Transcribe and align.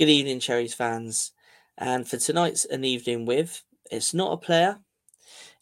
Good 0.00 0.08
evening, 0.08 0.40
Cherries 0.40 0.72
fans. 0.72 1.32
And 1.76 2.08
for 2.08 2.16
tonight's 2.16 2.64
An 2.64 2.84
Evening 2.86 3.26
With, 3.26 3.62
it's 3.90 4.14
not 4.14 4.32
a 4.32 4.38
player, 4.38 4.78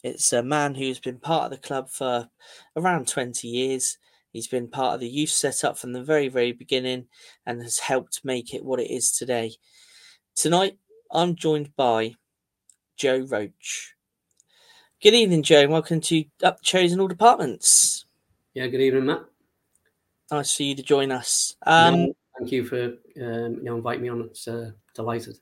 it's 0.01 0.31
a 0.31 0.41
man 0.41 0.75
who's 0.75 0.97
been 0.97 1.19
part 1.19 1.43
of 1.43 1.51
the 1.51 1.67
club 1.67 1.89
for 1.89 2.29
around 2.77 3.09
20 3.09 3.49
years. 3.49 3.97
He's 4.31 4.47
been 4.47 4.69
part 4.69 4.93
of 4.93 5.01
the 5.01 5.09
youth 5.09 5.31
setup 5.31 5.77
from 5.77 5.91
the 5.91 6.01
very, 6.01 6.29
very 6.29 6.53
beginning 6.53 7.07
and 7.45 7.61
has 7.61 7.79
helped 7.79 8.23
make 8.23 8.53
it 8.53 8.63
what 8.63 8.79
it 8.79 8.89
is 8.89 9.11
today. 9.11 9.55
Tonight, 10.35 10.77
I'm 11.11 11.35
joined 11.35 11.75
by 11.75 12.15
Joe 12.95 13.25
Roach. 13.29 13.93
Good 15.03 15.15
evening, 15.15 15.43
Joe, 15.43 15.63
and 15.63 15.71
welcome 15.73 15.99
to 15.99 16.23
Up 16.43 16.61
Cherries 16.61 16.93
in 16.93 17.01
All 17.01 17.09
Departments. 17.09 18.05
Yeah, 18.53 18.67
good 18.67 18.79
evening, 18.79 19.07
Matt. 19.07 19.25
Nice 20.31 20.55
for 20.55 20.63
you 20.63 20.75
to 20.75 20.83
join 20.83 21.11
us. 21.11 21.57
Um, 21.65 22.13
thank 22.39 22.51
you 22.51 22.65
for 22.65 22.85
um, 23.21 23.55
you 23.55 23.63
know 23.63 23.75
inviting 23.75 24.03
me 24.03 24.09
on. 24.09 24.21
It's 24.21 24.47
uh, 24.47 24.71
delighted. 24.95 25.37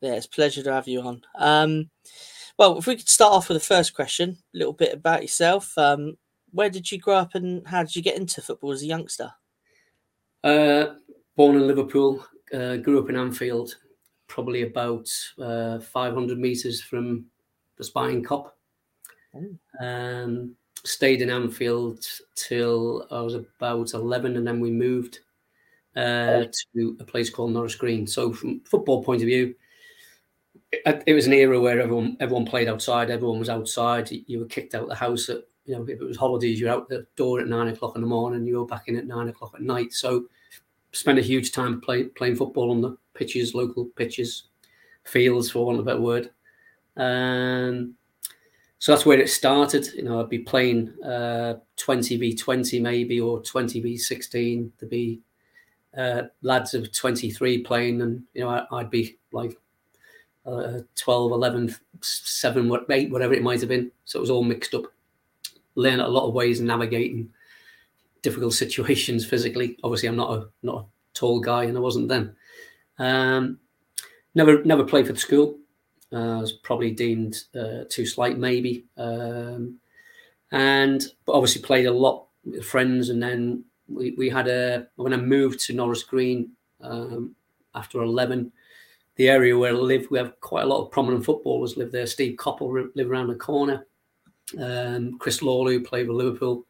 Yeah, 0.00 0.14
it's 0.14 0.26
a 0.26 0.30
pleasure 0.30 0.62
to 0.62 0.72
have 0.72 0.86
you 0.86 1.00
on. 1.00 1.22
Um, 1.36 1.90
well, 2.58 2.78
if 2.78 2.86
we 2.86 2.96
could 2.96 3.08
start 3.08 3.32
off 3.32 3.48
with 3.48 3.56
the 3.56 3.66
first 3.66 3.94
question, 3.94 4.36
a 4.54 4.58
little 4.58 4.72
bit 4.72 4.92
about 4.92 5.22
yourself. 5.22 5.76
Um, 5.78 6.16
where 6.52 6.68
did 6.68 6.92
you 6.92 6.98
grow 6.98 7.16
up 7.16 7.34
and 7.34 7.66
how 7.66 7.82
did 7.82 7.96
you 7.96 8.02
get 8.02 8.16
into 8.16 8.42
football 8.42 8.72
as 8.72 8.82
a 8.82 8.86
youngster? 8.86 9.32
Uh, 10.44 10.94
born 11.34 11.56
in 11.56 11.66
Liverpool, 11.66 12.26
uh, 12.52 12.76
grew 12.76 13.02
up 13.02 13.08
in 13.08 13.16
Anfield, 13.16 13.76
probably 14.26 14.62
about 14.62 15.08
uh, 15.40 15.78
500 15.78 16.38
meters 16.38 16.82
from 16.82 17.24
the 17.78 17.84
Spion 17.84 18.22
Kop. 18.22 18.50
Um, 19.80 20.54
stayed 20.84 21.22
in 21.22 21.30
Anfield 21.30 22.04
till 22.34 23.06
I 23.10 23.22
was 23.22 23.34
about 23.34 23.94
11, 23.94 24.36
and 24.36 24.46
then 24.46 24.60
we 24.60 24.70
moved 24.70 25.20
uh, 25.96 26.44
to 26.74 26.96
a 27.00 27.04
place 27.04 27.30
called 27.30 27.52
Norris 27.52 27.74
Green. 27.74 28.06
So, 28.06 28.32
from 28.32 28.60
football 28.60 29.04
point 29.04 29.22
of 29.22 29.26
view, 29.26 29.54
it, 30.72 31.02
it 31.06 31.14
was 31.14 31.26
an 31.26 31.32
era 31.32 31.60
where 31.60 31.80
everyone 31.80 32.16
everyone 32.20 32.46
played 32.46 32.68
outside. 32.68 33.10
Everyone 33.10 33.38
was 33.38 33.50
outside. 33.50 34.10
You, 34.10 34.40
were 34.40 34.46
kicked 34.46 34.74
out 34.74 34.84
of 34.84 34.88
the 34.88 34.94
house 34.94 35.28
at 35.28 35.42
you 35.64 35.74
know 35.74 35.82
if 35.82 35.88
it 35.88 36.00
was 36.00 36.16
holidays, 36.16 36.58
you're 36.60 36.70
out 36.70 36.88
the 36.88 37.06
door 37.16 37.40
at 37.40 37.48
nine 37.48 37.68
o'clock 37.68 37.94
in 37.96 38.00
the 38.00 38.06
morning. 38.06 38.46
You 38.46 38.60
were 38.60 38.66
back 38.66 38.88
in 38.88 38.96
at 38.96 39.06
nine 39.06 39.28
o'clock 39.28 39.52
at 39.54 39.62
night. 39.62 39.92
So, 39.92 40.26
spent 40.92 41.18
a 41.18 41.22
huge 41.22 41.52
time 41.52 41.80
play, 41.80 42.04
playing 42.04 42.36
football 42.36 42.70
on 42.70 42.80
the 42.80 42.96
pitches, 43.14 43.54
local 43.54 43.86
pitches, 43.96 44.44
fields, 45.04 45.50
for 45.50 45.66
want 45.66 45.78
of 45.78 45.86
a 45.86 45.90
better 45.90 46.00
word. 46.00 46.30
Um, 46.96 47.94
so 48.78 48.92
that's 48.92 49.06
where 49.06 49.20
it 49.20 49.30
started. 49.30 49.86
You 49.94 50.02
know, 50.02 50.20
I'd 50.20 50.28
be 50.28 50.40
playing 50.40 50.92
uh, 51.02 51.54
20 51.76 52.16
v 52.16 52.34
20 52.34 52.80
maybe, 52.80 53.20
or 53.20 53.40
20 53.40 53.80
v 53.80 53.96
16 53.96 54.72
to 54.78 54.86
be 54.86 55.20
uh, 55.96 56.22
lads 56.42 56.74
of 56.74 56.92
23 56.92 57.62
playing, 57.62 58.02
and 58.02 58.22
you 58.34 58.42
know, 58.42 58.48
I, 58.48 58.66
I'd 58.72 58.90
be 58.90 59.18
like 59.32 59.56
uh, 60.46 60.80
12, 60.96 61.32
11, 61.32 61.74
7, 62.00 62.84
8, 62.90 63.10
whatever 63.10 63.34
it 63.34 63.42
might 63.42 63.60
have 63.60 63.68
been. 63.68 63.90
So 64.04 64.18
it 64.18 64.22
was 64.22 64.30
all 64.30 64.44
mixed 64.44 64.74
up. 64.74 64.84
Learn 65.74 66.00
a 66.00 66.08
lot 66.08 66.26
of 66.26 66.34
ways 66.34 66.60
of 66.60 66.66
navigating 66.66 67.30
difficult 68.22 68.54
situations 68.54 69.26
physically. 69.26 69.78
Obviously, 69.82 70.08
I'm 70.08 70.16
not 70.16 70.38
a 70.38 70.48
not 70.62 70.82
a 70.82 70.86
tall 71.14 71.40
guy, 71.40 71.64
and 71.64 71.76
I 71.76 71.80
wasn't 71.80 72.08
then. 72.08 72.34
Um, 72.98 73.58
never 74.34 74.62
never 74.64 74.84
played 74.84 75.06
for 75.06 75.12
the 75.12 75.18
school. 75.18 75.58
Uh, 76.12 76.38
I 76.38 76.40
was 76.40 76.52
probably 76.52 76.90
deemed 76.90 77.44
uh, 77.58 77.84
too 77.88 78.04
slight, 78.04 78.38
maybe. 78.38 78.84
Um, 78.98 79.78
and 80.50 81.02
but 81.24 81.32
obviously 81.32 81.62
played 81.62 81.86
a 81.86 81.92
lot 81.92 82.26
with 82.44 82.64
friends, 82.64 83.08
and 83.08 83.22
then 83.22 83.64
we, 83.88 84.12
we 84.18 84.28
had 84.28 84.48
a 84.48 84.86
when 84.96 85.12
I 85.12 85.16
moved 85.16 85.60
to 85.60 85.72
Norris 85.72 86.02
Green 86.02 86.50
um, 86.80 87.34
after 87.74 88.02
eleven. 88.02 88.52
The 89.16 89.28
area 89.28 89.56
where 89.56 89.72
I 89.72 89.76
live, 89.76 90.06
we 90.10 90.18
have 90.18 90.40
quite 90.40 90.64
a 90.64 90.66
lot 90.66 90.82
of 90.82 90.90
prominent 90.90 91.24
footballers 91.24 91.76
live 91.76 91.92
there. 91.92 92.06
Steve 92.06 92.36
Coppell 92.36 92.88
live 92.94 93.10
around 93.10 93.28
the 93.28 93.34
corner. 93.34 93.86
Um, 94.58 95.18
Chris 95.18 95.42
Lawler 95.42 95.80
played 95.80 96.06
for 96.06 96.14
Liverpool. 96.14 96.64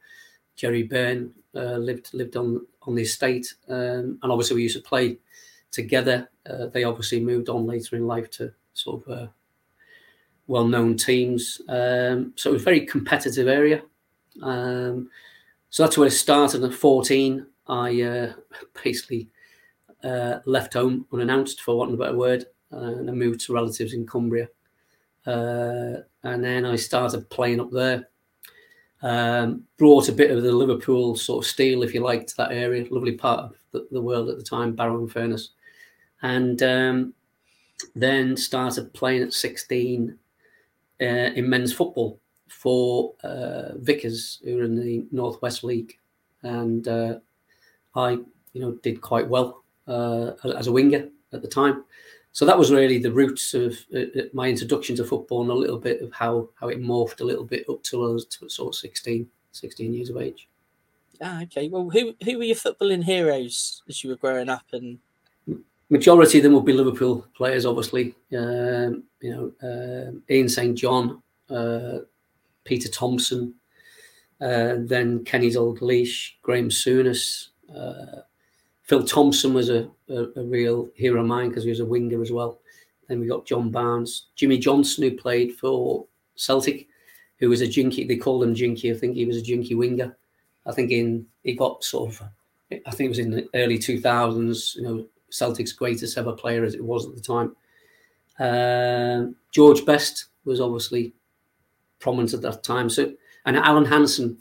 Gerry 0.57 0.83
Byrne 0.83 1.33
uh, 1.55 1.77
lived 1.77 2.13
lived 2.13 2.37
on 2.37 2.67
on 2.83 2.95
the 2.95 3.03
estate, 3.03 3.55
um, 3.69 4.19
and 4.23 4.33
obviously 4.33 4.57
we 4.57 4.63
used 4.65 4.77
to 4.77 4.83
play 4.83 5.19
together. 5.71 6.29
Uh, 6.45 6.67
they 6.67 6.85
obviously 6.85 7.21
moved 7.21 7.49
on 7.49 7.65
later 7.65 7.97
in 7.97 8.07
life 8.07 8.29
to 8.33 8.53
sort 8.75 9.07
of 9.07 9.19
uh, 9.19 9.27
well-known 10.49 10.97
teams. 10.97 11.63
Um, 11.69 12.33
so 12.37 12.51
it 12.51 12.55
was 12.55 12.63
a 12.63 12.65
very 12.65 12.85
competitive 12.85 13.47
area. 13.47 13.83
Um, 14.43 15.09
so 15.73 15.83
that's 15.83 15.97
where 15.97 16.07
it 16.07 16.11
started. 16.11 16.63
At 16.63 16.75
14, 16.75 17.47
I 17.67 18.03
uh, 18.03 18.33
basically 18.85 19.31
uh, 20.05 20.41
left 20.45 20.75
home 20.75 21.07
unannounced, 21.11 21.63
for 21.63 21.79
want 21.79 21.91
of 21.91 21.99
a 21.99 22.03
better 22.05 22.17
word, 22.17 22.45
and 22.71 23.09
I 23.09 23.13
moved 23.15 23.41
to 23.47 23.55
relatives 23.55 23.95
in 23.95 24.07
Cumbria. 24.07 24.49
Uh, 25.27 26.03
and 26.25 26.45
then 26.45 26.67
I 26.67 26.77
started 26.77 27.31
playing 27.31 27.59
up 27.59 27.71
there. 27.71 28.11
Um, 29.01 29.65
brought 29.79 30.11
a 30.11 30.13
bit 30.13 30.31
of 30.31 30.43
the 30.43 30.53
Liverpool 30.53 31.17
sort 31.17 31.43
of 31.43 31.51
steel, 31.51 31.83
if 31.83 31.95
you 31.95 32.01
like, 32.03 32.27
to 32.27 32.37
that 32.37 32.53
area. 32.53 32.85
Lovely 32.91 33.13
part 33.13 33.41
of 33.41 33.57
the, 33.71 33.89
the 33.93 34.03
world 34.03 34.29
at 34.29 34.37
the 34.37 34.45
time, 34.45 34.77
Barrow 34.77 34.99
and 34.99 35.11
Furness. 35.11 35.53
And 36.21 36.63
um, 36.63 37.15
then 37.95 38.37
started 38.37 38.93
playing 38.93 39.23
at 39.23 39.33
16 39.33 40.19
uh, 41.01 41.05
in 41.05 41.49
men's 41.49 41.73
football 41.73 42.21
for 42.53 43.15
uh, 43.25 43.77
Vickers, 43.77 44.41
who 44.45 44.57
were 44.57 44.63
in 44.65 44.77
the 44.77 45.07
Northwest 45.11 45.65
League. 45.65 45.99
And 46.43 46.87
uh, 46.87 47.19
I, 47.95 48.11
you 48.53 48.61
know, 48.61 48.73
did 48.83 49.01
quite 49.01 49.29
well 49.29 49.65
uh, 49.89 50.33
as 50.57 50.67
a 50.67 50.73
winger 50.73 51.09
at 51.33 51.43
the 51.43 51.49
time. 51.49 51.85
So 52.33 52.47
that 52.47 52.59
was 52.59 52.71
really 52.71 52.99
the 52.99 53.13
roots 53.13 53.55
of 53.55 53.77
uh, 53.95 54.23
my 54.33 54.49
introduction 54.49 54.97
to 54.97 55.05
football 55.05 55.43
and 55.43 55.51
a 55.51 55.55
little 55.55 55.79
bit 55.79 56.01
of 56.01 56.13
how, 56.13 56.49
how 56.59 56.69
it 56.69 56.81
morphed 56.81 57.21
a 57.21 57.25
little 57.25 57.45
bit 57.45 57.69
up 57.69 57.83
till 57.83 58.07
I 58.07 58.13
was 58.13 58.27
to 58.27 58.49
sort 58.49 58.75
of 58.75 58.79
16, 58.79 59.29
16 59.53 59.95
years 59.95 60.11
of 60.11 60.17
age. 60.17 60.49
Ah, 61.21 61.43
okay. 61.43 61.69
Well, 61.69 61.89
who 61.89 62.15
who 62.25 62.39
were 62.39 62.45
your 62.45 62.57
footballing 62.57 63.05
heroes 63.05 63.83
as 63.89 64.03
you 64.03 64.11
were 64.11 64.17
growing 64.17 64.49
up? 64.49 64.65
And 64.73 64.99
majority 65.89 66.39
of 66.39 66.43
them 66.43 66.55
would 66.55 66.65
be 66.65 66.73
Liverpool 66.73 67.27
players, 67.37 67.65
obviously. 67.65 68.15
Um, 68.37 69.05
you 69.21 69.31
know, 69.31 69.53
um 69.63 70.23
Ian 70.29 70.49
St 70.49 70.77
John, 70.77 71.23
uh, 71.49 71.99
Peter 72.65 72.89
Thompson, 72.89 73.55
uh, 74.41 74.77
then 74.79 75.25
Kenny 75.25 75.51
Dalglish, 75.51 76.33
Graeme 76.43 76.69
Souness. 76.69 77.49
Uh, 77.75 78.23
Phil 78.83 79.05
Thompson 79.05 79.55
was 79.55 79.71
a, 79.71 79.89
a, 80.09 80.27
a 80.37 80.45
real 80.45 80.89
hero 80.95 81.21
of 81.21 81.27
mine 81.27 81.49
because 81.49 81.65
he 81.65 81.71
was 81.71 81.81
a 81.81 81.87
winger 81.87 82.21
as 82.21 82.33
well. 82.33 82.61
Then 83.09 83.21
we 83.21 83.27
got 83.27 83.47
John 83.47 83.71
Barnes, 83.71 84.27
Jimmy 84.35 84.59
Johnstone, 84.59 85.11
who 85.11 85.17
played 85.17 85.55
for 85.55 86.07
Celtic, 86.35 86.89
who 87.39 87.49
was 87.49 87.61
a 87.61 87.69
jinky. 87.69 88.05
They 88.05 88.17
called 88.17 88.43
him 88.43 88.55
jinky. 88.55 88.91
I 88.91 88.95
think 88.95 89.15
he 89.15 89.25
was 89.25 89.37
a 89.37 89.43
jinky 89.43 89.75
winger. 89.75 90.17
I 90.67 90.73
think 90.73 90.91
in 90.91 91.27
he 91.43 91.55
got 91.55 91.85
sort 91.85 92.11
of. 92.11 92.23
I 92.87 92.91
think 92.91 93.07
it 93.07 93.11
was 93.11 93.19
in 93.19 93.31
the 93.31 93.49
early 93.55 93.79
two 93.79 94.01
thousands. 94.01 94.75
You 94.77 94.83
know, 94.83 95.07
Celtic's 95.31 95.73
greatest 95.73 96.17
ever 96.17 96.33
player 96.33 96.65
as 96.65 96.75
it 96.75 96.85
was 96.85 97.07
at 97.07 97.15
the 97.15 97.21
time. 97.21 97.57
Uh, 98.39 99.33
George 99.51 99.85
Best 99.85 100.27
was 100.45 100.61
obviously 100.61 101.15
prominent 102.03 102.35
at 102.35 102.43
that 102.43 102.63
time. 102.63 102.91
So 102.91 103.13
and 103.47 103.57
Alan 103.57 103.87
Hansen, 103.87 104.39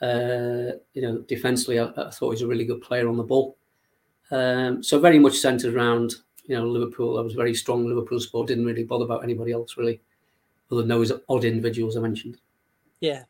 uh, 0.00 0.76
you 0.94 1.02
know, 1.02 1.18
defensively, 1.28 1.78
I, 1.78 1.84
I, 1.84 2.10
thought 2.10 2.30
he 2.30 2.34
was 2.34 2.42
a 2.42 2.48
really 2.48 2.64
good 2.64 2.82
player 2.82 3.08
on 3.08 3.16
the 3.16 3.22
ball. 3.22 3.56
Um, 4.30 4.82
so 4.82 4.98
very 4.98 5.18
much 5.18 5.34
centered 5.34 5.74
around 5.74 6.14
you 6.44 6.56
know 6.56 6.66
Liverpool. 6.66 7.18
I 7.18 7.22
was 7.22 7.34
very 7.34 7.54
strong 7.54 7.86
Liverpool 7.86 8.20
sport. 8.20 8.48
Didn't 8.48 8.66
really 8.66 8.84
bother 8.84 9.04
about 9.04 9.22
anybody 9.22 9.52
else 9.52 9.76
really, 9.76 10.00
other 10.70 10.80
than 10.80 10.88
those 10.88 11.12
odd 11.28 11.44
individuals 11.44 11.96
I 11.96 12.00
mentioned. 12.00 12.38
Yeah. 13.00 13.24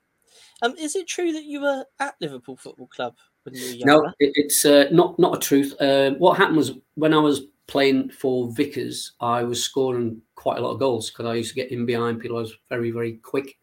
Um, 0.63 0.77
is 0.79 0.95
it 0.95 1.09
true 1.09 1.33
that 1.33 1.45
you 1.45 1.61
were 1.61 1.85
at 1.99 2.15
Liverpool 2.21 2.57
Football 2.57 2.87
Club 2.87 3.17
when 3.43 3.55
you 3.55 3.65
were 3.65 3.73
younger? 3.73 4.07
No, 4.07 4.13
it, 4.21 4.33
it's 4.35 4.65
uh, 4.65 4.87
not 4.93 5.19
not 5.19 5.37
a 5.37 5.41
truth. 5.41 5.75
Uh, 5.81 6.13
what 6.13 6.39
happened 6.39 6.57
was 6.57 6.73
when 6.95 7.13
I 7.13 7.19
was 7.19 7.43
playing 7.67 8.11
for 8.11 8.53
Vickers, 8.53 9.13
I 9.21 9.43
was 9.43 9.63
scoring 9.63 10.23
quite 10.35 10.59
a 10.59 10.61
lot 10.61 10.73
of 10.73 10.79
goals 10.79 11.11
because 11.11 11.27
I 11.27 11.35
used 11.35 11.51
to 11.51 11.57
get 11.57 11.73
in 11.73 11.85
behind 11.85 12.21
people. 12.21 12.37
I 12.37 12.41
was 12.41 12.55
very 12.69 12.91
very 12.91 13.15
quick. 13.15 13.59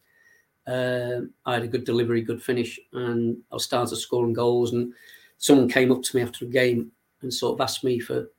Uh, 0.70 1.22
I 1.46 1.56
had 1.56 1.64
a 1.64 1.68
good 1.68 1.84
delivery, 1.84 2.22
good 2.22 2.44
finish, 2.44 2.80
and 2.94 3.38
I 3.52 3.58
started 3.58 3.96
scoring 3.96 4.34
goals. 4.34 4.74
And 4.74 4.94
someone 5.38 5.68
came 5.68 5.92
up 5.92 6.04
to 6.04 6.16
me 6.16 6.22
after 6.22 6.46
a 6.46 6.50
game 6.50 6.92
and 7.22 7.34
sort 7.34 7.56
of 7.56 7.62
asked 7.62 7.84
me 7.84 8.00
for 8.00 8.30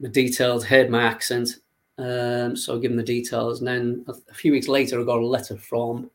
the 0.00 0.08
details, 0.08 0.64
heard 0.64 0.90
my 0.90 1.02
accent. 1.04 1.50
Um, 1.96 2.56
so 2.56 2.76
I 2.76 2.80
gave 2.80 2.90
him 2.90 2.96
the 2.96 3.04
details. 3.04 3.60
And 3.60 3.68
then 3.68 4.04
a, 4.08 4.14
a, 4.30 4.34
few 4.34 4.50
weeks 4.50 4.66
later, 4.66 5.00
I 5.00 5.04
got 5.04 5.20
a 5.20 5.26
letter 5.26 5.56
from 5.56 6.10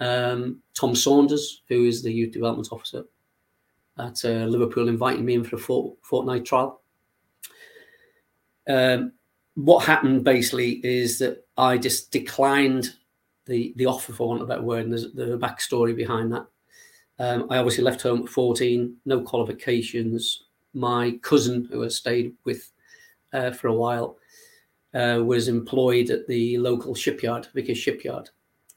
um, 0.00 0.60
Tom 0.78 0.94
Saunders, 0.94 1.62
who 1.68 1.86
is 1.86 2.02
the 2.02 2.12
youth 2.12 2.32
development 2.32 2.68
officer 2.70 3.04
at 3.98 4.22
uh, 4.24 4.44
Liverpool, 4.44 4.88
inviting 4.88 5.24
me 5.24 5.34
in 5.34 5.44
for 5.44 5.56
a 5.56 5.58
fort, 5.58 5.96
fortnight 6.02 6.44
trial. 6.44 6.82
Um, 8.68 9.12
what 9.54 9.84
happened 9.84 10.24
basically 10.24 10.84
is 10.84 11.18
that 11.20 11.46
I 11.56 11.78
just 11.78 12.10
declined 12.10 12.94
the 13.46 13.72
the 13.76 13.86
offer, 13.86 14.12
for 14.12 14.28
want 14.28 14.40
of 14.40 14.48
a 14.48 14.52
better 14.52 14.62
word, 14.62 14.84
and 14.84 14.92
there's, 14.92 15.04
a 15.04 15.38
backstory 15.38 15.94
behind 15.94 16.32
that. 16.32 16.46
Um, 17.18 17.46
I 17.50 17.58
obviously 17.58 17.84
left 17.84 18.02
home 18.02 18.22
at 18.22 18.28
14, 18.28 18.96
no 19.04 19.20
qualifications. 19.20 20.44
My 20.72 21.18
cousin, 21.22 21.68
who 21.70 21.84
I 21.84 21.88
stayed 21.88 22.34
with 22.44 22.72
uh, 23.32 23.52
for 23.52 23.68
a 23.68 23.74
while, 23.74 24.16
uh, 24.94 25.22
was 25.24 25.48
employed 25.48 26.10
at 26.10 26.26
the 26.26 26.58
local 26.58 26.94
shipyard, 26.94 27.46
Vickers 27.54 27.78
Shipyard, 27.78 28.30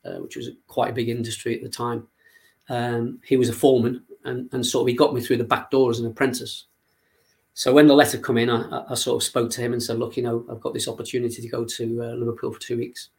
uh, 0.06 0.18
which 0.18 0.36
was 0.36 0.50
quite 0.68 0.92
a 0.92 0.96
big 0.96 1.10
industry 1.10 1.56
at 1.56 1.64
the 1.64 1.70
time. 1.70 2.08
Um, 2.70 3.20
he 3.24 3.38
was 3.38 3.50
a 3.50 3.54
foreman, 3.54 4.04
and, 4.26 4.50
and 4.52 4.66
sort 4.66 4.84
of 4.84 4.88
he 4.88 4.94
got 4.94 5.14
me 5.14 5.22
through 5.22 5.38
the 5.38 5.44
back 5.44 5.72
door 5.72 5.90
as 5.90 6.00
an 6.00 6.08
apprentice. 6.08 6.66
So 7.54 7.74
when 7.74 7.88
the 7.88 7.96
letter 7.96 8.20
come 8.20 8.38
in, 8.38 8.52
I, 8.52 8.84
I, 8.90 8.94
sort 8.94 9.22
of 9.22 9.26
spoke 9.26 9.50
to 9.52 9.62
him 9.62 9.74
and 9.74 9.82
said, 9.82 9.98
"Look, 9.98 10.16
you 10.16 10.22
know, 10.22 10.46
I've 10.52 10.62
got 10.62 10.76
this 10.76 10.88
opportunity 10.88 11.42
to 11.42 11.48
go 11.48 11.66
to 11.66 12.04
uh, 12.04 12.14
Liverpool 12.14 12.54
for 12.54 12.60
two 12.60 12.78
weeks." 12.78 13.10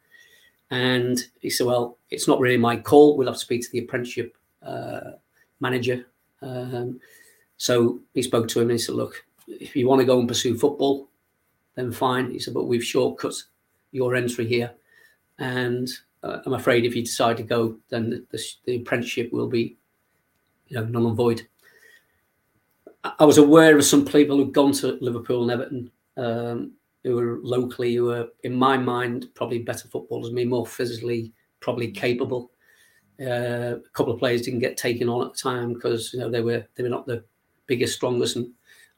And 0.71 1.19
he 1.39 1.49
said, 1.49 1.67
Well, 1.67 1.97
it's 2.09 2.27
not 2.27 2.39
really 2.39 2.57
my 2.57 2.77
call. 2.77 3.17
We'll 3.17 3.27
have 3.27 3.35
to 3.35 3.39
speak 3.39 3.63
to 3.63 3.71
the 3.71 3.79
apprenticeship 3.79 4.37
uh, 4.61 5.11
manager. 5.59 6.05
Um, 6.41 6.99
so 7.57 7.99
he 8.13 8.21
spoke 8.21 8.47
to 8.49 8.59
him 8.59 8.69
and 8.69 8.79
he 8.79 8.83
said, 8.83 8.95
Look, 8.95 9.25
if 9.47 9.75
you 9.75 9.87
want 9.87 9.99
to 9.99 10.05
go 10.05 10.19
and 10.19 10.27
pursue 10.27 10.57
football, 10.57 11.09
then 11.75 11.91
fine. 11.91 12.31
He 12.31 12.39
said, 12.39 12.53
But 12.53 12.65
we've 12.65 12.83
shortcut 12.83 13.35
your 13.91 14.15
entry 14.15 14.47
here. 14.47 14.71
And 15.39 15.89
uh, 16.23 16.39
I'm 16.45 16.53
afraid 16.53 16.85
if 16.85 16.95
you 16.95 17.03
decide 17.03 17.37
to 17.37 17.43
go, 17.43 17.77
then 17.89 18.09
the, 18.09 18.25
the, 18.31 18.43
the 18.65 18.75
apprenticeship 18.77 19.31
will 19.31 19.47
be 19.47 19.77
you 20.67 20.77
know, 20.77 20.85
null 20.85 21.07
and 21.07 21.17
void. 21.17 21.47
I 23.17 23.25
was 23.25 23.37
aware 23.37 23.77
of 23.77 23.85
some 23.85 24.05
people 24.05 24.37
who'd 24.37 24.53
gone 24.53 24.73
to 24.73 24.97
Liverpool 25.01 25.43
and 25.43 25.51
Everton 25.51 25.91
um, 26.17 26.71
who 27.03 27.15
were 27.15 27.39
locally, 27.41 27.95
who 27.95 28.05
were, 28.05 28.27
in 28.43 28.55
my 28.55 28.77
mind, 28.77 29.27
probably 29.35 29.59
better 29.59 29.87
footballers, 29.87 30.31
me 30.31 30.45
more 30.45 30.65
physically, 30.65 31.33
probably 31.59 31.91
capable. 31.91 32.51
Uh, 33.21 33.75
a 33.77 33.89
couple 33.93 34.13
of 34.13 34.19
players 34.19 34.41
didn't 34.41 34.59
get 34.59 34.77
taken 34.77 35.09
on 35.09 35.25
at 35.25 35.33
the 35.33 35.39
time 35.39 35.73
because 35.73 36.13
you 36.13 36.19
know 36.19 36.29
they 36.29 36.41
were 36.41 36.65
they 36.75 36.83
were 36.83 36.89
not 36.89 37.05
the 37.05 37.23
biggest, 37.67 37.95
strongest, 37.95 38.37
and 38.37 38.49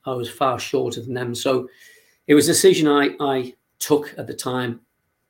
I 0.06 0.13
was 0.13 0.30
far 0.30 0.59
shorter 0.59 1.01
than 1.01 1.13
them. 1.13 1.33
So 1.33 1.68
it 2.27 2.36
was 2.36 2.48
a 2.48 2.51
decision 2.51 2.88
I 2.88 3.15
I 3.19 3.56
took 3.80 4.13
at 4.18 4.27
the 4.27 4.33
time 4.33 4.81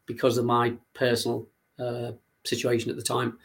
because 0.06 0.38
of 0.38 0.46
my 0.46 0.74
personal 0.94 1.48
uh, 1.80 2.12
situation 2.44 2.90
at 2.90 2.98
the 2.98 3.02
time. 3.02 3.38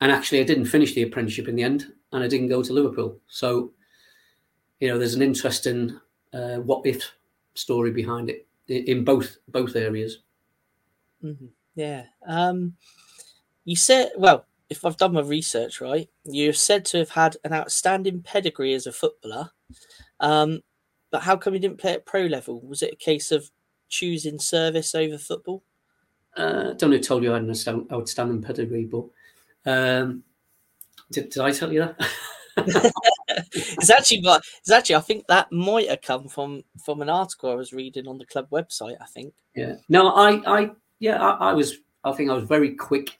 And 0.00 0.12
actually, 0.12 0.40
I 0.40 0.44
didn't 0.44 0.66
finish 0.66 0.94
the 0.94 1.02
apprenticeship 1.02 1.48
in 1.48 1.56
the 1.56 1.62
end, 1.62 1.92
and 2.12 2.22
I 2.22 2.28
didn't 2.28 2.48
go 2.48 2.62
to 2.62 2.72
Liverpool. 2.72 3.18
So, 3.28 3.72
you 4.78 4.88
know, 4.88 4.98
there's 4.98 5.14
an 5.14 5.22
interesting 5.22 5.98
uh, 6.32 6.56
what 6.56 6.86
if 6.86 7.12
story 7.54 7.90
behind 7.90 8.30
it 8.30 8.45
in 8.68 9.04
both 9.04 9.38
both 9.48 9.76
areas. 9.76 10.18
Mm-hmm. 11.22 11.46
Yeah. 11.74 12.04
Um, 12.26 12.74
you 13.64 13.76
said, 13.76 14.12
well, 14.16 14.46
if 14.68 14.84
I've 14.84 14.96
done 14.96 15.12
my 15.12 15.20
research 15.20 15.80
right, 15.80 16.08
you're 16.24 16.52
said 16.52 16.84
to 16.86 16.98
have 16.98 17.10
had 17.10 17.36
an 17.44 17.52
outstanding 17.52 18.22
pedigree 18.22 18.74
as 18.74 18.86
a 18.86 18.92
footballer. 18.92 19.50
Um, 20.20 20.60
but 21.10 21.22
how 21.22 21.36
come 21.36 21.54
you 21.54 21.60
didn't 21.60 21.78
play 21.78 21.92
at 21.92 22.06
pro 22.06 22.22
level? 22.22 22.60
Was 22.62 22.82
it 22.82 22.94
a 22.94 22.96
case 22.96 23.30
of 23.30 23.50
choosing 23.88 24.38
service 24.38 24.94
over 24.94 25.18
football? 25.18 25.62
Uh, 26.36 26.70
I 26.70 26.74
don't 26.74 26.90
know. 26.90 26.98
Told 26.98 27.22
you 27.22 27.32
I 27.32 27.40
had 27.40 27.44
an 27.44 27.86
outstanding 27.92 28.42
pedigree, 28.42 28.84
but 28.84 29.04
um, 29.70 30.22
did, 31.10 31.30
did 31.30 31.42
I 31.42 31.50
tell 31.52 31.72
you 31.72 31.80
that? 31.80 32.10
it's 33.52 33.90
actually, 33.90 34.22
it's 34.24 34.70
actually. 34.70 34.96
I 34.96 35.00
think 35.00 35.26
that 35.26 35.52
might 35.52 35.88
have 35.90 36.00
come 36.00 36.28
from 36.28 36.62
from 36.84 37.02
an 37.02 37.10
article 37.10 37.50
I 37.50 37.54
was 37.54 37.72
reading 37.72 38.08
on 38.08 38.18
the 38.18 38.24
club 38.24 38.48
website. 38.50 38.96
I 39.00 39.06
think. 39.06 39.34
Yeah. 39.54 39.76
No, 39.88 40.08
I, 40.08 40.60
I, 40.60 40.70
yeah, 40.98 41.22
I, 41.22 41.50
I 41.50 41.52
was. 41.52 41.78
I 42.04 42.12
think 42.12 42.30
I 42.30 42.34
was 42.34 42.44
very 42.44 42.74
quick. 42.74 43.18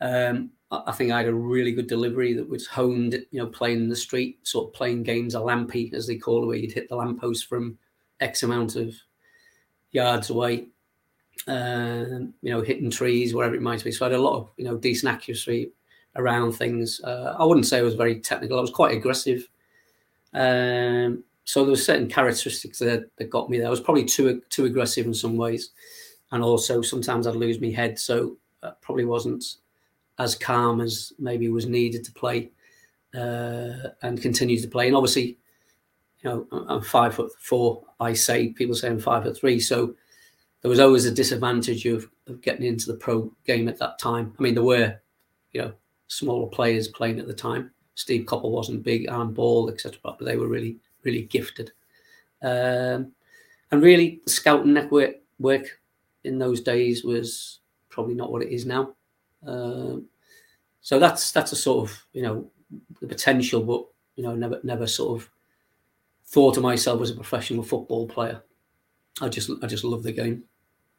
Um, 0.00 0.50
I 0.70 0.92
think 0.92 1.10
I 1.10 1.18
had 1.18 1.28
a 1.28 1.34
really 1.34 1.72
good 1.72 1.86
delivery 1.86 2.34
that 2.34 2.48
was 2.48 2.66
honed. 2.66 3.14
You 3.30 3.40
know, 3.40 3.46
playing 3.46 3.78
in 3.78 3.88
the 3.88 3.96
street, 3.96 4.38
sort 4.46 4.68
of 4.68 4.74
playing 4.74 5.02
games 5.02 5.34
a 5.34 5.38
lampy, 5.38 5.92
as 5.94 6.06
they 6.06 6.16
call 6.16 6.44
it, 6.44 6.46
where 6.46 6.56
you'd 6.56 6.72
hit 6.72 6.88
the 6.88 6.96
lamppost 6.96 7.46
from 7.46 7.78
X 8.20 8.42
amount 8.42 8.76
of 8.76 8.94
yards 9.90 10.30
away. 10.30 10.68
Um, 11.46 12.34
you 12.42 12.52
know, 12.52 12.62
hitting 12.62 12.90
trees, 12.90 13.34
wherever 13.34 13.54
it 13.54 13.62
might 13.62 13.82
be. 13.82 13.90
So 13.90 14.04
I 14.04 14.10
had 14.10 14.18
a 14.18 14.22
lot 14.22 14.36
of 14.36 14.50
you 14.56 14.64
know 14.64 14.76
decent 14.76 15.12
accuracy 15.12 15.72
around 16.16 16.52
things. 16.52 17.00
Uh, 17.02 17.36
I 17.38 17.44
wouldn't 17.44 17.66
say 17.66 17.78
I 17.78 17.82
was 17.82 17.94
very 17.94 18.20
technical. 18.20 18.58
I 18.58 18.62
was 18.62 18.70
quite 18.70 18.96
aggressive. 18.96 19.48
Um, 20.34 21.24
so 21.44 21.62
there 21.62 21.70
were 21.70 21.76
certain 21.76 22.08
characteristics 22.08 22.78
that, 22.80 23.10
that 23.16 23.30
got 23.30 23.48
me 23.48 23.58
there. 23.58 23.68
I 23.68 23.70
was 23.70 23.80
probably 23.80 24.04
too 24.04 24.42
too 24.50 24.66
aggressive 24.66 25.06
in 25.06 25.14
some 25.14 25.36
ways, 25.36 25.70
and 26.32 26.42
also 26.42 26.82
sometimes 26.82 27.26
I'd 27.26 27.36
lose 27.36 27.60
my 27.60 27.70
head. 27.70 27.98
So 27.98 28.36
I 28.62 28.72
probably 28.82 29.06
wasn't 29.06 29.44
as 30.18 30.34
calm 30.34 30.80
as 30.80 31.12
maybe 31.18 31.48
was 31.48 31.66
needed 31.66 32.04
to 32.04 32.12
play 32.12 32.50
uh, 33.14 33.90
and 34.02 34.20
continue 34.20 34.60
to 34.60 34.68
play. 34.68 34.88
And 34.88 34.96
obviously, 34.96 35.38
you 36.20 36.30
know, 36.30 36.46
I'm 36.68 36.82
five 36.82 37.14
foot 37.14 37.32
four. 37.38 37.84
I 38.00 38.12
say 38.12 38.48
people 38.48 38.74
say 38.74 38.88
I'm 38.88 38.98
five 38.98 39.22
foot 39.22 39.38
three. 39.38 39.60
So 39.60 39.94
there 40.60 40.68
was 40.68 40.80
always 40.80 41.06
a 41.06 41.12
disadvantage 41.12 41.86
of, 41.86 42.08
of 42.26 42.42
getting 42.42 42.66
into 42.66 42.90
the 42.90 42.98
pro 42.98 43.32
game 43.46 43.68
at 43.68 43.78
that 43.78 43.98
time. 43.98 44.34
I 44.38 44.42
mean, 44.42 44.54
there 44.54 44.64
were, 44.64 45.00
you 45.52 45.62
know, 45.62 45.72
smaller 46.08 46.48
players 46.48 46.88
playing 46.88 47.20
at 47.20 47.26
the 47.26 47.34
time. 47.34 47.70
Steve 47.94 48.26
Coppell 48.26 48.50
wasn't 48.50 48.82
big, 48.82 49.06
Alan 49.06 49.32
Ball, 49.32 49.70
etc., 49.70 49.98
but 50.02 50.18
they 50.20 50.36
were 50.36 50.48
really, 50.48 50.76
really 51.04 51.22
gifted. 51.22 51.72
Um, 52.42 53.12
and 53.70 53.82
really, 53.82 54.20
the 54.24 54.30
scouting 54.30 54.72
network 54.72 55.16
work 55.38 55.80
in 56.24 56.38
those 56.38 56.60
days 56.60 57.04
was 57.04 57.60
probably 57.88 58.14
not 58.14 58.30
what 58.30 58.42
it 58.42 58.52
is 58.52 58.66
now. 58.66 58.94
Um, 59.46 60.06
so 60.80 60.98
that's 60.98 61.32
that's 61.32 61.52
a 61.52 61.56
sort 61.56 61.88
of 61.88 62.06
you 62.12 62.22
know 62.22 62.50
the 63.00 63.06
potential, 63.06 63.62
but 63.62 63.86
you 64.16 64.22
know 64.22 64.34
never 64.34 64.60
never 64.62 64.86
sort 64.86 65.20
of 65.20 65.30
thought 66.26 66.56
of 66.56 66.62
myself 66.62 67.00
as 67.02 67.10
a 67.10 67.14
professional 67.14 67.62
football 67.62 68.06
player. 68.06 68.42
I 69.20 69.28
just 69.28 69.50
I 69.62 69.66
just 69.66 69.84
love 69.84 70.02
the 70.02 70.12
game 70.12 70.44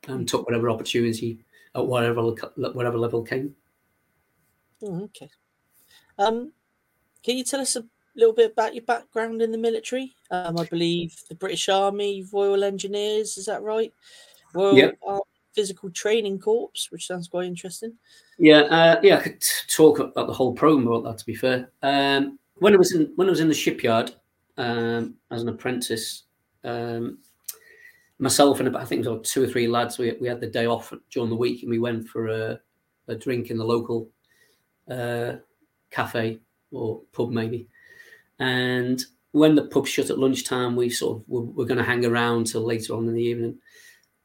and 0.08 0.28
took 0.28 0.46
whatever 0.46 0.70
opportunity 0.70 1.40
at 1.76 1.86
whatever 1.86 2.22
whatever 2.56 2.98
level 2.98 3.24
came. 3.24 3.56
Oh, 4.84 5.04
okay. 5.04 5.30
Um, 6.18 6.52
can 7.24 7.38
you 7.38 7.44
tell 7.44 7.62
us 7.62 7.76
a 7.76 7.84
little 8.16 8.34
bit 8.34 8.52
about 8.52 8.76
your 8.76 8.84
background 8.84 9.42
in 9.42 9.52
the 9.52 9.58
military? 9.58 10.14
Um, 10.32 10.58
I 10.58 10.66
believe 10.66 11.16
the 11.28 11.36
British 11.36 11.70
Army, 11.70 12.26
Royal 12.32 12.64
Engineers, 12.64 13.38
is 13.38 13.46
that 13.46 13.62
right? 13.62 13.94
Royal 14.54 14.78
yep. 14.78 15.00
Physical 15.54 15.90
Training 15.90 16.40
Corps, 16.40 16.70
which 16.90 17.08
sounds 17.08 17.28
quite 17.28 17.46
interesting. 17.46 17.94
Yeah, 18.38 18.62
uh, 18.62 19.00
yeah, 19.04 19.18
I 19.18 19.22
could 19.22 19.44
talk 19.68 20.00
about 20.00 20.28
the 20.28 20.34
whole 20.34 20.54
program 20.54 20.88
about 20.88 21.04
that. 21.04 21.18
To 21.18 21.26
be 21.26 21.36
fair, 21.36 21.72
um, 21.82 22.40
when 22.56 22.74
I 22.74 22.78
was 22.78 22.94
in 22.94 23.12
when 23.16 23.28
I 23.28 23.32
was 23.32 23.40
in 23.40 23.48
the 23.48 23.54
shipyard 23.54 24.12
um, 24.58 25.16
as 25.32 25.42
an 25.42 25.50
apprentice, 25.50 26.24
um, 26.64 27.18
myself 28.20 28.60
and 28.60 28.68
about, 28.68 28.82
I 28.82 28.86
think 28.86 29.06
it 29.06 29.10
was 29.10 29.30
two 29.30 29.44
or 29.44 29.48
three 29.48 29.68
lads, 29.68 29.98
we, 29.98 30.12
we 30.20 30.28
had 30.28 30.42
the 30.42 30.48
day 30.48 30.66
off 30.66 30.94
during 31.10 31.30
the 31.30 31.36
week 31.36 31.64
and 31.64 31.72
we 31.72 31.80
went 31.80 32.08
for 32.08 32.28
a, 32.28 32.60
a 33.08 33.16
drink 33.16 33.50
in 33.50 33.58
the 33.58 33.66
local 33.66 34.10
uh, 34.90 35.38
cafe 35.92 36.40
or 36.72 37.02
pub 37.12 37.32
maybe. 37.32 37.68
And 38.40 39.04
when 39.32 39.56
the 39.56 39.66
pub 39.66 39.86
shut 39.86 40.10
at 40.10 40.20
lunchtime, 40.20 40.76
we 40.76 40.90
sort 40.90 41.18
of 41.18 41.24
were, 41.28 41.42
were 41.42 41.66
going 41.66 41.78
to 41.78 41.84
hang 41.84 42.06
around 42.06 42.48
till 42.48 42.62
later 42.62 42.96
on 42.96 43.08
in 43.08 43.14
the 43.14 43.22
evening. 43.22 43.58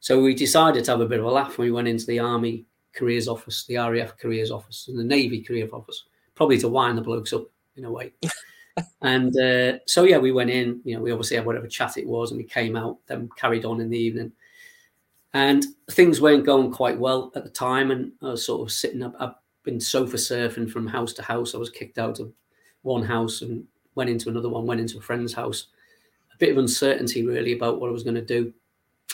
So 0.01 0.23
we 0.23 0.35
decided 0.35 0.85
to 0.85 0.91
have 0.93 1.01
a 1.01 1.09
bit 1.09 1.19
of 1.19 1.25
a 1.25 1.31
laugh 1.31 1.59
when 1.59 1.67
we 1.67 1.73
went 1.73 1.89
into 1.89 2.07
the 2.07 2.19
army 2.19 2.67
careers 2.95 3.29
office, 3.29 3.65
the 3.67 3.77
RAF 3.77 4.17
careers 4.19 4.51
office, 4.51 4.89
and 4.89 4.99
the 4.99 5.05
Navy 5.05 5.43
careers 5.43 5.73
office, 5.73 6.05
probably 6.35 6.59
to 6.59 6.69
wind 6.69 6.97
the 6.97 7.03
blokes 7.03 7.33
up 7.33 7.47
in 7.77 7.85
a 7.85 7.91
way. 7.91 8.13
and 9.03 9.37
uh, 9.39 9.79
so 9.87 10.05
yeah, 10.05 10.19
we 10.19 10.33
went 10.33 10.51
in. 10.51 10.81
You 10.85 10.97
know, 10.97 11.03
we 11.03 11.11
obviously 11.11 11.37
had 11.37 11.47
whatever 11.47 11.67
chat 11.67 11.97
it 11.97 12.07
was, 12.07 12.31
and 12.31 12.39
we 12.39 12.45
came 12.45 12.77
out. 12.77 12.99
Then 13.07 13.29
carried 13.37 13.65
on 13.65 13.81
in 13.81 13.91
the 13.91 13.99
evening, 13.99 14.33
and 15.33 15.65
things 15.91 16.21
weren't 16.21 16.47
going 16.47 16.71
quite 16.71 16.99
well 16.99 17.33
at 17.35 17.45
the 17.45 17.51
time. 17.51 17.91
And 17.91 18.13
I 18.23 18.31
was 18.31 18.47
sort 18.47 18.67
of 18.67 18.73
sitting 18.73 19.03
up. 19.03 19.43
Been 19.65 19.81
sofa 19.81 20.17
surfing 20.17 20.71
from 20.71 20.87
house 20.87 21.13
to 21.15 21.23
house. 21.23 21.55
I 21.55 21.59
was 21.59 21.71
kicked 21.71 21.99
out 21.99 22.21
of 22.21 22.33
one 22.83 23.03
house 23.03 23.43
and 23.43 23.65
went 23.95 24.11
into 24.11 24.29
another 24.29 24.49
one. 24.49 24.67
Went 24.67 24.81
into 24.81 24.99
a 24.99 25.03
friend's 25.03 25.33
house. 25.33 25.69
A 26.33 26.37
bit 26.37 26.51
of 26.51 26.59
uncertainty 26.59 27.27
really 27.27 27.53
about 27.53 27.81
what 27.81 27.89
I 27.89 27.93
was 27.93 28.03
going 28.03 28.17
to 28.17 28.23
do. 28.23 28.53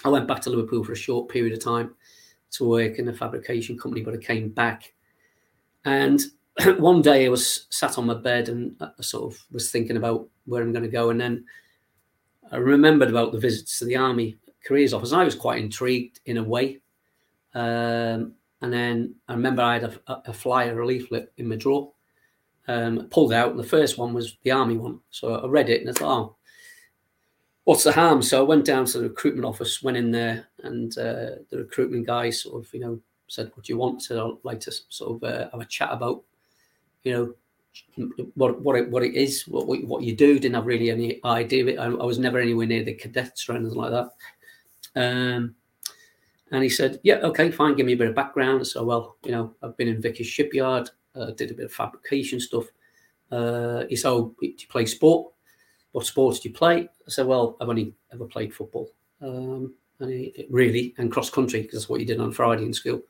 I 0.04 0.08
went 0.08 0.26
back 0.26 0.40
to 0.42 0.50
Liverpool 0.50 0.84
for 0.84 0.92
a 0.92 0.96
short 0.96 1.28
period 1.28 1.52
of 1.52 1.62
time 1.62 1.94
to 2.52 2.64
work 2.64 2.98
in 2.98 3.08
a 3.08 3.12
fabrication 3.12 3.78
company, 3.78 4.02
but 4.02 4.14
I 4.14 4.18
came 4.18 4.48
back. 4.48 4.92
And 5.84 6.20
one 6.78 7.02
day 7.02 7.26
I 7.26 7.28
was 7.28 7.66
sat 7.70 7.98
on 7.98 8.06
my 8.06 8.14
bed 8.14 8.48
and 8.48 8.74
I 8.80 8.90
sort 9.02 9.32
of 9.32 9.40
was 9.52 9.70
thinking 9.70 9.96
about 9.96 10.28
where 10.46 10.62
I'm 10.62 10.72
going 10.72 10.84
to 10.84 10.90
go. 10.90 11.10
And 11.10 11.20
then 11.20 11.44
I 12.50 12.56
remembered 12.56 13.10
about 13.10 13.32
the 13.32 13.38
visits 13.38 13.78
to 13.78 13.84
the 13.84 13.96
army 13.96 14.36
careers 14.64 14.92
office. 14.92 15.12
I 15.12 15.24
was 15.24 15.34
quite 15.34 15.62
intrigued 15.62 16.20
in 16.26 16.38
a 16.38 16.42
way. 16.42 16.80
Um, 17.54 18.34
and 18.62 18.72
then 18.72 19.14
I 19.28 19.34
remember 19.34 19.62
I 19.62 19.74
had 19.78 19.84
a, 19.84 20.22
a 20.26 20.32
flyer, 20.32 20.80
a 20.80 20.86
leaflet 20.86 21.32
in 21.36 21.48
my 21.48 21.56
drawer. 21.56 21.92
Um, 22.68 23.08
pulled 23.10 23.32
out, 23.32 23.50
and 23.50 23.58
the 23.58 23.64
first 23.64 23.98
one 23.98 24.12
was 24.14 24.36
the 24.44 24.52
army 24.52 24.76
one. 24.76 25.00
So 25.10 25.34
I 25.34 25.46
read 25.48 25.68
it 25.68 25.80
and 25.80 25.90
I 25.90 25.92
thought, 25.92 26.20
oh, 26.20 26.36
what's 27.64 27.84
the 27.84 27.92
harm? 27.92 28.22
So 28.22 28.38
I 28.38 28.42
went 28.46 28.64
down 28.64 28.84
to 28.84 28.98
the 28.98 29.08
recruitment 29.08 29.44
office, 29.44 29.82
went 29.82 29.96
in 29.96 30.12
there, 30.12 30.46
and 30.62 30.96
uh, 30.96 31.42
the 31.50 31.58
recruitment 31.58 32.06
guy 32.06 32.30
sort 32.30 32.64
of, 32.64 32.72
you 32.72 32.80
know, 32.80 33.00
said, 33.26 33.50
"What 33.54 33.64
do 33.64 33.72
you 33.72 33.78
want?" 33.78 34.02
So 34.02 34.32
I'd 34.32 34.44
like 34.44 34.60
to 34.60 34.72
sort 34.88 35.16
of 35.16 35.28
uh, 35.28 35.48
have 35.50 35.60
a 35.60 35.64
chat 35.64 35.90
about, 35.90 36.22
you 37.02 37.12
know, 37.12 37.34
what 38.34 38.60
what 38.60 38.76
it, 38.76 38.90
what 38.90 39.02
it 39.02 39.14
is, 39.14 39.48
what 39.48 39.66
what 39.66 40.02
you 40.02 40.14
do. 40.14 40.38
Didn't 40.38 40.54
have 40.54 40.66
really 40.66 40.90
any 40.90 41.20
idea. 41.24 41.80
I, 41.80 41.86
I 41.86 42.04
was 42.04 42.18
never 42.18 42.38
anywhere 42.38 42.66
near 42.66 42.84
the 42.84 42.94
cadets 42.94 43.48
or 43.48 43.56
anything 43.56 43.76
like 43.76 43.92
that. 43.92 44.10
Um, 44.96 45.54
and 46.50 46.62
he 46.62 46.68
said, 46.68 47.00
"Yeah, 47.02 47.16
okay, 47.16 47.50
fine. 47.50 47.76
Give 47.76 47.86
me 47.86 47.94
a 47.94 47.96
bit 47.96 48.08
of 48.08 48.14
background." 48.14 48.66
So, 48.66 48.84
well, 48.84 49.16
you 49.24 49.32
know, 49.32 49.54
I've 49.62 49.76
been 49.76 49.88
in 49.88 50.00
Vickers 50.02 50.26
shipyard, 50.26 50.90
uh, 51.14 51.30
did 51.32 51.50
a 51.50 51.54
bit 51.54 51.66
of 51.66 51.72
fabrication 51.72 52.40
stuff. 52.40 52.66
Uh, 53.30 53.84
he 53.88 53.96
said, 53.96 54.10
"Oh, 54.10 54.34
do 54.40 54.46
you 54.46 54.68
play 54.68 54.86
sport?" 54.86 55.32
what 55.92 56.06
sports 56.06 56.40
do 56.40 56.48
you 56.48 56.54
play? 56.54 56.88
I 57.06 57.10
said, 57.10 57.26
well, 57.26 57.56
I've 57.60 57.68
only 57.68 57.94
ever 58.12 58.26
played 58.26 58.54
football. 58.54 58.90
Um, 59.20 59.74
and 59.98 60.10
he, 60.10 60.46
really, 60.48 60.94
and 60.98 61.10
cross 61.10 61.30
country, 61.30 61.62
because 61.62 61.80
that's 61.80 61.88
what 61.88 62.00
you 62.00 62.06
did 62.06 62.20
on 62.20 62.32
Friday 62.32 62.64
in 62.64 62.72
school. 62.72 63.02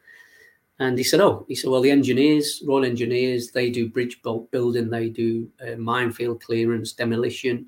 And 0.78 0.96
he 0.96 1.04
said, 1.04 1.20
oh, 1.20 1.44
he 1.46 1.54
said, 1.54 1.70
well, 1.70 1.82
the 1.82 1.90
engineers, 1.90 2.62
Royal 2.66 2.86
Engineers, 2.86 3.50
they 3.50 3.70
do 3.70 3.88
bridge 3.88 4.22
building, 4.22 4.88
they 4.88 5.10
do 5.10 5.48
uh, 5.60 5.76
minefield 5.76 6.42
clearance, 6.42 6.92
demolition. 6.92 7.66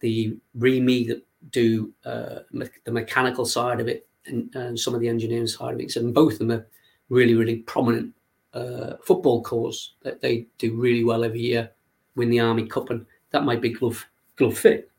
The 0.00 0.36
REME 0.58 1.06
that 1.06 1.24
do 1.50 1.92
uh, 2.04 2.40
me- 2.50 2.66
the 2.84 2.90
mechanical 2.90 3.44
side 3.44 3.80
of 3.80 3.86
it 3.86 4.08
and, 4.26 4.54
and, 4.54 4.78
some 4.78 4.94
of 4.94 5.00
the 5.00 5.08
engineering 5.08 5.46
side 5.46 5.74
of 5.74 5.80
it. 5.80 5.96
And 5.96 6.14
both 6.14 6.34
of 6.34 6.38
them 6.40 6.52
are 6.52 6.66
really, 7.08 7.34
really 7.34 7.56
prominent 7.56 8.14
uh, 8.52 8.94
football 9.02 9.42
corps 9.42 9.94
that 10.02 10.20
they 10.20 10.46
do 10.58 10.74
really 10.74 11.04
well 11.04 11.24
every 11.24 11.40
year, 11.40 11.70
win 12.16 12.30
the 12.30 12.40
Army 12.40 12.66
Cup. 12.66 12.90
And 12.90 13.04
that 13.30 13.44
might 13.44 13.60
be 13.60 13.70
glove 13.70 14.04
glove 14.36 14.56
fit. 14.56 14.90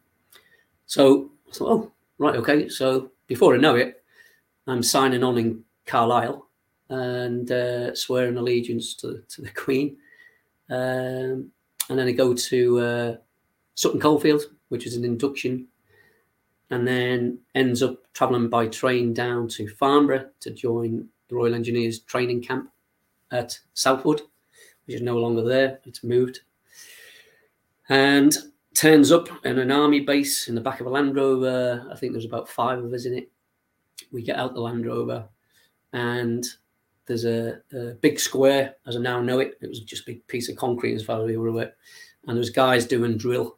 So 0.85 1.31
I 1.49 1.53
thought, 1.53 1.69
oh, 1.69 1.91
right, 2.17 2.35
okay. 2.35 2.69
So 2.69 3.11
before 3.27 3.55
I 3.55 3.57
know 3.57 3.75
it, 3.75 4.03
I'm 4.67 4.83
signing 4.83 5.23
on 5.23 5.37
in 5.37 5.63
Carlisle 5.85 6.47
and 6.89 7.51
uh, 7.51 7.95
swearing 7.95 8.37
allegiance 8.37 8.93
to, 8.95 9.23
to 9.29 9.41
the 9.41 9.49
Queen. 9.51 9.97
Um, 10.69 11.51
and 11.89 11.99
then 11.99 12.07
I 12.07 12.11
go 12.11 12.33
to 12.33 12.79
uh, 12.79 13.15
Sutton 13.75 13.99
Coldfield, 13.99 14.43
which 14.69 14.85
is 14.87 14.95
an 14.95 15.05
induction, 15.05 15.67
and 16.69 16.87
then 16.87 17.39
ends 17.53 17.83
up 17.83 17.97
travelling 18.13 18.49
by 18.49 18.67
train 18.67 19.13
down 19.13 19.47
to 19.49 19.67
Farnborough 19.67 20.29
to 20.39 20.51
join 20.51 21.07
the 21.27 21.35
Royal 21.35 21.55
Engineers 21.55 21.99
training 21.99 22.41
camp 22.41 22.71
at 23.31 23.59
Southwood, 23.73 24.21
which 24.85 24.95
is 24.95 25.01
no 25.01 25.17
longer 25.17 25.43
there. 25.43 25.79
It's 25.85 26.03
moved. 26.03 26.41
And 27.89 28.35
turns 28.75 29.11
up 29.11 29.29
in 29.45 29.57
an 29.59 29.71
army 29.71 30.01
base 30.01 30.47
in 30.47 30.55
the 30.55 30.61
back 30.61 30.79
of 30.79 30.87
a 30.87 30.89
Land 30.89 31.15
Rover. 31.15 31.87
I 31.91 31.95
think 31.95 32.11
there's 32.11 32.25
about 32.25 32.49
five 32.49 32.83
of 32.83 32.93
us 32.93 33.05
in 33.05 33.13
it. 33.13 33.31
We 34.11 34.21
get 34.21 34.37
out 34.37 34.53
the 34.53 34.61
Land 34.61 34.85
Rover, 34.85 35.27
and 35.93 36.45
there's 37.05 37.25
a, 37.25 37.61
a 37.73 37.93
big 38.01 38.19
square, 38.19 38.75
as 38.85 38.95
I 38.95 38.99
now 38.99 39.21
know 39.21 39.39
it. 39.39 39.57
It 39.61 39.69
was 39.69 39.79
just 39.79 40.03
a 40.03 40.05
big 40.05 40.27
piece 40.27 40.49
of 40.49 40.57
concrete 40.57 40.95
as 40.95 41.03
far 41.03 41.21
as 41.21 41.25
we 41.25 41.37
were 41.37 41.47
aware. 41.47 41.73
And 42.27 42.35
there's 42.35 42.49
guys 42.49 42.85
doing 42.85 43.17
drill. 43.17 43.57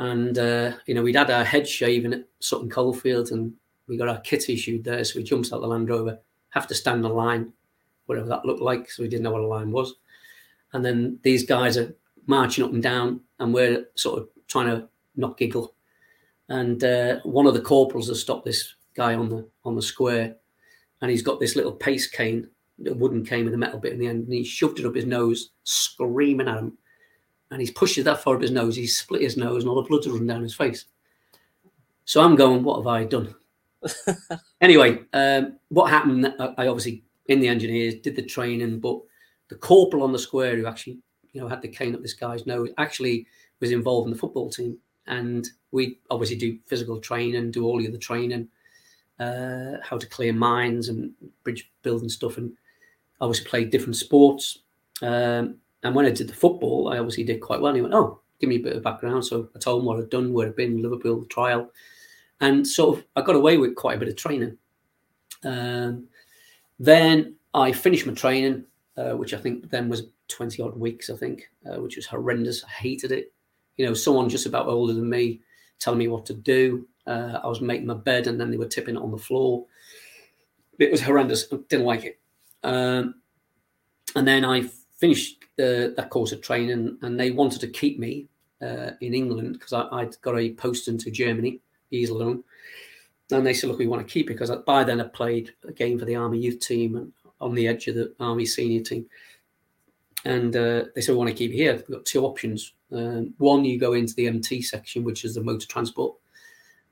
And, 0.00 0.38
uh, 0.38 0.72
you 0.86 0.94
know, 0.94 1.02
we'd 1.02 1.14
had 1.14 1.30
our 1.30 1.44
head 1.44 1.68
shaven 1.68 2.14
at 2.14 2.24
Sutton 2.38 2.70
Coldfield 2.70 3.32
and 3.32 3.52
we 3.86 3.98
got 3.98 4.08
our 4.08 4.20
kit 4.20 4.48
issued 4.48 4.82
there. 4.82 5.04
So 5.04 5.18
we 5.18 5.22
jumped 5.22 5.52
out 5.52 5.60
the 5.60 5.66
Land 5.66 5.90
Rover, 5.90 6.18
have 6.48 6.66
to 6.68 6.74
stand 6.74 7.04
in 7.04 7.12
line, 7.12 7.52
whatever 8.06 8.26
that 8.28 8.46
looked 8.46 8.62
like. 8.62 8.90
So 8.90 9.02
we 9.02 9.10
didn't 9.10 9.24
know 9.24 9.32
what 9.32 9.42
a 9.42 9.46
line 9.46 9.70
was. 9.70 9.96
And 10.72 10.82
then 10.82 11.18
these 11.22 11.44
guys 11.44 11.76
are 11.76 11.94
marching 12.24 12.64
up 12.64 12.72
and 12.72 12.82
down, 12.82 13.20
and 13.40 13.52
we're 13.52 13.88
sort 13.94 14.20
of 14.20 14.28
trying 14.48 14.68
to 14.68 14.88
not 15.16 15.36
giggle. 15.36 15.74
And 16.48 16.82
uh, 16.82 17.20
one 17.24 17.46
of 17.46 17.52
the 17.52 17.60
corporals 17.60 18.08
has 18.08 18.20
stopped 18.20 18.46
this 18.46 18.74
guy 18.94 19.14
on 19.14 19.28
the 19.28 19.46
on 19.66 19.76
the 19.76 19.82
square, 19.82 20.36
and 21.02 21.10
he's 21.10 21.22
got 21.22 21.40
this 21.40 21.56
little 21.56 21.72
pace 21.72 22.06
cane, 22.06 22.48
a 22.86 22.94
wooden 22.94 23.22
cane 23.22 23.44
with 23.44 23.54
a 23.54 23.58
metal 23.58 23.78
bit 23.78 23.92
in 23.92 23.98
the 23.98 24.06
end, 24.06 24.24
and 24.24 24.32
he 24.32 24.44
shoved 24.44 24.78
it 24.78 24.86
up 24.86 24.94
his 24.94 25.04
nose, 25.04 25.50
screaming 25.64 26.48
at 26.48 26.58
him. 26.58 26.78
And 27.50 27.60
he's 27.60 27.70
pushed 27.70 27.98
it 27.98 28.04
that 28.04 28.22
far 28.22 28.36
up 28.36 28.42
his 28.42 28.50
nose, 28.50 28.76
he's 28.76 28.96
split 28.96 29.22
his 29.22 29.36
nose, 29.36 29.62
and 29.62 29.70
all 29.70 29.82
the 29.82 29.88
blood's 29.88 30.08
run 30.08 30.26
down 30.26 30.42
his 30.42 30.54
face. 30.54 30.84
So 32.04 32.22
I'm 32.22 32.36
going, 32.36 32.62
what 32.62 32.78
have 32.78 32.86
I 32.86 33.04
done? 33.04 33.34
anyway, 34.60 35.00
um, 35.12 35.58
what 35.68 35.90
happened? 35.90 36.32
I 36.38 36.66
obviously 36.66 37.02
in 37.26 37.40
the 37.40 37.48
engineers 37.48 37.94
did 37.96 38.16
the 38.16 38.22
training, 38.22 38.80
but 38.80 39.00
the 39.48 39.56
corporal 39.56 40.02
on 40.02 40.12
the 40.12 40.18
square 40.18 40.56
who 40.56 40.66
actually 40.66 40.98
you 41.32 41.40
know, 41.40 41.48
had 41.48 41.62
the 41.62 41.68
cane 41.68 41.94
up 41.94 42.02
this 42.02 42.14
guy's 42.14 42.46
nose, 42.46 42.70
actually 42.78 43.26
was 43.60 43.72
involved 43.72 44.06
in 44.06 44.12
the 44.12 44.18
football 44.18 44.50
team. 44.50 44.78
And 45.06 45.48
we 45.70 45.98
obviously 46.10 46.36
do 46.36 46.58
physical 46.66 47.00
training, 47.00 47.50
do 47.50 47.64
all 47.64 47.78
the 47.78 47.88
other 47.88 47.98
training, 47.98 48.48
uh, 49.18 49.76
how 49.82 49.98
to 49.98 50.06
clear 50.06 50.32
mines 50.32 50.88
and 50.88 51.12
bridge 51.42 51.70
building 51.82 52.08
stuff. 52.08 52.38
And 52.38 52.52
obviously 53.20 53.48
played 53.48 53.70
different 53.70 53.96
sports. 53.96 54.58
Um, 55.02 55.56
and 55.82 55.94
when 55.94 56.06
I 56.06 56.10
did 56.10 56.28
the 56.28 56.34
football, 56.34 56.88
I 56.88 56.98
obviously 56.98 57.24
did 57.24 57.40
quite 57.40 57.60
well. 57.60 57.68
And 57.68 57.76
he 57.76 57.82
went, 57.82 57.94
Oh, 57.94 58.20
give 58.38 58.48
me 58.48 58.56
a 58.56 58.60
bit 58.60 58.76
of 58.76 58.82
background. 58.82 59.24
So 59.24 59.48
I 59.54 59.58
told 59.58 59.80
him 59.80 59.86
what 59.86 59.98
I'd 59.98 60.10
done, 60.10 60.32
where 60.32 60.48
I'd 60.48 60.56
been, 60.56 60.82
Liverpool 60.82 61.24
trial. 61.26 61.70
And 62.40 62.66
sort 62.66 62.98
of, 62.98 63.04
I 63.16 63.22
got 63.22 63.36
away 63.36 63.58
with 63.58 63.74
quite 63.74 63.96
a 63.96 64.00
bit 64.00 64.08
of 64.08 64.16
training. 64.16 64.56
Um, 65.44 66.08
then 66.78 67.34
I 67.54 67.72
finished 67.72 68.06
my 68.06 68.14
training, 68.14 68.64
uh, 68.96 69.12
which 69.12 69.34
I 69.34 69.38
think 69.38 69.70
then 69.70 69.88
was 69.88 70.04
20 70.28 70.62
odd 70.62 70.76
weeks, 70.76 71.10
I 71.10 71.16
think, 71.16 71.50
uh, 71.66 71.80
which 71.80 71.96
was 71.96 72.06
horrendous. 72.06 72.64
I 72.64 72.68
hated 72.68 73.12
it. 73.12 73.32
You 73.76 73.86
know, 73.86 73.94
someone 73.94 74.28
just 74.28 74.46
about 74.46 74.66
older 74.66 74.92
than 74.92 75.08
me 75.08 75.40
telling 75.78 75.98
me 75.98 76.08
what 76.08 76.26
to 76.26 76.34
do. 76.34 76.86
Uh, 77.06 77.40
I 77.42 77.46
was 77.46 77.60
making 77.60 77.86
my 77.86 77.94
bed 77.94 78.26
and 78.26 78.38
then 78.38 78.50
they 78.50 78.56
were 78.56 78.66
tipping 78.66 78.96
it 78.96 79.02
on 79.02 79.10
the 79.10 79.18
floor. 79.18 79.64
It 80.78 80.90
was 80.90 81.00
horrendous. 81.02 81.46
I 81.52 81.56
didn't 81.68 81.86
like 81.86 82.04
it. 82.04 82.18
Um, 82.62 83.14
and 84.14 84.26
then 84.26 84.44
I 84.44 84.68
finished 85.00 85.38
that 85.56 86.08
course 86.10 86.32
of 86.32 86.40
training 86.40 86.96
and 87.02 87.18
they 87.18 87.30
wanted 87.30 87.60
to 87.60 87.68
keep 87.68 87.98
me 87.98 88.26
uh, 88.62 88.92
in 89.00 89.14
England 89.14 89.54
because 89.54 89.72
I'd 89.72 90.20
got 90.22 90.38
a 90.38 90.52
post 90.52 90.88
into 90.88 91.10
Germany, 91.10 91.60
Iserlohn. 91.92 92.42
And 93.32 93.46
they 93.46 93.54
said, 93.54 93.68
look, 93.68 93.78
we 93.78 93.86
want 93.86 94.06
to 94.06 94.12
keep 94.12 94.30
it 94.30 94.34
because 94.34 94.50
by 94.66 94.84
then 94.84 95.00
I 95.00 95.04
played 95.04 95.52
a 95.66 95.72
game 95.72 95.98
for 95.98 96.04
the 96.04 96.16
Army 96.16 96.38
youth 96.38 96.60
team 96.60 96.96
and 96.96 97.12
on 97.40 97.54
the 97.54 97.68
edge 97.68 97.88
of 97.88 97.94
the 97.94 98.14
Army 98.20 98.46
senior 98.46 98.82
team 98.82 99.06
and 100.24 100.54
uh, 100.56 100.84
they 100.94 101.00
said 101.00 101.12
we 101.12 101.18
want 101.18 101.30
to 101.30 101.36
keep 101.36 101.50
you 101.50 101.56
here. 101.56 101.74
We've 101.74 101.98
got 101.98 102.04
two 102.04 102.24
options. 102.24 102.72
Um, 102.92 103.34
one, 103.38 103.64
you 103.64 103.78
go 103.78 103.94
into 103.94 104.14
the 104.14 104.26
MT 104.26 104.62
section, 104.62 105.04
which 105.04 105.24
is 105.24 105.34
the 105.34 105.42
motor 105.42 105.66
transport, 105.66 106.16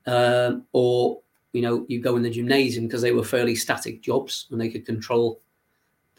um, 0.05 0.65
or 0.73 1.19
you 1.53 1.61
know 1.61 1.85
you 1.87 2.01
go 2.01 2.15
in 2.15 2.23
the 2.23 2.29
gymnasium 2.29 2.87
because 2.87 3.01
they 3.01 3.11
were 3.11 3.23
fairly 3.23 3.55
static 3.55 4.01
jobs 4.01 4.47
and 4.51 4.59
they 4.59 4.69
could 4.69 4.85
control 4.85 5.41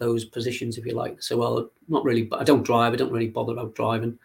those 0.00 0.24
positions 0.24 0.76
if 0.76 0.84
you 0.84 0.94
like. 0.94 1.22
So 1.22 1.38
well, 1.38 1.70
not 1.86 2.04
really. 2.04 2.24
But 2.24 2.40
I 2.40 2.44
don't 2.44 2.64
drive. 2.64 2.92
I 2.92 2.96
don't 2.96 3.12
really 3.12 3.28
bother 3.28 3.52
about 3.52 3.76
driving. 3.76 4.18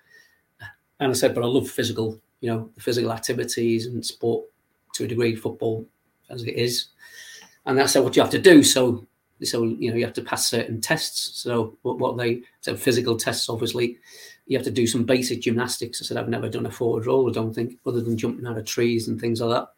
And 1.00 1.12
I 1.12 1.14
said, 1.14 1.36
but 1.36 1.44
I 1.44 1.48
love 1.48 1.70
physical, 1.70 2.20
you 2.42 2.50
know, 2.50 2.72
physical 2.80 3.12
activities 3.12 3.86
and 3.86 4.04
sport 4.04 4.46
to 4.94 5.04
a 5.04 5.08
degree, 5.08 5.36
football 5.36 5.86
as 6.32 6.42
it 6.42 6.56
is. 6.56 6.88
And 7.68 7.78
that's 7.78 7.94
what 7.94 8.16
you 8.16 8.24
have 8.24 8.32
to 8.32 8.42
do. 8.42 8.64
So 8.64 9.06
So 9.44 9.64
you 9.64 9.92
know 9.92 9.98
you 9.98 10.06
have 10.06 10.14
to 10.16 10.22
pass 10.22 10.50
certain 10.50 10.80
tests. 10.80 11.42
So 11.44 11.78
what, 11.82 12.00
what 12.00 12.18
they 12.18 12.42
so 12.62 12.76
physical 12.76 13.18
tests, 13.18 13.50
obviously, 13.50 13.98
you 14.48 14.58
have 14.58 14.66
to 14.66 14.72
do 14.72 14.88
some 14.88 15.04
basic 15.04 15.42
gymnastics. 15.42 16.02
I 16.02 16.06
said 16.06 16.18
I've 16.18 16.30
never 16.30 16.50
done 16.50 16.66
a 16.66 16.72
forward 16.72 17.06
roll. 17.06 17.30
I 17.30 17.34
don't 17.34 17.54
think, 17.54 17.78
other 17.86 18.02
than 18.02 18.18
jumping 18.18 18.48
out 18.48 18.58
of 18.58 18.66
trees 18.66 19.08
and 19.08 19.20
things 19.20 19.42
like 19.42 19.50
that. 19.50 19.70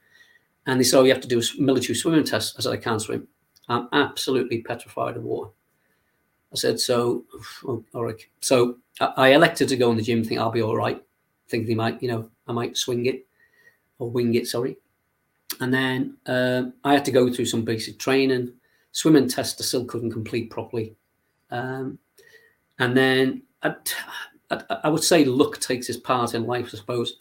And 0.67 0.79
they 0.79 0.83
said, 0.83 0.99
oh, 0.99 1.05
you 1.05 1.13
have 1.13 1.21
to 1.21 1.27
do 1.27 1.39
a 1.39 1.61
military 1.61 1.95
swimming 1.95 2.25
test. 2.25 2.55
I 2.57 2.61
said 2.61 2.73
I 2.73 2.77
can't 2.77 3.01
swim. 3.01 3.27
I'm 3.69 3.87
absolutely 3.93 4.61
petrified 4.61 5.17
of 5.17 5.23
water. 5.23 5.51
I 6.51 6.55
said, 6.55 6.79
so, 6.79 7.25
oh, 7.67 7.83
all 7.93 8.05
right. 8.05 8.25
So 8.41 8.77
I 8.99 9.29
elected 9.29 9.69
to 9.69 9.77
go 9.77 9.91
in 9.91 9.97
the 9.97 10.03
gym, 10.03 10.23
think 10.23 10.39
I'll 10.39 10.51
be 10.51 10.61
all 10.61 10.75
right, 10.75 11.01
thinking 11.47 11.67
they 11.67 11.75
might, 11.75 12.01
you 12.01 12.09
know, 12.09 12.29
I 12.47 12.51
might 12.51 12.77
swing 12.77 13.05
it 13.05 13.25
or 13.99 14.09
wing 14.09 14.35
it, 14.35 14.47
sorry. 14.47 14.77
And 15.59 15.73
then 15.73 16.17
um, 16.25 16.73
I 16.83 16.93
had 16.93 17.05
to 17.05 17.11
go 17.11 17.31
through 17.31 17.45
some 17.45 17.63
basic 17.63 17.97
training. 17.99 18.53
Swimming 18.91 19.27
test 19.27 19.61
I 19.61 19.63
still 19.63 19.85
couldn't 19.85 20.11
complete 20.11 20.49
properly. 20.49 20.95
Um, 21.51 21.99
and 22.79 22.95
then 22.95 23.43
I, 23.63 23.75
I, 24.51 24.89
would 24.89 25.03
say 25.03 25.25
luck 25.25 25.59
takes 25.59 25.89
its 25.89 25.99
part 25.99 26.33
in 26.33 26.45
life, 26.45 26.67
I 26.73 26.77
suppose. 26.77 27.17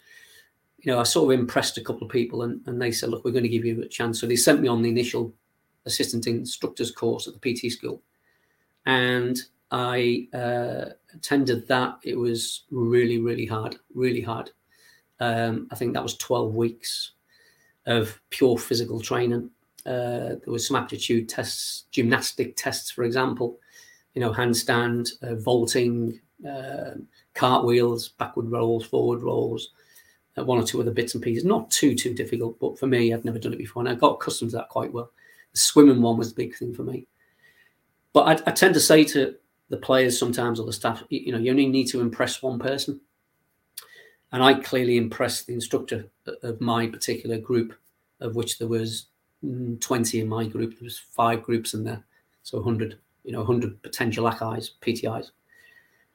You 0.79 0.91
know, 0.91 0.99
I 0.99 1.03
sort 1.03 1.33
of 1.33 1.39
impressed 1.39 1.77
a 1.77 1.83
couple 1.83 2.03
of 2.05 2.11
people 2.11 2.43
and, 2.43 2.61
and 2.67 2.81
they 2.81 2.91
said, 2.91 3.09
look, 3.09 3.25
we're 3.25 3.31
going 3.31 3.43
to 3.43 3.49
give 3.49 3.65
you 3.65 3.81
a 3.81 3.87
chance. 3.87 4.19
So 4.19 4.27
they 4.27 4.35
sent 4.35 4.61
me 4.61 4.67
on 4.67 4.81
the 4.81 4.89
initial 4.89 5.33
assistant 5.85 6.27
instructor's 6.27 6.91
course 6.91 7.27
at 7.27 7.33
the 7.39 7.53
PT 7.53 7.71
school. 7.71 8.01
And 8.87 9.37
I 9.69 10.29
uh, 10.33 10.85
attended 11.13 11.67
that. 11.67 11.99
It 12.03 12.17
was 12.17 12.63
really, 12.71 13.19
really 13.19 13.45
hard, 13.45 13.75
really 13.93 14.21
hard. 14.21 14.51
Um, 15.19 15.67
I 15.71 15.75
think 15.75 15.93
that 15.93 16.03
was 16.03 16.15
12 16.17 16.55
weeks 16.55 17.11
of 17.85 18.19
pure 18.29 18.57
physical 18.57 19.01
training. 19.01 19.51
Uh, 19.85 20.39
there 20.41 20.53
was 20.53 20.65
some 20.65 20.77
aptitude 20.77 21.27
tests, 21.27 21.83
gymnastic 21.91 22.55
tests, 22.55 22.89
for 22.89 23.03
example, 23.03 23.59
you 24.13 24.21
know, 24.21 24.31
handstand, 24.31 25.09
uh, 25.21 25.35
vaulting, 25.35 26.19
uh, 26.49 26.91
cartwheels, 27.33 28.09
backward 28.09 28.49
rolls, 28.49 28.85
forward 28.85 29.21
rolls, 29.21 29.69
uh, 30.37 30.45
one 30.45 30.59
or 30.59 30.63
two 30.63 30.79
other 30.79 30.91
bits 30.91 31.13
and 31.13 31.23
pieces. 31.23 31.43
Not 31.43 31.69
too, 31.71 31.93
too 31.93 32.13
difficult, 32.13 32.57
but 32.59 32.79
for 32.79 32.87
me, 32.87 33.13
I'd 33.13 33.25
never 33.25 33.39
done 33.39 33.53
it 33.53 33.59
before. 33.59 33.81
And 33.81 33.89
I 33.89 33.95
got 33.95 34.15
accustomed 34.15 34.51
to 34.51 34.57
that 34.57 34.69
quite 34.69 34.93
well. 34.93 35.11
The 35.51 35.59
swimming 35.59 36.01
one 36.01 36.17
was 36.17 36.33
the 36.33 36.41
big 36.41 36.55
thing 36.55 36.73
for 36.73 36.83
me. 36.83 37.05
But 38.17 38.41
I, 38.47 38.49
I 38.49 38.51
tend 38.51 38.73
to 38.73 38.79
say 38.79 39.03
to 39.03 39.35
the 39.69 39.77
players 39.77 40.17
sometimes 40.17 40.59
or 40.59 40.65
the 40.65 40.73
staff, 40.73 41.03
you 41.09 41.31
know, 41.31 41.37
you 41.37 41.51
only 41.51 41.67
need 41.67 41.85
to 41.89 42.01
impress 42.01 42.41
one 42.41 42.57
person. 42.57 42.99
And 44.31 44.41
I 44.41 44.55
clearly 44.55 44.97
impressed 44.97 45.45
the 45.45 45.53
instructor 45.53 46.07
of 46.41 46.59
my 46.59 46.87
particular 46.87 47.37
group, 47.37 47.75
of 48.19 48.35
which 48.35 48.57
there 48.57 48.67
was 48.67 49.05
mm, 49.45 49.79
20 49.79 50.21
in 50.21 50.27
my 50.27 50.47
group. 50.47 50.71
There 50.71 50.85
was 50.85 50.97
five 50.97 51.43
groups 51.43 51.75
in 51.75 51.83
there, 51.83 52.03
so 52.41 52.57
100, 52.57 52.97
you 53.23 53.33
know, 53.33 53.43
100 53.43 53.83
potential 53.83 54.25
ACIs, 54.25 54.71
PTIs. 54.81 55.29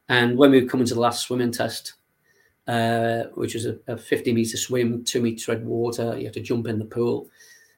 And 0.08 0.36
when 0.36 0.50
we 0.50 0.60
were 0.60 0.68
coming 0.68 0.88
to 0.88 0.94
the 0.94 1.00
last 1.00 1.24
swimming 1.24 1.52
test, 1.52 1.92
uh, 2.66 3.26
which 3.34 3.54
was 3.54 3.66
a, 3.66 3.78
a 3.86 3.96
50 3.96 4.32
meter 4.32 4.56
swim, 4.56 5.04
two 5.04 5.22
meter 5.22 5.44
tread 5.44 5.64
water, 5.64 6.18
you 6.18 6.24
had 6.24 6.34
to 6.34 6.40
jump 6.40 6.66
in 6.66 6.80
the 6.80 6.84
pool. 6.84 7.28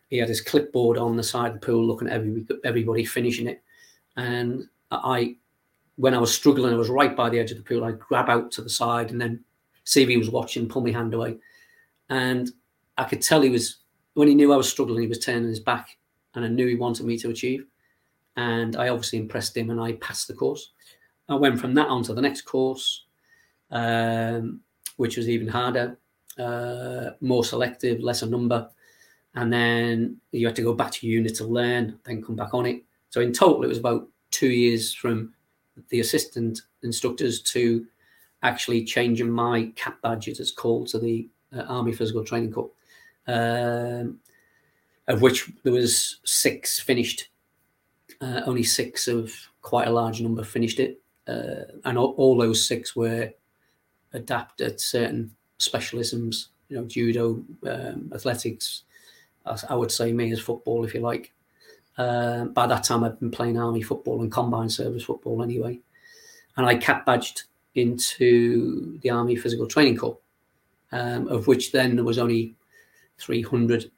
He 0.08 0.16
had 0.16 0.30
his 0.30 0.40
clipboard 0.40 0.96
on 0.96 1.14
the 1.14 1.22
side 1.22 1.48
of 1.48 1.60
the 1.60 1.66
pool, 1.66 1.86
looking 1.86 2.08
at 2.08 2.14
every, 2.14 2.46
everybody 2.64 3.04
finishing 3.04 3.48
it. 3.48 3.60
And 4.16 4.68
I 4.90 5.36
when 5.96 6.14
I 6.14 6.18
was 6.18 6.34
struggling, 6.34 6.72
I 6.72 6.76
was 6.76 6.88
right 6.88 7.14
by 7.14 7.30
the 7.30 7.38
edge 7.38 7.50
of 7.50 7.58
the 7.58 7.62
pool. 7.62 7.84
I'd 7.84 8.00
grab 8.00 8.28
out 8.28 8.50
to 8.52 8.62
the 8.62 8.68
side 8.68 9.10
and 9.10 9.20
then 9.20 9.44
see 9.84 10.02
if 10.02 10.08
he 10.08 10.16
was 10.16 10.30
watching, 10.30 10.68
pull 10.68 10.82
my 10.82 10.90
hand 10.90 11.14
away. 11.14 11.36
And 12.08 12.50
I 12.98 13.04
could 13.04 13.22
tell 13.22 13.42
he 13.42 13.50
was, 13.50 13.78
when 14.14 14.28
he 14.28 14.34
knew 14.34 14.52
I 14.52 14.56
was 14.56 14.68
struggling, 14.68 15.02
he 15.02 15.08
was 15.08 15.20
turning 15.20 15.48
his 15.48 15.60
back 15.60 15.96
and 16.34 16.44
I 16.44 16.48
knew 16.48 16.66
he 16.66 16.74
wanted 16.74 17.06
me 17.06 17.18
to 17.18 17.30
achieve. 17.30 17.66
And 18.36 18.76
I 18.76 18.88
obviously 18.88 19.20
impressed 19.20 19.56
him 19.56 19.70
and 19.70 19.80
I 19.80 19.92
passed 19.92 20.26
the 20.26 20.34
course. 20.34 20.72
I 21.28 21.36
went 21.36 21.60
from 21.60 21.74
that 21.74 21.88
on 21.88 22.02
to 22.04 22.14
the 22.14 22.20
next 22.20 22.42
course, 22.42 23.04
um, 23.70 24.60
which 24.96 25.16
was 25.16 25.28
even 25.28 25.46
harder, 25.46 25.96
uh, 26.38 27.10
more 27.20 27.44
selective, 27.44 28.00
lesser 28.00 28.26
number. 28.26 28.68
And 29.36 29.52
then 29.52 30.20
you 30.32 30.46
had 30.46 30.56
to 30.56 30.62
go 30.62 30.74
back 30.74 30.90
to 30.92 31.06
unit 31.06 31.36
to 31.36 31.44
learn, 31.44 31.98
then 32.04 32.22
come 32.22 32.36
back 32.36 32.52
on 32.52 32.66
it. 32.66 32.82
So 33.10 33.20
in 33.20 33.32
total, 33.32 33.62
it 33.62 33.68
was 33.68 33.78
about 33.78 34.08
two 34.34 34.50
years 34.50 34.92
from 34.92 35.32
the 35.88 36.00
assistant 36.00 36.60
instructors 36.82 37.40
to 37.40 37.86
actually 38.42 38.84
changing 38.84 39.30
my 39.30 39.72
cap 39.76 40.02
badge, 40.02 40.28
as 40.28 40.40
it's 40.40 40.50
called, 40.50 40.88
to 40.88 40.98
the 40.98 41.28
uh, 41.56 41.62
Army 41.62 41.92
Physical 41.92 42.24
Training 42.24 42.52
Corps, 42.52 42.70
um, 43.28 44.18
of 45.06 45.22
which 45.22 45.50
there 45.62 45.72
was 45.72 46.18
six 46.24 46.80
finished. 46.80 47.28
Uh, 48.20 48.42
only 48.46 48.62
six 48.62 49.08
of 49.08 49.32
quite 49.62 49.88
a 49.88 49.92
large 49.92 50.20
number 50.20 50.44
finished 50.44 50.80
it, 50.80 51.00
uh, 51.26 51.64
and 51.84 51.96
all, 51.96 52.14
all, 52.16 52.36
those 52.36 52.66
six 52.66 52.94
were 52.94 53.30
adapted 54.12 54.80
certain 54.80 55.30
specialisms. 55.58 56.48
You 56.68 56.76
know, 56.78 56.84
judo, 56.86 57.42
um, 57.66 58.10
athletics. 58.14 58.82
I 59.68 59.74
would 59.74 59.92
say 59.92 60.12
me 60.12 60.32
as 60.32 60.40
football, 60.40 60.84
if 60.84 60.94
you 60.94 61.00
like. 61.00 61.33
Uh, 61.96 62.46
by 62.46 62.66
that 62.66 62.84
time, 62.84 63.04
I'd 63.04 63.20
been 63.20 63.30
playing 63.30 63.58
army 63.58 63.82
football 63.82 64.22
and 64.22 64.30
combine 64.30 64.68
service 64.68 65.04
football 65.04 65.42
anyway. 65.42 65.80
And 66.56 66.66
I 66.66 66.76
cap 66.76 67.06
badged 67.06 67.44
into 67.74 68.98
the 69.00 69.10
Army 69.10 69.36
Physical 69.36 69.66
Training 69.66 69.96
Corps, 69.96 70.18
um, 70.92 71.28
of 71.28 71.46
which 71.46 71.72
then 71.72 71.96
there 71.96 72.04
was 72.04 72.18
only 72.18 72.54
300 73.18 73.90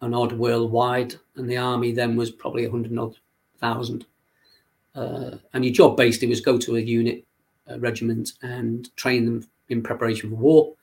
and 0.00 0.14
odd 0.14 0.32
worldwide. 0.32 1.14
And 1.36 1.48
the 1.48 1.56
Army 1.56 1.92
then 1.92 2.16
was 2.16 2.30
probably 2.30 2.66
100 2.66 2.96
odd 2.98 3.16
thousand. 3.58 4.06
Uh, 4.94 5.36
and 5.54 5.64
your 5.64 5.72
job 5.72 5.96
basically 5.96 6.28
was 6.28 6.40
go 6.40 6.58
to 6.58 6.76
a 6.76 6.80
unit, 6.80 7.24
a 7.66 7.78
regiment, 7.78 8.32
and 8.42 8.94
train 8.96 9.24
them 9.24 9.48
in 9.68 9.82
preparation 9.82 10.30
for 10.30 10.36
war, 10.36 10.74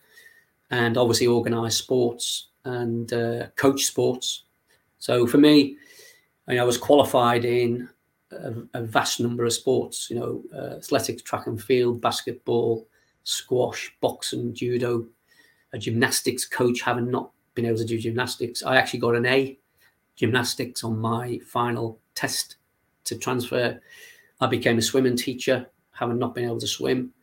and 0.72 0.98
obviously 0.98 1.28
organise 1.28 1.76
sports 1.76 2.48
and 2.66 3.14
uh, 3.14 3.48
coach 3.56 3.86
sports. 3.86 4.44
So 4.98 5.28
for 5.28 5.38
me, 5.38 5.78
I, 6.50 6.54
mean, 6.54 6.62
I 6.62 6.66
was 6.66 6.80
qualified 6.80 7.46
in 7.46 7.88
a, 8.32 8.54
a, 8.74 8.82
vast 8.82 9.20
number 9.20 9.46
of 9.46 9.54
sports, 9.54 10.10
you 10.10 10.20
know, 10.20 10.44
uh, 10.52 10.78
athletics, 10.78 11.22
track 11.22 11.46
and 11.46 11.62
field, 11.62 12.02
basketball, 12.02 12.88
squash, 13.24 13.96
boxing, 14.02 14.56
judo, 14.56 15.06
a 15.74 15.78
gymnastics 15.78 16.48
coach, 16.48 16.82
having 16.82 17.12
not 17.12 17.30
been 17.54 17.68
able 17.68 17.78
to 17.78 17.86
do 17.86 18.00
gymnastics. 18.00 18.64
I 18.64 18.78
actually 18.78 19.00
got 19.00 19.16
an 19.16 19.28
A 19.28 19.60
gymnastics 20.16 20.84
on 20.84 20.98
my 20.98 21.40
final 21.46 22.00
test 22.16 22.56
to 23.04 23.16
transfer. 23.16 23.80
I 24.42 24.48
became 24.48 24.80
a 24.80 24.82
swimming 24.82 25.18
teacher, 25.18 25.68
having 25.92 26.18
not 26.18 26.34
been 26.34 26.46
able 26.46 26.60
to 26.60 26.68
swim. 26.68 27.14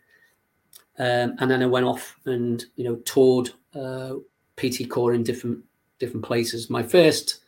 Um, 0.98 1.34
and 1.40 1.50
then 1.50 1.64
I 1.64 1.66
went 1.66 1.84
off 1.84 2.16
and 2.26 2.64
you 2.76 2.84
know 2.84 2.96
toured 3.04 3.50
uh, 3.74 4.14
PT 4.56 4.88
Corps 4.88 5.14
in 5.14 5.24
different 5.24 5.64
different 5.98 6.24
places. 6.24 6.70
My 6.70 6.82
first 6.82 7.40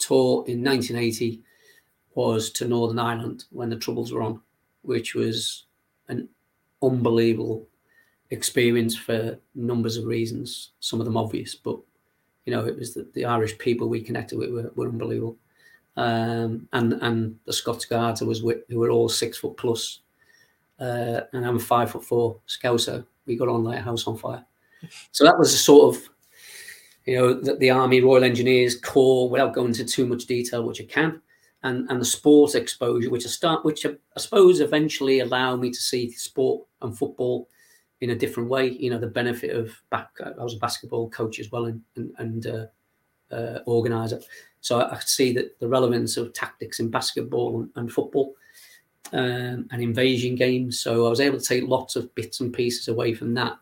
tour 0.00 0.44
in 0.46 0.64
1980 0.64 1.42
was 2.14 2.50
to 2.50 2.66
Northern 2.66 2.98
Ireland 2.98 3.44
when 3.50 3.70
the 3.70 3.76
Troubles 3.76 4.12
were 4.12 4.22
on, 4.22 4.40
which 4.82 5.14
was 5.14 5.66
an 6.08 6.28
unbelievable 6.82 7.66
experience 8.30 8.96
for 8.96 9.38
numbers 9.54 9.96
of 9.96 10.06
reasons, 10.06 10.70
some 10.80 11.00
of 11.00 11.06
them 11.06 11.16
obvious, 11.16 11.54
but 11.54 11.78
you 12.46 12.52
know, 12.52 12.64
it 12.64 12.76
was 12.76 12.94
the, 12.94 13.06
the 13.14 13.24
Irish 13.24 13.56
people 13.58 13.88
we 13.88 14.00
connected 14.00 14.38
with 14.38 14.50
were, 14.50 14.72
were 14.74 14.88
unbelievable. 14.88 15.36
Um, 15.96 16.68
and 16.72 16.94
and 16.94 17.38
the 17.44 17.52
Scots 17.52 17.84
Guards 17.84 18.22
was 18.22 18.42
with, 18.42 18.58
who 18.68 18.78
were 18.78 18.90
all 18.90 19.08
six 19.08 19.38
foot 19.38 19.56
plus, 19.56 20.00
uh, 20.78 21.20
and 21.32 21.44
I'm 21.44 21.58
five 21.58 21.90
foot 21.90 22.04
four 22.04 22.40
scouser. 22.48 23.04
We 23.26 23.36
got 23.36 23.48
on 23.48 23.64
like 23.64 23.78
a 23.78 23.82
house 23.82 24.06
on 24.06 24.16
fire. 24.16 24.44
So 25.12 25.24
that 25.24 25.38
was 25.38 25.52
a 25.52 25.58
sort 25.58 25.94
of 25.94 26.08
you 27.06 27.16
know, 27.16 27.34
the, 27.34 27.56
the 27.56 27.70
Army, 27.70 28.00
Royal 28.00 28.24
Engineers, 28.24 28.78
Corps, 28.78 29.30
without 29.30 29.54
going 29.54 29.68
into 29.68 29.84
too 29.84 30.06
much 30.06 30.26
detail, 30.26 30.64
which 30.64 30.80
I 30.80 30.84
can, 30.84 31.20
and 31.62 31.88
and 31.90 32.00
the 32.00 32.04
sports 32.04 32.54
exposure, 32.54 33.10
which 33.10 33.26
I 33.26 33.28
start, 33.28 33.64
which 33.64 33.86
I, 33.86 33.90
I 34.16 34.20
suppose 34.20 34.60
eventually 34.60 35.20
allow 35.20 35.56
me 35.56 35.70
to 35.70 35.78
see 35.80 36.10
sport 36.12 36.66
and 36.82 36.96
football 36.96 37.48
in 38.00 38.10
a 38.10 38.16
different 38.16 38.48
way. 38.48 38.68
You 38.68 38.90
know, 38.90 38.98
the 38.98 39.06
benefit 39.06 39.56
of 39.56 39.72
back. 39.90 40.10
I 40.20 40.42
was 40.42 40.54
a 40.54 40.58
basketball 40.58 41.10
coach 41.10 41.40
as 41.40 41.50
well, 41.50 41.66
and 41.66 41.82
and, 41.96 42.12
and 42.18 42.46
uh, 42.46 43.34
uh, 43.34 43.58
organizer, 43.66 44.20
so 44.60 44.80
I, 44.80 44.96
I 44.96 44.98
see 45.00 45.32
that 45.34 45.58
the 45.60 45.68
relevance 45.68 46.16
of 46.16 46.32
tactics 46.32 46.80
in 46.80 46.90
basketball 46.90 47.60
and, 47.60 47.70
and 47.76 47.92
football. 47.92 48.34
Um, 49.12 49.66
and 49.72 49.82
invasion 49.82 50.36
games, 50.36 50.78
so 50.78 51.04
I 51.06 51.10
was 51.10 51.18
able 51.18 51.40
to 51.40 51.44
take 51.44 51.66
lots 51.66 51.96
of 51.96 52.14
bits 52.14 52.38
and 52.38 52.52
pieces 52.52 52.86
away 52.86 53.12
from 53.12 53.34
that, 53.34 53.58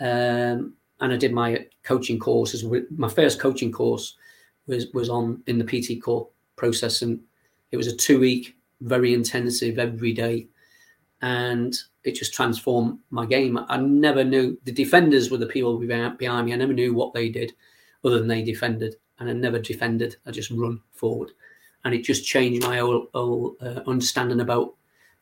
um, 0.00 0.74
and 1.00 1.12
I 1.12 1.16
did 1.16 1.32
my 1.32 1.66
coaching 1.82 2.18
courses. 2.18 2.64
My 2.90 3.08
first 3.08 3.40
coaching 3.40 3.72
course 3.72 4.16
was 4.66 4.86
was 4.92 5.08
on 5.08 5.42
in 5.46 5.58
the 5.58 5.64
PT 5.64 6.02
Corps 6.02 6.28
process, 6.56 7.02
and 7.02 7.20
it 7.70 7.76
was 7.76 7.86
a 7.86 7.96
two 7.96 8.18
week, 8.18 8.56
very 8.80 9.14
intensive 9.14 9.78
every 9.78 10.12
day, 10.12 10.46
and 11.22 11.76
it 12.04 12.14
just 12.14 12.34
transformed 12.34 12.98
my 13.10 13.26
game. 13.26 13.58
I 13.68 13.76
never 13.78 14.24
knew 14.24 14.58
the 14.64 14.72
defenders 14.72 15.30
were 15.30 15.38
the 15.38 15.46
people 15.46 15.78
behind 15.78 16.18
me. 16.18 16.52
I 16.52 16.56
never 16.56 16.72
knew 16.72 16.94
what 16.94 17.12
they 17.12 17.28
did, 17.28 17.52
other 18.04 18.18
than 18.18 18.28
they 18.28 18.42
defended, 18.42 18.96
and 19.18 19.28
I 19.28 19.32
never 19.32 19.58
defended. 19.58 20.16
I 20.26 20.30
just 20.30 20.50
run 20.50 20.80
forward, 20.92 21.32
and 21.84 21.94
it 21.94 22.04
just 22.04 22.26
changed 22.26 22.62
my 22.62 22.78
whole, 22.78 23.08
whole 23.12 23.56
uh, 23.60 23.80
understanding 23.86 24.40
about 24.40 24.74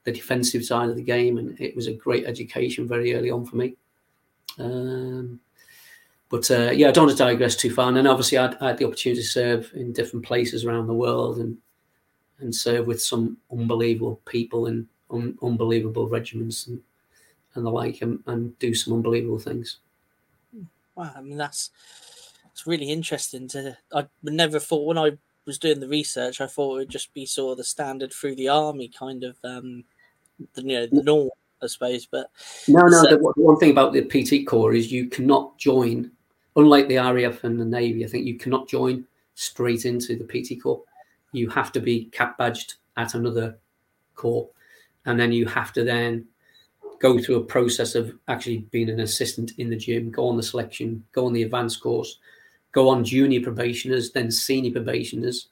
the 0.04 0.12
defensive 0.12 0.64
side 0.64 0.90
of 0.90 0.96
the 0.96 1.02
game, 1.02 1.38
and 1.38 1.58
it 1.60 1.74
was 1.74 1.86
a 1.86 1.92
great 1.92 2.26
education 2.26 2.86
very 2.86 3.14
early 3.14 3.30
on 3.30 3.44
for 3.44 3.56
me. 3.56 3.74
Um, 4.58 5.40
but 6.34 6.50
uh, 6.50 6.72
yeah, 6.72 6.88
I 6.88 6.90
don't 6.90 7.06
want 7.06 7.16
to 7.16 7.24
digress 7.24 7.54
too 7.54 7.72
far. 7.72 7.86
And 7.86 7.96
then 7.96 8.08
obviously, 8.08 8.38
I, 8.38 8.52
I 8.60 8.66
had 8.66 8.78
the 8.78 8.86
opportunity 8.86 9.22
to 9.22 9.28
serve 9.28 9.70
in 9.72 9.92
different 9.92 10.26
places 10.26 10.64
around 10.64 10.88
the 10.88 10.92
world 10.92 11.38
and 11.38 11.56
and 12.40 12.52
serve 12.52 12.88
with 12.88 13.00
some 13.00 13.36
unbelievable 13.52 14.20
people 14.26 14.66
and 14.66 14.88
un- 15.12 15.38
unbelievable 15.40 16.08
regiments 16.08 16.66
and, 16.66 16.82
and 17.54 17.64
the 17.64 17.70
like, 17.70 18.02
and, 18.02 18.18
and 18.26 18.58
do 18.58 18.74
some 18.74 18.94
unbelievable 18.94 19.38
things. 19.38 19.78
Wow, 20.96 21.12
I 21.16 21.20
mean 21.20 21.38
that's 21.38 21.70
it's 22.50 22.66
really 22.66 22.90
interesting. 22.90 23.46
To 23.50 23.78
I 23.92 24.08
never 24.24 24.58
thought 24.58 24.88
when 24.88 24.98
I 24.98 25.12
was 25.46 25.56
doing 25.56 25.78
the 25.78 25.86
research, 25.86 26.40
I 26.40 26.48
thought 26.48 26.74
it 26.74 26.78
would 26.78 26.90
just 26.90 27.14
be 27.14 27.26
sort 27.26 27.52
of 27.52 27.58
the 27.58 27.64
standard 27.64 28.12
through 28.12 28.34
the 28.34 28.48
army 28.48 28.88
kind 28.88 29.22
of 29.22 29.36
um, 29.44 29.84
the 30.54 30.62
you 30.62 30.80
know 30.80 30.86
the 30.90 31.04
norm, 31.04 31.30
I 31.62 31.68
suppose. 31.68 32.06
But 32.06 32.28
no, 32.66 32.80
no. 32.80 33.04
So, 33.04 33.10
the, 33.10 33.18
one 33.18 33.56
thing 33.60 33.70
about 33.70 33.92
the 33.92 34.02
PT 34.02 34.48
Corps 34.48 34.74
is 34.74 34.90
you 34.90 35.06
cannot 35.06 35.58
join, 35.58 36.10
unlike 36.56 36.88
the 36.88 36.96
RAF 36.96 37.44
and 37.44 37.60
the 37.60 37.64
Navy. 37.64 38.04
I 38.04 38.08
think 38.08 38.26
you 38.26 38.38
cannot 38.38 38.68
join 38.68 39.06
straight 39.34 39.84
into 39.84 40.16
the 40.16 40.24
PT 40.24 40.62
Corps. 40.62 40.82
You 41.32 41.48
have 41.50 41.72
to 41.72 41.80
be 41.80 42.06
cap 42.06 42.38
badged 42.38 42.74
at 42.96 43.14
another 43.14 43.58
corps, 44.14 44.48
and 45.06 45.18
then 45.18 45.32
you 45.32 45.46
have 45.46 45.72
to 45.72 45.84
then 45.84 46.26
go 47.00 47.18
through 47.18 47.36
a 47.36 47.44
process 47.44 47.94
of 47.94 48.16
actually 48.28 48.58
being 48.70 48.88
an 48.88 49.00
assistant 49.00 49.52
in 49.58 49.68
the 49.68 49.76
gym, 49.76 50.10
go 50.10 50.28
on 50.28 50.36
the 50.36 50.42
selection, 50.42 51.04
go 51.12 51.26
on 51.26 51.32
the 51.32 51.42
advanced 51.42 51.82
course, 51.82 52.18
go 52.72 52.88
on 52.88 53.04
junior 53.04 53.40
probationers, 53.40 54.12
then 54.12 54.30
senior 54.30 54.70
probationers. 54.70 55.48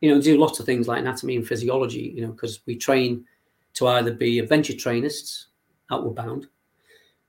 You 0.00 0.14
know, 0.14 0.20
do 0.20 0.38
lots 0.38 0.60
of 0.60 0.66
things 0.66 0.86
like 0.86 1.00
anatomy 1.00 1.36
and 1.36 1.46
physiology. 1.46 2.12
You 2.14 2.22
know, 2.22 2.32
because 2.32 2.60
we 2.66 2.76
train 2.76 3.24
to 3.74 3.88
either 3.88 4.12
be 4.12 4.38
adventure 4.38 4.76
trainists, 4.76 5.46
outward 5.90 6.14
bound, 6.14 6.46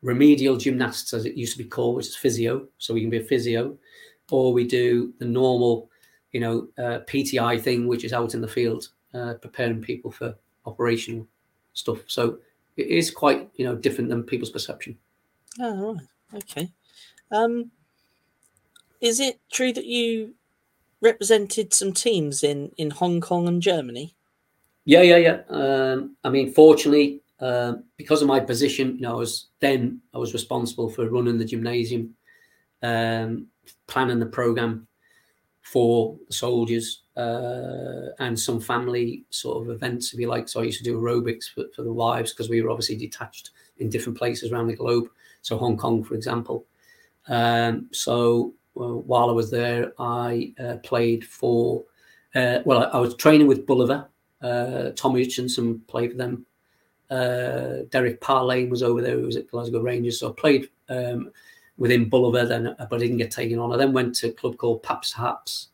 remedial 0.01 0.58
gymnasts, 0.58 1.13
as 1.13 1.25
it 1.25 1.36
used 1.36 1.53
to 1.53 1.63
be 1.63 1.69
called, 1.69 1.95
which 1.95 2.08
is 2.08 2.15
physio. 2.15 2.67
So 2.77 2.93
we 2.93 3.01
can 3.01 3.10
be 3.10 3.17
a 3.17 3.23
physio, 3.23 3.77
or 4.31 4.53
we 4.53 4.65
do 4.67 5.13
the 5.19 5.25
normal, 5.25 5.89
you 6.31 6.39
know, 6.39 6.67
uh, 6.77 6.99
PTI 7.08 7.62
thing, 7.62 7.88
which 7.88 8.03
is 8.03 8.13
out 8.13 8.34
in 8.34 8.41
the 8.41 8.47
field, 8.47 8.89
uh, 9.13 9.36
preparing 9.41 9.81
people 9.81 10.12
for 10.12 10.36
operational 10.65 11.27
stuff. 11.73 11.99
So 12.08 12.39
it 12.77 12.88
is 12.88 13.12
quite, 13.12 13.49
you 13.55 13.65
know, 13.65 13.75
different 13.75 14.10
than 14.10 14.23
people's 14.23 14.51
perception. 14.51 14.97
Oh, 15.60 15.93
right. 15.93 16.43
Okay. 16.43 16.69
Um, 17.31 17.71
is 19.01 19.19
it 19.19 19.39
true 19.51 19.73
that 19.73 19.86
you 19.86 20.34
represented 21.01 21.73
some 21.73 21.93
teams 21.93 22.43
in 22.43 22.71
in 22.77 22.89
Hong 22.91 23.21
Kong 23.21 23.47
and 23.47 23.62
Germany? 23.62 24.15
Yeah, 24.86 25.01
yeah, 25.01 25.17
yeah. 25.17 25.41
Um, 25.49 26.15
I 26.23 26.29
mean, 26.29 26.51
fortunately, 26.53 27.21
uh, 27.39 27.74
because 27.98 28.21
of 28.21 28.28
my 28.28 28.39
position, 28.39 28.95
you 28.95 29.02
know, 29.02 29.13
I 29.13 29.19
was 29.19 29.48
then 29.60 30.02
I 30.13 30.17
was 30.17 30.34
responsible 30.34 30.89
for 30.89 31.10
running 31.10 31.38
the 31.38 31.45
gymnasium, 31.45 32.15
um, 32.82 33.48
planning 33.88 34.19
the 34.19 34.26
program 34.26 34.88
for 35.62 36.17
soldiers, 36.30 37.04
uh, 37.17 38.12
and 38.19 38.39
some 38.39 38.62
family 38.62 39.26
sort 39.30 39.63
of 39.63 39.69
events, 39.69 40.13
if 40.13 40.19
you 40.19 40.28
like. 40.28 40.48
So 40.48 40.62
I 40.62 40.63
used 40.63 40.78
to 40.78 40.84
do 40.84 41.00
aerobics 41.00 41.45
for, 41.54 41.65
for 41.76 41.82
the 41.82 41.91
wives 41.91 42.32
because 42.32 42.50
we 42.50 42.62
were 42.62 42.69
obviously 42.69 42.95
detached 42.95 43.52
in 43.80 43.89
different 43.89 44.17
places 44.17 44.52
around 44.52 44.67
the 44.67 44.76
globe. 44.76 45.08
So 45.41 45.58
Hong 45.58 45.78
Kong, 45.78 46.04
for 46.04 46.15
example. 46.15 46.65
Um, 47.28 47.89
so 47.91 48.54
well, 48.76 49.02
while 49.02 49.30
I 49.30 49.34
was 49.34 49.52
there, 49.52 49.93
I 50.00 50.54
uh, 50.60 50.76
played 50.78 51.26
for. 51.26 51.84
Uh, 52.34 52.60
well, 52.65 52.84
I, 52.84 52.98
I, 52.98 53.00
was 53.00 53.15
training 53.15 53.48
with 53.48 53.65
Bulova. 53.65 54.08
Uh, 54.41 54.91
Tommy 54.95 55.24
Hutchison 55.24 55.80
played 55.88 56.12
for 56.12 56.17
them. 56.17 56.45
Uh, 57.09 57.83
Derek 57.89 58.21
Parlane 58.21 58.69
was 58.69 58.83
over 58.83 59.01
there. 59.01 59.19
Who 59.19 59.25
was 59.25 59.35
at 59.35 59.49
Glasgow 59.49 59.81
Rangers. 59.81 60.19
So 60.19 60.29
I 60.29 60.33
played 60.33 60.69
um, 60.89 61.31
within 61.77 62.09
Bulova, 62.09 62.47
then, 62.47 62.75
but 62.77 62.93
I 62.93 62.97
didn't 62.97 63.17
get 63.17 63.31
taken 63.31 63.59
on. 63.59 63.73
I 63.73 63.77
then 63.77 63.93
went 63.93 64.15
to 64.15 64.29
a 64.29 64.33
club 64.33 64.57
called 64.57 64.83
Paps 64.83 65.13
Haps, 65.13 65.69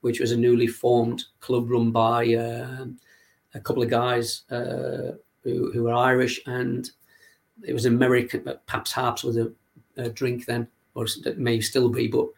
which 0.00 0.20
was 0.20 0.32
a 0.32 0.36
newly 0.36 0.66
formed 0.66 1.24
club 1.40 1.70
run 1.70 1.90
by 1.90 2.34
um, 2.34 2.98
a 3.54 3.60
couple 3.60 3.82
of 3.82 3.90
guys 3.90 4.42
uh, 4.50 5.12
who, 5.42 5.72
who 5.72 5.84
were 5.84 5.94
Irish, 5.94 6.40
and 6.46 6.90
it 7.66 7.72
was 7.72 7.86
American. 7.86 8.42
But 8.44 8.66
Paps 8.66 8.92
Haps 8.92 9.24
was 9.24 9.36
a, 9.36 9.50
a 9.96 10.08
drink 10.10 10.46
then, 10.46 10.68
or 10.94 11.06
it 11.24 11.38
may 11.38 11.60
still 11.60 11.88
be, 11.88 12.06
but 12.08 12.28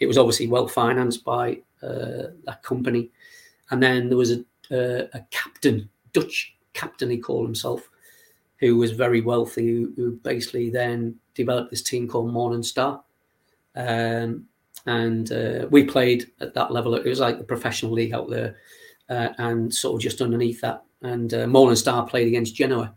it 0.00 0.06
was 0.06 0.18
obviously 0.18 0.48
well 0.48 0.68
financed 0.68 1.24
by 1.24 1.60
uh, 1.82 2.32
that 2.44 2.62
company. 2.62 3.10
And 3.70 3.82
then 3.82 4.08
there 4.08 4.18
was 4.18 4.32
a, 4.32 4.38
uh, 4.70 5.06
a 5.14 5.20
captain, 5.30 5.88
Dutch 6.12 6.55
captain, 6.76 7.10
he 7.10 7.18
called 7.18 7.46
himself, 7.46 7.88
who 8.58 8.76
was 8.76 8.92
very 8.92 9.20
wealthy, 9.20 9.66
who, 9.66 9.92
who 9.96 10.12
basically 10.12 10.70
then 10.70 11.16
developed 11.34 11.70
this 11.70 11.82
team 11.82 12.06
called 12.06 12.32
Morning 12.32 12.62
Star. 12.62 13.02
Um, 13.74 14.46
and 14.86 15.32
uh, 15.32 15.66
we 15.70 15.84
played 15.84 16.30
at 16.40 16.54
that 16.54 16.70
level. 16.70 16.94
It 16.94 17.04
was 17.04 17.20
like 17.20 17.38
the 17.38 17.44
professional 17.44 17.92
league 17.92 18.12
out 18.12 18.30
there, 18.30 18.56
uh, 19.08 19.30
and 19.38 19.74
sort 19.74 19.96
of 19.96 20.02
just 20.02 20.20
underneath 20.20 20.60
that. 20.60 20.84
And 21.02 21.32
uh, 21.34 21.46
Morning 21.46 21.76
Star 21.76 22.06
played 22.06 22.28
against 22.28 22.54
Genoa 22.54 22.94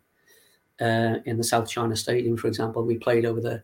uh, 0.79 1.15
in 1.25 1.37
the 1.37 1.43
South 1.43 1.69
China 1.69 1.95
Stadium, 1.95 2.37
for 2.37 2.47
example. 2.47 2.83
We 2.83 2.97
played 2.97 3.25
over 3.25 3.41
there. 3.41 3.63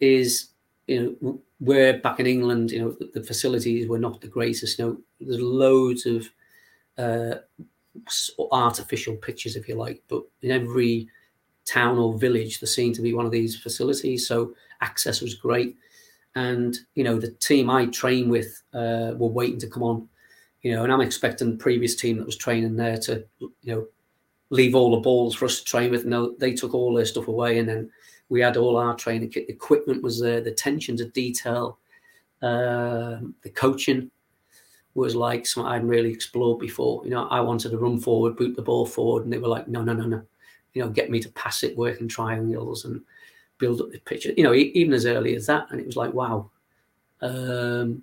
is 0.00 0.48
you 0.86 1.16
know 1.22 1.40
where 1.58 1.98
back 1.98 2.20
in 2.20 2.26
England, 2.26 2.70
you 2.70 2.80
know 2.80 2.92
the, 2.92 3.10
the 3.14 3.22
facilities 3.22 3.88
were 3.88 3.98
not 3.98 4.20
the 4.20 4.28
greatest. 4.28 4.78
You 4.78 4.84
know, 4.84 4.98
there's 5.20 5.40
loads 5.40 6.04
of 6.06 6.28
uh, 6.98 7.36
artificial 8.52 9.16
pitches, 9.16 9.56
if 9.56 9.68
you 9.68 9.74
like, 9.74 10.02
but 10.08 10.22
in 10.42 10.50
every 10.50 11.08
town 11.64 11.98
or 11.98 12.16
village 12.16 12.60
there 12.60 12.68
seemed 12.68 12.94
to 12.94 13.02
be 13.02 13.12
one 13.12 13.26
of 13.26 13.32
these 13.32 13.58
facilities, 13.58 14.26
so 14.26 14.54
access 14.80 15.20
was 15.20 15.34
great. 15.34 15.76
And 16.34 16.76
you 16.94 17.04
know 17.04 17.18
the 17.18 17.30
team 17.32 17.70
I 17.70 17.86
train 17.86 18.28
with 18.28 18.62
uh, 18.74 19.12
were 19.16 19.28
waiting 19.28 19.58
to 19.60 19.68
come 19.68 19.82
on, 19.82 20.08
you 20.62 20.74
know, 20.74 20.84
and 20.84 20.92
I'm 20.92 21.00
expecting 21.00 21.50
the 21.50 21.56
previous 21.56 21.96
team 21.96 22.18
that 22.18 22.26
was 22.26 22.36
training 22.36 22.76
there 22.76 22.98
to 22.98 23.24
you 23.40 23.50
know 23.64 23.86
leave 24.50 24.74
all 24.74 24.92
the 24.92 25.00
balls 25.00 25.34
for 25.34 25.46
us 25.46 25.58
to 25.58 25.64
train 25.64 25.90
with. 25.90 26.04
No, 26.04 26.34
they 26.38 26.52
took 26.52 26.74
all 26.74 26.94
their 26.94 27.06
stuff 27.06 27.28
away, 27.28 27.58
and 27.58 27.68
then 27.68 27.90
we 28.28 28.40
had 28.40 28.56
all 28.56 28.76
our 28.76 28.94
training 28.94 29.30
kit. 29.30 29.46
The 29.46 29.54
equipment 29.54 30.02
was 30.02 30.20
there. 30.20 30.40
The 30.40 30.50
attention 30.50 30.96
to 30.98 31.08
detail, 31.08 31.78
uh, 32.42 33.18
the 33.42 33.50
coaching 33.54 34.10
was 34.96 35.14
like 35.14 35.46
something 35.46 35.70
I'd 35.70 35.84
really 35.84 36.10
explored 36.10 36.58
before. 36.58 37.02
You 37.04 37.10
know, 37.10 37.28
I 37.28 37.40
wanted 37.40 37.70
to 37.70 37.78
run 37.78 38.00
forward, 38.00 38.36
boot 38.36 38.56
the 38.56 38.62
ball 38.62 38.86
forward, 38.86 39.24
and 39.24 39.32
they 39.32 39.38
were 39.38 39.48
like, 39.48 39.68
no, 39.68 39.82
no, 39.82 39.92
no, 39.92 40.06
no. 40.06 40.22
You 40.74 40.82
know, 40.82 40.88
get 40.88 41.10
me 41.10 41.20
to 41.20 41.28
pass 41.30 41.62
it, 41.62 41.76
work 41.76 42.00
in 42.00 42.08
triangles, 42.08 42.84
and 42.84 43.00
build 43.58 43.80
up 43.80 43.90
the 43.90 43.98
picture. 44.00 44.32
You 44.36 44.44
know, 44.44 44.54
even 44.54 44.92
as 44.92 45.06
early 45.06 45.36
as 45.36 45.46
that, 45.46 45.68
and 45.70 45.80
it 45.80 45.86
was 45.86 45.96
like, 45.96 46.12
wow. 46.12 46.50
Um, 47.22 48.02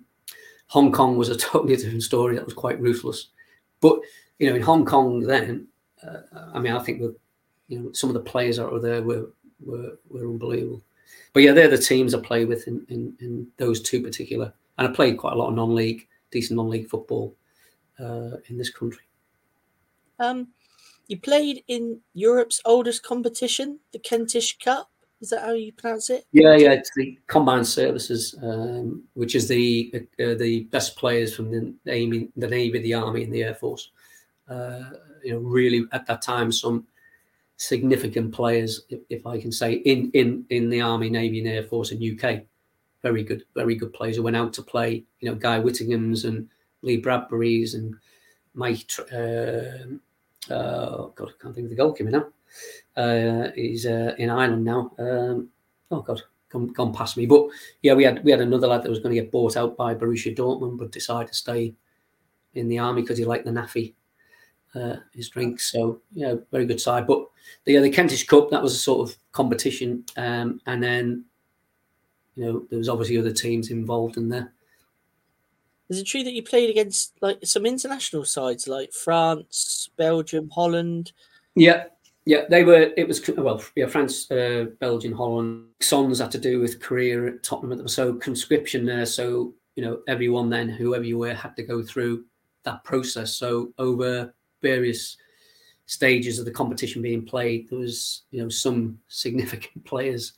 Hong 0.68 0.90
Kong 0.90 1.16
was 1.16 1.28
a 1.28 1.36
totally 1.36 1.76
different 1.76 2.02
story. 2.02 2.34
That 2.34 2.44
was 2.44 2.54
quite 2.54 2.80
ruthless, 2.80 3.28
but 3.80 4.00
you 4.38 4.48
know, 4.48 4.56
in 4.56 4.62
Hong 4.62 4.84
Kong 4.84 5.20
then 5.20 5.68
uh, 6.06 6.20
I 6.52 6.58
mean, 6.58 6.72
I 6.72 6.80
think 6.80 7.00
that 7.00 7.14
you 7.68 7.78
know 7.78 7.92
some 7.92 8.10
of 8.10 8.14
the 8.14 8.20
players 8.20 8.56
that 8.56 8.70
were 8.70 8.80
there 8.80 9.02
were 9.02 9.30
were, 9.64 9.98
were 10.08 10.28
unbelievable. 10.28 10.82
But 11.32 11.42
yeah, 11.42 11.52
they're 11.52 11.68
the 11.68 11.78
teams 11.78 12.14
I 12.14 12.20
play 12.20 12.44
with 12.44 12.68
in, 12.68 12.84
in, 12.88 13.16
in 13.20 13.48
those 13.56 13.80
two 13.80 14.02
particular. 14.02 14.52
And 14.78 14.88
I 14.88 14.92
played 14.92 15.18
quite 15.18 15.32
a 15.32 15.36
lot 15.36 15.48
of 15.48 15.54
non-league, 15.54 16.06
decent 16.34 16.58
non-league 16.58 16.88
football 16.88 17.34
uh, 17.98 18.36
in 18.48 18.58
this 18.58 18.70
country. 18.70 19.04
Um, 20.18 20.48
you 21.08 21.18
played 21.18 21.64
in 21.68 22.00
Europe's 22.12 22.60
oldest 22.64 23.02
competition, 23.02 23.78
the 23.92 23.98
Kentish 23.98 24.58
Cup. 24.58 24.90
Is 25.20 25.30
that 25.30 25.42
how 25.42 25.52
you 25.52 25.72
pronounce 25.72 26.10
it? 26.10 26.26
Yeah, 26.32 26.56
yeah. 26.56 26.72
It's 26.72 26.90
the 26.96 27.18
Combined 27.28 27.66
Services, 27.66 28.34
um, 28.42 29.04
which 29.14 29.34
is 29.34 29.48
the 29.48 29.90
uh, 29.94 30.34
the 30.34 30.64
best 30.70 30.96
players 30.96 31.34
from 31.34 31.50
the 31.50 31.72
Navy, 31.86 32.28
the 32.36 32.48
Navy, 32.48 32.78
the 32.80 32.94
Army, 32.94 33.22
and 33.24 33.32
the 33.32 33.44
Air 33.44 33.54
Force. 33.54 33.90
Uh, 34.48 34.90
you 35.22 35.32
know, 35.32 35.38
really 35.38 35.86
at 35.92 36.06
that 36.06 36.20
time 36.20 36.52
some 36.52 36.86
significant 37.56 38.34
players, 38.34 38.82
if, 38.90 39.00
if, 39.08 39.26
I 39.26 39.40
can 39.40 39.52
say, 39.52 39.74
in 39.74 40.10
in 40.12 40.44
in 40.50 40.68
the 40.68 40.82
Army, 40.82 41.08
Navy, 41.08 41.38
and 41.38 41.48
Air 41.48 41.62
Force 41.62 41.92
in 41.92 42.02
UK. 42.02 42.42
Very 43.04 43.22
good, 43.22 43.44
very 43.54 43.74
good 43.74 43.92
players 43.92 44.16
who 44.16 44.22
went 44.22 44.34
out 44.34 44.54
to 44.54 44.62
play. 44.62 45.04
You 45.20 45.28
know, 45.28 45.34
Guy 45.34 45.58
Whittingham's 45.58 46.24
and 46.24 46.48
Lee 46.80 46.96
Bradbury's 46.96 47.74
and 47.74 47.94
Mike, 48.54 48.90
uh, 49.12 49.84
uh, 50.50 51.08
God, 51.14 51.28
I 51.28 51.42
can't 51.42 51.54
think 51.54 51.66
of 51.66 51.70
the 51.70 51.76
goalkeeper 51.76 52.10
now. 52.10 52.26
Uh, 52.96 53.50
he's 53.54 53.84
uh, 53.84 54.14
in 54.16 54.30
Ireland 54.30 54.64
now. 54.64 54.90
Um, 54.98 55.50
oh 55.90 56.00
God, 56.00 56.22
gone, 56.48 56.68
gone 56.68 56.94
past 56.94 57.18
me. 57.18 57.26
But 57.26 57.48
yeah, 57.82 57.92
we 57.92 58.04
had 58.04 58.24
we 58.24 58.30
had 58.30 58.40
another 58.40 58.68
lad 58.68 58.82
that 58.82 58.90
was 58.90 59.00
going 59.00 59.14
to 59.14 59.20
get 59.20 59.30
bought 59.30 59.58
out 59.58 59.76
by 59.76 59.94
Borussia 59.94 60.34
Dortmund, 60.34 60.78
but 60.78 60.90
decided 60.90 61.28
to 61.28 61.34
stay 61.34 61.74
in 62.54 62.68
the 62.68 62.78
army 62.78 63.02
because 63.02 63.18
he 63.18 63.26
liked 63.26 63.44
the 63.44 63.50
NAAFI, 63.50 63.92
uh, 64.74 64.96
his 65.12 65.28
drinks. 65.28 65.70
So 65.70 66.00
yeah, 66.12 66.36
very 66.50 66.64
good 66.64 66.80
side. 66.80 67.06
But 67.06 67.26
the 67.64 67.74
yeah, 67.74 67.80
the 67.80 67.90
Kentish 67.90 68.26
Cup 68.26 68.50
that 68.50 68.62
was 68.62 68.74
a 68.74 68.78
sort 68.78 69.08
of 69.08 69.16
competition, 69.32 70.04
um, 70.16 70.60
and 70.66 70.82
then 70.82 71.24
you 72.36 72.44
know 72.44 72.66
there 72.70 72.78
was 72.78 72.88
obviously 72.88 73.18
other 73.18 73.32
teams 73.32 73.70
involved 73.70 74.16
in 74.16 74.28
there. 74.28 74.52
Is 75.88 75.98
it 75.98 76.04
true 76.04 76.24
that 76.24 76.32
you 76.32 76.42
played 76.42 76.70
against 76.70 77.12
like 77.20 77.38
some 77.44 77.66
international 77.66 78.24
sides 78.24 78.66
like 78.66 78.92
France, 78.92 79.90
Belgium, 79.96 80.48
Holland? 80.50 81.12
Yeah, 81.54 81.84
yeah, 82.24 82.44
they 82.48 82.64
were. 82.64 82.90
It 82.96 83.06
was 83.06 83.26
well, 83.36 83.62
yeah, 83.76 83.86
France, 83.86 84.30
uh, 84.30 84.66
Belgium, 84.80 85.12
Holland. 85.12 85.66
Sons 85.80 86.20
had 86.20 86.30
to 86.32 86.38
do 86.38 86.60
with 86.60 86.80
career 86.80 87.28
at 87.28 87.42
Tottenham. 87.42 87.86
So 87.86 88.14
conscription 88.14 88.86
there. 88.86 89.06
So 89.06 89.54
you 89.76 89.84
know, 89.84 90.00
everyone 90.08 90.48
then, 90.48 90.68
whoever 90.68 91.04
you 91.04 91.18
were, 91.18 91.34
had 91.34 91.56
to 91.56 91.62
go 91.62 91.82
through 91.82 92.24
that 92.62 92.82
process. 92.84 93.34
So 93.34 93.72
over 93.78 94.32
various 94.62 95.18
stages 95.86 96.38
of 96.38 96.46
the 96.46 96.50
competition 96.50 97.02
being 97.02 97.26
played, 97.26 97.68
there 97.68 97.78
was 97.78 98.22
you 98.30 98.42
know 98.42 98.48
some 98.48 98.98
significant 99.08 99.84
players 99.84 100.32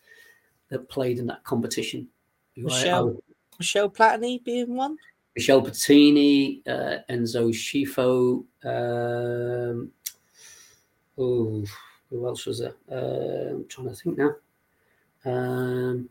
that 0.71 0.89
played 0.89 1.19
in 1.19 1.27
that 1.27 1.45
competition. 1.45 2.09
Michel, 2.57 3.17
I, 3.17 3.33
Michel 3.59 3.91
Platini 3.91 4.43
being 4.43 4.75
one. 4.75 4.97
Michel 5.35 5.63
Platini, 5.63 6.67
uh, 6.67 6.99
Enzo 7.11 7.53
Scifo. 7.53 8.45
Um, 8.65 9.91
oh, 11.19 11.65
who 12.11 12.27
else 12.27 12.47
was 12.47 12.61
there? 12.61 12.75
Uh, 12.91 13.55
I'm 13.55 13.69
trying 13.69 13.89
to 13.89 13.95
think 13.95 14.19
now. 14.19 14.35
Um, 15.25 16.09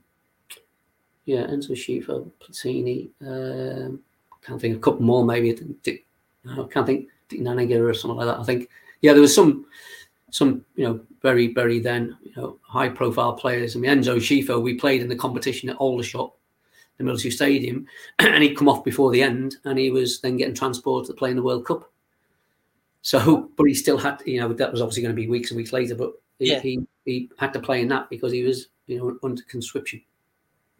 yeah, 1.25 1.47
Enzo 1.47 1.71
Scifo, 1.71 2.29
Platini. 2.39 3.09
Um, 3.21 3.99
can't 4.45 4.61
think 4.61 4.77
a 4.77 4.79
couple 4.79 5.01
more 5.01 5.25
maybe. 5.25 5.51
I 5.51 6.63
can't 6.71 6.85
think 6.85 7.09
Dick 7.27 7.41
Nanninga 7.41 7.79
or 7.79 7.93
something 7.93 8.17
like 8.17 8.27
that. 8.27 8.39
I 8.39 8.43
think 8.43 8.69
yeah, 9.01 9.13
there 9.13 9.21
was 9.21 9.33
some 9.33 9.65
some 10.35 10.65
you 10.75 10.83
know 10.83 10.99
very 11.21 11.53
very 11.53 11.79
then 11.79 12.17
you 12.21 12.33
know 12.35 12.59
high 12.61 12.89
profile 12.89 13.33
players. 13.33 13.73
I 13.73 13.79
mean 13.79 13.89
Enzo 13.89 14.17
Scifo, 14.17 14.61
we 14.61 14.73
played 14.73 15.01
in 15.01 15.07
the 15.07 15.15
competition 15.15 15.69
at 15.69 15.77
Aldershot 15.77 16.33
the 16.97 17.03
military 17.05 17.31
stadium, 17.31 17.85
and 18.19 18.43
he'd 18.43 18.57
come 18.57 18.69
off 18.69 18.83
before 18.83 19.11
the 19.11 19.21
end, 19.21 19.55
and 19.63 19.79
he 19.79 19.91
was 19.91 20.19
then 20.19 20.35
getting 20.35 20.55
transported 20.55 21.07
to 21.07 21.13
play 21.13 21.29
in 21.29 21.37
the 21.37 21.43
World 21.43 21.65
Cup. 21.65 21.89
So, 23.01 23.49
but 23.57 23.65
he 23.65 23.73
still 23.73 23.97
had, 23.97 24.21
you 24.25 24.41
know, 24.41 24.51
that 24.51 24.71
was 24.71 24.81
obviously 24.81 25.03
going 25.03 25.15
to 25.15 25.21
be 25.21 25.27
weeks 25.27 25.51
and 25.51 25.57
weeks 25.57 25.73
later, 25.73 25.95
but 25.95 26.13
he, 26.39 26.51
yeah. 26.51 26.59
he, 26.59 26.85
he 27.05 27.29
had 27.37 27.53
to 27.53 27.59
play 27.59 27.81
in 27.81 27.87
that 27.89 28.09
because 28.09 28.33
he 28.33 28.43
was, 28.43 28.67
you 28.87 28.97
know, 28.97 29.17
under 29.23 29.41
conscription. 29.43 30.01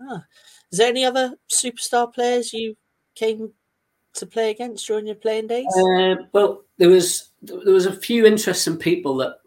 Ah. 0.01 0.23
Is 0.71 0.79
there 0.79 0.89
any 0.89 1.05
other 1.05 1.35
superstar 1.49 2.13
players 2.13 2.51
you 2.51 2.75
came 3.13 3.51
to 4.15 4.25
play 4.25 4.51
against 4.51 4.87
during 4.87 5.05
your 5.05 5.15
playing 5.15 5.47
days? 5.47 5.65
Uh, 5.77 6.15
well, 6.33 6.63
there 6.77 6.89
was 6.89 7.29
there 7.41 7.73
was 7.73 7.85
a 7.85 7.95
few 7.95 8.25
interesting 8.25 8.75
people 8.75 9.15
that, 9.17 9.37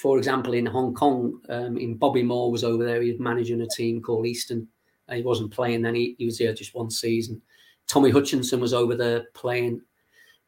for 0.00 0.18
example, 0.18 0.54
in 0.54 0.66
Hong 0.66 0.94
Kong, 0.94 1.40
um, 1.48 1.76
in 1.76 1.96
Bobby 1.96 2.22
Moore 2.22 2.50
was 2.50 2.64
over 2.64 2.84
there. 2.84 3.02
He 3.02 3.10
was 3.10 3.20
managing 3.20 3.60
a 3.60 3.66
team 3.66 4.00
called 4.00 4.26
Eastern 4.26 4.68
he 5.16 5.22
wasn't 5.22 5.50
playing 5.50 5.82
then. 5.82 5.94
He, 5.94 6.14
he 6.18 6.26
was 6.26 6.38
here 6.38 6.52
just 6.52 6.74
one 6.74 6.90
season. 6.90 7.40
Tommy 7.86 8.10
Hutchison 8.10 8.60
was 8.60 8.74
over 8.74 8.94
there 8.94 9.26
playing 9.32 9.80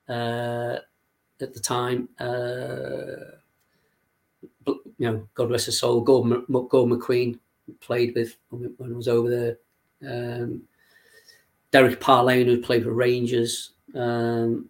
uh, 0.08 0.76
at 1.40 1.54
the 1.54 1.60
time. 1.60 2.08
Uh, 2.18 3.36
you 4.66 4.82
know, 4.98 5.28
God 5.34 5.50
rest 5.50 5.66
his 5.66 5.78
soul. 5.78 6.02
Gordon, 6.02 6.44
Gordon 6.50 6.98
McQueen 6.98 7.38
played 7.80 8.14
with 8.14 8.36
when 8.50 8.92
I 8.92 8.96
was 8.96 9.08
over 9.08 9.30
there. 9.30 9.56
Um, 10.06 10.62
Derek 11.70 12.00
Parlane, 12.00 12.46
who 12.46 12.60
played 12.60 12.84
for 12.84 12.92
Rangers. 12.92 13.72
Um, 13.94 14.68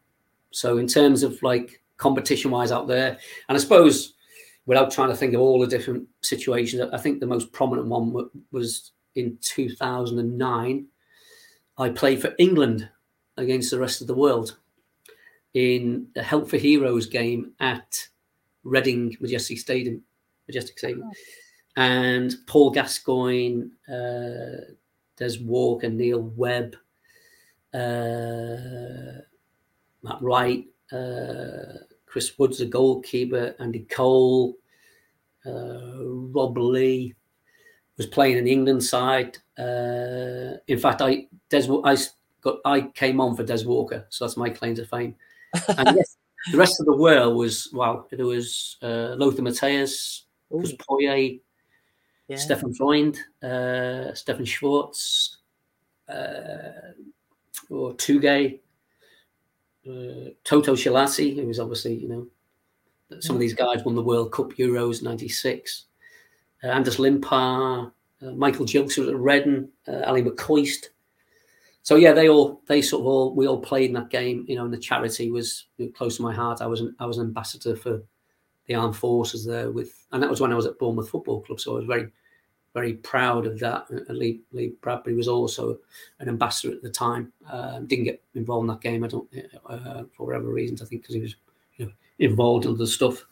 so 0.53 0.79
in 0.79 0.87
terms 0.87 1.23
of 1.23 1.43
like 1.43 1.83
competition 1.97 2.51
wise 2.51 2.71
out 2.71 2.87
there, 2.87 3.19
and 3.49 3.57
I 3.57 3.61
suppose 3.61 4.15
without 4.67 4.91
trying 4.91 5.09
to 5.09 5.17
think 5.17 5.35
of 5.35 5.41
all 5.41 5.61
the 5.61 5.67
different 5.67 6.07
situations, 6.21 6.83
I 6.93 6.99
think 6.99 7.21
the 7.21 7.27
most 7.27 7.53
prominent 7.53 7.89
one 7.89 8.31
was 8.53 8.93
in 9.15 9.39
2009, 9.41 10.87
I 11.79 11.89
played 11.89 12.21
for 12.21 12.35
England 12.39 12.89
against 13.37 13.71
the 13.71 13.79
rest 13.79 14.01
of 14.01 14.07
the 14.07 14.15
world 14.15 14.59
in 15.55 16.07
the 16.15 16.23
Help 16.23 16.49
for 16.49 16.57
Heroes 16.57 17.07
game 17.07 17.53
at 17.61 18.09
Reading 18.65 19.17
Madejski 19.21 19.59
Stadium, 19.59 20.03
Madejski 20.51 20.79
Stadium, 20.79 21.05
oh. 21.07 21.13
and 21.77 22.35
Paul 22.47 22.71
Gascoigne, 22.71 23.65
uh, 23.89 24.75
Des 25.17 25.39
Walker, 25.43 25.89
Neil 25.89 26.21
Webb, 26.37 26.77
uh, 27.75 29.23
Matt 30.03 30.21
Wright, 30.21 30.67
uh, 30.93 31.85
Chris 32.11 32.37
Woods, 32.39 32.59
the 32.59 32.67
goalkeeper, 32.67 33.55
Andy 33.61 33.87
Cole, 33.89 34.57
uh, 35.47 36.03
Rob 36.03 36.59
Lee, 36.59 37.15
was 37.97 38.07
playing 38.07 38.37
in 38.37 38.45
the 38.45 38.51
England 38.51 38.83
side. 38.83 39.39
Uh, 39.57 40.59
in 40.67 40.79
fact, 40.79 41.03
I 41.03 41.29
Des 41.51 41.69
I 41.85 41.97
got 42.41 42.57
I 42.65 42.81
came 42.81 43.21
on 43.21 43.37
for 43.37 43.45
Des 43.45 43.65
Walker, 43.65 44.07
so 44.09 44.25
that's 44.25 44.37
my 44.37 44.51
claim 44.51 44.75
to 44.75 44.85
fame. 44.87 45.15
And 45.69 45.97
yes, 45.97 46.17
the 46.51 46.59
rest 46.59 46.81
of 46.81 46.87
the 46.87 46.97
world 46.97 47.37
was 47.37 47.71
wow. 47.73 48.07
There 48.11 48.27
was 48.27 48.77
uh, 48.83 49.15
Lothar 49.17 49.43
Matthäus, 49.43 50.23
was 50.49 50.75
Poyet, 50.75 51.41
yeah. 52.27 52.37
Stefan 52.37 52.75
Freund, 52.75 53.19
uh, 53.41 54.15
Stefan 54.15 54.45
Schwarz, 54.45 55.37
uh, 56.09 56.91
or 57.71 57.95
Tugay, 57.95 58.59
uh, 59.89 60.31
Toto 60.45 60.75
Schillaci, 60.75 61.37
who 61.37 61.47
was 61.47 61.61
obviously 61.61 61.95
you 61.95 62.09
know 62.09 62.27
some 63.21 63.37
of 63.37 63.41
these 63.41 63.55
guys 63.55 63.85
won 63.85 63.95
the 63.95 64.03
World 64.03 64.33
Cup 64.33 64.53
Euros 64.53 65.03
'96 65.03 65.87
uh, 66.63 66.69
Anders 66.69 66.99
Limpar, 66.99 67.91
uh, 68.23 68.31
Michael 68.33 68.67
Gilkes 68.67 68.99
was 68.99 69.09
at 69.09 69.17
Reading, 69.17 69.69
uh, 69.89 70.03
Ally 70.05 70.23
McCoist. 70.23 70.87
So 71.83 71.97
yeah, 71.97 72.13
they 72.13 72.29
all 72.29 72.61
they 72.67 72.83
sort 72.83 73.01
of 73.01 73.07
all 73.07 73.35
we 73.35 73.47
all 73.47 73.61
played 73.61 73.89
in 73.89 73.95
that 73.95 74.11
game. 74.11 74.45
You 74.47 74.57
know, 74.57 74.65
and 74.65 74.73
the 74.73 74.79
charity 74.79 75.31
was 75.31 75.67
you 75.79 75.87
know, 75.87 75.93
close 75.93 76.17
to 76.17 76.23
my 76.23 76.35
heart. 76.35 76.61
I 76.61 76.67
was 76.67 76.81
an, 76.83 76.95
I 76.99 77.07
was 77.07 77.19
an 77.19 77.27
ambassador 77.27 77.75
for 77.75 78.03
the 78.67 78.75
armed 78.75 78.97
forces 78.97 79.47
there 79.47 79.71
with, 79.71 80.07
and 80.13 80.23
that 80.23 80.29
was 80.29 80.41
when 80.41 80.53
I 80.53 80.57
was 80.57 80.67
at 80.67 80.79
Bournemouth 80.79 81.09
Football 81.09 81.41
Club. 81.41 81.59
So 81.59 81.73
I 81.73 81.77
was 81.77 81.87
very 81.87 82.09
very 82.75 82.95
proud 82.95 83.47
of 83.47 83.59
that. 83.61 83.91
And 83.91 84.07
Lee, 84.17 84.41
Lee 84.53 84.75
Bradbury 84.81 85.17
was 85.17 85.29
also 85.29 85.79
an 86.19 86.29
ambassador 86.29 86.75
at 86.75 86.83
the 86.83 86.91
time. 86.91 87.33
Um, 87.51 87.87
didn't 87.87 88.05
get 88.05 88.23
involved 88.35 88.65
in 88.65 88.69
that 88.69 88.81
game. 88.81 89.05
I 89.05 89.09
don't 89.09 89.29
uh, 89.67 90.05
for 90.17 90.27
whatever 90.27 90.53
reasons. 90.53 90.83
I 90.83 90.85
think 90.85 91.03
because 91.03 91.15
he 91.15 91.21
was 91.21 91.37
you 91.77 91.87
know, 91.87 91.93
involved 92.19 92.67
in 92.67 92.77
the 92.77 92.87
stuff. 92.87 93.25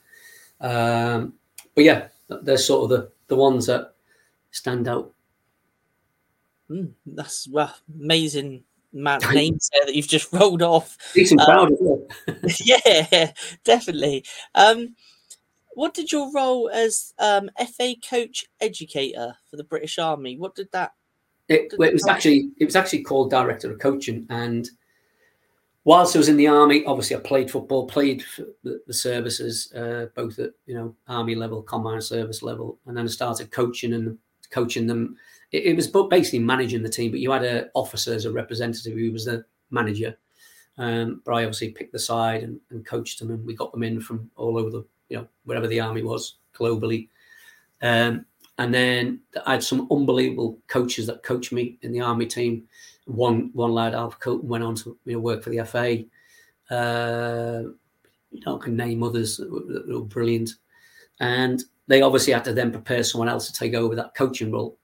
Um, 0.61 1.35
but 1.75 1.85
yeah, 1.85 2.09
they're 2.29 2.59
sort 2.59 2.85
of 2.85 2.91
the 2.91 3.13
the 3.29 3.37
ones 3.37 3.67
that 3.67 3.95
stand 4.51 4.89
out. 4.89 5.13
Mm, 6.71 6.93
that's 7.07 7.49
well, 7.49 7.75
amazing 7.95 8.65
amount 8.93 9.25
of 9.25 9.33
names 9.35 9.71
there 9.73 9.87
that 9.87 9.95
you've 9.95 10.09
just 10.09 10.33
rolled 10.33 10.63
off. 10.63 10.97
Decent 11.15 11.41
crowd, 11.41 11.73
um, 11.81 12.07
yeah, 12.61 13.33
definitely. 13.65 14.25
Um, 14.55 14.97
what 15.79 15.95
did 15.95 16.11
your 16.11 16.33
role 16.33 16.69
as 16.71 17.15
um, 17.21 17.49
FA 17.77 17.95
coach 18.11 18.45
educator 18.61 19.37
for 19.49 19.57
the 19.57 19.63
British 19.63 19.97
Army? 19.97 20.37
What 20.37 20.57
did 20.57 20.69
that? 20.73 20.95
It, 21.49 21.71
did 21.71 21.81
it 21.81 21.93
was 21.93 22.09
actually 22.09 22.51
it 22.59 22.65
was 22.65 22.75
actually 22.75 23.05
called 23.05 23.31
director 23.31 23.71
of 23.71 23.79
coaching, 23.79 24.27
and 24.29 24.69
whilst 25.85 26.17
I 26.17 26.19
was 26.19 26.29
in 26.29 26.37
the 26.37 26.49
army, 26.49 26.85
obviously 26.85 27.15
I 27.15 27.21
played 27.21 27.49
football, 27.49 27.87
played 27.87 28.25
the, 28.65 28.81
the, 28.89 28.93
services, 28.93 29.73
uh, 29.73 30.07
both 30.17 30.41
at 30.41 30.51
you 30.67 30.75
know 30.75 30.97
army 31.07 31.37
level, 31.37 31.63
combined 31.63 32.03
service 32.03 32.43
level, 32.43 32.81
and 32.87 32.97
then 32.97 33.05
I 33.05 33.09
started 33.09 33.53
coaching 33.53 33.93
and 33.93 34.19
coaching 34.51 34.89
them. 34.89 35.17
It, 35.53 35.63
it 35.67 35.77
was 35.77 35.87
basically 35.87 36.41
managing 36.41 36.83
the 36.83 36.89
team, 36.89 37.13
but 37.13 37.21
you 37.21 37.31
had 37.31 37.45
an 37.45 37.71
officer 37.75 38.13
as 38.13 38.25
a 38.25 38.33
representative 38.33 38.99
who 38.99 39.13
was 39.13 39.27
the 39.27 39.45
manager. 39.71 40.19
Um, 40.77 41.23
but 41.25 41.35
I 41.35 41.45
obviously 41.45 41.71
picked 41.71 41.93
the 41.93 41.99
side 42.01 42.43
and, 42.43 42.61
and, 42.71 42.87
coached 42.87 43.19
them, 43.21 43.31
and 43.31 43.45
we 43.45 43.55
got 43.55 43.73
them 43.73 43.83
in 43.83 44.01
from 44.01 44.31
all 44.37 44.59
over 44.59 44.71
the 44.71 44.85
you 45.09 45.19
know 45.19 45.29
wherever 45.45 45.67
the 45.67 45.81
army 45.81 46.03
was 46.03 46.37
globally. 46.55 47.09
Um, 47.83 48.25
and 48.59 48.75
then 48.75 49.21
I 49.47 49.53
had 49.53 49.63
some 49.63 49.87
unbelievable 49.91 50.59
coaches 50.67 51.07
that 51.07 51.23
coached 51.23 51.53
me 51.53 51.79
in 51.83 51.93
the 51.93 52.01
army 52.01 52.27
team 52.27 52.67
one 53.09 53.51
one 53.55 53.73
lad, 53.73 53.95
Alf 53.95 54.21
Coulton, 54.21 54.49
went 54.49 54.65
on 54.65 54.75
to 54.77 54.97
you 55.05 55.15
know, 55.15 55.19
work 55.21 55.43
for 55.43 55.51
the 55.51 55.65
FA. 55.65 56.05
Uh, 56.73 57.71
you 58.31 58.41
know, 58.45 58.59
I 58.59 58.63
can 58.63 58.77
name 58.77 59.03
others 59.03 59.39
that 59.39 59.51
were, 59.51 59.61
that 59.61 59.89
were, 59.89 60.03
brilliant. 60.03 60.51
And 61.19 61.65
they 61.87 62.03
obviously 62.03 62.35
had 62.35 62.45
to 62.45 62.53
then 62.53 62.71
prepare 62.71 63.03
someone 63.03 63.29
else 63.29 63.47
to 63.47 63.53
take 63.53 63.75
over 63.75 63.95
that 63.97 64.15
coaching 64.15 64.53
role. 64.53 64.79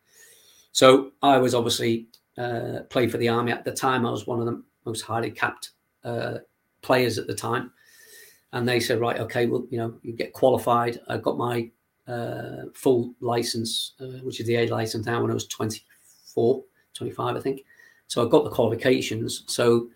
So 0.72 1.12
I 1.22 1.36
was 1.36 1.54
obviously 1.54 2.06
uh, 2.38 2.80
played 2.88 3.12
for 3.12 3.18
the 3.18 3.28
army 3.28 3.52
at 3.52 3.64
the 3.64 3.72
time. 3.72 4.06
I 4.06 4.10
was 4.10 4.26
one 4.26 4.40
of 4.40 4.46
the 4.46 4.62
most 4.86 5.02
highly 5.02 5.30
capped 5.30 5.70
uh, 6.02 6.38
players 6.80 7.18
at 7.18 7.26
the 7.26 7.34
time. 7.34 7.70
And 8.54 8.68
they 8.68 8.78
said, 8.78 9.00
right, 9.00 9.18
okay, 9.18 9.46
well, 9.46 9.66
you 9.68 9.78
know, 9.78 9.94
you 10.02 10.12
get 10.12 10.32
qualified. 10.32 11.00
I 11.08 11.18
got 11.18 11.36
my 11.36 11.70
uh, 12.06 12.66
full 12.72 13.12
license, 13.20 13.94
uh, 14.00 14.20
which 14.22 14.38
is 14.38 14.46
the 14.46 14.54
A 14.54 14.68
license 14.68 15.06
now 15.06 15.20
when 15.20 15.32
I 15.32 15.34
was 15.34 15.48
24, 15.48 16.62
25, 16.94 17.36
I 17.36 17.40
think. 17.40 17.64
So 18.06 18.24
I 18.24 18.30
got 18.30 18.44
the 18.44 18.50
qualifications. 18.50 19.42
So 19.48 19.88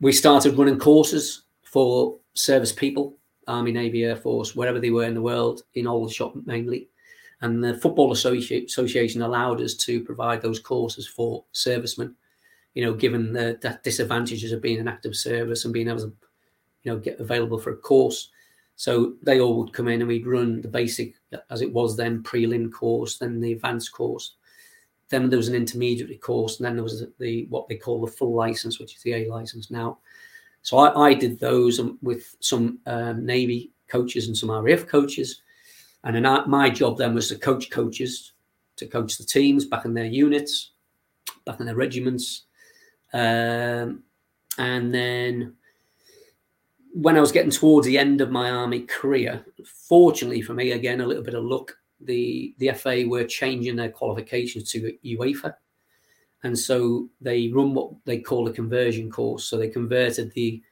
we 0.00 0.12
started 0.12 0.56
running 0.56 0.78
courses 0.78 1.42
for 1.64 2.18
service 2.34 2.70
people, 2.70 3.16
Army, 3.48 3.72
Navy, 3.72 4.04
Air 4.04 4.14
Force, 4.14 4.54
wherever 4.54 4.78
they 4.78 4.90
were 4.90 5.04
in 5.04 5.14
the 5.14 5.20
world, 5.20 5.62
in 5.74 5.88
all 5.88 6.02
Aldershot 6.02 6.46
mainly. 6.46 6.88
And 7.40 7.64
the 7.64 7.74
Football 7.74 8.12
Associ- 8.12 8.66
Association 8.66 9.22
allowed 9.22 9.60
us 9.60 9.74
to 9.74 10.04
provide 10.04 10.40
those 10.40 10.60
courses 10.60 11.08
for 11.08 11.44
servicemen, 11.50 12.14
you 12.74 12.84
know, 12.84 12.94
given 12.94 13.32
the, 13.32 13.58
the 13.60 13.80
disadvantages 13.82 14.52
of 14.52 14.62
being 14.62 14.78
an 14.78 14.86
active 14.86 15.16
service 15.16 15.64
and 15.64 15.74
being 15.74 15.88
able 15.88 15.98
to, 15.98 16.12
you 16.82 16.92
know, 16.92 16.98
get 16.98 17.20
available 17.20 17.58
for 17.58 17.70
a 17.70 17.76
course. 17.76 18.30
So 18.76 19.14
they 19.22 19.40
all 19.40 19.56
would 19.58 19.72
come 19.72 19.88
in 19.88 20.00
and 20.00 20.08
we'd 20.08 20.26
run 20.26 20.60
the 20.60 20.68
basic, 20.68 21.14
as 21.50 21.62
it 21.62 21.72
was 21.72 21.96
then, 21.96 22.22
prelim 22.22 22.72
course, 22.72 23.18
then 23.18 23.40
the 23.40 23.52
advanced 23.52 23.92
course. 23.92 24.34
Then 25.08 25.28
there 25.28 25.36
was 25.36 25.48
an 25.48 25.54
intermediate 25.54 26.20
course, 26.20 26.56
and 26.56 26.66
then 26.66 26.74
there 26.74 26.82
was 26.82 27.04
the 27.18 27.46
what 27.50 27.68
they 27.68 27.76
call 27.76 28.00
the 28.00 28.10
full 28.10 28.34
license, 28.34 28.80
which 28.80 28.96
is 28.96 29.02
the 29.02 29.12
A 29.12 29.28
license 29.28 29.70
now. 29.70 29.98
So 30.62 30.78
I, 30.78 31.08
I 31.08 31.14
did 31.14 31.38
those 31.38 31.80
with 32.00 32.34
some 32.40 32.78
um, 32.86 33.26
Navy 33.26 33.72
coaches 33.88 34.26
and 34.26 34.36
some 34.36 34.50
RAF 34.50 34.86
coaches. 34.86 35.42
And 36.04 36.16
then 36.16 36.24
my 36.48 36.70
job 36.70 36.98
then 36.98 37.14
was 37.14 37.28
to 37.28 37.36
coach 37.36 37.70
coaches, 37.70 38.32
to 38.76 38.86
coach 38.86 39.18
the 39.18 39.24
teams 39.24 39.66
back 39.66 39.84
in 39.84 39.94
their 39.94 40.06
units, 40.06 40.70
back 41.44 41.60
in 41.60 41.66
their 41.66 41.76
regiments. 41.76 42.44
Um, 43.12 44.02
and 44.58 44.92
then 44.92 45.54
when 46.92 47.16
I 47.16 47.20
was 47.20 47.32
getting 47.32 47.50
towards 47.50 47.86
the 47.86 47.98
end 47.98 48.20
of 48.20 48.30
my 48.30 48.50
army 48.50 48.80
career, 48.80 49.44
fortunately 49.64 50.42
for 50.42 50.52
me, 50.52 50.72
again, 50.72 51.00
a 51.00 51.06
little 51.06 51.22
bit 51.22 51.34
of 51.34 51.44
luck, 51.44 51.74
the, 52.00 52.54
the 52.58 52.72
FA 52.72 53.04
were 53.06 53.24
changing 53.24 53.76
their 53.76 53.90
qualifications 53.90 54.70
to 54.72 54.92
UEFA. 55.04 55.54
And 56.42 56.58
so 56.58 57.08
they 57.20 57.48
run 57.48 57.72
what 57.72 57.92
they 58.04 58.18
call 58.18 58.48
a 58.48 58.52
conversion 58.52 59.10
course. 59.10 59.44
So 59.44 59.56
they 59.56 59.68
converted 59.68 60.32
the 60.32 60.62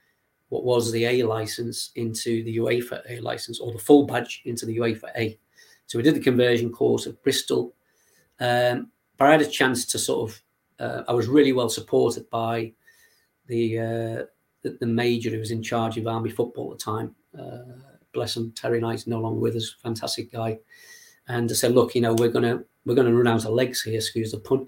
what 0.48 0.64
was 0.64 0.90
the 0.90 1.04
A 1.04 1.22
license 1.22 1.90
into 1.94 2.42
the 2.42 2.56
UEFA 2.56 3.02
A 3.08 3.20
license 3.20 3.60
or 3.60 3.72
the 3.72 3.78
full 3.78 4.04
badge 4.04 4.42
into 4.44 4.66
the 4.66 4.78
UEFA 4.78 5.08
A. 5.16 5.38
So 5.86 5.96
we 5.96 6.02
did 6.02 6.16
the 6.16 6.20
conversion 6.20 6.72
course 6.72 7.06
at 7.06 7.22
Bristol. 7.22 7.72
Um, 8.40 8.90
but 9.16 9.28
I 9.28 9.32
had 9.32 9.42
a 9.42 9.46
chance 9.46 9.86
to 9.86 9.98
sort 9.98 10.30
of, 10.30 10.42
uh, 10.80 11.04
I 11.08 11.12
was 11.12 11.28
really 11.28 11.52
well 11.52 11.68
supported 11.68 12.28
by 12.30 12.72
the, 13.46 13.78
uh, 13.78 14.24
the, 14.62 14.76
the 14.80 14.86
major 14.86 15.30
who 15.30 15.38
was 15.38 15.50
in 15.50 15.62
charge 15.62 15.96
of 15.96 16.06
army 16.06 16.30
football 16.30 16.72
at 16.72 16.78
the 16.78 16.84
time. 16.84 17.14
Uh, 17.38 17.58
bless 18.12 18.36
him, 18.36 18.52
Terry 18.52 18.80
Knight, 18.80 19.04
no 19.06 19.20
longer 19.20 19.40
with 19.40 19.56
us, 19.56 19.74
fantastic 19.82 20.32
guy. 20.32 20.58
And 21.28 21.50
I 21.50 21.54
said, 21.54 21.72
look, 21.72 21.94
you 21.94 22.00
know, 22.00 22.14
we're 22.14 22.28
gonna 22.28 22.64
we're 22.84 22.94
gonna 22.94 23.14
run 23.14 23.28
out 23.28 23.44
of 23.44 23.52
legs 23.52 23.82
here, 23.82 23.96
excuse 23.96 24.32
the 24.32 24.38
pun. 24.38 24.66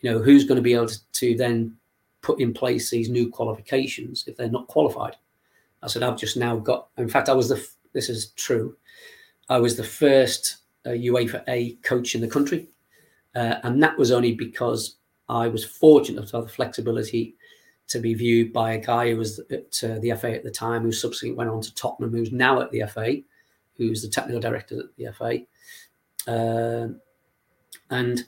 You 0.00 0.12
know, 0.12 0.18
who's 0.20 0.44
going 0.44 0.56
to 0.56 0.62
be 0.62 0.74
able 0.74 0.86
to, 0.86 1.10
to 1.12 1.36
then 1.36 1.76
put 2.22 2.40
in 2.40 2.52
place 2.52 2.90
these 2.90 3.08
new 3.08 3.28
qualifications 3.28 4.24
if 4.26 4.36
they're 4.36 4.48
not 4.48 4.68
qualified. 4.68 5.16
I 5.82 5.88
said, 5.88 6.02
I've 6.02 6.18
just 6.18 6.36
now 6.36 6.56
got, 6.56 6.88
in 6.98 7.08
fact, 7.08 7.28
I 7.28 7.32
was 7.32 7.48
the, 7.48 7.66
this 7.92 8.08
is 8.08 8.28
true, 8.32 8.76
I 9.48 9.58
was 9.58 9.76
the 9.76 9.84
first 9.84 10.58
uh, 10.86 10.90
UEFA 10.90 11.42
A 11.48 11.72
coach 11.76 12.14
in 12.14 12.20
the 12.20 12.28
country. 12.28 12.68
Uh, 13.34 13.56
and 13.62 13.82
that 13.82 13.96
was 13.98 14.10
only 14.10 14.32
because 14.32 14.96
I 15.28 15.48
was 15.48 15.64
fortunate 15.64 16.28
to 16.28 16.36
have 16.36 16.46
the 16.46 16.52
flexibility 16.52 17.34
to 17.88 17.98
be 17.98 18.14
viewed 18.14 18.52
by 18.52 18.72
a 18.72 18.78
guy 18.78 19.10
who 19.10 19.16
was 19.16 19.38
at 19.50 19.82
uh, 19.82 19.98
the 19.98 20.14
FA 20.18 20.34
at 20.34 20.44
the 20.44 20.50
time, 20.50 20.82
who 20.82 20.92
subsequently 20.92 21.36
went 21.36 21.50
on 21.50 21.60
to 21.62 21.74
Tottenham, 21.74 22.12
who's 22.12 22.32
now 22.32 22.60
at 22.60 22.70
the 22.70 22.84
FA, 22.86 23.16
who's 23.76 24.02
the 24.02 24.08
technical 24.08 24.40
director 24.40 24.80
at 24.80 24.96
the 24.96 25.12
FA. 25.12 25.40
Um, 26.30 27.00
and 27.90 28.24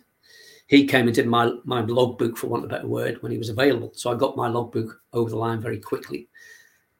he 0.66 0.86
came 0.86 1.06
and 1.06 1.14
did 1.14 1.26
my 1.26 1.52
my 1.64 1.80
logbook, 1.80 2.36
for 2.36 2.46
want 2.46 2.64
of 2.64 2.70
a 2.70 2.74
better 2.74 2.88
word, 2.88 3.22
when 3.22 3.32
he 3.32 3.38
was 3.38 3.48
available. 3.48 3.92
So 3.94 4.10
I 4.10 4.14
got 4.14 4.36
my 4.36 4.48
logbook 4.48 5.00
over 5.12 5.28
the 5.28 5.36
line 5.36 5.60
very 5.60 5.78
quickly. 5.78 6.28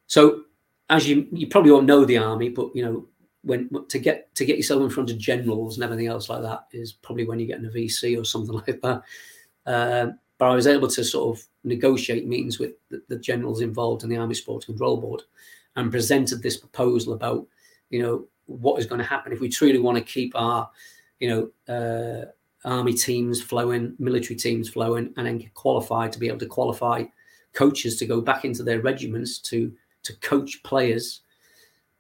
So 0.07 0.43
as 0.91 1.09
you 1.09 1.27
you 1.33 1.47
probably 1.47 1.71
all 1.71 1.83
know 1.83 2.05
the 2.05 2.19
army, 2.19 2.51
but 2.51 2.75
you 2.75 2.85
know 2.85 3.07
when 3.43 3.71
to 3.89 3.99
get 3.99 4.35
to 4.35 4.45
get 4.45 4.57
yourself 4.57 4.83
in 4.83 4.91
front 4.91 5.11
of 5.11 5.19
generals 5.19 5.77
and 5.77 5.85
everything 5.85 6.09
else 6.09 6.29
like 6.29 6.43
that 6.43 6.67
is 6.73 6.93
probably 6.93 7.25
when 7.25 7.39
you 7.39 7.47
get 7.47 7.59
in 7.59 7.67
a 7.67 7.71
VC 7.71 8.21
or 8.21 8.25
something 8.25 8.55
like 8.67 8.81
that. 8.83 9.03
Um, 9.67 10.19
but 10.41 10.49
I 10.49 10.55
was 10.55 10.67
able 10.67 10.89
to 10.89 11.05
sort 11.05 11.37
of 11.39 11.45
negotiate 11.65 12.27
meetings 12.27 12.59
with 12.59 12.73
the, 12.89 13.03
the, 13.09 13.19
generals 13.19 13.61
involved 13.61 14.03
in 14.03 14.09
the 14.09 14.17
Army 14.17 14.35
Sports 14.35 14.65
Control 14.65 14.97
Board 14.97 15.23
and 15.77 15.91
presented 15.91 16.43
this 16.43 16.57
proposal 16.57 17.13
about, 17.13 17.47
you 17.91 18.03
know, 18.03 18.27
what 18.47 18.81
is 18.81 18.87
going 18.87 19.03
to 19.03 19.07
happen 19.07 19.35
if 19.35 19.41
we 19.41 19.51
truly 19.51 19.79
want 19.79 19.99
to 19.99 20.03
keep 20.03 20.33
our, 20.35 20.71
you 21.19 21.29
know, 21.69 21.73
uh, 21.73 22.25
army 22.67 22.95
teams 22.95 23.43
flowing, 23.43 23.95
military 23.99 24.35
teams 24.35 24.71
flowing, 24.71 25.13
and 25.19 25.27
then 25.27 25.37
get 25.37 25.53
qualified 25.53 26.11
to 26.13 26.19
be 26.19 26.29
able 26.29 26.39
to 26.39 26.47
qualify 26.47 27.05
coaches 27.53 27.99
to 27.99 28.07
go 28.07 28.23
back 28.23 28.47
into 28.47 28.63
their 28.63 28.81
regiments 28.81 29.39
to 29.39 29.71
to 30.05 30.17
coach 30.21 30.63
players, 30.63 31.21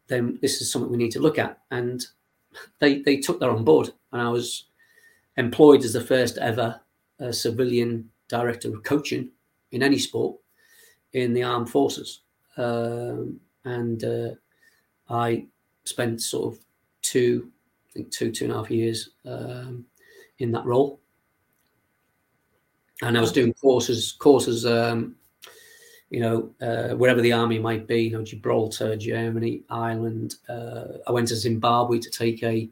then 0.07 0.38
this 0.40 0.62
is 0.62 0.72
something 0.72 0.90
we 0.90 0.96
need 0.96 1.12
to 1.12 1.20
look 1.20 1.38
at. 1.38 1.59
And 1.70 2.03
they 2.79 3.03
they 3.03 3.18
took 3.18 3.38
that 3.40 3.50
on 3.50 3.64
board, 3.64 3.92
and 4.12 4.22
I 4.22 4.31
was 4.31 4.64
employed 5.37 5.85
as 5.85 5.92
the 5.92 6.00
first 6.00 6.38
ever 6.38 6.81
uh, 7.20 7.33
civilian 7.33 8.11
director 8.31 8.75
of 8.75 8.83
coaching 8.83 9.31
in 9.73 9.83
any 9.83 9.99
sport 9.99 10.37
in 11.12 11.35
the 11.35 11.43
armed 11.43 11.69
forces, 11.69 12.21
um, 12.57 13.38
and 13.64 14.05
uh, 14.05 14.31
I 15.09 15.47
spent 15.85 16.23
sort 16.23 16.55
of 16.55 16.61
two, 17.03 17.51
I 17.90 17.93
think 17.95 18.11
two 18.11 18.31
two 18.31 18.45
and 18.45 18.55
a 18.55 18.57
half 18.57 18.71
years 18.71 19.11
um, 19.27 19.85
in 20.38 20.53
that 20.53 20.64
role. 20.64 21.01
And 23.03 23.16
I 23.16 23.21
was 23.21 23.33
doing 23.33 23.55
courses, 23.55 24.12
courses, 24.12 24.66
um, 24.66 25.16
you 26.11 26.21
know, 26.21 26.51
uh, 26.61 26.95
wherever 26.97 27.23
the 27.23 27.33
army 27.33 27.59
might 27.59 27.87
be, 27.87 28.03
you 28.03 28.12
know, 28.12 28.23
Gibraltar, 28.23 28.97
Germany, 28.97 29.62
Ireland. 29.71 30.35
Uh, 30.49 30.99
I 31.07 31.12
went 31.12 31.29
to 31.29 31.37
Zimbabwe 31.37 31.99
to 31.99 32.11
take 32.11 32.43
a 32.43 32.69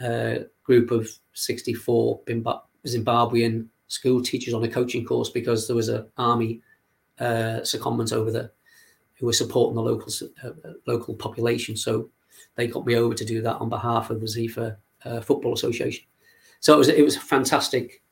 uh, 0.00 0.44
group 0.64 0.90
of 0.90 1.08
64 1.34 2.20
Zimbabwean 2.86 3.66
school 3.88 4.22
teachers 4.22 4.54
on 4.54 4.64
a 4.64 4.68
coaching 4.68 5.04
course 5.04 5.30
because 5.30 5.66
there 5.66 5.76
was 5.76 5.88
an 5.88 6.06
army 6.16 6.60
uh, 7.18 7.60
secondment 7.62 8.12
over 8.12 8.30
there 8.30 8.50
who 9.14 9.26
were 9.26 9.32
supporting 9.32 9.76
the 9.76 9.82
local 9.82 10.12
uh, 10.42 10.72
local 10.86 11.14
population. 11.14 11.76
So 11.76 12.10
they 12.56 12.66
got 12.66 12.86
me 12.86 12.96
over 12.96 13.14
to 13.14 13.24
do 13.24 13.42
that 13.42 13.56
on 13.56 13.68
behalf 13.68 14.10
of 14.10 14.20
the 14.20 14.26
Zifa 14.26 14.76
uh, 15.04 15.20
Football 15.20 15.54
Association. 15.54 16.04
So 16.60 16.74
it 16.74 16.78
was 16.78 16.88
it 16.88 17.04
was 17.04 17.16
a 17.16 17.20
fantastic 17.20 18.02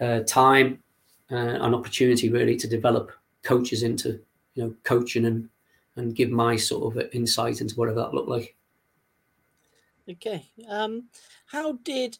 uh, 0.00 0.20
time, 0.20 0.82
uh, 1.30 1.36
an 1.36 1.74
opportunity 1.74 2.28
really 2.28 2.56
to 2.56 2.68
develop 2.68 3.12
coaches 3.42 3.82
into 3.82 4.20
you 4.54 4.64
know 4.64 4.74
coaching 4.84 5.24
and 5.26 5.48
and 5.96 6.14
give 6.14 6.30
my 6.30 6.56
sort 6.56 6.96
of 6.96 7.02
insight 7.12 7.60
into 7.60 7.74
whatever 7.74 8.00
that 8.00 8.14
looked 8.14 8.28
like. 8.28 8.54
Okay, 10.08 10.50
um, 10.68 11.08
how 11.46 11.72
did 11.84 12.18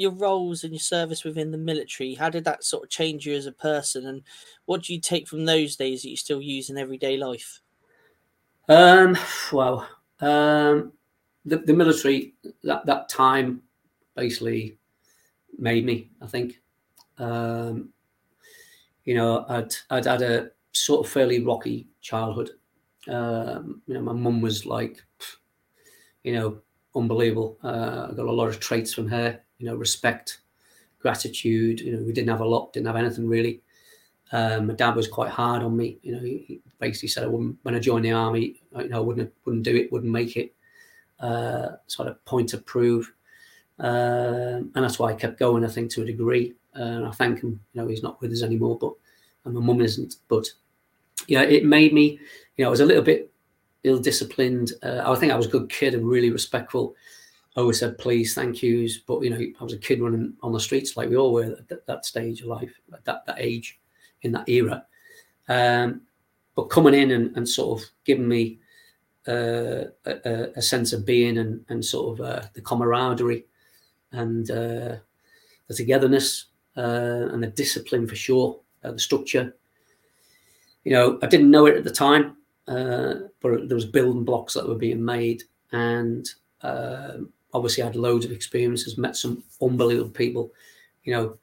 your 0.00 0.12
roles 0.12 0.64
and 0.64 0.72
your 0.72 0.80
service 0.80 1.24
within 1.24 1.50
the 1.50 1.58
military 1.58 2.14
how 2.14 2.28
did 2.28 2.44
that 2.44 2.64
sort 2.64 2.84
of 2.84 2.90
change 2.90 3.26
you 3.26 3.34
as 3.34 3.46
a 3.46 3.52
person 3.52 4.06
and 4.06 4.22
what 4.66 4.82
do 4.82 4.94
you 4.94 5.00
take 5.00 5.28
from 5.28 5.44
those 5.44 5.76
days 5.76 6.02
that 6.02 6.10
you 6.10 6.16
still 6.16 6.40
use 6.40 6.70
in 6.70 6.78
everyday 6.78 7.16
life 7.16 7.60
um 8.68 9.16
well 9.52 9.86
um 10.20 10.92
the, 11.44 11.58
the 11.58 11.72
military 11.72 12.34
that 12.62 12.84
that 12.86 13.08
time 13.08 13.62
basically 14.14 14.78
made 15.58 15.84
me. 15.84 16.10
I 16.20 16.26
think, 16.26 16.60
um, 17.18 17.90
you 19.04 19.14
know, 19.14 19.44
I'd 19.48 19.74
I'd 19.90 20.04
had 20.04 20.22
a 20.22 20.50
sort 20.72 21.06
of 21.06 21.12
fairly 21.12 21.42
rocky 21.42 21.88
childhood. 22.00 22.50
Um, 23.08 23.82
you 23.86 23.94
know, 23.94 24.02
my 24.02 24.12
mum 24.12 24.40
was 24.40 24.66
like, 24.66 25.02
you 26.22 26.34
know, 26.34 26.58
unbelievable. 26.94 27.58
Uh, 27.62 28.08
I 28.10 28.14
got 28.14 28.26
a 28.26 28.32
lot 28.32 28.48
of 28.48 28.60
traits 28.60 28.92
from 28.92 29.08
her. 29.08 29.40
You 29.60 29.66
know, 29.66 29.76
respect, 29.76 30.40
gratitude. 30.98 31.80
You 31.80 31.96
know, 31.96 32.02
we 32.02 32.12
didn't 32.12 32.30
have 32.30 32.40
a 32.40 32.44
lot, 32.44 32.72
didn't 32.72 32.88
have 32.88 32.96
anything 32.96 33.28
really. 33.28 33.60
Um, 34.32 34.68
my 34.68 34.74
dad 34.74 34.96
was 34.96 35.08
quite 35.08 35.30
hard 35.30 35.62
on 35.62 35.76
me. 35.76 35.98
You 36.02 36.12
know, 36.12 36.20
he, 36.20 36.60
basically 36.78 37.08
said 37.08 37.24
I 37.24 37.26
wouldn't 37.26 37.58
when 37.62 37.74
I 37.74 37.78
joined 37.78 38.06
the 38.06 38.12
army. 38.12 38.60
You 38.76 38.88
know, 38.88 38.96
I 38.96 39.00
wouldn't 39.00 39.32
wouldn't 39.44 39.64
do 39.64 39.76
it, 39.76 39.92
wouldn't 39.92 40.10
make 40.10 40.36
it. 40.36 40.54
Uh, 41.20 41.76
sort 41.86 42.08
of 42.08 42.24
point 42.24 42.48
to 42.48 42.58
prove. 42.58 43.12
Um, 43.78 44.72
and 44.74 44.84
that's 44.84 44.98
why 44.98 45.10
I 45.10 45.14
kept 45.14 45.38
going, 45.38 45.64
I 45.64 45.68
think, 45.68 45.90
to 45.92 46.02
a 46.02 46.06
degree. 46.06 46.54
And 46.74 47.06
I 47.06 47.10
thank 47.10 47.42
him. 47.42 47.60
You 47.72 47.82
know, 47.82 47.88
he's 47.88 48.02
not 48.02 48.20
with 48.20 48.32
us 48.32 48.42
anymore, 48.42 48.78
but 48.78 48.94
and 49.44 49.54
my 49.54 49.60
mum 49.60 49.80
isn't. 49.80 50.16
But 50.28 50.48
yeah, 51.26 51.42
it 51.42 51.64
made 51.64 51.92
me, 51.92 52.18
you 52.56 52.64
know, 52.64 52.68
I 52.68 52.70
was 52.70 52.80
a 52.80 52.86
little 52.86 53.02
bit 53.02 53.30
ill-disciplined. 53.84 54.72
Uh, 54.82 55.02
I 55.04 55.14
think 55.16 55.32
I 55.32 55.36
was 55.36 55.46
a 55.46 55.50
good 55.50 55.68
kid 55.68 55.94
and 55.94 56.06
really 56.06 56.30
respectful. 56.30 56.94
Always 57.56 57.80
said 57.80 57.98
please, 57.98 58.34
thank 58.34 58.62
yous, 58.62 58.98
but 58.98 59.22
you 59.22 59.30
know, 59.30 59.36
I 59.36 59.64
was 59.64 59.72
a 59.72 59.78
kid 59.78 60.00
running 60.00 60.34
on 60.40 60.52
the 60.52 60.60
streets 60.60 60.96
like 60.96 61.10
we 61.10 61.16
all 61.16 61.32
were 61.32 61.56
at 61.58 61.68
that, 61.68 61.86
that 61.86 62.04
stage 62.04 62.42
of 62.42 62.46
life, 62.46 62.72
at 62.92 63.04
that 63.04 63.26
that 63.26 63.36
age, 63.38 63.80
in 64.22 64.32
that 64.32 64.48
era. 64.48 64.84
Um, 65.48 66.02
but 66.54 66.70
coming 66.70 66.94
in 66.94 67.10
and, 67.10 67.36
and 67.36 67.48
sort 67.48 67.80
of 67.80 67.88
giving 68.04 68.28
me 68.28 68.60
uh, 69.26 69.84
a, 70.06 70.48
a, 70.56 70.62
sense 70.62 70.92
of 70.92 71.04
being 71.04 71.38
and, 71.38 71.64
and 71.68 71.84
sort 71.84 72.18
of 72.18 72.24
uh, 72.24 72.42
the 72.54 72.60
camaraderie 72.60 73.44
and 74.12 74.50
uh, 74.50 74.96
the 75.68 75.74
togetherness 75.74 76.46
uh, 76.76 77.28
and 77.32 77.42
the 77.42 77.48
discipline 77.48 78.06
for 78.06 78.16
sure, 78.16 78.58
uh, 78.84 78.92
the 78.92 78.98
structure. 78.98 79.54
You 80.84 80.92
know, 80.92 81.18
I 81.22 81.26
didn't 81.26 81.50
know 81.50 81.66
it 81.66 81.76
at 81.76 81.84
the 81.84 81.90
time, 81.90 82.36
uh, 82.66 83.14
but 83.40 83.68
there 83.68 83.74
was 83.74 83.86
building 83.86 84.24
blocks 84.24 84.54
that 84.54 84.66
were 84.66 84.74
being 84.74 85.04
made, 85.04 85.42
and 85.72 86.28
obviously 87.52 87.82
I 87.82 87.86
had 87.86 87.96
loads 87.96 88.24
of 88.24 88.32
experiences, 88.32 88.98
met 88.98 89.16
some 89.16 89.42
unbelievable 89.60 90.10
people. 90.10 90.52
You 91.04 91.14
know, 91.14 91.38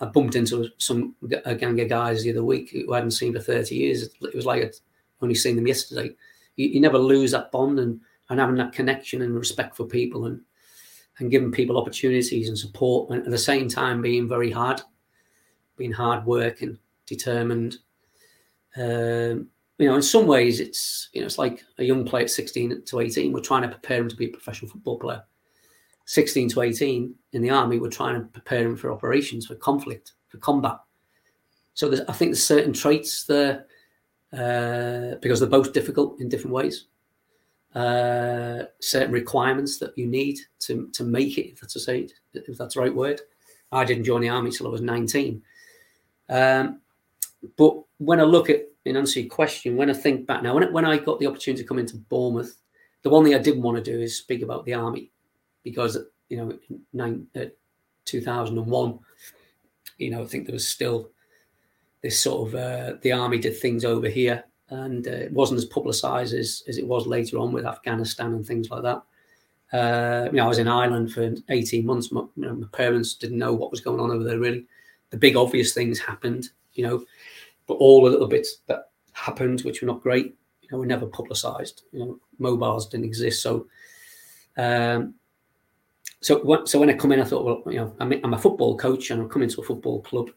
I 0.00 0.06
bumped 0.06 0.34
into 0.34 0.68
some 0.78 1.14
a 1.44 1.54
gang 1.54 1.80
of 1.80 1.88
guys 1.88 2.22
the 2.22 2.30
other 2.30 2.44
week 2.44 2.70
who 2.70 2.92
I 2.92 2.96
hadn't 2.96 3.12
seen 3.12 3.32
for 3.32 3.40
30 3.40 3.74
years. 3.74 4.02
It 4.20 4.34
was 4.34 4.46
like 4.46 4.62
I'd 4.62 4.74
only 5.22 5.34
seen 5.34 5.56
them 5.56 5.66
yesterday. 5.66 6.14
You, 6.56 6.68
you, 6.68 6.80
never 6.80 6.98
lose 6.98 7.30
that 7.32 7.52
bond 7.52 7.78
and, 7.78 8.00
and 8.28 8.40
having 8.40 8.56
that 8.56 8.72
connection 8.72 9.22
and 9.22 9.34
respect 9.38 9.76
for 9.76 9.84
people 9.84 10.26
and 10.26 10.40
and 11.18 11.30
giving 11.30 11.50
people 11.50 11.78
opportunities 11.78 12.48
and 12.48 12.58
support 12.58 13.10
and 13.10 13.24
at 13.24 13.30
the 13.30 13.38
same 13.38 13.68
time 13.68 14.02
being 14.02 14.28
very 14.28 14.50
hard, 14.50 14.82
being 15.76 15.92
hard 15.92 16.26
working, 16.26 16.78
determined. 17.06 17.78
Um, 18.76 19.48
you 19.78 19.88
know, 19.88 19.96
in 19.96 20.02
some 20.02 20.26
ways 20.26 20.60
it's 20.60 21.08
you 21.12 21.20
know 21.20 21.26
it's 21.26 21.38
like 21.38 21.62
a 21.78 21.84
young 21.84 22.04
player 22.04 22.24
at 22.24 22.30
16 22.30 22.82
to 22.84 23.00
18. 23.00 23.32
We're 23.32 23.40
trying 23.40 23.62
to 23.62 23.68
prepare 23.68 23.98
him 23.98 24.08
to 24.08 24.16
be 24.16 24.26
a 24.26 24.30
professional 24.30 24.70
football 24.70 24.98
player 24.98 25.22
16 26.06 26.48
to 26.50 26.62
18 26.62 27.14
in 27.32 27.42
the 27.42 27.50
army 27.50 27.78
we're 27.78 27.90
trying 27.90 28.14
to 28.14 28.26
prepare 28.28 28.64
him 28.64 28.76
for 28.76 28.92
operations, 28.92 29.46
for 29.46 29.56
conflict, 29.56 30.12
for 30.28 30.38
combat. 30.38 30.78
So 31.74 31.92
I 31.92 32.12
think 32.12 32.30
there's 32.30 32.42
certain 32.42 32.72
traits 32.72 33.24
there 33.24 33.66
uh, 34.32 35.16
because 35.20 35.40
they're 35.40 35.48
both 35.48 35.72
difficult 35.72 36.20
in 36.20 36.28
different 36.28 36.54
ways. 36.54 36.86
Uh, 37.74 38.64
certain 38.80 39.12
requirements 39.12 39.78
that 39.78 39.92
you 39.98 40.06
need 40.06 40.38
to 40.60 40.88
to 40.94 41.04
make 41.04 41.36
it, 41.36 41.52
if 41.52 41.60
that's 41.60 41.84
say, 41.84 42.08
if 42.32 42.56
that's 42.56 42.74
the 42.74 42.80
right 42.80 42.94
word. 42.94 43.20
I 43.72 43.84
didn't 43.84 44.04
join 44.04 44.22
the 44.22 44.28
army 44.28 44.50
till 44.50 44.68
I 44.68 44.70
was 44.70 44.80
19. 44.80 45.42
Um, 46.28 46.80
but 47.56 47.82
when 47.98 48.20
I 48.20 48.22
look 48.22 48.48
at, 48.48 48.62
in 48.86 48.96
answer 48.96 49.20
your 49.20 49.28
question, 49.28 49.76
when 49.76 49.90
I 49.90 49.94
think 49.94 50.26
back 50.26 50.42
now, 50.42 50.54
when, 50.54 50.72
when 50.72 50.84
I 50.84 50.96
got 50.98 51.18
the 51.18 51.26
opportunity 51.26 51.62
to 51.62 51.68
come 51.68 51.78
into 51.78 51.96
Bournemouth, 51.96 52.56
the 53.02 53.10
one 53.10 53.24
thing 53.24 53.34
I 53.34 53.38
didn't 53.38 53.62
want 53.62 53.76
to 53.76 53.82
do 53.82 54.00
is 54.00 54.16
speak 54.16 54.42
about 54.42 54.64
the 54.64 54.74
army 54.74 55.10
because 55.62 55.98
you 56.28 56.36
know, 56.36 56.58
nine, 56.92 57.26
uh, 57.36 57.46
2001, 58.04 58.98
you 59.98 60.10
know, 60.10 60.22
I 60.22 60.26
think 60.26 60.46
there 60.46 60.52
was 60.52 60.66
still 60.66 61.10
this 62.02 62.20
sort 62.20 62.48
of 62.48 62.54
uh, 62.54 62.98
the 63.02 63.12
army 63.12 63.38
did 63.38 63.58
things 63.58 63.84
over 63.84 64.08
here, 64.08 64.44
and 64.70 65.06
uh, 65.06 65.10
it 65.10 65.32
wasn't 65.32 65.58
as 65.58 65.64
publicised 65.64 66.34
as, 66.34 66.62
as 66.68 66.78
it 66.78 66.86
was 66.86 67.06
later 67.06 67.38
on 67.38 67.52
with 67.52 67.66
Afghanistan 67.66 68.34
and 68.34 68.46
things 68.46 68.70
like 68.70 68.82
that. 68.82 69.02
Uh, 69.72 70.26
you 70.26 70.36
know, 70.36 70.44
I 70.44 70.48
was 70.48 70.58
in 70.58 70.68
Ireland 70.68 71.12
for 71.12 71.34
18 71.48 71.84
months. 71.84 72.12
My, 72.12 72.20
you 72.36 72.46
know, 72.46 72.54
my, 72.54 72.66
parents 72.72 73.14
didn't 73.14 73.38
know 73.38 73.52
what 73.52 73.72
was 73.72 73.80
going 73.80 74.00
on 74.00 74.10
over 74.10 74.22
there. 74.22 74.38
Really, 74.38 74.66
the 75.10 75.16
big 75.16 75.36
obvious 75.36 75.74
things 75.74 75.98
happened, 75.98 76.50
you 76.74 76.86
know, 76.86 77.04
but 77.66 77.74
all 77.74 78.04
the 78.04 78.10
little 78.10 78.28
bits 78.28 78.58
that 78.66 78.90
happened, 79.12 79.60
which 79.62 79.82
were 79.82 79.86
not 79.86 80.02
great, 80.02 80.36
you 80.62 80.68
know, 80.70 80.78
were 80.78 80.86
never 80.86 81.06
publicised. 81.06 81.82
You 81.92 81.98
know, 82.00 82.20
mobiles 82.38 82.88
didn't 82.88 83.06
exist, 83.06 83.42
so 83.42 83.66
um, 84.56 85.14
so 86.20 86.42
when, 86.42 86.66
so 86.66 86.80
when 86.80 86.90
I 86.90 86.94
come 86.94 87.12
in, 87.12 87.20
I 87.20 87.24
thought, 87.24 87.44
well, 87.44 87.72
you 87.72 87.78
know, 87.78 87.94
I'm, 88.00 88.12
I'm 88.24 88.34
a 88.34 88.38
football 88.38 88.76
coach 88.76 89.10
and 89.10 89.20
I'm 89.20 89.28
coming 89.28 89.48
to 89.48 89.60
a 89.60 89.64
football 89.64 90.00
club. 90.02 90.30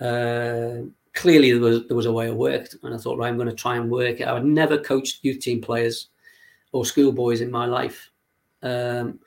Uh, 0.00 0.88
clearly, 1.14 1.52
there 1.52 1.60
was 1.60 1.86
there 1.86 1.96
was 1.96 2.06
a 2.06 2.12
way 2.12 2.28
I 2.28 2.32
worked, 2.32 2.76
and 2.82 2.94
I 2.94 2.98
thought, 2.98 3.18
right, 3.18 3.28
I'm 3.28 3.36
going 3.36 3.48
to 3.48 3.54
try 3.54 3.76
and 3.76 3.90
work 3.90 4.20
it. 4.20 4.26
I 4.26 4.34
had 4.34 4.44
never 4.44 4.78
coached 4.78 5.20
youth 5.22 5.40
team 5.40 5.60
players 5.60 6.08
or 6.72 6.84
schoolboys 6.84 7.40
in 7.40 7.50
my 7.50 7.66
life. 7.66 8.10
Um, 8.62 9.20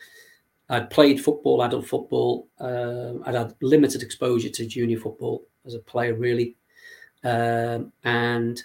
I'd 0.69 0.89
played 0.89 1.23
football, 1.23 1.63
adult 1.63 1.87
football. 1.87 2.47
Uh, 2.59 3.13
I'd 3.25 3.35
had 3.35 3.55
limited 3.61 4.01
exposure 4.01 4.49
to 4.49 4.65
junior 4.65 4.99
football 4.99 5.47
as 5.65 5.75
a 5.75 5.79
player, 5.79 6.15
really, 6.15 6.55
um, 7.25 7.91
and 8.03 8.63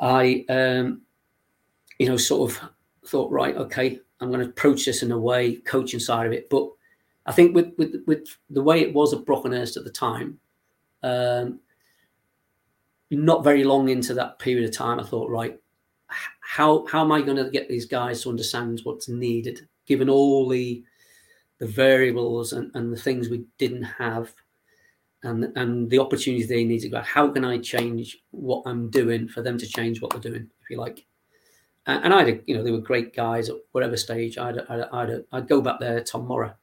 I, 0.00 0.44
um, 0.48 1.02
you 1.98 2.08
know, 2.08 2.16
sort 2.16 2.50
of 2.50 2.60
thought, 3.06 3.30
right, 3.30 3.56
okay, 3.56 4.00
I'm 4.20 4.28
going 4.30 4.40
to 4.40 4.48
approach 4.48 4.84
this 4.84 5.02
in 5.02 5.12
a 5.12 5.18
way, 5.18 5.56
coaching 5.56 6.00
side 6.00 6.26
of 6.26 6.32
it. 6.32 6.48
But 6.48 6.70
I 7.26 7.32
think 7.32 7.54
with 7.54 7.74
with 7.76 8.02
with 8.06 8.36
the 8.48 8.62
way 8.62 8.80
it 8.80 8.94
was 8.94 9.12
at 9.12 9.24
Brockenhurst 9.24 9.76
at 9.76 9.84
the 9.84 9.90
time, 9.90 10.38
um, 11.02 11.60
not 13.10 13.44
very 13.44 13.64
long 13.64 13.88
into 13.88 14.14
that 14.14 14.38
period 14.38 14.68
of 14.68 14.74
time, 14.74 15.00
I 15.00 15.04
thought, 15.04 15.28
right, 15.28 15.58
how 16.40 16.86
how 16.86 17.02
am 17.02 17.12
I 17.12 17.20
going 17.20 17.42
to 17.42 17.50
get 17.50 17.68
these 17.68 17.86
guys 17.86 18.22
to 18.22 18.30
understand 18.30 18.80
what's 18.84 19.08
needed, 19.08 19.68
given 19.86 20.08
all 20.08 20.48
the 20.48 20.84
the 21.58 21.66
variables 21.66 22.52
and, 22.52 22.70
and 22.74 22.92
the 22.92 23.00
things 23.00 23.28
we 23.28 23.44
didn't 23.58 23.82
have, 23.82 24.32
and 25.26 25.52
and 25.56 25.90
the 25.90 25.98
opportunities 25.98 26.48
they 26.48 26.64
need 26.64 26.80
to 26.80 26.88
go. 26.88 27.00
How 27.00 27.28
can 27.28 27.44
I 27.44 27.58
change 27.58 28.18
what 28.30 28.62
I'm 28.66 28.90
doing 28.90 29.28
for 29.28 29.42
them 29.42 29.58
to 29.58 29.66
change 29.66 30.00
what 30.00 30.10
they're 30.12 30.20
doing, 30.32 30.48
if 30.62 30.70
you 30.70 30.78
like? 30.78 31.04
and 31.86 32.12
I 32.12 32.24
had, 32.24 32.42
you 32.46 32.56
know, 32.56 32.64
they 32.64 32.72
were 32.72 32.78
great 32.78 33.14
guys 33.14 33.48
at 33.48 33.56
whatever 33.72 33.96
stage. 33.96 34.38
I'd, 34.38 34.58
I'd, 34.68 34.88
I'd, 34.92 35.24
I'd 35.32 35.48
go 35.48 35.60
back 35.60 35.78
there, 35.78 36.02
Tom 36.02 36.26
Morra, 36.26 36.56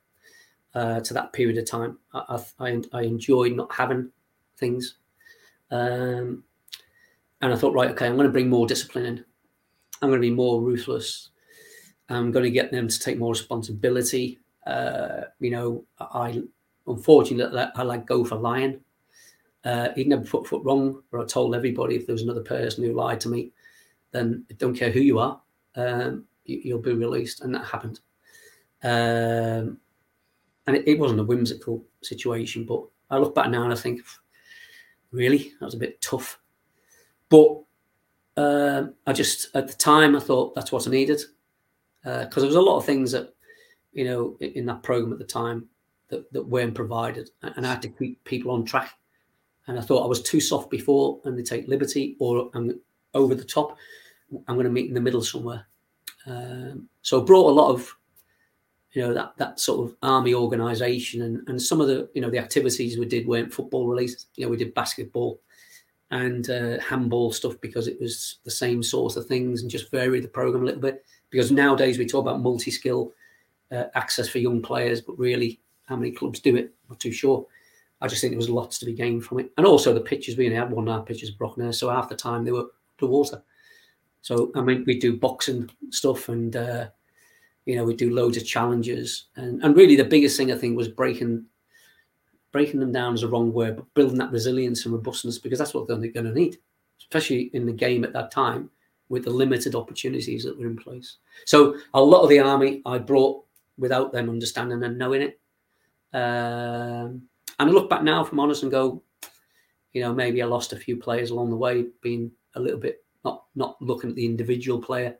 uh, 0.75 0.99
to 0.99 1.13
that 1.13 1.31
period 1.31 1.57
of 1.57 1.65
time. 1.65 1.97
I, 2.13 2.43
I, 2.59 2.81
I 2.91 3.01
enjoyed 3.03 3.53
not 3.53 3.73
having 3.73 4.11
things. 4.57 4.95
Um, 5.71 6.43
and 7.41 7.53
I 7.53 7.55
thought, 7.55 7.73
right, 7.73 7.91
okay, 7.91 8.07
I'm 8.07 8.15
going 8.15 8.27
to 8.27 8.33
bring 8.33 8.49
more 8.49 8.67
discipline 8.67 9.05
in. 9.05 9.25
I'm 10.01 10.09
going 10.09 10.21
to 10.21 10.27
be 10.27 10.33
more 10.33 10.61
ruthless. 10.61 11.29
I'm 12.09 12.31
going 12.31 12.43
to 12.43 12.51
get 12.51 12.71
them 12.71 12.89
to 12.89 12.99
take 12.99 13.17
more 13.17 13.31
responsibility. 13.31 14.39
Uh, 14.67 15.21
you 15.39 15.51
know, 15.51 15.85
I 15.99 16.43
unfortunately 16.87 17.63
I 17.75 17.83
let 17.83 18.05
go 18.05 18.23
for 18.23 18.35
lying. 18.35 18.79
Uh, 19.63 19.89
he'd 19.95 20.09
never 20.09 20.25
put 20.25 20.47
foot 20.47 20.63
wrong, 20.65 21.01
but 21.11 21.21
I 21.21 21.25
told 21.25 21.55
everybody 21.55 21.95
if 21.95 22.05
there 22.05 22.13
was 22.13 22.23
another 22.23 22.41
person 22.41 22.83
who 22.83 22.93
lied 22.93 23.21
to 23.21 23.29
me, 23.29 23.51
then 24.11 24.45
don't 24.57 24.75
care 24.75 24.91
who 24.91 24.99
you 24.99 25.19
are, 25.19 25.41
um, 25.75 26.25
you, 26.45 26.75
will 26.75 26.81
be 26.81 26.93
released. 26.93 27.41
And 27.41 27.55
that 27.55 27.65
happened. 27.65 28.01
Um, 28.83 29.77
and 30.67 30.75
it, 30.75 30.87
it, 30.87 30.99
wasn't 30.99 31.21
a 31.21 31.25
whimsical 31.25 31.85
situation, 32.01 32.65
but 32.65 32.83
I 33.09 33.17
look 33.17 33.33
back 33.33 33.49
now 33.49 33.63
and 33.63 33.71
I 33.71 33.77
think, 33.77 34.01
really, 35.11 35.53
that 35.59 35.65
was 35.65 35.73
a 35.75 35.79
bit 35.79 36.01
tough. 36.01 36.39
But 37.29 37.61
uh, 38.35 38.87
I 39.07 39.13
just, 39.13 39.55
at 39.55 39.67
the 39.67 39.73
time, 39.73 40.15
I 40.15 40.19
thought 40.19 40.55
that's 40.55 40.71
what 40.71 40.87
I 40.87 40.91
needed. 40.91 41.21
Because 42.03 42.37
uh, 42.37 42.39
there 42.41 42.47
was 42.47 42.55
a 42.55 42.61
lot 42.61 42.77
of 42.77 42.85
things 42.85 43.13
that, 43.13 43.33
you 43.93 44.03
know, 44.03 44.35
in, 44.41 44.51
in 44.51 44.65
that 44.65 44.83
program 44.83 45.13
at 45.13 45.19
the 45.19 45.25
time 45.25 45.69
that, 46.13 46.31
that 46.31 46.47
weren't 46.47 46.75
provided. 46.75 47.29
And 47.41 47.65
I 47.65 47.71
had 47.71 47.81
to 47.81 47.89
keep 47.89 48.23
people 48.23 48.51
on 48.51 48.63
track. 48.63 48.93
And 49.67 49.79
I 49.79 49.81
thought 49.81 50.03
I 50.03 50.07
was 50.07 50.21
too 50.21 50.39
soft 50.39 50.69
before 50.69 51.19
and 51.23 51.37
they 51.37 51.43
take 51.43 51.67
liberty 51.67 52.15
or 52.19 52.49
I'm 52.53 52.79
over 53.13 53.33
the 53.33 53.43
top. 53.43 53.77
I'm 54.47 54.55
going 54.55 54.65
to 54.65 54.71
meet 54.71 54.87
in 54.87 54.93
the 54.93 55.01
middle 55.01 55.21
somewhere. 55.21 55.65
Um, 56.25 56.87
so 57.01 57.21
brought 57.21 57.49
a 57.49 57.53
lot 57.53 57.71
of, 57.71 57.95
you 58.91 59.01
know, 59.01 59.13
that 59.13 59.33
that 59.37 59.59
sort 59.59 59.89
of 59.89 59.97
army 60.03 60.33
organisation 60.33 61.23
and 61.23 61.47
and 61.49 61.61
some 61.61 61.81
of 61.81 61.87
the 61.87 62.09
you 62.13 62.21
know 62.21 62.29
the 62.29 62.37
activities 62.37 62.97
we 62.97 63.05
did 63.05 63.27
weren't 63.27 63.53
football 63.53 63.87
related. 63.87 64.23
You 64.35 64.45
know, 64.45 64.51
we 64.51 64.57
did 64.57 64.73
basketball 64.73 65.39
and 66.11 66.49
uh, 66.49 66.79
handball 66.79 67.31
stuff 67.31 67.59
because 67.59 67.87
it 67.87 67.99
was 67.99 68.37
the 68.43 68.51
same 68.51 68.83
sorts 68.83 69.15
of 69.15 69.25
things 69.25 69.61
and 69.61 69.71
just 69.71 69.89
vary 69.89 70.19
the 70.19 70.27
program 70.27 70.63
a 70.63 70.65
little 70.65 70.81
bit. 70.81 71.03
Because 71.31 71.51
nowadays 71.51 71.97
we 71.97 72.05
talk 72.05 72.21
about 72.21 72.41
multi-skill 72.41 73.11
uh, 73.71 73.85
access 73.95 74.29
for 74.29 74.37
young 74.37 74.61
players, 74.61 75.01
but 75.01 75.17
really 75.17 75.59
how 75.85 75.95
many 75.95 76.11
clubs 76.11 76.39
do 76.39 76.55
it? 76.55 76.73
Not 76.89 76.99
too 76.99 77.11
sure. 77.11 77.45
I 78.01 78.07
just 78.07 78.21
think 78.21 78.31
there 78.31 78.37
was 78.37 78.49
lots 78.49 78.79
to 78.79 78.85
be 78.85 78.93
gained 78.93 79.23
from 79.23 79.39
it, 79.39 79.51
and 79.57 79.65
also 79.65 79.93
the 79.93 80.01
pitches. 80.01 80.37
We 80.37 80.45
only 80.45 80.57
had 80.57 80.71
one 80.71 80.87
half 80.87 81.05
pitches 81.05 81.35
Brockner, 81.35 81.73
so 81.73 81.89
half 81.89 82.09
the 82.09 82.15
time 82.15 82.43
they 82.43 82.51
were 82.51 82.67
underwater. 83.01 83.41
So 84.21 84.51
I 84.55 84.61
mean, 84.61 84.83
we 84.85 84.99
do 84.99 85.17
boxing 85.17 85.69
stuff, 85.89 86.29
and 86.29 86.55
uh, 86.55 86.87
you 87.65 87.75
know, 87.75 87.85
we 87.85 87.95
do 87.95 88.13
loads 88.13 88.37
of 88.37 88.45
challenges, 88.45 89.25
and 89.35 89.63
and 89.63 89.75
really 89.75 89.95
the 89.95 90.03
biggest 90.03 90.37
thing 90.37 90.51
I 90.51 90.57
think 90.57 90.75
was 90.75 90.89
breaking 90.89 91.45
breaking 92.51 92.79
them 92.79 92.91
down 92.91 93.15
is 93.15 93.21
the 93.21 93.27
wrong 93.27 93.51
word, 93.51 93.75
but 93.75 93.93
building 93.95 94.17
that 94.19 94.31
resilience 94.31 94.85
and 94.85 94.93
robustness 94.93 95.39
because 95.39 95.57
that's 95.59 95.73
what 95.73 95.87
they're 95.87 95.97
going 95.97 96.25
to 96.25 96.31
need, 96.31 96.57
especially 96.99 97.49
in 97.53 97.65
the 97.65 97.73
game 97.73 98.03
at 98.03 98.13
that 98.13 98.31
time 98.31 98.69
with 99.09 99.23
the 99.23 99.29
limited 99.29 99.75
opportunities 99.75 100.43
that 100.43 100.57
were 100.57 100.67
in 100.67 100.77
place. 100.77 101.17
So 101.45 101.77
a 101.93 102.01
lot 102.01 102.21
of 102.21 102.29
the 102.29 102.39
army 102.39 102.81
I 102.85 102.99
brought 102.99 103.43
without 103.77 104.13
them 104.13 104.29
understanding 104.29 104.83
and 104.83 104.97
knowing 104.97 105.21
it. 105.21 105.39
Um, 106.13 107.23
and 107.59 107.69
I 107.69 107.71
look 107.71 107.89
back 107.89 108.03
now, 108.03 108.23
from 108.23 108.39
honest, 108.39 108.63
and 108.63 108.71
go, 108.71 109.01
you 109.93 110.01
know, 110.01 110.13
maybe 110.13 110.41
I 110.41 110.45
lost 110.45 110.73
a 110.73 110.77
few 110.77 110.97
players 110.97 111.29
along 111.29 111.49
the 111.49 111.55
way, 111.55 111.85
being 112.01 112.31
a 112.55 112.59
little 112.59 112.79
bit 112.79 113.03
not 113.23 113.45
not 113.55 113.81
looking 113.81 114.09
at 114.09 114.15
the 114.15 114.25
individual 114.25 114.81
player 114.81 115.15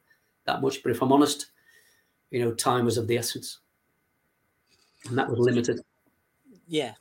that 0.46 0.62
much. 0.62 0.84
But 0.84 0.92
if 0.92 1.02
I'm 1.02 1.12
honest, 1.12 1.48
you 2.32 2.44
know, 2.44 2.54
time 2.54 2.86
was 2.86 2.98
of 2.98 3.08
the 3.08 3.18
essence, 3.18 3.60
and 5.08 5.18
that 5.18 5.30
was 5.30 5.40
limited. 5.40 5.80
Yeah, 6.68 6.94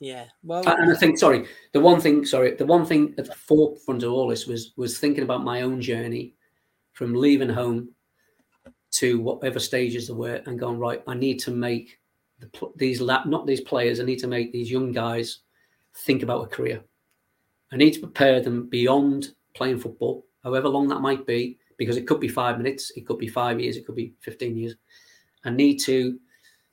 yeah. 0.00 0.26
Well, 0.42 0.66
and 0.66 0.92
I 0.92 0.96
think 0.96 1.18
sorry, 1.18 1.46
the 1.72 1.80
one 1.80 2.00
thing, 2.00 2.24
sorry, 2.24 2.54
the 2.54 2.66
one 2.66 2.86
thing 2.86 3.14
at 3.18 3.26
the 3.26 3.34
forefront 3.34 4.02
of 4.02 4.12
all 4.12 4.28
this 4.28 4.46
was 4.46 4.72
was 4.76 4.98
thinking 4.98 5.24
about 5.24 5.44
my 5.44 5.62
own 5.62 5.80
journey 5.80 6.34
from 6.92 7.14
leaving 7.14 7.48
home 7.48 7.90
to 8.92 9.20
whatever 9.20 9.58
stages 9.58 10.06
they 10.06 10.14
were 10.14 10.40
and 10.46 10.58
going 10.58 10.78
right. 10.78 11.02
I 11.06 11.14
need 11.14 11.40
to 11.40 11.50
make 11.50 11.98
the, 12.40 12.72
these 12.76 13.00
not 13.00 13.46
these 13.46 13.60
players. 13.60 14.00
I 14.00 14.04
need 14.04 14.18
to 14.20 14.26
make 14.26 14.52
these 14.52 14.70
young 14.70 14.92
guys 14.92 15.40
think 15.96 16.22
about 16.22 16.44
a 16.44 16.48
career. 16.48 16.82
I 17.72 17.76
need 17.76 17.92
to 17.92 18.00
prepare 18.00 18.40
them 18.40 18.68
beyond 18.68 19.30
playing 19.54 19.80
football, 19.80 20.26
however 20.42 20.68
long 20.68 20.88
that 20.88 21.00
might 21.00 21.26
be, 21.26 21.58
because 21.76 21.96
it 21.96 22.06
could 22.06 22.20
be 22.20 22.28
five 22.28 22.58
minutes, 22.58 22.92
it 22.96 23.06
could 23.06 23.18
be 23.18 23.28
five 23.28 23.60
years, 23.60 23.76
it 23.76 23.86
could 23.86 23.96
be 23.96 24.14
15 24.20 24.56
years. 24.56 24.74
I 25.44 25.50
need 25.50 25.78
to 25.80 26.18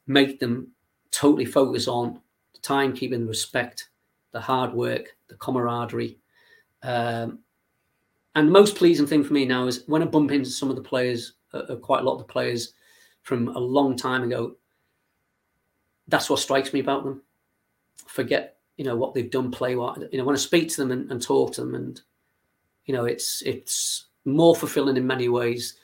make 0.08 0.40
them 0.40 0.72
totally 1.12 1.46
focus 1.46 1.88
on 1.88 2.20
the 2.54 2.60
timekeeping, 2.60 3.20
the 3.20 3.26
respect, 3.26 3.90
the 4.32 4.40
hard 4.40 4.74
work, 4.74 5.16
the 5.28 5.36
camaraderie. 5.36 6.18
Um, 6.84 7.40
and 8.36 8.48
the 8.48 8.52
most 8.52 8.76
pleasing 8.76 9.08
thing 9.08 9.24
for 9.24 9.34
me 9.34 9.46
now 9.46 9.68
is 9.68 9.84
when 9.88 10.02
I 10.02 10.06
bump 10.06 10.32
into 10.32 10.50
some 10.50 10.70
of 10.70 10.76
the 10.76 10.82
players, 10.82 11.34
uh, 11.54 11.64
uh 11.70 11.76
quite 11.76 12.02
a 12.02 12.04
lot 12.04 12.14
of 12.14 12.20
the 12.20 12.32
players 12.32 12.74
from 13.24 13.50
a 13.50 13.60
long 13.60 13.96
time 13.96 14.24
ago, 14.24 14.56
that's 16.12 16.30
what 16.30 16.40
strikes 16.40 16.74
me 16.74 16.80
about 16.80 17.04
them. 17.04 17.22
Forget, 18.06 18.58
you 18.78 18.86
know, 18.86 18.96
what 18.96 19.14
they've 19.14 19.32
done 19.32 19.50
play 19.50 19.76
what 19.76 20.00
you 20.12 20.20
know, 20.20 20.26
when 20.26 20.36
I 20.36 20.40
speak 20.40 20.70
to 20.70 20.78
them 20.78 20.92
and, 20.92 21.12
and 21.12 21.22
talk 21.22 21.54
to 21.54 21.62
them 21.62 21.74
and 21.74 22.00
you 22.86 22.94
know, 22.94 23.06
it's 23.06 23.42
it's 23.46 24.08
more 24.26 24.56
fulfilling 24.56 24.98
in 24.98 25.08
many 25.08 25.30
ways 25.30 25.78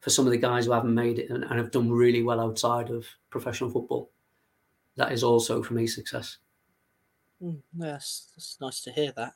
for 0.00 0.10
some 0.10 0.26
of 0.26 0.32
the 0.32 0.38
guys 0.38 0.66
who 0.66 0.72
haven't 0.72 0.94
made 0.94 1.18
it 1.18 1.30
and, 1.30 1.44
and 1.44 1.58
have 1.58 1.70
done 1.70 1.90
really 1.90 2.22
well 2.22 2.40
outside 2.40 2.90
of 2.90 3.06
professional 3.30 3.70
football. 3.70 4.10
That 4.96 5.12
is 5.12 5.22
also 5.22 5.62
for 5.62 5.74
me 5.74 5.86
success. 5.86 6.38
Mm, 7.42 7.60
yes, 7.78 8.30
that's 8.34 8.58
nice 8.60 8.80
to 8.82 8.92
hear 8.92 9.12
that. 9.16 9.32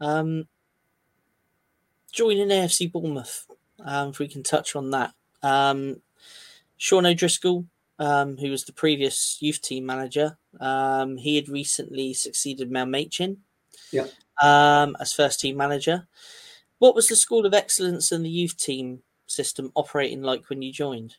Um, 0.00 0.48
joining 2.12 2.48
AFC 2.48 2.90
Bournemouth, 2.90 3.46
um, 3.84 4.10
if 4.10 4.18
we 4.18 4.28
can 4.28 4.42
touch 4.42 4.74
on 4.74 4.90
that. 4.90 5.12
Um, 5.42 6.00
Sean 6.76 7.04
O'Driscoll, 7.04 7.66
um, 8.00 8.36
who 8.38 8.50
was 8.50 8.64
the 8.64 8.72
previous 8.72 9.36
youth 9.40 9.60
team 9.60 9.86
manager, 9.86 10.38
um, 10.58 11.16
he 11.16 11.36
had 11.36 11.48
recently 11.48 12.14
succeeded 12.14 12.70
Mel 12.70 12.86
Machin 12.86 13.36
yeah. 13.92 14.06
um, 14.42 14.96
as 14.98 15.12
first 15.12 15.38
team 15.38 15.56
manager. 15.56 16.08
What 16.78 16.94
was 16.94 17.08
the 17.08 17.16
School 17.16 17.44
of 17.44 17.52
Excellence 17.52 18.10
and 18.10 18.24
the 18.24 18.30
youth 18.30 18.56
team 18.56 19.02
system 19.26 19.70
operating 19.76 20.22
like 20.22 20.48
when 20.48 20.62
you 20.62 20.72
joined? 20.72 21.16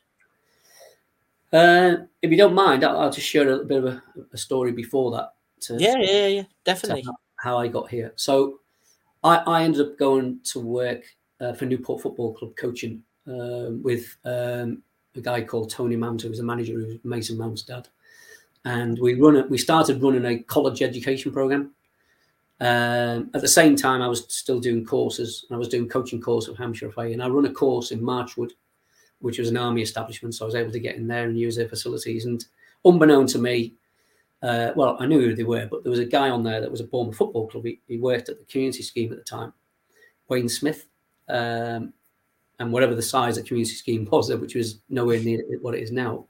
Uh, 1.52 1.96
if 2.20 2.30
you 2.30 2.36
don't 2.36 2.54
mind, 2.54 2.82
I'll, 2.82 2.98
I'll, 2.98 3.12
just 3.12 3.28
share 3.28 3.48
a 3.48 3.64
bit 3.64 3.78
of 3.78 3.84
a, 3.84 4.02
a 4.32 4.36
story 4.36 4.72
before 4.72 5.12
that. 5.12 5.34
To, 5.60 5.76
yeah, 5.78 5.98
yeah, 5.98 6.26
yeah, 6.26 6.42
definitely. 6.64 7.04
How 7.36 7.58
I 7.58 7.68
got 7.68 7.90
here. 7.90 8.12
So, 8.16 8.60
I, 9.22 9.36
I 9.36 9.62
ended 9.62 9.82
up 9.82 9.98
going 9.98 10.40
to 10.44 10.60
work 10.60 11.04
uh, 11.40 11.52
for 11.52 11.66
Newport 11.66 12.02
Football 12.02 12.34
Club 12.34 12.56
coaching 12.56 13.02
uh, 13.28 13.70
with 13.82 14.16
um, 14.24 14.82
a 15.14 15.20
guy 15.20 15.42
called 15.42 15.70
Tony 15.70 15.96
Mount, 15.96 16.22
who 16.22 16.30
was 16.30 16.38
a 16.38 16.44
manager 16.44 16.74
who 16.74 16.86
was 16.86 16.96
Mason 17.04 17.38
Mount's 17.38 17.62
dad. 17.62 17.88
And 18.64 18.98
we 18.98 19.14
run 19.14 19.36
it. 19.36 19.50
We 19.50 19.58
started 19.58 20.02
running 20.02 20.24
a 20.24 20.38
college 20.38 20.82
education 20.82 21.32
program. 21.32 21.72
Um, 22.60 23.30
at 23.34 23.40
the 23.40 23.48
same 23.48 23.74
time, 23.74 24.02
I 24.02 24.08
was 24.08 24.24
still 24.32 24.60
doing 24.60 24.86
courses. 24.86 25.46
I 25.50 25.56
was 25.56 25.68
doing 25.68 25.88
coaching 25.88 26.20
course 26.20 26.48
at 26.48 26.56
Hampshire 26.56 26.92
FA, 26.92 27.00
and 27.02 27.22
I 27.22 27.28
run 27.28 27.46
a 27.46 27.52
course 27.52 27.90
in 27.90 28.00
Marchwood, 28.00 28.52
which 29.18 29.38
was 29.38 29.48
an 29.48 29.56
army 29.56 29.82
establishment. 29.82 30.34
So 30.34 30.44
I 30.44 30.46
was 30.46 30.54
able 30.54 30.70
to 30.70 30.78
get 30.78 30.96
in 30.96 31.08
there 31.08 31.24
and 31.24 31.38
use 31.38 31.56
their 31.56 31.68
facilities. 31.68 32.24
And 32.24 32.44
unbeknown 32.84 33.26
to 33.28 33.38
me, 33.38 33.74
uh, 34.42 34.72
well, 34.76 34.96
I 35.00 35.06
knew 35.06 35.20
who 35.20 35.34
they 35.34 35.44
were, 35.44 35.66
but 35.66 35.82
there 35.82 35.90
was 35.90 35.98
a 35.98 36.04
guy 36.04 36.30
on 36.30 36.44
there 36.44 36.60
that 36.60 36.70
was 36.70 36.80
a 36.80 36.84
Bournemouth 36.84 37.16
Football 37.16 37.48
Club. 37.48 37.64
He, 37.64 37.80
he 37.88 37.96
worked 37.96 38.28
at 38.28 38.38
the 38.38 38.44
community 38.44 38.82
scheme 38.82 39.12
at 39.12 39.18
the 39.18 39.24
time, 39.24 39.52
Wayne 40.28 40.48
Smith. 40.48 40.86
Um, 41.28 41.92
and 42.62 42.72
whatever 42.72 42.94
the 42.94 43.02
size 43.02 43.36
of 43.36 43.44
the 43.44 43.48
community 43.48 43.74
scheme 43.74 44.04
was, 44.10 44.32
which 44.32 44.54
was 44.54 44.80
nowhere 44.88 45.18
near 45.20 45.42
what 45.60 45.74
it 45.74 45.82
is 45.82 45.92
now. 45.92 46.26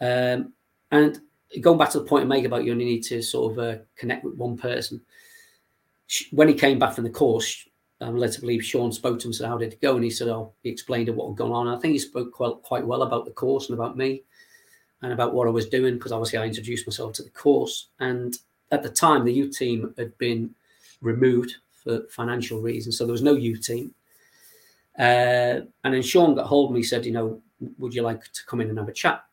Um, 0.00 0.52
and 0.90 1.20
going 1.60 1.78
back 1.78 1.90
to 1.90 2.00
the 2.00 2.04
point 2.04 2.24
I 2.24 2.26
make 2.26 2.44
about 2.44 2.64
you 2.64 2.72
only 2.72 2.84
need 2.84 3.04
to 3.04 3.22
sort 3.22 3.52
of 3.52 3.58
uh, 3.58 3.78
connect 3.96 4.24
with 4.24 4.34
one 4.34 4.56
person. 4.56 5.00
When 6.30 6.48
he 6.48 6.54
came 6.54 6.78
back 6.78 6.94
from 6.94 7.04
the 7.04 7.10
course, 7.10 7.66
I'm 8.00 8.16
led 8.16 8.32
to 8.32 8.40
believe 8.40 8.64
Sean 8.64 8.90
spoke 8.90 9.20
to 9.20 9.28
him, 9.28 9.32
said, 9.32 9.48
How 9.48 9.56
did 9.56 9.72
it 9.72 9.80
go? 9.80 9.94
And 9.94 10.04
he 10.04 10.10
said, 10.10 10.28
Oh, 10.28 10.52
he 10.62 10.70
explained 10.70 11.08
what 11.10 11.28
had 11.28 11.36
gone 11.36 11.52
on. 11.52 11.68
I 11.68 11.78
think 11.78 11.92
he 11.92 11.98
spoke 11.98 12.32
quite, 12.32 12.54
quite 12.62 12.84
well 12.84 13.02
about 13.02 13.24
the 13.24 13.30
course 13.30 13.68
and 13.68 13.78
about 13.78 13.96
me 13.96 14.24
and 15.02 15.12
about 15.12 15.32
what 15.32 15.46
I 15.46 15.50
was 15.50 15.68
doing 15.68 15.94
because 15.94 16.12
obviously 16.12 16.38
I 16.38 16.46
introduced 16.46 16.86
myself 16.86 17.12
to 17.14 17.22
the 17.22 17.30
course. 17.30 17.88
And 18.00 18.36
at 18.72 18.82
the 18.82 18.90
time, 18.90 19.24
the 19.24 19.32
youth 19.32 19.56
team 19.56 19.94
had 19.96 20.18
been 20.18 20.54
removed 21.00 21.54
for 21.84 22.02
financial 22.10 22.60
reasons, 22.60 22.98
so 22.98 23.04
there 23.04 23.12
was 23.12 23.22
no 23.22 23.34
youth 23.34 23.64
team. 23.64 23.94
Uh, 24.98 25.64
and 25.84 25.94
then 25.94 26.02
Sean 26.02 26.34
got 26.34 26.46
hold 26.46 26.70
of 26.70 26.74
me, 26.74 26.82
said, 26.82 27.06
"You 27.06 27.12
know, 27.12 27.42
would 27.78 27.94
you 27.94 28.02
like 28.02 28.24
to 28.24 28.46
come 28.46 28.60
in 28.60 28.68
and 28.68 28.78
have 28.78 28.88
a 28.88 28.92
chat?" 28.92 29.24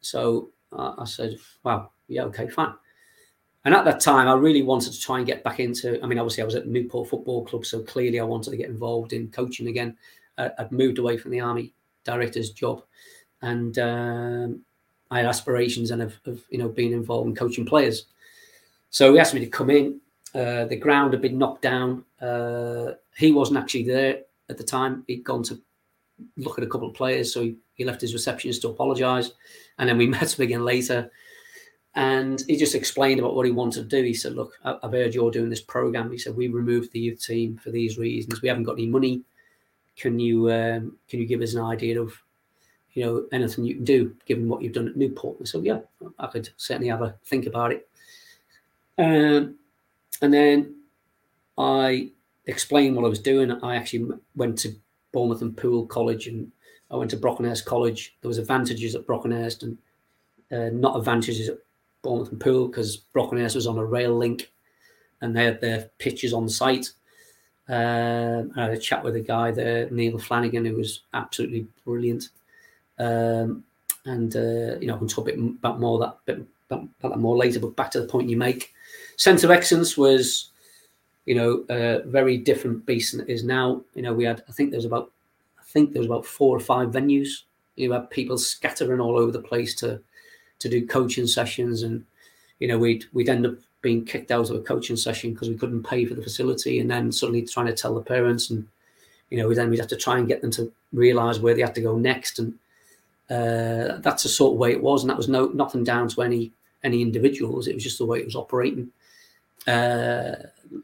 So 0.00 0.50
uh, 0.72 0.94
I 0.98 1.04
said, 1.04 1.38
"Wow, 1.62 1.90
yeah, 2.08 2.24
okay, 2.24 2.48
fine." 2.48 2.74
And 3.64 3.74
at 3.74 3.84
that 3.84 4.00
time, 4.00 4.28
I 4.28 4.34
really 4.34 4.62
wanted 4.62 4.92
to 4.92 5.00
try 5.00 5.18
and 5.18 5.26
get 5.26 5.44
back 5.44 5.60
into. 5.60 6.02
I 6.02 6.06
mean, 6.06 6.18
obviously, 6.18 6.42
I 6.42 6.46
was 6.46 6.54
at 6.54 6.68
Newport 6.68 7.08
Football 7.08 7.44
Club, 7.44 7.64
so 7.64 7.82
clearly 7.82 8.20
I 8.20 8.24
wanted 8.24 8.50
to 8.50 8.56
get 8.56 8.68
involved 8.68 9.12
in 9.12 9.28
coaching 9.28 9.68
again. 9.68 9.96
Uh, 10.38 10.50
I'd 10.58 10.72
moved 10.72 10.98
away 10.98 11.16
from 11.16 11.30
the 11.30 11.40
army 11.40 11.72
director's 12.04 12.50
job, 12.50 12.82
and 13.42 13.78
um, 13.78 14.60
I 15.10 15.18
had 15.18 15.26
aspirations 15.26 15.92
and 15.92 16.02
have, 16.02 16.14
have, 16.26 16.40
you 16.50 16.58
know 16.58 16.68
been 16.68 16.92
involved 16.92 17.28
in 17.28 17.34
coaching 17.34 17.66
players. 17.66 18.06
So 18.90 19.12
he 19.12 19.20
asked 19.20 19.34
me 19.34 19.40
to 19.40 19.46
come 19.46 19.70
in. 19.70 20.00
Uh, 20.34 20.64
the 20.66 20.76
ground 20.76 21.12
had 21.12 21.22
been 21.22 21.38
knocked 21.38 21.62
down. 21.62 22.04
Uh, 22.20 22.92
he 23.16 23.32
wasn't 23.32 23.58
actually 23.58 23.84
there 23.84 24.20
at 24.48 24.58
the 24.58 24.64
time. 24.64 25.04
He'd 25.06 25.24
gone 25.24 25.42
to 25.44 25.60
look 26.36 26.58
at 26.58 26.64
a 26.64 26.68
couple 26.68 26.88
of 26.88 26.94
players, 26.94 27.32
so 27.32 27.42
he, 27.42 27.56
he 27.74 27.84
left 27.84 28.00
his 28.00 28.12
receptionist 28.12 28.62
to 28.62 28.68
apologise, 28.68 29.32
and 29.78 29.88
then 29.88 29.98
we 29.98 30.06
met 30.06 30.38
him 30.38 30.42
again 30.42 30.64
later. 30.64 31.10
And 31.94 32.42
he 32.46 32.56
just 32.56 32.74
explained 32.74 33.20
about 33.20 33.34
what 33.34 33.46
he 33.46 33.52
wanted 33.52 33.88
to 33.88 33.96
do. 33.96 34.02
He 34.02 34.14
said, 34.14 34.34
"Look, 34.34 34.52
I've 34.64 34.92
heard 34.92 35.14
you're 35.14 35.30
doing 35.30 35.48
this 35.48 35.62
program." 35.62 36.10
He 36.10 36.18
said, 36.18 36.36
"We 36.36 36.48
removed 36.48 36.92
the 36.92 37.00
youth 37.00 37.24
team 37.24 37.56
for 37.56 37.70
these 37.70 37.96
reasons. 37.96 38.42
We 38.42 38.48
haven't 38.48 38.64
got 38.64 38.74
any 38.74 38.86
money. 38.86 39.22
Can 39.96 40.18
you 40.18 40.50
um, 40.52 40.96
can 41.08 41.20
you 41.20 41.26
give 41.26 41.40
us 41.40 41.54
an 41.54 41.62
idea 41.62 42.00
of 42.00 42.12
you 42.96 43.04
know, 43.04 43.26
anything 43.30 43.64
you 43.64 43.74
can 43.74 43.84
do 43.84 44.16
given 44.24 44.48
what 44.48 44.62
you've 44.62 44.72
done 44.72 44.88
at 44.88 44.96
Newport. 44.96 45.46
So, 45.46 45.60
yeah, 45.60 45.80
I 46.18 46.28
could 46.28 46.48
certainly 46.56 46.88
have 46.88 47.02
a 47.02 47.14
think 47.26 47.44
about 47.44 47.72
it. 47.72 47.86
Um, 48.96 49.56
and 50.22 50.32
then 50.32 50.76
I 51.58 52.10
explained 52.46 52.96
what 52.96 53.04
I 53.04 53.08
was 53.08 53.20
doing. 53.20 53.50
I 53.62 53.76
actually 53.76 54.08
went 54.34 54.58
to 54.58 54.74
Bournemouth 55.12 55.42
and 55.42 55.56
Poole 55.56 55.86
College 55.86 56.26
and 56.26 56.50
I 56.90 56.96
went 56.96 57.10
to 57.10 57.16
Brockenhurst 57.16 57.64
College. 57.64 58.16
There 58.20 58.28
was 58.28 58.38
advantages 58.38 58.94
at 58.94 59.06
Brockenhurst 59.06 59.62
and 59.62 59.78
uh, 60.52 60.70
not 60.72 60.96
advantages 60.96 61.48
at 61.48 61.58
Bournemouth 62.02 62.30
and 62.30 62.40
Poole 62.40 62.68
because 62.68 63.02
Brockenhurst 63.14 63.54
was 63.54 63.66
on 63.66 63.78
a 63.78 63.84
rail 63.84 64.16
link 64.16 64.50
and 65.20 65.34
they 65.34 65.44
had 65.44 65.60
their 65.60 65.90
pitches 65.98 66.32
on 66.32 66.48
site. 66.48 66.90
Um, 67.68 68.52
I 68.56 68.62
had 68.62 68.70
a 68.70 68.78
chat 68.78 69.02
with 69.02 69.16
a 69.16 69.20
guy 69.20 69.50
there, 69.50 69.90
Neil 69.90 70.18
Flanagan, 70.18 70.64
who 70.64 70.76
was 70.76 71.00
absolutely 71.14 71.66
brilliant. 71.84 72.28
Um, 72.98 73.64
and 74.04 74.34
uh, 74.36 74.78
you 74.78 74.86
know, 74.86 74.94
I 74.94 74.98
can 74.98 75.08
talk 75.08 75.28
a 75.28 75.32
bit 75.32 75.38
about 75.38 75.80
more 75.80 75.98
that 75.98 76.18
bit 76.26 76.46
about, 76.70 76.88
that 77.00 77.18
more 77.18 77.36
later. 77.36 77.58
But 77.58 77.74
back 77.74 77.90
to 77.92 78.00
the 78.00 78.06
point 78.06 78.30
you 78.30 78.36
make, 78.36 78.72
Centre 79.16 79.48
of 79.48 79.50
Excellence 79.50 79.96
was, 79.96 80.50
you 81.26 81.34
know, 81.34 81.64
a 81.68 82.02
very 82.06 82.38
different 82.38 82.86
beast 82.86 83.12
than 83.12 83.20
it 83.20 83.28
is 83.28 83.44
now. 83.44 83.82
You 83.94 84.02
know, 84.02 84.14
we 84.14 84.24
had 84.24 84.42
I 84.48 84.52
think 84.52 84.70
there 84.70 84.78
was 84.78 84.84
about 84.84 85.10
I 85.58 85.62
think 85.64 85.92
there 85.92 86.00
was 86.00 86.06
about 86.06 86.24
four 86.24 86.56
or 86.56 86.60
five 86.60 86.90
venues. 86.90 87.42
You 87.74 87.92
had 87.92 88.08
people 88.10 88.38
scattering 88.38 89.00
all 89.00 89.18
over 89.18 89.32
the 89.32 89.42
place 89.42 89.74
to 89.76 90.00
to 90.60 90.68
do 90.68 90.86
coaching 90.86 91.26
sessions, 91.26 91.82
and 91.82 92.04
you 92.60 92.68
know, 92.68 92.78
we'd 92.78 93.04
we'd 93.12 93.28
end 93.28 93.44
up 93.44 93.56
being 93.82 94.04
kicked 94.04 94.30
out 94.30 94.50
of 94.50 94.56
a 94.56 94.60
coaching 94.60 94.96
session 94.96 95.32
because 95.32 95.48
we 95.48 95.56
couldn't 95.56 95.82
pay 95.82 96.04
for 96.04 96.14
the 96.14 96.22
facility, 96.22 96.78
and 96.78 96.90
then 96.90 97.12
suddenly 97.12 97.42
trying 97.42 97.66
to 97.66 97.74
tell 97.74 97.94
the 97.94 98.00
parents, 98.00 98.50
and 98.50 98.66
you 99.30 99.38
know, 99.38 99.52
then 99.52 99.68
we'd 99.68 99.80
have 99.80 99.88
to 99.88 99.96
try 99.96 100.18
and 100.18 100.28
get 100.28 100.40
them 100.40 100.52
to 100.52 100.72
realise 100.92 101.40
where 101.40 101.54
they 101.54 101.60
had 101.60 101.74
to 101.74 101.82
go 101.82 101.98
next, 101.98 102.38
and 102.38 102.54
uh, 103.30 103.98
that's 103.98 104.22
the 104.22 104.28
sort 104.28 104.54
of 104.54 104.58
way 104.58 104.70
it 104.70 104.82
was, 104.82 105.02
and 105.02 105.10
that 105.10 105.16
was 105.16 105.28
no 105.28 105.46
nothing 105.48 105.82
down 105.82 106.08
to 106.08 106.22
any 106.22 106.52
any 106.84 107.02
individuals. 107.02 107.66
It 107.66 107.74
was 107.74 107.84
just 107.84 107.98
the 107.98 108.06
way 108.06 108.20
it 108.20 108.24
was 108.24 108.36
operating. 108.36 108.92
Uh, 109.66 110.36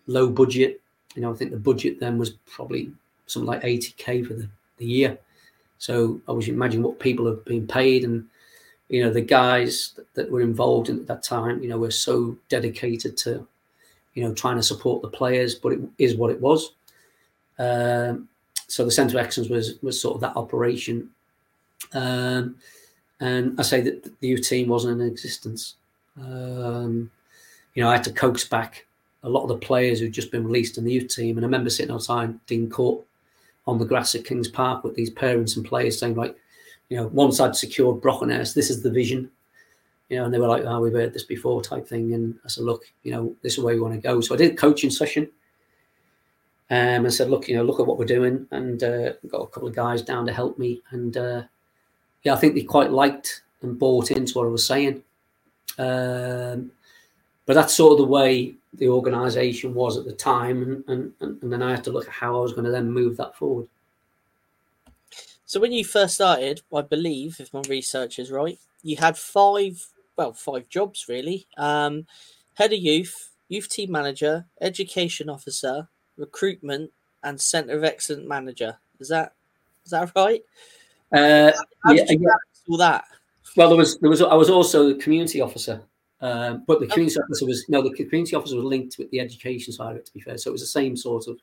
low 0.07 0.29
budget, 0.29 0.81
you 1.15 1.23
know. 1.23 1.33
I 1.33 1.37
think 1.37 1.51
the 1.51 1.57
budget 1.57 2.01
then 2.01 2.19
was 2.19 2.31
probably 2.31 2.93
something 3.27 3.47
like 3.47 3.65
eighty 3.65 3.95
k 3.97 4.23
for 4.23 4.35
the, 4.35 4.49
the 4.79 4.87
year. 4.87 5.19
So 5.79 6.21
I 6.29 6.33
was 6.33 6.49
imagine 6.49 6.83
what 6.83 6.99
people 6.99 7.27
have 7.27 7.45
been 7.45 7.67
paid, 7.67 8.05
and 8.05 8.27
you 8.89 9.05
know 9.05 9.11
the 9.11 9.21
guys 9.21 9.93
that, 9.97 10.13
that 10.15 10.31
were 10.31 10.43
involved 10.43 10.89
in, 10.89 10.99
at 11.01 11.07
that 11.07 11.23
time, 11.23 11.63
you 11.63 11.69
know, 11.69 11.79
were 11.79 11.91
so 11.91 12.37
dedicated 12.49 13.17
to, 13.19 13.47
you 14.15 14.23
know, 14.23 14.35
trying 14.35 14.57
to 14.57 14.63
support 14.63 15.03
the 15.03 15.09
players. 15.09 15.55
But 15.55 15.73
it 15.73 15.81
is 15.99 16.17
what 16.17 16.31
it 16.31 16.41
was. 16.41 16.73
Um, 17.59 18.29
so 18.69 18.85
the 18.85 18.91
centre 18.91 19.19
of 19.19 19.25
excellence 19.25 19.51
was 19.51 19.81
was 19.83 20.01
sort 20.01 20.15
of 20.15 20.21
that 20.23 20.37
operation 20.37 21.11
um, 21.93 22.57
and 23.21 23.59
I 23.59 23.63
say 23.63 23.81
that 23.83 24.21
the 24.21 24.29
youth 24.29 24.49
team 24.49 24.69
wasn't 24.69 25.01
in 25.01 25.07
existence. 25.07 25.77
Um, 26.21 27.11
you 27.75 27.83
know, 27.83 27.89
I 27.89 27.93
had 27.93 28.05
to 28.05 28.13
coax 28.13 28.45
back 28.45 28.87
a 29.23 29.29
lot 29.29 29.43
of 29.43 29.49
the 29.49 29.67
players 29.67 30.01
who'd 30.01 30.13
just 30.13 30.33
been 30.33 30.45
released 30.45 30.79
in 30.79 30.85
the 30.85 30.93
youth 30.93 31.15
team. 31.15 31.37
And 31.37 31.45
I 31.45 31.49
remember 31.49 31.71
sitting 31.71 31.95
outside 31.95 32.45
Dean 32.47 32.69
Court 32.69 33.05
on 33.67 33.79
the 33.79 33.85
grass 33.85 34.15
at 34.15 34.25
Kings 34.25 34.49
Park 34.49 34.83
with 34.83 34.95
these 34.95 35.11
parents 35.11 35.57
and 35.57 35.65
players 35.65 35.99
saying, 35.99 36.17
like, 36.17 36.37
you 36.89 36.97
know, 36.97 37.07
once 37.09 37.41
I'd 37.41 37.57
secured 37.57 38.03
Brockenhurst, 38.03 38.55
this 38.55 38.71
is 38.71 38.83
the 38.83 38.91
vision, 38.91 39.31
you 40.09 40.19
know, 40.19 40.25
and 40.25 40.35
they 40.35 40.39
were 40.39 40.49
like, 40.49 40.65
oh, 40.65 40.81
we've 40.81 40.93
heard 40.93 41.15
this 41.15 41.25
before 41.25 41.63
type 41.63 41.87
thing. 41.87 42.13
And 42.15 42.39
I 42.45 42.49
said, 42.49 42.65
look, 42.65 42.85
you 43.03 43.13
know, 43.13 43.35
this 43.43 43.55
is 43.55 43.65
where 43.65 43.75
we 43.75 43.81
want 43.81 43.95
to 43.95 44.01
go. 44.01 44.21
So 44.21 44.35
I 44.35 44.39
did 44.39 44.53
a 44.53 44.57
coaching 44.57 44.91
session 44.91 45.29
um, 46.71 47.05
and 47.05 47.15
said, 47.15 47.31
look, 47.31 47.49
you 47.49 47.57
know, 47.57 47.63
look 47.63 47.81
at 47.81 47.87
what 47.87 47.99
we're 47.99 48.05
doing. 48.05 48.47
And 48.51 48.83
uh, 48.83 49.13
got 49.29 49.43
a 49.43 49.47
couple 49.47 49.69
of 49.69 49.75
guys 49.75 50.03
down 50.03 50.27
to 50.27 50.33
help 50.33 50.59
me. 50.59 50.83
And 50.91 51.17
uh, 51.17 51.43
yeah, 52.25 52.35
I 52.35 52.37
think 52.37 52.55
they 52.55 52.63
quite 52.63 52.91
liked 52.91 53.43
and 53.63 53.79
bought 53.79 54.11
into 54.11 54.35
what 54.35 54.47
I 54.47 54.51
was 54.51 54.67
saying. 54.67 55.03
Um, 55.79 56.73
but 57.47 57.55
that's 57.55 57.75
sort 57.75 57.93
of 57.93 57.99
the 57.99 58.13
way 58.13 58.55
the 58.75 58.89
organisation 58.89 59.75
was 59.75 59.99
at 59.99 60.05
the 60.05 60.13
time, 60.13 60.85
and, 60.89 61.13
and, 61.21 61.43
and 61.43 61.53
then 61.53 61.63
I 61.63 61.71
had 61.71 61.85
to 61.85 61.91
look 61.91 62.07
at 62.07 62.13
how 62.13 62.39
I 62.39 62.41
was 62.41 62.53
going 62.53 62.65
to 62.65 62.71
then 62.71 62.91
move 62.91 63.17
that 63.19 63.37
forward. 63.37 63.69
So 65.45 65.61
when 65.61 65.73
you 65.73 65.85
first 65.85 66.15
started, 66.15 66.63
I 66.75 66.81
believe, 66.81 67.37
if 67.39 67.53
my 67.53 67.63
research 67.69 68.19
is 68.19 68.31
right, 68.31 68.59
you 68.83 68.97
had 68.97 69.19
five, 69.19 69.87
well, 70.17 70.33
five 70.33 70.69
jobs 70.71 71.07
really: 71.09 71.47
um, 71.59 72.07
head 72.55 72.73
of 72.73 72.79
youth, 72.79 73.31
youth 73.49 73.69
team 73.69 73.93
manager, 73.93 74.47
education 74.63 75.29
officer, 75.29 75.89
recruitment, 76.17 76.91
and 77.23 77.41
centre 77.41 77.77
of 77.77 77.85
excellence 77.85 78.27
manager. 78.27 78.79
Is 78.99 79.09
that 79.09 79.35
is 79.85 79.91
that 79.91 80.13
right? 80.17 80.43
Uh, 81.13 81.53
yeah, 81.89 82.05
yeah. 82.09 82.31
all 82.69 82.79
that? 82.79 83.05
Well, 83.57 83.69
there 83.69 83.77
was 83.77 83.99
there 83.99 84.09
was 84.09 84.23
I 84.23 84.35
was 84.35 84.49
also 84.49 84.89
the 84.89 84.95
community 84.95 85.41
officer. 85.43 85.83
Um, 86.23 86.63
but 86.69 86.79
the 86.79 86.87
community 86.87 87.19
okay. 87.19 87.25
officer 87.25 87.47
was 87.47 87.65
no, 87.69 87.83
the 87.83 87.91
community 87.91 88.37
officer 88.37 88.55
was 88.55 88.65
linked 88.65 88.97
with 88.97 89.11
the 89.11 89.19
education 89.19 89.73
side 89.73 89.91
of 89.91 89.97
it. 89.97 90.07
To 90.07 90.15
be 90.15 90.21
fair, 90.21 90.39
so 90.39 90.51
it 90.51 90.53
was 90.53 90.61
the 90.61 90.69
same 90.69 90.97
sort 90.97 91.27
of 91.27 91.39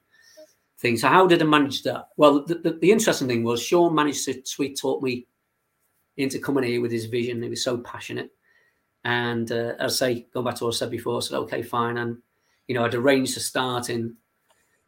thing. 0.78 0.96
So 0.96 1.10
how 1.10 1.28
did 1.28 1.42
I 1.42 1.46
manage 1.46 1.84
that? 1.84 2.08
Well, 2.16 2.46
the, 2.46 2.56
the, 2.56 2.72
the 2.72 2.92
interesting 2.92 3.28
thing 3.28 3.44
was 3.44 3.62
Sean 3.62 3.94
managed 3.94 4.24
to 4.26 4.42
sweet 4.46 4.80
talk 4.80 5.04
me 5.04 5.28
into 6.16 6.40
coming 6.40 6.64
here 6.64 6.82
with 6.82 6.94
his 6.94 7.06
vision. 7.06 7.44
He 7.44 7.50
was 7.50 7.64
so 7.64 7.78
passionate, 7.80 8.32
and 9.04 9.52
uh, 9.52 9.74
as 9.80 10.02
I 10.02 10.14
say, 10.14 10.28
going 10.34 10.46
back 10.46 10.56
to 10.56 10.64
what 10.64 10.76
I 10.76 10.78
said 10.78 10.92
before, 10.92 11.18
I 11.18 11.20
said 11.20 11.38
okay, 11.40 11.62
fine, 11.62 11.98
and 11.98 12.18
you 12.70 12.76
know 12.76 12.86
I'd 12.86 12.96
arranged 12.96 13.34
to 13.34 13.42
start 13.42 13.90
in 13.90 14.16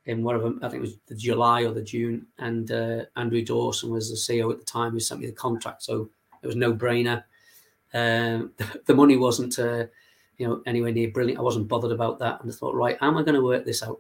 in 0.06 0.24
whatever 0.24 0.54
I 0.62 0.70
think 0.70 0.76
it 0.76 0.88
was 0.88 0.98
the 1.08 1.16
July 1.16 1.64
or 1.66 1.74
the 1.74 1.84
June, 1.84 2.28
and 2.39 2.72
uh, 2.72 3.06
Andrew 3.18 3.44
Dawson 3.44 3.92
was 3.92 4.10
the 4.10 4.16
CEO 4.16 4.50
at 4.54 4.60
the 4.60 4.66
time 4.66 4.94
who 4.94 5.02
sent 5.02 5.20
me 5.20 5.28
the 5.28 5.34
contract, 5.34 5.84
so 5.84 6.10
it 6.42 6.48
was 6.48 6.56
no 6.56 6.74
brainer. 6.74 7.26
Um, 7.94 8.52
the, 8.58 8.82
the, 8.88 8.96
money 8.96 9.18
wasn't, 9.18 9.58
uh, 9.60 9.86
you 10.38 10.48
know, 10.48 10.62
anywhere 10.66 10.92
near 10.92 11.12
brilliant. 11.12 11.39
I 11.39 11.44
wasn't 11.44 11.68
bothered 11.68 11.92
about 11.92 12.20
that, 12.20 12.42
and 12.42 12.52
I 12.52 12.54
thought, 12.54 12.76
right, 12.76 12.98
how 13.00 13.08
am 13.08 13.18
I 13.18 13.24
going 13.24 13.36
to 13.36 13.44
work 13.44 13.66
this 13.66 13.84
out? 13.84 14.00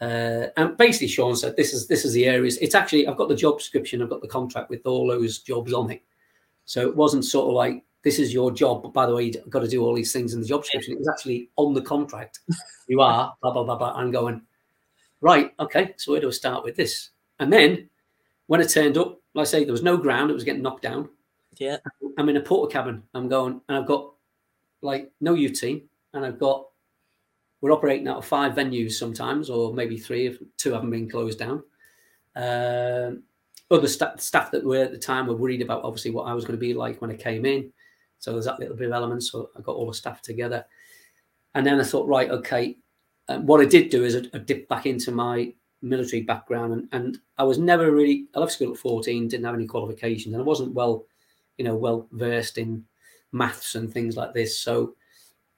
Uh, 0.00 0.48
and 0.56 0.76
basically, 0.76 1.08
Sean 1.08 1.36
said, 1.36 1.56
"This 1.56 1.72
is 1.72 1.86
this 1.86 2.04
is 2.04 2.12
the 2.12 2.26
areas." 2.26 2.58
It's 2.58 2.74
actually 2.74 3.06
I've 3.06 3.16
got 3.16 3.28
the 3.28 3.36
job 3.36 3.58
description, 3.58 4.02
I've 4.02 4.10
got 4.10 4.22
the 4.22 4.28
contract 4.28 4.68
with 4.68 4.84
all 4.86 5.06
those 5.06 5.38
jobs 5.38 5.72
on 5.72 5.90
it, 5.90 6.02
so 6.64 6.82
it 6.82 6.96
wasn't 6.96 7.24
sort 7.24 7.48
of 7.48 7.54
like 7.54 7.84
this 8.02 8.18
is 8.18 8.34
your 8.34 8.50
job. 8.50 8.82
But 8.82 8.92
by 8.92 9.06
the 9.06 9.14
way, 9.14 9.24
you've 9.24 9.48
got 9.48 9.60
to 9.60 9.68
do 9.68 9.84
all 9.84 9.94
these 9.94 10.12
things 10.12 10.34
in 10.34 10.40
the 10.40 10.46
job 10.46 10.62
description. 10.62 10.94
It 10.94 10.98
was 10.98 11.08
actually 11.08 11.48
on 11.56 11.74
the 11.74 11.80
contract. 11.80 12.40
you 12.88 13.00
are 13.00 13.34
blah 13.40 13.52
blah 13.52 13.62
blah 13.62 13.76
blah. 13.76 13.92
I'm 13.94 14.10
going 14.10 14.42
right. 15.20 15.52
Okay, 15.60 15.94
so 15.96 16.12
where 16.12 16.20
do 16.20 16.28
I 16.28 16.32
start 16.32 16.64
with 16.64 16.76
this? 16.76 17.10
And 17.38 17.52
then 17.52 17.88
when 18.48 18.60
it 18.60 18.68
turned 18.68 18.98
up, 18.98 19.20
like 19.32 19.46
I 19.46 19.50
say, 19.50 19.64
there 19.64 19.72
was 19.72 19.82
no 19.82 19.96
ground. 19.96 20.30
It 20.30 20.34
was 20.34 20.44
getting 20.44 20.62
knocked 20.62 20.82
down. 20.82 21.08
Yeah. 21.58 21.78
I'm 22.18 22.28
in 22.28 22.36
a 22.36 22.40
Portakabin. 22.40 23.02
I'm 23.14 23.28
going, 23.28 23.60
and 23.68 23.78
I've 23.78 23.86
got 23.86 24.12
like 24.82 25.10
no 25.20 25.34
youth 25.34 25.60
team, 25.60 25.82
and 26.12 26.24
I've 26.24 26.38
got 26.38 26.66
we're 27.60 27.72
operating 27.72 28.08
out 28.08 28.18
of 28.18 28.26
five 28.26 28.52
venues 28.52 28.92
sometimes, 28.92 29.48
or 29.48 29.72
maybe 29.72 29.96
three 29.96 30.26
if 30.26 30.38
two 30.58 30.72
haven't 30.72 30.90
been 30.90 31.08
closed 31.08 31.38
down. 31.38 31.62
Um, 32.36 33.22
other 33.70 33.88
st- 33.88 34.20
staff 34.20 34.50
that 34.50 34.64
were 34.64 34.82
at 34.82 34.92
the 34.92 34.98
time 34.98 35.26
were 35.26 35.36
worried 35.36 35.62
about 35.62 35.82
obviously 35.82 36.10
what 36.10 36.24
I 36.24 36.34
was 36.34 36.44
going 36.44 36.58
to 36.58 36.60
be 36.60 36.74
like 36.74 37.00
when 37.00 37.10
I 37.10 37.16
came 37.16 37.46
in. 37.46 37.72
So 38.18 38.32
there's 38.32 38.44
that 38.44 38.60
little 38.60 38.76
bit 38.76 38.88
of 38.88 38.92
element. 38.92 39.22
So 39.22 39.50
I 39.56 39.62
got 39.62 39.76
all 39.76 39.86
the 39.86 39.94
staff 39.94 40.20
together, 40.20 40.64
and 41.54 41.66
then 41.66 41.80
I 41.80 41.84
thought, 41.84 42.06
right, 42.06 42.30
okay. 42.30 42.76
Um, 43.28 43.46
what 43.46 43.62
I 43.62 43.64
did 43.64 43.88
do 43.88 44.04
is 44.04 44.16
I, 44.16 44.22
I 44.34 44.38
dipped 44.38 44.68
back 44.68 44.84
into 44.84 45.10
my 45.10 45.52
military 45.80 46.22
background, 46.22 46.72
and, 46.74 46.88
and 46.92 47.18
I 47.38 47.44
was 47.44 47.58
never 47.58 47.90
really. 47.90 48.26
I 48.34 48.40
left 48.40 48.52
school 48.52 48.72
at 48.72 48.78
14, 48.78 49.28
didn't 49.28 49.46
have 49.46 49.54
any 49.54 49.66
qualifications, 49.66 50.34
and 50.34 50.42
I 50.42 50.44
wasn't 50.44 50.74
well 50.74 51.06
you 51.58 51.64
know, 51.64 51.74
well 51.74 52.08
versed 52.12 52.58
in 52.58 52.84
maths 53.32 53.74
and 53.74 53.92
things 53.92 54.16
like 54.16 54.32
this. 54.32 54.58
So 54.58 54.94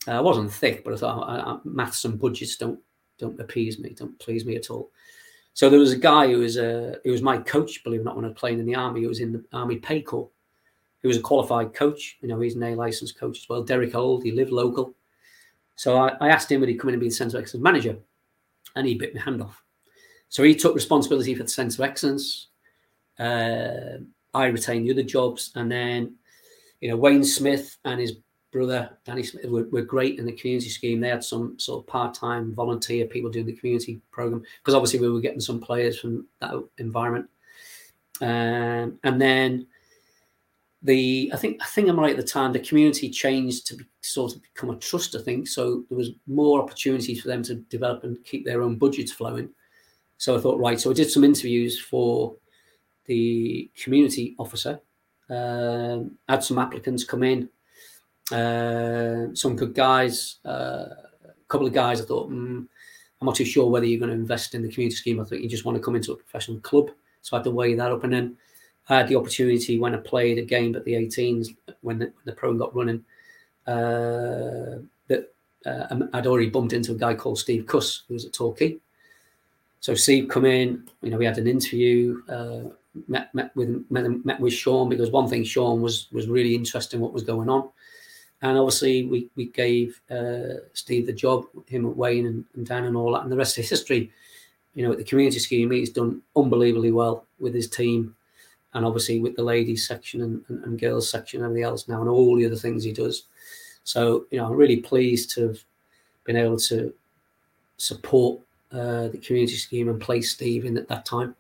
uh, 0.09 0.13
I 0.13 0.21
wasn't 0.21 0.53
thick, 0.53 0.85
but 0.85 0.95
I 0.95 0.97
thought 0.97 1.67
maths 1.67 2.05
and 2.05 2.19
budgets 2.19 2.57
don't 2.57 2.81
don't 3.19 3.41
appease 3.41 3.79
me, 3.79 3.91
don't 3.91 4.19
please 4.19 4.45
me 4.45 4.57
at 4.57 4.71
all. 4.71 4.91
So 5.55 5.71
there 5.71 5.81
was 5.81 5.93
a 5.93 5.99
guy 5.99 6.27
who 6.29 6.41
was 6.41 6.59
a 6.59 6.93
uh, 6.93 6.95
who 7.05 7.13
was 7.13 7.23
my 7.23 7.39
coach, 7.39 7.83
believe 7.83 8.01
it 8.01 8.03
or 8.03 8.05
not, 8.05 8.17
when 8.17 8.25
I 8.25 8.29
was 8.29 8.39
playing 8.39 8.59
in 8.59 8.67
the 8.67 8.75
army. 8.75 9.01
He 9.01 9.07
was 9.07 9.21
in 9.21 9.33
the 9.33 9.45
army 9.53 9.77
pay 9.77 10.03
corps. 10.03 10.29
He 11.03 11.09
was 11.09 11.17
a 11.17 11.23
qualified 11.23 11.73
coach. 11.73 12.19
You 12.21 12.29
know, 12.29 12.41
he's 12.41 12.57
an 12.57 12.63
A 12.63 12.75
licensed 12.75 13.19
coach 13.19 13.39
as 13.39 13.49
well. 13.49 13.63
Derek 13.63 13.95
Old, 13.95 14.23
he 14.23 14.33
lived 14.33 14.51
local. 14.51 14.95
So 15.77 15.97
I, 15.97 16.17
I 16.21 16.29
asked 16.29 16.51
him 16.51 16.61
would 16.61 16.69
he 16.69 16.75
come 16.75 16.89
in 16.89 16.95
and 16.95 17.01
be 17.01 17.09
the 17.09 17.15
centre 17.15 17.37
of 17.37 17.43
excellence 17.43 17.63
manager, 17.63 17.97
and 18.75 18.87
he 18.87 18.95
bit 18.95 19.15
my 19.15 19.21
hand 19.21 19.43
off. 19.43 19.63
So 20.29 20.43
he 20.43 20.55
took 20.55 20.75
responsibility 20.75 21.35
for 21.35 21.45
the 21.45 21.49
centre 21.49 21.83
of 21.83 21.89
excellence. 21.89 22.49
Uh, 23.19 23.99
I 24.35 24.47
retained 24.47 24.87
the 24.87 24.93
other 24.93 25.03
jobs. 25.03 25.53
And 25.55 25.71
then, 25.71 26.15
you 26.81 26.89
know, 26.89 26.97
Wayne 26.97 27.25
Smith 27.25 27.77
and 27.85 28.01
his 28.01 28.17
brother 28.53 28.91
Danny 29.05 29.23
Smith 29.23 29.45
were, 29.47 29.65
were 29.71 29.83
great 29.83 30.19
in 30.19 30.27
the 30.27 30.33
community 30.33 30.71
scheme. 30.71 31.01
They 31.01 31.09
had 31.09 31.25
some 31.25 31.59
sort 31.59 31.83
of 31.83 31.87
part-time 31.87 32.55
volunteer 32.55 33.07
people 33.07 33.31
doing 33.31 33.47
the 33.47 33.53
community 33.53 34.01
program 34.11 34.43
because 34.59 34.75
obviously 34.75 35.01
we 35.01 35.11
were 35.11 35.21
getting 35.21 35.41
some 35.41 35.61
players 35.61 35.99
from 35.99 36.27
that 36.41 36.55
environment. 36.79 37.29
Um, 38.21 38.99
and 39.05 39.21
then 39.21 39.67
the 40.83 41.31
I 41.35 41.37
think 41.37 41.61
I 41.63 41.67
think 41.67 41.89
I'm 41.89 41.99
right 41.99 42.13
at 42.13 42.17
the 42.17 42.23
time. 42.23 42.53
The 42.53 42.61
community 42.61 43.11
changed 43.11 43.67
to 43.67 43.77
be, 43.77 43.85
sort 44.01 44.35
of 44.35 44.43
become 44.43 44.71
a 44.71 44.77
trust. 44.77 45.15
I 45.17 45.21
think 45.21 45.49
so. 45.49 45.85
There 45.89 45.99
was 45.99 46.11
more 46.27 46.63
opportunities 46.63 47.21
for 47.21 47.29
them 47.29 47.43
to 47.45 47.57
develop 47.57 48.05
and 48.05 48.23
keep 48.25 48.45
their 48.45 48.63
own 48.63 48.77
budgets 48.77 49.13
flowing. 49.13 49.51
So 50.19 50.37
I 50.37 50.41
thought, 50.41 50.59
right. 50.59 50.81
So 50.81 50.91
I 50.91 50.95
did 50.95 51.11
some 51.11 51.25
interviews 51.25 51.79
for 51.79 52.37
the 53.07 53.71
community 53.83 54.35
officer. 54.39 54.81
Um, 55.29 56.13
had 56.29 56.45
some 56.45 56.59
applicants 56.59 57.05
come 57.05 57.25
in, 57.25 57.49
uh, 58.33 59.35
some 59.35 59.57
good 59.57 59.75
guys. 59.75 60.37
Uh, 60.45 60.87
a 61.25 61.49
couple 61.49 61.67
of 61.67 61.73
guys 61.73 62.01
I 62.01 62.05
thought, 62.05 62.31
mm, 62.31 62.67
I'm 63.21 63.27
not 63.27 63.35
too 63.35 63.45
sure 63.45 63.71
whether 63.71 63.87
you're 63.87 63.99
going 63.99 64.11
to 64.11 64.17
invest 64.17 64.55
in 64.55 64.63
the 64.63 64.71
community 64.71 64.97
scheme. 64.97 65.21
I 65.21 65.25
think 65.25 65.43
you 65.43 65.49
just 65.49 65.65
want 65.65 65.77
to 65.77 65.83
come 65.83 65.97
into 65.97 66.13
a 66.13 66.17
professional 66.17 66.61
club. 66.61 66.91
So 67.23 67.37
I 67.37 67.41
had 67.41 67.45
to 67.45 67.51
weigh 67.51 67.75
that 67.75 67.91
up. 67.91 68.05
And 68.05 68.13
then 68.13 68.37
I 68.89 68.99
had 68.99 69.09
the 69.09 69.17
opportunity 69.17 69.79
when 69.79 69.95
I 69.95 69.99
played 69.99 70.39
a 70.39 70.43
game 70.43 70.77
at 70.77 70.85
the 70.85 70.93
18s, 70.93 71.57
when 71.81 71.99
the, 71.99 72.13
the 72.25 72.33
pro 72.33 72.55
got 72.55 72.75
running, 72.75 73.05
uh, 73.67 74.79
that 75.09 75.33
uh, 75.65 75.97
I'd 76.13 76.27
already 76.27 76.51
bumped 76.51 76.73
into 76.73 76.93
a 76.93 76.97
guy 76.97 77.15
called 77.15 77.39
Steve 77.39 77.67
Cuss, 77.67 78.03
who 78.07 78.15
was 78.15 78.27
at 78.27 78.33
Torquay. 78.33 78.77
So 79.81 79.95
Steve 79.95 80.29
come 80.29 80.45
in, 80.45 80.89
you 81.03 81.11
know, 81.11 81.19
we 81.19 81.25
had 81.25 81.39
an 81.39 81.47
interview. 81.47 82.23
Uh, 82.29 82.71
met 83.09 83.35
met 83.35 83.55
with 83.57 83.85
met, 83.91 84.41
with 84.41 84.53
Sean 84.53 84.89
because 84.89 85.11
one 85.11 85.29
thing 85.29 85.45
Sean 85.45 85.81
was 85.81 86.09
was 86.13 86.29
really 86.29 86.55
interested 86.55 86.97
in 86.97 87.03
what 87.03 87.13
was 87.13 87.23
going 87.23 87.49
on, 87.49 87.69
and 88.43 88.59
obviously 88.59 89.05
we 89.05 89.29
we 89.37 89.47
gave 89.47 90.01
uh, 90.11 90.61
Steve 90.73 91.07
the 91.07 91.13
job, 91.13 91.45
him 91.67 91.87
at 91.87 91.97
Wayne 91.97 92.27
and, 92.27 92.45
and 92.55 92.67
Dan 92.67 92.85
and 92.85 92.97
all 92.97 93.13
that, 93.13 93.23
and 93.23 93.33
the 93.33 93.37
rest 93.37 93.59
is 93.59 93.69
history. 93.69 94.11
You 94.75 94.85
know, 94.85 94.93
at 94.93 94.99
the 94.99 95.05
community 95.05 95.39
scheme, 95.39 95.71
he's 95.71 95.91
done 95.91 96.21
unbelievably 96.37 96.93
well 96.93 97.25
with 97.39 97.55
his 97.55 97.69
team, 97.69 98.15
and 98.75 98.85
obviously 98.85 99.21
with 99.21 99.37
the 99.37 99.43
ladies 99.43 99.87
section 99.87 100.23
and, 100.23 100.45
and, 100.49 100.65
and 100.65 100.81
girls 100.81 101.09
section 101.09 101.41
and 101.41 101.47
everything 101.47 101.65
else 101.65 101.89
now, 101.89 102.01
and 102.01 102.11
all 102.11 102.37
the 102.37 102.47
other 102.47 102.57
things 102.57 102.85
he 102.85 102.93
does. 102.93 103.25
So 103.85 104.27
you 104.31 104.39
know, 104.39 104.47
I'm 104.47 104.53
really 104.53 104.79
pleased 104.79 105.31
to 105.35 105.49
have 105.49 105.59
been 106.25 106.37
able 106.37 106.59
to 106.59 106.93
support 107.79 108.41
uh, 108.73 109.09
the 109.09 109.19
community 109.19 109.57
scheme 109.57 109.89
and 109.89 110.01
place 110.01 110.33
Steve 110.33 110.65
in 110.65 110.77
at 110.77 110.89
that 110.89 111.05
time 111.05 111.35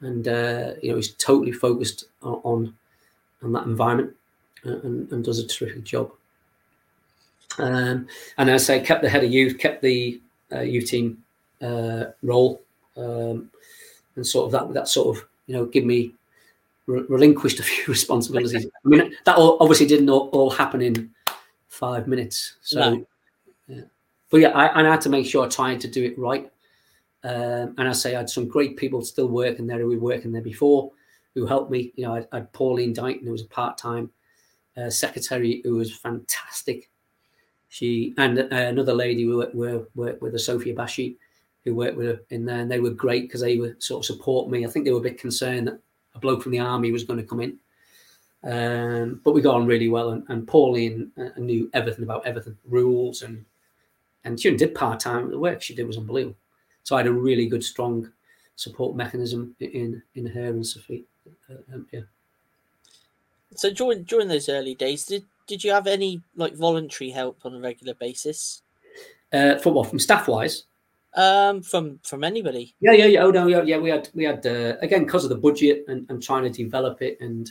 and 0.00 0.28
uh, 0.28 0.72
you 0.82 0.90
know 0.90 0.96
he's 0.96 1.12
totally 1.14 1.52
focused 1.52 2.04
on 2.22 2.74
on 3.42 3.52
that 3.52 3.64
environment 3.64 4.14
and, 4.64 5.10
and 5.12 5.24
does 5.24 5.38
a 5.38 5.46
terrific 5.46 5.84
job. 5.84 6.10
Um, 7.58 8.06
and 8.38 8.50
as 8.50 8.62
I 8.64 8.78
say, 8.78 8.84
kept 8.84 9.02
the 9.02 9.08
head 9.08 9.24
of 9.24 9.30
youth, 9.30 9.58
kept 9.58 9.82
the 9.82 10.20
uh, 10.52 10.60
youth 10.60 10.90
team 10.90 11.22
uh, 11.62 12.06
role, 12.22 12.60
um, 12.96 13.50
and 14.16 14.26
sort 14.26 14.46
of 14.46 14.52
that 14.52 14.74
that 14.74 14.88
sort 14.88 15.16
of 15.16 15.24
you 15.46 15.54
know 15.54 15.66
give 15.66 15.84
me 15.84 16.12
re- 16.86 17.04
relinquished 17.08 17.60
a 17.60 17.62
few 17.62 17.84
responsibilities. 17.88 18.66
I 18.66 18.88
mean 18.88 19.14
that 19.24 19.36
all, 19.36 19.56
obviously 19.60 19.86
didn't 19.86 20.10
all, 20.10 20.28
all, 20.32 20.50
happen 20.50 20.82
in 20.82 21.10
five 21.68 22.06
minutes. 22.06 22.54
So, 22.62 22.78
no. 22.78 23.06
yeah. 23.68 23.80
but 24.30 24.38
yeah, 24.38 24.50
I, 24.50 24.80
I 24.80 24.84
had 24.84 25.00
to 25.02 25.08
make 25.08 25.26
sure 25.26 25.44
I 25.44 25.48
tried 25.48 25.80
to 25.80 25.88
do 25.88 26.04
it 26.04 26.18
right. 26.18 26.50
Um, 27.26 27.74
and 27.76 27.88
I 27.88 27.92
say 27.92 28.14
I 28.14 28.18
had 28.18 28.30
some 28.30 28.46
great 28.46 28.76
people 28.76 29.02
still 29.02 29.26
working 29.26 29.66
there 29.66 29.80
who 29.80 29.88
were 29.88 29.98
working 29.98 30.30
there 30.30 30.42
before 30.42 30.92
who 31.34 31.44
helped 31.44 31.72
me. 31.72 31.92
You 31.96 32.06
know, 32.06 32.16
I, 32.32 32.36
had 32.36 32.52
Pauline 32.52 32.94
Dighton, 32.94 33.26
who 33.26 33.32
was 33.32 33.42
a 33.42 33.48
part 33.48 33.76
time 33.76 34.10
uh, 34.76 34.90
secretary 34.90 35.60
who 35.64 35.74
was 35.74 35.96
fantastic. 35.96 36.88
She 37.68 38.14
and 38.16 38.38
uh, 38.38 38.46
another 38.50 38.94
lady 38.94 39.24
who 39.24 39.38
worked, 39.38 39.54
worked 39.96 40.22
with, 40.22 40.36
a 40.36 40.38
Sophia 40.38 40.72
Bashi, 40.72 41.18
who 41.64 41.74
worked 41.74 41.96
with 41.96 42.06
her 42.06 42.20
in 42.30 42.46
there, 42.46 42.60
and 42.60 42.70
they 42.70 42.78
were 42.78 42.90
great 42.90 43.24
because 43.24 43.40
they 43.40 43.58
were 43.58 43.74
sort 43.80 44.04
of 44.04 44.06
support 44.06 44.48
me. 44.48 44.64
I 44.64 44.68
think 44.68 44.84
they 44.84 44.92
were 44.92 45.00
a 45.00 45.10
bit 45.10 45.18
concerned 45.18 45.66
that 45.66 45.80
a 46.14 46.20
bloke 46.20 46.44
from 46.44 46.52
the 46.52 46.60
army 46.60 46.92
was 46.92 47.02
going 47.02 47.18
to 47.18 47.26
come 47.26 47.40
in, 47.40 47.58
um, 48.44 49.20
but 49.24 49.32
we 49.32 49.42
got 49.42 49.56
on 49.56 49.66
really 49.66 49.88
well. 49.88 50.10
And, 50.10 50.22
and 50.28 50.46
Pauline 50.46 51.10
uh, 51.18 51.38
knew 51.38 51.68
everything 51.74 52.04
about 52.04 52.24
everything, 52.24 52.56
rules, 52.68 53.22
and 53.22 53.44
and 54.22 54.40
she 54.40 54.56
did 54.56 54.76
part 54.76 55.00
time. 55.00 55.28
The 55.28 55.38
work 55.38 55.60
she 55.60 55.74
did 55.74 55.88
was 55.88 55.98
unbelievable. 55.98 56.36
So 56.86 56.94
I 56.94 57.00
had 57.00 57.08
a 57.08 57.12
really 57.12 57.46
good, 57.46 57.64
strong 57.64 58.12
support 58.54 58.94
mechanism 58.94 59.56
in 59.58 60.00
in 60.14 60.24
her 60.24 60.46
and 60.46 60.64
Sophie. 60.64 61.04
Uh, 61.50 61.74
um, 61.74 61.86
yeah. 61.90 62.02
So 63.56 63.72
during 63.72 64.04
during 64.04 64.28
those 64.28 64.48
early 64.48 64.76
days, 64.76 65.04
did 65.04 65.24
did 65.48 65.64
you 65.64 65.72
have 65.72 65.88
any 65.88 66.22
like 66.36 66.54
voluntary 66.54 67.10
help 67.10 67.40
on 67.44 67.56
a 67.56 67.58
regular 67.58 67.94
basis? 67.94 68.62
Uh, 69.32 69.58
from 69.58 69.74
what? 69.74 69.90
From 69.90 69.98
staff 69.98 70.28
wise? 70.28 70.62
Um, 71.14 71.60
from 71.60 71.98
from 72.04 72.22
anybody? 72.22 72.72
Yeah, 72.78 72.92
yeah, 72.92 73.06
yeah. 73.06 73.22
Oh 73.24 73.32
no, 73.32 73.48
yeah, 73.48 73.62
yeah. 73.62 73.78
We 73.78 73.90
had 73.90 74.08
we 74.14 74.22
had 74.22 74.46
uh, 74.46 74.76
again 74.80 75.06
because 75.06 75.24
of 75.24 75.30
the 75.30 75.38
budget 75.38 75.86
and, 75.88 76.08
and 76.08 76.22
trying 76.22 76.44
to 76.44 76.50
develop 76.50 77.02
it 77.02 77.18
and 77.20 77.50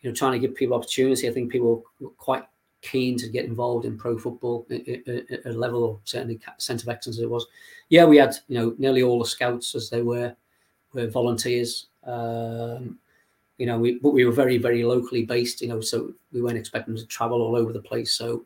you 0.00 0.10
know 0.10 0.14
trying 0.14 0.32
to 0.32 0.38
give 0.38 0.54
people 0.54 0.76
opportunity. 0.76 1.28
I 1.28 1.32
think 1.32 1.50
people 1.50 1.84
were 1.98 2.10
quite 2.10 2.44
keen 2.84 3.16
to 3.18 3.28
get 3.28 3.46
involved 3.46 3.84
in 3.84 3.98
pro 3.98 4.16
football 4.16 4.66
at 4.70 5.46
a 5.46 5.52
level, 5.52 5.82
or 5.82 5.98
certainly 6.04 6.38
centre 6.58 6.84
of 6.84 6.94
excellence 6.94 7.18
it 7.18 7.28
was. 7.28 7.46
Yeah, 7.88 8.04
we 8.04 8.18
had 8.18 8.34
you 8.48 8.58
know 8.58 8.74
nearly 8.78 9.02
all 9.02 9.18
the 9.18 9.26
scouts 9.26 9.74
as 9.74 9.90
they 9.90 10.02
were 10.02 10.36
were 10.92 11.08
volunteers. 11.08 11.86
Um, 12.04 12.98
you 13.58 13.66
know, 13.66 13.78
we 13.78 13.98
but 13.98 14.10
we 14.10 14.24
were 14.24 14.32
very 14.32 14.58
very 14.58 14.84
locally 14.84 15.24
based. 15.24 15.60
You 15.62 15.68
know, 15.68 15.80
so 15.80 16.12
we 16.32 16.42
weren't 16.42 16.58
expecting 16.58 16.96
to 16.96 17.06
travel 17.06 17.40
all 17.40 17.56
over 17.56 17.72
the 17.72 17.80
place. 17.80 18.14
So 18.14 18.44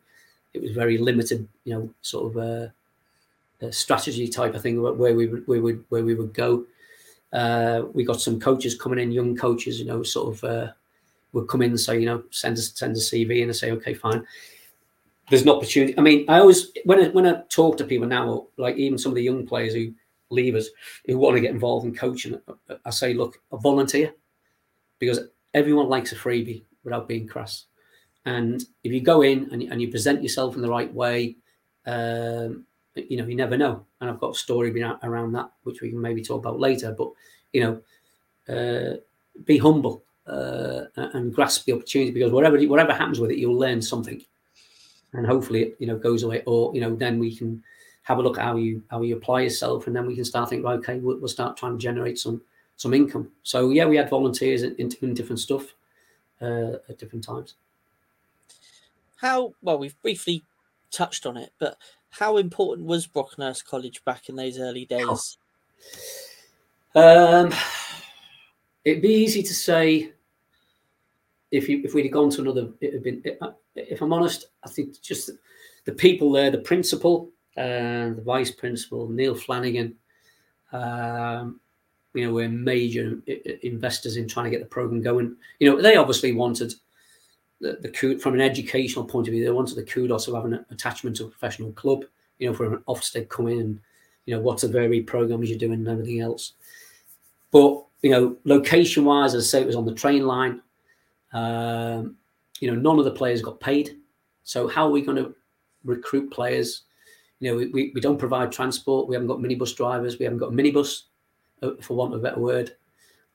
it 0.53 0.61
was 0.61 0.71
very 0.71 0.97
limited. 0.97 1.47
You 1.65 1.73
know, 1.73 1.89
sort 2.01 2.31
of 2.31 2.37
a, 2.41 2.73
a 3.61 3.71
strategy 3.71 4.27
type 4.27 4.55
of 4.55 4.61
thing 4.61 4.81
where 4.81 5.15
we 5.15 5.27
would 5.27 5.47
we 5.47 5.59
would 5.59 5.83
where 5.89 6.03
we 6.03 6.15
would 6.15 6.33
go. 6.33 6.65
Uh, 7.31 7.83
we 7.93 8.03
got 8.03 8.21
some 8.21 8.39
coaches 8.39 8.75
coming 8.75 8.99
in, 8.99 9.11
young 9.11 9.35
coaches. 9.35 9.79
You 9.79 9.85
know, 9.85 10.03
sort 10.03 10.35
of 10.35 10.43
uh, 10.43 10.71
would 11.33 11.47
come 11.47 11.61
in 11.61 11.71
and 11.71 11.79
say, 11.79 11.99
you 11.99 12.05
know, 12.05 12.23
send 12.31 12.57
us 12.57 12.71
send 12.75 12.95
a 12.95 12.99
CV, 12.99 13.41
and 13.41 13.51
I 13.51 13.53
say, 13.53 13.71
okay, 13.71 13.93
fine. 13.93 14.25
There's 15.29 15.43
an 15.43 15.49
opportunity. 15.49 15.95
I 15.97 16.01
mean, 16.01 16.25
I 16.27 16.39
always 16.39 16.71
when 16.85 16.99
I 16.99 17.09
when 17.09 17.25
I 17.25 17.41
talk 17.49 17.77
to 17.77 17.85
people 17.85 18.07
now, 18.07 18.47
like 18.57 18.77
even 18.77 18.97
some 18.97 19.11
of 19.11 19.15
the 19.15 19.23
young 19.23 19.45
players 19.45 19.73
who 19.73 19.93
leave 20.31 20.55
us 20.55 20.67
who 21.05 21.17
want 21.17 21.35
to 21.35 21.41
get 21.41 21.51
involved 21.51 21.85
in 21.85 21.93
coaching, 21.93 22.39
I 22.85 22.89
say, 22.89 23.13
look, 23.13 23.39
a 23.51 23.57
volunteer 23.57 24.13
because 24.97 25.19
everyone 25.53 25.87
likes 25.87 26.11
a 26.11 26.15
freebie 26.15 26.63
without 26.83 27.07
being 27.07 27.27
crass. 27.27 27.65
And 28.25 28.63
if 28.83 28.91
you 28.91 29.01
go 29.01 29.21
in 29.21 29.49
and, 29.51 29.61
and 29.63 29.81
you 29.81 29.89
present 29.89 30.21
yourself 30.21 30.55
in 30.55 30.61
the 30.61 30.69
right 30.69 30.93
way, 30.93 31.37
um, 31.85 32.65
you 32.95 33.17
know, 33.17 33.25
you 33.25 33.35
never 33.35 33.57
know. 33.57 33.85
And 34.01 34.09
I've 34.09 34.19
got 34.19 34.35
a 34.35 34.37
story 34.37 34.69
around 35.03 35.31
that, 35.33 35.51
which 35.63 35.81
we 35.81 35.89
can 35.89 36.01
maybe 36.01 36.21
talk 36.21 36.39
about 36.39 36.59
later. 36.59 36.91
But, 36.91 37.11
you 37.53 37.81
know, 38.47 38.53
uh, 38.53 38.97
be 39.45 39.57
humble 39.57 40.03
uh, 40.29 40.85
and 40.95 41.33
grasp 41.33 41.65
the 41.65 41.73
opportunity 41.73 42.11
because 42.11 42.31
whatever 42.31 42.59
whatever 42.63 42.93
happens 42.93 43.19
with 43.19 43.31
it, 43.31 43.37
you'll 43.37 43.57
learn 43.57 43.81
something, 43.81 44.21
and 45.13 45.25
hopefully 45.25 45.63
it 45.63 45.75
you 45.79 45.87
know 45.87 45.97
goes 45.97 46.23
away. 46.23 46.43
Or 46.45 46.73
you 46.73 46.81
know, 46.81 46.95
then 46.95 47.19
we 47.19 47.35
can 47.35 47.63
have 48.03 48.17
a 48.17 48.21
look 48.21 48.37
at 48.37 48.45
how 48.45 48.57
you 48.57 48.83
how 48.89 49.01
you 49.01 49.15
apply 49.15 49.41
yourself, 49.41 49.87
and 49.87 49.95
then 49.95 50.05
we 50.05 50.15
can 50.15 50.25
start 50.25 50.49
thinking, 50.49 50.67
okay, 50.67 50.99
we'll, 50.99 51.17
we'll 51.19 51.27
start 51.27 51.57
trying 51.57 51.73
to 51.73 51.81
generate 51.81 52.19
some 52.19 52.41
some 52.75 52.93
income. 52.93 53.29
So 53.43 53.71
yeah, 53.71 53.85
we 53.85 53.97
had 53.97 54.09
volunteers 54.09 54.63
in, 54.63 54.91
in 55.01 55.13
different 55.13 55.39
stuff 55.39 55.73
uh, 56.41 56.73
at 56.87 56.97
different 56.97 57.23
times. 57.23 57.55
How 59.17 59.53
well 59.61 59.79
we've 59.79 60.01
briefly 60.01 60.43
touched 60.91 61.25
on 61.25 61.37
it, 61.37 61.51
but 61.59 61.77
how 62.11 62.37
important 62.37 62.87
was 62.87 63.07
Brockenhurst 63.07 63.65
College 63.65 64.03
back 64.05 64.29
in 64.29 64.35
those 64.35 64.59
early 64.59 64.85
days? 64.85 65.37
Um, 66.95 67.53
it'd 68.83 69.01
be 69.01 69.13
easy 69.13 69.43
to 69.43 69.53
say 69.53 70.13
if 71.51 71.67
you 71.67 71.81
if 71.83 71.93
we'd 71.93 72.05
have 72.05 72.13
gone 72.13 72.29
to 72.31 72.41
another. 72.41 72.69
It'd 72.81 73.03
been. 73.03 73.23
If 73.75 74.01
I'm 74.01 74.13
honest, 74.13 74.47
I 74.63 74.69
think 74.69 75.01
just 75.01 75.31
the 75.85 75.91
people 75.91 76.31
there, 76.31 76.51
the 76.51 76.59
principal, 76.59 77.29
and 77.55 78.13
uh, 78.13 78.15
the 78.15 78.21
vice 78.21 78.51
principal, 78.51 79.09
Neil 79.09 79.35
Flanagan. 79.35 79.95
Um, 80.71 81.59
you 82.13 82.25
know, 82.25 82.33
were 82.33 82.49
major 82.49 83.21
investors 83.61 84.17
in 84.17 84.27
trying 84.27 84.45
to 84.45 84.49
get 84.49 84.61
the 84.61 84.65
program 84.65 85.01
going. 85.01 85.35
You 85.59 85.69
know, 85.69 85.81
they 85.81 85.95
obviously 85.95 86.31
wanted 86.31 86.73
the, 87.61 87.77
the 87.81 88.19
from 88.19 88.33
an 88.33 88.41
educational 88.41 89.05
point 89.05 89.27
of 89.27 89.33
view, 89.33 89.43
they 89.43 89.51
wanted 89.51 89.75
the 89.75 89.83
kudos 89.83 90.27
of 90.27 90.35
having 90.35 90.53
an 90.53 90.65
attachment 90.71 91.15
to 91.17 91.25
a 91.25 91.29
professional 91.29 91.71
club. 91.73 92.05
You 92.39 92.49
know, 92.49 92.55
for 92.55 92.73
an 92.73 92.83
Ofsted 92.87 93.29
come 93.29 93.47
in 93.47 93.59
and 93.59 93.79
you 94.25 94.35
know 94.35 94.41
what's 94.41 94.61
the 94.61 94.67
varied 94.69 95.07
programs 95.07 95.49
you're 95.49 95.59
doing 95.59 95.73
and 95.73 95.87
everything 95.87 96.21
else. 96.21 96.53
But 97.51 97.83
you 98.01 98.11
know, 98.11 98.37
location 98.45 99.05
wise, 99.05 99.33
as 99.33 99.45
I 99.45 99.47
say, 99.47 99.61
it 99.61 99.67
was 99.67 99.75
on 99.75 99.85
the 99.85 99.93
train 99.93 100.25
line. 100.25 100.61
Um, 101.33 102.15
you 102.59 102.71
know, 102.71 102.79
none 102.79 102.99
of 102.99 103.05
the 103.05 103.11
players 103.11 103.41
got 103.41 103.59
paid. 103.59 103.97
So 104.43 104.67
how 104.67 104.87
are 104.87 104.91
we 104.91 105.01
going 105.01 105.17
to 105.17 105.35
recruit 105.83 106.31
players? 106.31 106.83
You 107.39 107.51
know, 107.51 107.57
we, 107.57 107.67
we, 107.67 107.91
we 107.95 108.01
don't 108.01 108.17
provide 108.17 108.51
transport. 108.51 109.07
We 109.07 109.15
haven't 109.15 109.27
got 109.27 109.39
minibus 109.39 109.75
drivers. 109.75 110.19
We 110.19 110.25
haven't 110.25 110.39
got 110.39 110.53
a 110.53 110.55
minibus 110.55 111.03
uh, 111.61 111.71
for 111.81 111.95
want 111.95 112.13
of 112.13 112.19
a 112.19 112.23
better 112.23 112.39
word. 112.39 112.75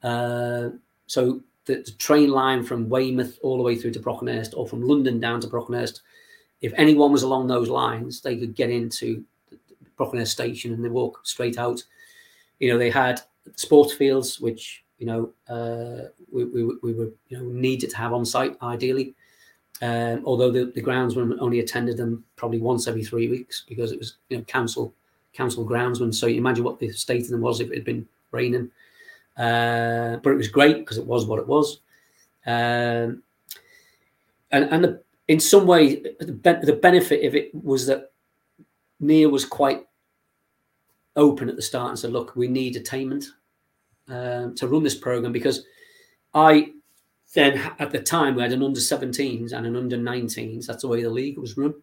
Uh, 0.03 0.71
so 1.07 1.41
the, 1.65 1.77
the, 1.77 1.93
train 1.93 2.31
line 2.31 2.63
from 2.63 2.91
Weymouth 2.91 3.39
all 3.43 3.57
the 3.57 3.63
way 3.63 3.77
through 3.77 3.93
to 3.93 4.01
Brockenhurst, 4.01 4.55
or 4.55 4.67
from 4.67 4.83
London 4.83 5.21
down 5.21 5.41
to 5.41 5.49
Brockenhurst, 5.49 6.01
if 6.61 6.73
anyone 6.77 7.13
was 7.13 7.23
along 7.23 7.47
those 7.47 7.69
lines, 7.69 8.21
they 8.21 8.37
could 8.37 8.55
get 8.55 8.71
into 8.71 9.25
Brockenhurst 9.99 10.29
station 10.29 10.73
and 10.73 10.85
they 10.85 10.89
walk 10.89 11.21
straight 11.23 11.59
out. 11.59 11.83
You 12.59 12.71
know, 12.71 12.79
they 12.79 12.91
had 12.91 13.21
sports 13.57 13.95
fields, 13.95 14.41
which 14.41 14.84
you 15.05 15.11
know 15.11 15.55
uh, 15.55 16.09
we, 16.33 16.45
we, 16.47 16.65
we 16.83 16.95
were 16.95 17.11
you 17.29 17.37
know 17.37 17.45
needed 17.45 17.91
to 17.91 17.97
have 17.97 18.15
on 18.15 18.25
site 18.25 18.57
ideally. 18.63 19.15
Um, 19.83 20.23
although 20.25 20.51
the, 20.51 20.67
the 20.75 20.83
groundsman 20.83 21.37
only 21.41 21.61
attended 21.61 21.97
them 21.97 22.25
probably 22.37 22.59
once 22.59 22.87
every 22.87 23.05
three 23.05 23.29
weeks 23.29 23.65
because 23.69 23.93
it 23.93 23.99
was 23.99 24.17
you 24.31 24.39
know 24.39 24.45
council 24.45 24.95
council 25.35 25.67
groundsman. 25.67 26.15
So 26.15 26.27
you 26.27 26.39
imagine 26.39 26.65
what 26.65 26.79
the 26.79 26.91
state 26.93 27.25
of 27.25 27.29
them 27.29 27.43
was 27.43 27.61
if 27.61 27.71
it 27.71 27.75
had 27.75 27.85
been 27.85 28.07
raining. 28.31 28.71
Uh, 29.37 30.17
but 30.23 30.31
it 30.31 30.37
was 30.37 30.49
great 30.49 30.79
because 30.79 30.97
it 30.97 31.07
was 31.07 31.27
what 31.27 31.41
it 31.41 31.47
was. 31.47 31.81
Um, 32.47 33.23
and 34.53 34.65
and 34.71 34.85
the, 34.85 35.03
in 35.29 35.41
some 35.41 35.67
way, 35.67 35.97
the, 35.97 36.61
the 36.63 36.79
benefit 36.81 37.27
of 37.27 37.35
it 37.35 37.55
was 37.55 37.87
that 37.89 38.11
Neil 39.01 39.29
was 39.29 39.45
quite 39.45 39.87
open 41.17 41.51
at 41.51 41.57
the 41.57 41.63
start 41.63 41.91
and 41.91 41.99
said, 41.99 42.13
"Look, 42.13 42.37
we 42.37 42.49
need 42.49 42.77
attainment 42.77 43.27
um, 44.09 44.55
to 44.57 44.69
run 44.69 44.83
this 44.83 44.95
program 44.95 45.33
because 45.33 45.65
I 46.33 46.73
then 47.35 47.73
at 47.79 47.91
the 47.91 48.01
time 48.01 48.35
we 48.35 48.43
had 48.43 48.53
an 48.53 48.63
under 48.63 48.79
17s 48.79 49.53
and 49.53 49.67
an 49.67 49.77
under 49.77 49.97
19s. 49.97 50.67
That's 50.67 50.83
the 50.83 50.89
way 50.89 51.03
the 51.03 51.11
league 51.11 51.39
was 51.39 51.57
run. 51.57 51.75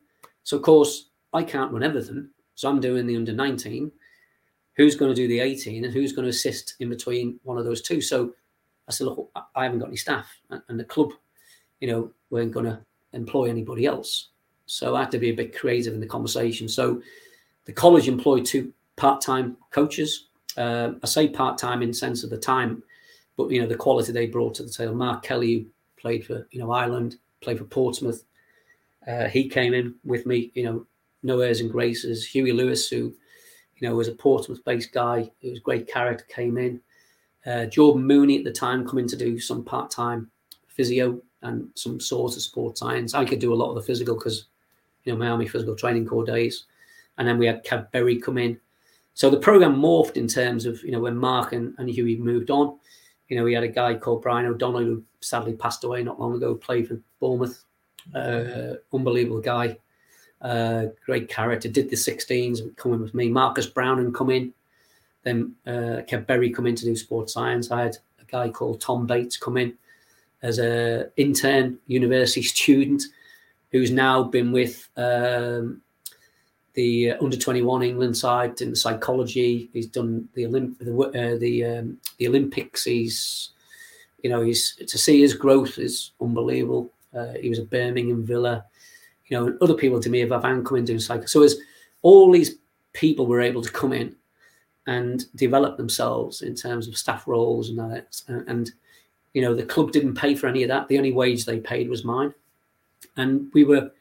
So 0.44 0.58
of 0.58 0.64
course 0.64 1.10
I 1.34 1.44
can't 1.44 1.72
run 1.72 1.84
everything, 1.84 2.30
so 2.56 2.70
I'm 2.70 2.80
doing 2.80 3.06
the 3.06 3.16
under 3.16 3.34
19 3.34 3.92
who's 4.76 4.96
going 4.96 5.12
to 5.12 5.16
do 5.16 5.28
the 5.28 5.40
18 5.40 5.84
and 5.86 5.94
who's 5.94 6.14
going 6.14 6.24
to 6.24 6.30
assist 6.30 6.76
in 6.80 6.90
between 6.90 7.40
one 7.44 7.58
of 7.58 7.66
those 7.66 7.82
two. 7.82 8.02
So 8.02 8.34
I 8.88 8.92
said, 8.92 9.08
look, 9.08 9.30
I 9.56 9.64
haven't 9.64 9.80
got 9.80 9.90
any 9.90 9.98
staff, 9.98 10.28
and 10.50 10.80
the 10.80 10.84
club, 10.84 11.12
you 11.80 11.88
know, 11.88 12.12
weren't 12.30 12.52
going 12.52 12.66
to 12.66 12.80
employ 13.14 13.50
anybody 13.50 13.86
else. 13.86 14.30
So 14.66 14.96
I 14.96 15.02
had 15.02 15.12
to 15.12 15.20
be 15.20 15.30
a 15.30 15.36
bit 15.36 15.58
creative 15.58 15.94
in 15.94 16.00
the 16.00 16.08
conversation. 16.08 16.68
So 16.68 17.02
the 17.66 17.74
college 17.74 18.08
employed 18.08 18.46
two 18.46 18.74
part-time 18.96 19.58
coaches. 19.72 20.28
Uh, 20.58 20.94
I 21.02 21.06
say 21.08 21.28
part-time 21.28 21.82
in 21.82 21.94
sense 21.94 22.24
of 22.24 22.30
the 22.30 22.38
time, 22.38 22.84
but 23.38 23.50
you 23.50 23.62
know 23.62 23.68
the 23.68 23.76
quality 23.76 24.12
they 24.12 24.28
brought 24.28 24.56
to 24.56 24.64
the 24.64 24.70
table. 24.70 24.96
Mark 24.96 25.24
Kelly, 25.24 25.54
who 25.54 25.66
played 26.00 26.26
for 26.26 26.48
you 26.52 26.60
know 26.60 26.72
Ireland, 26.72 27.18
played 27.42 27.58
for 27.58 27.66
Portsmouth. 27.66 28.24
Uh, 29.08 29.28
he 29.28 29.50
came 29.50 29.74
in 29.74 29.96
with 30.04 30.26
me. 30.26 30.52
You 30.54 30.64
know, 30.64 30.86
no 31.24 31.40
airs 31.40 31.62
and 31.62 31.72
graces. 31.72 32.26
Huey 32.26 32.52
Lewis, 32.52 32.88
who 32.88 33.14
you 33.82 33.90
know, 33.90 33.96
was 33.96 34.08
a 34.08 34.14
Portsmouth-based 34.14 34.94
guy 34.94 35.30
who 35.42 35.50
was 35.50 35.60
great 35.60 35.88
character, 35.88 36.24
came 36.30 36.58
in. 36.58 36.80
Uh, 37.46 37.66
Jordan 37.66 38.06
Mooney 38.06 38.38
at 38.38 38.44
the 38.44 38.52
time 38.52 38.88
coming 38.88 39.08
to 39.08 39.18
do 39.18 39.40
some 39.40 39.66
part-time 39.66 40.30
physio 40.68 41.20
and 41.42 41.68
some 41.74 42.00
sort 42.00 42.36
of 42.36 42.44
sport 42.44 42.78
science. 42.78 43.16
I 43.16 43.26
could 43.26 43.40
do 43.40 43.54
a 43.54 43.56
lot 43.56 43.70
of 43.70 43.76
the 43.76 43.82
physical 43.82 44.16
because, 44.16 44.46
you 45.04 45.12
know, 45.12 45.18
my 45.18 45.30
army 45.30 45.48
physical 45.48 45.76
training 45.76 46.06
corps 46.06 46.24
days. 46.24 46.66
And 47.18 47.28
then 47.28 47.40
we 47.40 47.48
had 47.48 47.66
Kev 47.66 47.92
Berry 47.92 48.18
come 48.18 48.38
in. 48.38 48.60
So 49.14 49.30
the 49.30 49.38
program 49.38 49.76
morphed 49.76 50.18
in 50.18 50.28
terms 50.28 50.66
of, 50.66 50.82
you 50.84 50.92
know, 50.92 51.00
when 51.00 51.18
Mark 51.18 51.54
and, 51.54 51.74
and 51.78 51.90
Huey 51.90 52.18
moved 52.18 52.50
on. 52.50 52.78
You 53.28 53.38
know, 53.38 53.44
we 53.44 53.54
had 53.54 53.64
a 53.64 53.68
guy 53.68 53.96
called 53.96 54.22
Brian 54.22 54.46
O'Donnell 54.46 54.84
who 54.84 55.04
sadly 55.22 55.54
passed 55.54 55.84
away 55.84 56.04
not 56.04 56.20
long 56.20 56.36
ago, 56.36 56.56
played 56.56 56.88
for 56.88 57.00
Bournemouth. 57.20 57.64
Uh, 58.14 58.76
unbelievable 58.94 59.42
guy. 59.42 59.78
Uh, 60.42 60.88
great 61.06 61.30
character. 61.30 61.70
Did 61.70 61.90
the 61.90 61.96
16s 61.96 62.76
coming 62.76 63.00
with 63.02 63.14
me. 63.14 63.30
Marcus 63.30 63.68
Brown 63.68 64.00
and 64.00 64.14
come 64.14 64.30
in. 64.30 64.54
Then 65.24 65.54
uh, 65.68 66.02
Kev 66.10 66.26
Berry 66.26 66.50
come 66.50 66.68
in 66.68 66.76
to 66.76 66.86
do 66.86 66.96
sports 66.96 67.34
science. 67.34 67.72
I 67.72 67.84
had 67.84 67.98
a 68.20 68.26
guy 68.26 68.50
called 68.50 68.82
Tom 68.82 69.06
Bates 69.06 69.38
come 69.38 69.58
in 69.58 69.78
as 70.42 70.58
a 70.60 71.10
intern 71.18 71.78
university 71.88 72.42
student 72.44 73.04
who's 73.72 73.92
now 73.92 74.24
been 74.24 74.52
with 74.52 74.90
um, 74.98 75.82
the 76.74 77.12
uh, 77.12 77.24
under 77.24 77.38
21 77.38 77.84
England 77.84 78.18
side 78.18 78.62
in 78.62 78.70
the 78.70 78.76
psychology. 78.76 79.70
He's 79.74 79.88
done 79.88 80.28
the 80.34 80.44
Olymp- 80.44 80.78
the 80.80 80.94
uh, 80.94 81.38
the, 81.38 81.66
um, 81.66 81.98
the 82.18 82.28
Olympics. 82.28 82.86
He's 82.86 83.50
you 84.24 84.30
know 84.30 84.42
he's 84.42 84.76
to 84.76 84.98
see 84.98 85.22
his 85.22 85.34
growth 85.34 85.78
is 85.78 86.12
unbelievable. 86.22 86.92
Uh, 87.16 87.34
he 87.42 87.50
was 87.50 87.60
at 87.60 87.70
Birmingham 87.70 88.26
Villa, 88.26 88.66
you 89.28 89.38
know, 89.38 89.48
and 89.48 89.62
other 89.62 89.74
people 89.74 90.00
to 90.00 90.10
me 90.10 90.20
have 90.20 90.30
come 90.30 90.78
in 90.78 90.86
doing 90.86 91.00
cycle. 91.00 91.28
So 91.28 91.44
as 91.44 91.58
all 92.02 92.32
these 92.32 92.56
people 92.94 93.26
were 93.26 93.42
able 93.42 93.62
to 93.62 93.72
come 93.72 93.94
in 93.94 94.16
and 94.88 95.26
develop 95.36 95.78
themselves 95.78 96.42
in 96.42 96.56
terms 96.56 96.88
of 96.88 96.98
staff 96.98 97.28
roles 97.28 97.70
and 97.70 97.80
that, 97.80 98.22
and, 98.28 98.48
and 98.48 98.72
you 99.34 99.42
know 99.42 99.54
the 99.54 99.66
club 99.66 99.92
didn't 99.92 100.16
pay 100.16 100.36
for 100.36 100.48
any 100.48 100.64
of 100.64 100.70
that. 100.70 100.88
The 100.88 100.98
only 100.98 101.12
wage 101.12 101.46
they 101.46 101.60
paid 101.60 101.90
was 101.90 102.06
mine, 102.06 102.34
and 103.18 103.52
we 103.54 103.66
were, 103.66 103.92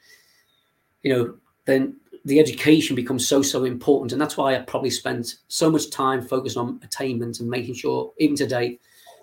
you 1.02 1.12
know, 1.12 1.34
then 1.64 1.96
the 2.24 2.38
education 2.38 2.96
becomes 2.96 3.26
so 3.26 3.42
so 3.42 3.64
important. 3.64 4.12
And 4.12 4.20
that's 4.20 4.36
why 4.36 4.54
i 4.54 4.58
probably 4.60 4.90
spent 4.90 5.36
so 5.48 5.70
much 5.70 5.90
time 5.90 6.22
focused 6.22 6.56
on 6.56 6.80
attainment 6.82 7.40
and 7.40 7.48
making 7.48 7.74
sure 7.74 8.12
even 8.18 8.36
today 8.36 8.78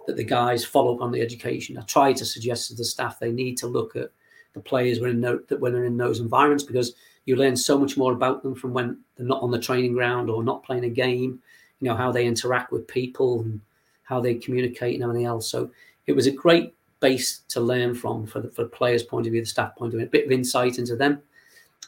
that 0.07 0.15
the 0.15 0.23
guys 0.23 0.63
follow 0.63 0.95
up 0.95 1.01
on 1.01 1.11
the 1.11 1.21
education. 1.21 1.77
I 1.77 1.81
try 1.81 2.13
to 2.13 2.25
suggest 2.25 2.69
to 2.69 2.75
the 2.75 2.85
staff 2.85 3.19
they 3.19 3.31
need 3.31 3.57
to 3.57 3.67
look 3.67 3.95
at 3.95 4.09
the 4.53 4.61
players 4.61 4.99
when, 4.99 5.21
when 5.59 5.73
they're 5.73 5.83
in 5.83 5.97
those 5.97 6.19
environments 6.19 6.63
because 6.63 6.95
you 7.25 7.35
learn 7.35 7.57
so 7.57 7.77
much 7.77 7.97
more 7.97 8.13
about 8.13 8.41
them 8.41 8.55
from 8.55 8.73
when 8.73 8.99
they're 9.15 9.27
not 9.27 9.41
on 9.41 9.51
the 9.51 9.59
training 9.59 9.93
ground 9.93 10.29
or 10.29 10.43
not 10.43 10.63
playing 10.63 10.85
a 10.85 10.89
game 10.89 11.41
you 11.79 11.87
know 11.87 11.95
how 11.95 12.11
they 12.11 12.25
interact 12.25 12.71
with 12.71 12.87
people 12.87 13.41
and 13.41 13.61
how 14.03 14.19
they 14.19 14.35
communicate 14.35 14.95
and 14.95 15.03
everything 15.03 15.25
else. 15.25 15.49
So 15.49 15.69
it 16.05 16.13
was 16.13 16.27
a 16.27 16.31
great 16.31 16.73
base 16.99 17.41
to 17.49 17.61
learn 17.61 17.93
from 17.93 18.25
for 18.25 18.39
the, 18.41 18.49
for 18.49 18.63
the 18.63 18.69
players 18.69 19.03
point 19.03 19.27
of 19.27 19.33
view 19.33 19.41
the 19.41 19.47
staff 19.47 19.75
point 19.75 19.93
of 19.93 19.99
view 19.99 20.07
a 20.07 20.09
bit 20.09 20.25
of 20.25 20.31
insight 20.31 20.79
into 20.79 20.95
them. 20.95 21.21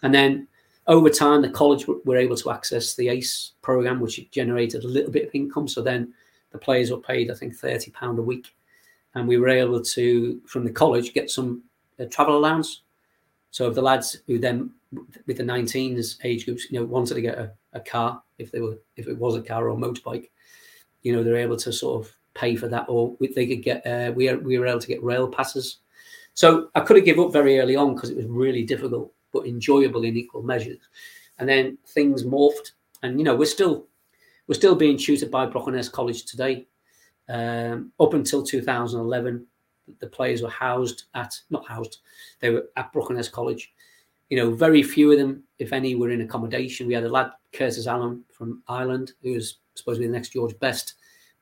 And 0.03 0.13
then 0.13 0.47
over 0.89 1.09
time, 1.09 1.43
the 1.43 1.49
college 1.49 1.85
were 1.87 2.17
able 2.17 2.35
to 2.35 2.51
access 2.51 2.95
the 2.95 3.09
ACE 3.09 3.53
program, 3.61 3.99
which 3.99 4.29
generated 4.31 4.83
a 4.83 4.87
little 4.87 5.11
bit 5.11 5.27
of 5.27 5.35
income. 5.35 5.67
So 5.67 5.83
then 5.83 6.13
the 6.51 6.57
players 6.57 6.89
were 6.89 6.97
paid, 6.97 7.29
I 7.29 7.35
think, 7.35 7.55
thirty 7.55 7.91
pound 7.91 8.17
a 8.17 8.23
week, 8.23 8.55
and 9.13 9.27
we 9.27 9.37
were 9.37 9.49
able 9.49 9.81
to, 9.81 10.41
from 10.47 10.65
the 10.65 10.71
college, 10.71 11.13
get 11.13 11.29
some 11.29 11.63
uh, 11.99 12.05
travel 12.05 12.35
allowance. 12.35 12.81
So 13.51 13.67
if 13.67 13.75
the 13.75 13.83
lads 13.83 14.17
who 14.25 14.39
then, 14.39 14.71
with 15.27 15.37
the 15.37 15.43
19s 15.43 16.17
age 16.23 16.45
groups, 16.45 16.69
you 16.71 16.79
know, 16.79 16.85
wanted 16.85 17.15
to 17.15 17.21
get 17.21 17.37
a, 17.37 17.51
a 17.73 17.79
car, 17.79 18.21
if 18.39 18.51
they 18.51 18.59
were, 18.59 18.79
if 18.95 19.07
it 19.07 19.17
was 19.17 19.35
a 19.35 19.41
car 19.41 19.69
or 19.69 19.69
a 19.69 19.75
motorbike, 19.75 20.29
you 21.03 21.15
know, 21.15 21.23
they're 21.23 21.37
able 21.37 21.57
to 21.57 21.71
sort 21.71 22.03
of 22.03 22.11
pay 22.33 22.55
for 22.55 22.67
that, 22.67 22.87
or 22.89 23.15
they 23.35 23.45
could 23.45 23.61
get. 23.61 23.85
Uh, 23.85 24.11
we 24.15 24.33
we 24.33 24.57
were 24.57 24.67
able 24.67 24.79
to 24.79 24.87
get 24.87 25.03
rail 25.03 25.27
passes. 25.27 25.77
So 26.33 26.69
I 26.73 26.79
could 26.79 26.95
have 26.95 27.05
given 27.05 27.25
up 27.25 27.33
very 27.33 27.59
early 27.59 27.75
on 27.75 27.93
because 27.93 28.09
it 28.09 28.17
was 28.17 28.25
really 28.25 28.63
difficult 28.63 29.13
but 29.31 29.45
enjoyable 29.45 30.03
in 30.03 30.17
equal 30.17 30.43
measures. 30.43 30.79
And 31.37 31.47
then 31.47 31.77
things 31.87 32.23
morphed, 32.23 32.71
and 33.03 33.17
you 33.17 33.23
know 33.23 33.35
we're 33.35 33.45
still 33.45 33.87
we're 34.47 34.55
still 34.55 34.75
being 34.75 34.97
tutored 34.97 35.31
by 35.31 35.45
Brockenhurst 35.45 35.91
College 35.91 36.25
today. 36.25 36.67
Um, 37.29 37.91
up 37.99 38.15
until 38.15 38.41
2011, 38.41 39.45
the 39.99 40.07
players 40.07 40.41
were 40.41 40.49
housed 40.49 41.03
at 41.13 41.39
not 41.49 41.67
housed, 41.67 41.99
they 42.39 42.49
were 42.49 42.65
at 42.75 42.91
Brockenhurst 42.93 43.31
College. 43.31 43.71
You 44.29 44.37
know, 44.37 44.51
very 44.51 44.83
few 44.83 45.11
of 45.11 45.17
them, 45.17 45.43
if 45.57 45.73
any, 45.73 45.95
were 45.95 46.11
in 46.11 46.21
accommodation. 46.21 46.87
We 46.87 46.93
had 46.93 47.03
a 47.03 47.09
lad, 47.09 47.31
Curtis 47.51 47.87
Allen 47.87 48.23
from 48.31 48.61
Ireland, 48.67 49.13
who 49.23 49.33
was 49.33 49.57
supposed 49.73 49.97
to 49.97 50.01
be 50.01 50.07
the 50.07 50.13
next 50.13 50.33
George 50.33 50.57
Best 50.59 50.95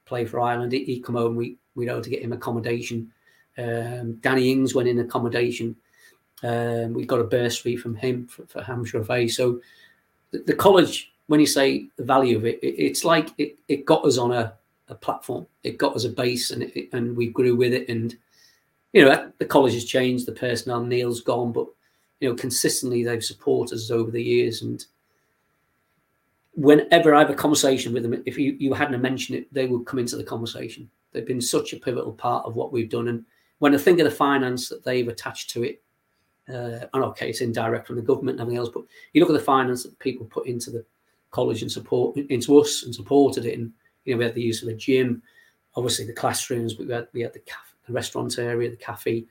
play 0.06 0.24
for 0.24 0.40
Ireland. 0.40 0.72
He, 0.72 0.86
he 0.86 1.00
come 1.00 1.16
home, 1.16 1.36
we 1.36 1.58
we 1.76 1.90
able 1.90 2.02
to 2.02 2.10
get 2.10 2.22
him 2.22 2.34
accommodation. 2.34 3.12
Um, 3.58 4.16
Danny 4.16 4.52
Ings 4.52 4.76
went 4.76 4.90
in 4.90 5.00
accommodation. 5.00 5.76
Um, 6.44 6.94
we 6.94 7.06
got 7.06 7.20
a 7.20 7.24
bursary 7.24 7.76
from 7.76 7.96
him 7.96 8.28
for, 8.28 8.46
for 8.46 8.62
Hampshire 8.62 9.04
FA. 9.04 9.28
So 9.28 9.60
the, 10.32 10.40
the, 10.40 10.56
college, 10.56 11.12
when 11.28 11.40
you 11.40 11.48
say 11.48 11.88
the 11.98 12.04
value 12.04 12.38
of 12.38 12.46
it, 12.46 12.60
it 12.62 12.76
it's 12.80 13.04
like 13.04 13.30
it, 13.38 13.58
it 13.68 13.86
got 13.86 14.06
us 14.06 14.18
on 14.18 14.32
a, 14.32 14.54
a 14.90 14.96
platform. 14.96 15.48
It 15.64 15.78
got 15.78 15.96
us 15.96 16.06
a 16.06 16.10
base, 16.10 16.52
and 16.52 16.64
it, 16.64 16.90
and 16.94 17.18
we 17.18 17.28
grew 17.28 17.56
with 17.56 17.74
it. 17.74 17.90
And 17.90 18.16
you 18.94 19.04
know, 19.04 19.32
the 19.40 19.46
college 19.46 19.74
has 19.74 19.86
changed. 19.86 20.28
The 20.28 20.32
personnel, 20.32 20.84
Neil's 20.84 21.22
gone, 21.22 21.52
but 21.52 21.68
you 22.20 22.30
know, 22.30 22.36
consistently 22.36 23.04
they've 23.04 23.24
supported 23.24 23.76
us 23.76 23.92
over 23.92 24.12
the 24.12 24.24
years. 24.24 24.62
And 24.62 24.84
whenever 26.54 27.14
I 27.14 27.20
have 27.20 27.30
a 27.30 27.36
conversation 27.36 27.94
with 27.94 28.04
them, 28.04 28.22
if 28.26 28.38
you, 28.38 28.56
you 28.60 28.74
hadn't 28.74 29.00
mentioned 29.02 29.38
it, 29.38 29.54
they 29.54 29.68
would 29.68 29.86
come 29.86 30.00
into 30.00 30.18
the 30.18 30.24
conversation. 30.24 30.90
They've 31.12 31.26
been 31.26 31.42
such 31.42 31.74
a 31.74 31.78
pivotal 31.78 32.14
part 32.14 32.46
of 32.46 32.56
what 32.56 32.72
we've 32.72 32.90
done. 32.90 33.08
And 33.08 33.26
when 33.60 33.74
I 33.74 33.78
think 33.78 34.00
of 34.00 34.06
the 34.06 34.12
finance 34.12 34.70
that 34.70 34.84
they've 34.84 35.08
attached 35.08 35.50
to 35.52 35.64
it, 35.64 35.82
uh, 36.50 36.86
and 36.94 37.04
okay, 37.04 37.30
it's 37.30 37.42
indirect 37.42 37.88
from 37.88 37.98
the 37.98 38.02
government 38.02 38.36
and 38.36 38.42
everything 38.42 38.60
else, 38.60 38.70
but 38.74 38.84
you 39.14 39.22
look 39.22 39.30
at 39.30 39.34
the 39.34 39.40
finance 39.40 39.84
that 39.84 40.00
people 40.00 40.26
put 40.26 40.48
into 40.48 40.72
the 40.72 40.86
college 41.32 41.62
and 41.62 41.72
support 41.72 42.16
into 42.18 42.60
us 42.60 42.84
and 42.84 42.96
supported 42.96 43.46
it. 43.46 43.58
And 43.58 43.72
you 44.06 44.14
know, 44.14 44.20
we 44.20 44.26
had 44.26 44.36
the 44.36 44.42
use 44.42 44.62
of 44.62 44.70
the 44.70 44.76
gym, 44.76 45.22
obviously 45.76 46.06
the 46.06 46.14
classrooms, 46.14 46.74
but 46.74 46.88
we 46.88 46.94
had 46.94 47.08
we 47.14 47.22
had 47.22 47.34
the, 47.34 47.40
cafe, 47.40 47.74
the 47.86 47.94
restaurant 47.94 48.38
area, 48.40 48.70
the 48.70 48.78
cafe. 48.78 49.26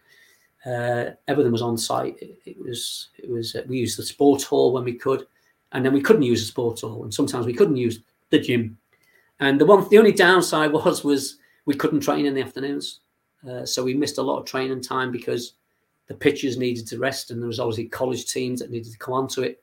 Uh, 0.64 1.12
everything 1.28 1.52
was 1.52 1.62
on 1.62 1.78
site. 1.78 2.16
It, 2.20 2.38
it 2.44 2.58
was 2.58 3.08
it 3.18 3.30
was 3.30 3.54
uh, 3.54 3.62
we 3.66 3.78
used 3.78 3.98
the 3.98 4.02
sports 4.02 4.44
hall 4.44 4.72
when 4.72 4.84
we 4.84 4.94
could, 4.94 5.26
and 5.72 5.84
then 5.84 5.92
we 5.92 6.02
couldn't 6.02 6.22
use 6.22 6.40
the 6.42 6.48
sports 6.48 6.82
hall, 6.82 7.04
and 7.04 7.14
sometimes 7.14 7.46
we 7.46 7.54
couldn't 7.54 7.76
use 7.76 8.00
the 8.30 8.38
gym. 8.38 8.76
And 9.40 9.60
the 9.60 9.66
one 9.66 9.88
the 9.88 9.98
only 9.98 10.12
downside 10.12 10.72
was 10.72 11.02
was 11.02 11.38
we 11.64 11.74
couldn't 11.74 12.00
train 12.00 12.26
in 12.26 12.34
the 12.34 12.42
afternoons, 12.42 13.00
uh, 13.48 13.64
so 13.64 13.84
we 13.84 13.94
missed 13.94 14.18
a 14.18 14.22
lot 14.22 14.38
of 14.38 14.44
training 14.44 14.82
time 14.82 15.10
because 15.10 15.54
the 16.06 16.14
pitchers 16.14 16.56
needed 16.56 16.86
to 16.88 16.98
rest, 16.98 17.30
and 17.30 17.40
there 17.40 17.48
was 17.48 17.60
obviously 17.60 17.86
college 17.86 18.32
teams 18.32 18.60
that 18.60 18.70
needed 18.70 18.92
to 18.92 18.98
come 18.98 19.14
onto 19.14 19.42
it. 19.42 19.62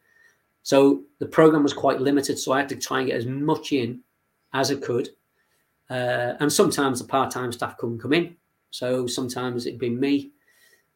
So 0.63 1.03
the 1.19 1.25
program 1.25 1.63
was 1.63 1.73
quite 1.73 2.01
limited. 2.01 2.39
So 2.39 2.53
I 2.53 2.59
had 2.59 2.69
to 2.69 2.75
try 2.75 2.99
and 2.99 3.07
get 3.07 3.17
as 3.17 3.25
much 3.25 3.71
in 3.71 3.99
as 4.53 4.71
I 4.71 4.75
could. 4.75 5.09
Uh, 5.89 6.33
and 6.39 6.51
sometimes 6.51 6.99
the 6.99 7.07
part-time 7.07 7.51
staff 7.51 7.77
couldn't 7.77 7.99
come 7.99 8.13
in. 8.13 8.35
So 8.71 9.05
sometimes 9.05 9.65
it'd 9.65 9.79
be 9.79 9.89
me 9.89 10.31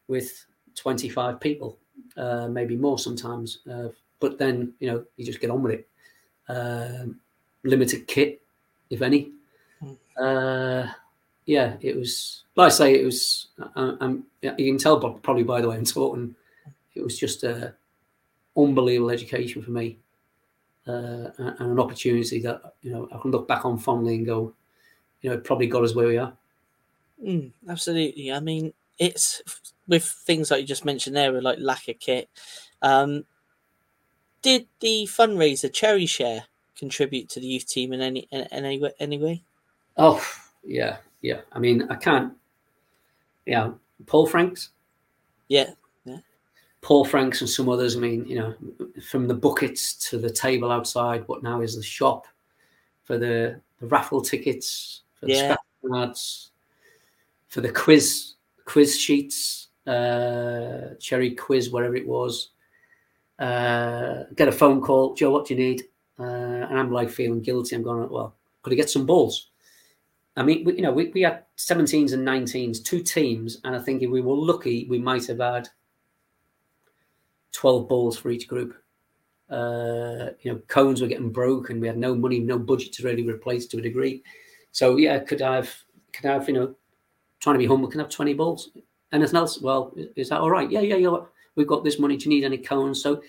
with 0.08 0.46
25 0.76 1.40
people, 1.40 1.78
uh, 2.16 2.48
maybe 2.48 2.76
more 2.76 2.98
sometimes. 2.98 3.60
Uh, 3.70 3.90
but 4.20 4.38
then, 4.40 4.74
you 4.80 4.90
know, 4.90 5.04
you 5.18 5.26
just 5.26 5.42
get 5.42 5.52
on 5.52 5.62
with 5.62 5.74
it. 5.74 5.88
Um, 6.50 7.20
limited 7.64 8.08
kit, 8.08 8.42
if 8.90 9.02
any. 9.02 9.32
Hmm. 9.80 9.94
Uh, 10.20 10.88
yeah, 11.46 11.76
it 11.82 11.96
was 11.96 12.44
like 12.58 12.68
I 12.68 12.76
say, 12.76 13.00
it 13.00 13.06
was. 13.06 13.48
Uh, 13.76 13.96
um, 14.00 14.26
you 14.42 14.52
can 14.52 14.78
tell 14.78 15.00
probably 15.00 15.44
by 15.44 15.62
the 15.62 15.70
way 15.70 15.78
I'm 15.78 15.86
talking. 15.86 16.36
It 16.96 17.04
was 17.04 17.18
just 17.18 17.44
a 17.44 17.76
unbelievable 18.58 19.12
education 19.12 19.62
for 19.62 19.72
me, 19.72 20.00
uh, 20.88 21.30
and 21.38 21.72
an 21.72 21.80
opportunity 21.80 22.42
that 22.42 22.74
you 22.82 22.92
know 22.92 23.08
I 23.14 23.20
can 23.20 23.32
look 23.32 23.48
back 23.48 23.64
on 23.64 23.78
fondly 23.78 24.16
and 24.16 24.26
go, 24.26 24.54
you 25.22 25.30
know, 25.30 25.36
it 25.36 25.44
probably 25.44 25.68
got 25.68 25.84
us 25.84 25.96
where 25.96 26.08
we 26.08 26.18
are. 26.18 26.34
Mm, 27.24 27.52
absolutely. 27.70 28.32
I 28.32 28.40
mean, 28.40 28.74
it's 28.98 29.42
with 29.88 30.04
things 30.04 30.50
like 30.50 30.62
you 30.62 30.68
just 30.68 30.86
mentioned 30.86 31.16
there, 31.16 31.32
with 31.32 31.44
like 31.44 31.60
lack 31.60 31.88
of 31.88 32.00
kit. 32.00 32.28
Um, 32.82 33.26
did 34.42 34.68
the 34.80 35.08
fundraiser 35.12 35.72
Cherry 35.72 36.08
Share 36.08 36.46
contribute 36.76 37.30
to 37.30 37.40
the 37.40 37.48
youth 37.48 37.68
team 37.68 37.94
in 37.94 38.02
any 38.02 38.28
in 38.32 38.42
any, 38.52 38.82
any 39.00 39.18
way? 39.20 39.44
Oh 39.96 40.26
yeah, 40.64 40.98
yeah. 41.22 41.42
I 41.52 41.60
mean, 41.60 41.88
I 41.92 41.96
can't. 41.96 42.34
Yeah, 43.48 43.72
Paul 44.06 44.28
Franks. 44.28 44.70
Yeah, 45.48 45.72
yeah. 46.06 46.18
Paul 46.82 47.06
Franks 47.06 47.42
and 47.42 47.50
some 47.50 47.70
others. 47.70 47.96
I 47.96 48.00
mean, 48.00 48.26
you 48.28 48.40
know, 48.40 48.54
from 49.10 49.28
the 49.28 49.34
buckets 49.34 49.94
to 50.10 50.18
the 50.18 50.30
table 50.30 50.72
outside, 50.72 51.28
what 51.28 51.44
now 51.44 51.62
is 51.62 51.76
the 51.76 51.84
shop, 51.84 52.28
for 53.06 53.18
the, 53.18 53.60
the 53.80 53.88
raffle 53.88 54.22
tickets, 54.22 55.04
for 55.20 55.30
yeah. 55.30 55.56
the 55.82 55.90
cards, 55.90 56.52
for 57.48 57.62
the 57.62 57.72
quiz 57.72 58.34
quiz 58.66 59.00
sheets, 59.00 59.70
uh, 59.88 60.94
cherry 61.00 61.32
quiz, 61.32 61.72
whatever 61.72 61.96
it 61.96 62.06
was. 62.06 62.50
Uh, 63.40 64.24
get 64.36 64.48
a 64.48 64.52
phone 64.52 64.82
call, 64.82 65.16
Joe. 65.16 65.32
What 65.32 65.48
do 65.48 65.56
you 65.56 65.60
need? 65.60 65.84
Uh, 66.20 66.24
and 66.24 66.78
I'm 66.78 66.92
like 66.92 67.10
feeling 67.10 67.42
guilty. 67.42 67.76
I'm 67.76 67.84
going, 67.84 68.10
well, 68.10 68.36
could 68.62 68.74
I 68.74 68.76
get 68.76 68.90
some 68.90 69.06
balls? 69.06 69.50
I 70.38 70.44
mean, 70.44 70.64
we, 70.64 70.76
you 70.76 70.82
know, 70.84 70.92
we, 70.92 71.10
we 71.10 71.22
had 71.22 71.44
17s 71.58 72.14
and 72.14 72.26
19s, 72.26 72.84
two 72.84 73.02
teams, 73.02 73.60
and 73.64 73.76
I 73.76 73.80
think 73.80 74.04
if 74.04 74.10
we 74.10 74.22
were 74.22 74.36
lucky, 74.36 74.86
we 74.88 75.00
might 75.00 75.26
have 75.26 75.40
had 75.40 75.68
12 77.54 77.90
balls 77.90 78.18
for 78.18 78.30
each 78.30 78.48
group. 78.48 78.76
Uh, 79.50 80.30
you 80.42 80.54
know, 80.54 80.62
cones 80.68 81.02
were 81.02 81.08
getting 81.08 81.32
broken. 81.32 81.80
We 81.80 81.88
had 81.88 81.98
no 81.98 82.14
money, 82.14 82.40
no 82.40 82.60
budget 82.60 82.94
to 82.94 83.04
really 83.04 83.28
replace 83.28 83.66
to 83.68 83.80
a 83.80 83.82
degree. 83.82 84.22
So 84.72 84.98
yeah, 84.98 85.18
could 85.20 85.42
I 85.42 85.56
have, 85.56 85.76
could 86.14 86.28
I 86.28 86.34
have, 86.34 86.48
you 86.48 86.54
know, 86.54 86.76
trying 87.40 87.56
to 87.56 87.60
be 87.60 87.66
humble, 87.66 87.88
can 87.88 88.00
I 88.00 88.04
have 88.04 88.12
20 88.12 88.36
balls? 88.36 88.70
Anything 89.12 89.38
else? 89.38 89.60
Well, 89.60 89.94
is 90.16 90.30
that 90.30 90.42
all 90.42 90.52
right? 90.52 90.70
Yeah, 90.70 90.82
yeah, 90.82 90.98
yeah. 90.98 91.18
We've 91.56 91.66
got 91.66 91.84
this 91.84 91.98
money. 91.98 92.16
Do 92.16 92.26
you 92.26 92.36
need 92.36 92.44
any 92.44 92.60
cones? 92.60 93.02
So, 93.02 93.24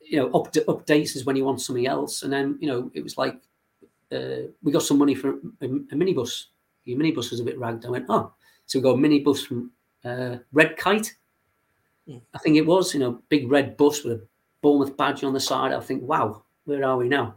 you 0.00 0.18
know, 0.18 0.26
up, 0.32 0.52
updates 0.52 1.16
is 1.16 1.24
when 1.24 1.36
you 1.36 1.44
want 1.44 1.62
something 1.62 1.86
else. 1.86 2.24
And 2.24 2.32
then, 2.32 2.58
you 2.60 2.68
know, 2.68 2.90
it 2.92 3.02
was 3.02 3.16
like 3.16 3.40
uh, 4.12 4.48
we 4.62 4.72
got 4.72 4.82
some 4.82 4.98
money 4.98 5.14
for 5.14 5.30
a, 5.60 5.64
a 5.64 5.94
minibus. 5.94 6.46
Your 6.84 6.98
minibus 6.98 7.30
was 7.30 7.40
a 7.40 7.44
bit 7.44 7.58
ragged. 7.58 7.86
I 7.86 7.90
went, 7.90 8.06
oh, 8.08 8.32
so 8.66 8.78
we 8.78 8.82
got 8.82 8.94
a 8.94 8.98
minibus 8.98 9.46
from 9.46 9.70
uh, 10.04 10.36
Red 10.52 10.76
Kite. 10.76 11.14
Yeah. 12.06 12.16
Hmm. 12.16 12.22
I 12.34 12.38
think 12.38 12.56
it 12.56 12.66
was, 12.66 12.94
you 12.94 13.00
know, 13.00 13.22
big 13.28 13.50
red 13.50 13.76
bus 13.76 14.04
with 14.04 14.14
a 14.14 14.26
Bournemouth 14.60 14.96
badge 14.96 15.24
on 15.24 15.32
the 15.32 15.40
side. 15.40 15.72
I 15.72 15.80
think, 15.80 16.02
wow, 16.02 16.42
where 16.64 16.84
are 16.84 16.96
we 16.96 17.08
now? 17.08 17.36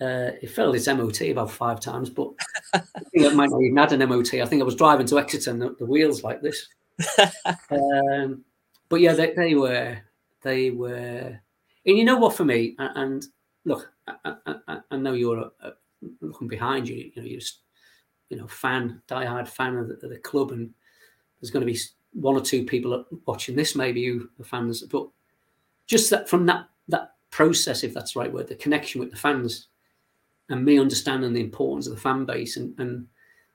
Uh, 0.00 0.32
it 0.42 0.50
failed 0.50 0.74
its 0.74 0.88
MOT 0.88 1.20
about 1.22 1.50
five 1.50 1.78
times, 1.78 2.10
but 2.10 2.28
I 2.74 2.80
think 2.80 3.24
it 3.24 3.34
might 3.34 3.50
not 3.50 3.62
even 3.62 3.76
had 3.76 3.92
an 3.92 4.08
MOT. 4.08 4.34
I 4.34 4.46
think 4.46 4.60
I 4.60 4.64
was 4.64 4.74
driving 4.74 5.06
to 5.06 5.18
Exeter 5.18 5.50
and 5.50 5.62
the, 5.62 5.76
the 5.78 5.86
wheels 5.86 6.24
like 6.24 6.42
this. 6.42 6.66
um, 7.70 8.44
but 8.88 9.00
yeah, 9.00 9.12
they, 9.12 9.32
they, 9.34 9.54
were, 9.54 9.96
they 10.42 10.70
were, 10.70 11.38
and 11.86 11.98
you 11.98 12.04
know 12.04 12.16
what? 12.16 12.34
For 12.34 12.44
me, 12.44 12.74
and, 12.78 12.96
and 12.96 13.26
look, 13.64 13.92
I, 14.08 14.34
I, 14.46 14.78
I, 14.90 14.96
know 14.96 15.12
you're 15.12 15.52
looking 16.20 16.48
behind 16.48 16.88
you. 16.88 17.10
You 17.14 17.22
know, 17.22 17.28
you're 17.28 17.40
just, 17.40 17.60
you 18.28 18.36
know, 18.36 18.46
fan, 18.46 19.02
diehard 19.08 19.48
fan 19.48 19.76
of 19.76 19.88
the, 19.88 19.94
of 19.94 20.10
the 20.10 20.18
club, 20.18 20.52
and 20.52 20.70
there's 21.40 21.50
going 21.50 21.66
to 21.66 21.72
be 21.72 21.78
one 22.12 22.36
or 22.36 22.40
two 22.40 22.64
people 22.64 23.04
watching 23.26 23.56
this, 23.56 23.74
maybe 23.74 24.04
who 24.06 24.28
are 24.40 24.44
fans, 24.44 24.82
but 24.82 25.08
just 25.86 26.10
that 26.10 26.28
from 26.28 26.46
that 26.46 26.66
that 26.88 27.14
process, 27.30 27.82
if 27.84 27.94
that's 27.94 28.12
the 28.12 28.20
right 28.20 28.32
word, 28.32 28.48
the 28.48 28.54
connection 28.54 29.00
with 29.00 29.10
the 29.10 29.16
fans, 29.16 29.68
and 30.48 30.64
me 30.64 30.78
understanding 30.78 31.32
the 31.32 31.40
importance 31.40 31.86
of 31.86 31.94
the 31.94 32.00
fan 32.00 32.24
base 32.24 32.56
and, 32.56 32.78
and 32.78 33.06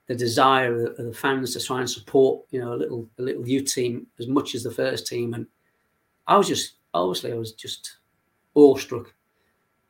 the 0.07 0.15
desire 0.15 0.87
of 0.87 0.97
the 0.97 1.13
fans 1.13 1.53
to 1.53 1.59
try 1.59 1.79
and 1.79 1.89
support, 1.89 2.45
you 2.49 2.59
know, 2.59 2.73
a 2.73 2.75
little 2.75 3.07
a 3.19 3.21
little 3.21 3.47
youth 3.47 3.73
team 3.73 4.07
as 4.19 4.27
much 4.27 4.55
as 4.55 4.63
the 4.63 4.71
first 4.71 5.07
team, 5.07 5.33
and 5.33 5.45
I 6.27 6.37
was 6.37 6.47
just 6.47 6.75
obviously 6.93 7.31
I 7.31 7.35
was 7.35 7.53
just 7.53 7.97
awestruck 8.55 9.13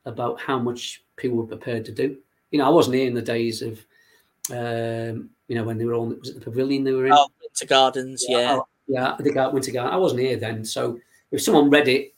about 0.05 0.39
how 0.39 0.59
much 0.59 1.03
people 1.15 1.37
were 1.37 1.45
prepared 1.47 1.85
to 1.85 1.91
do. 1.91 2.17
You 2.51 2.59
know, 2.59 2.65
I 2.65 2.69
wasn't 2.69 2.95
here 2.95 3.07
in 3.07 3.13
the 3.13 3.21
days 3.21 3.61
of, 3.61 3.79
um, 4.51 5.29
you 5.47 5.55
know, 5.55 5.63
when 5.63 5.77
they 5.77 5.85
were 5.85 5.95
on 5.95 6.19
was 6.19 6.29
it 6.29 6.35
the 6.35 6.41
pavilion 6.41 6.83
they 6.83 6.93
were 6.93 7.07
in? 7.07 7.13
Oh, 7.13 7.27
Winter 7.41 7.65
Gardens, 7.65 8.25
yeah, 8.27 8.39
yeah, 8.39 8.55
oh, 8.55 8.67
yeah 8.87 9.13
I 9.13 9.23
think 9.23 9.35
Winter 9.35 9.71
Garden. 9.71 9.93
I 9.93 9.97
wasn't 9.97 10.21
here 10.21 10.37
then, 10.37 10.63
so 10.63 10.99
if 11.31 11.41
someone 11.41 11.69
read 11.69 11.87
it, 11.87 12.13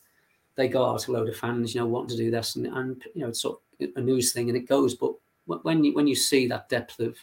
they 0.56 0.68
go 0.68 0.86
out 0.86 1.00
to 1.00 1.12
a 1.12 1.14
load 1.14 1.30
of 1.30 1.38
fans, 1.38 1.74
you 1.74 1.82
know, 1.82 1.88
wanting 1.88 2.18
to 2.18 2.24
do 2.24 2.32
this, 2.32 2.56
and, 2.56 2.68
and 2.68 3.04
you 3.16 3.22
know, 3.22 3.30
it's 3.30 3.42
sort 3.42 3.60
of 3.80 3.90
a 3.96 4.02
news 4.02 4.34
thing, 4.34 4.50
and 4.50 4.58
it 4.58 4.68
goes. 4.68 4.96
But 4.96 5.14
when 5.64 5.84
you 5.84 5.94
when 5.94 6.08
you 6.08 6.16
see 6.16 6.48
that 6.48 6.70
depth 6.70 7.00
of 7.00 7.18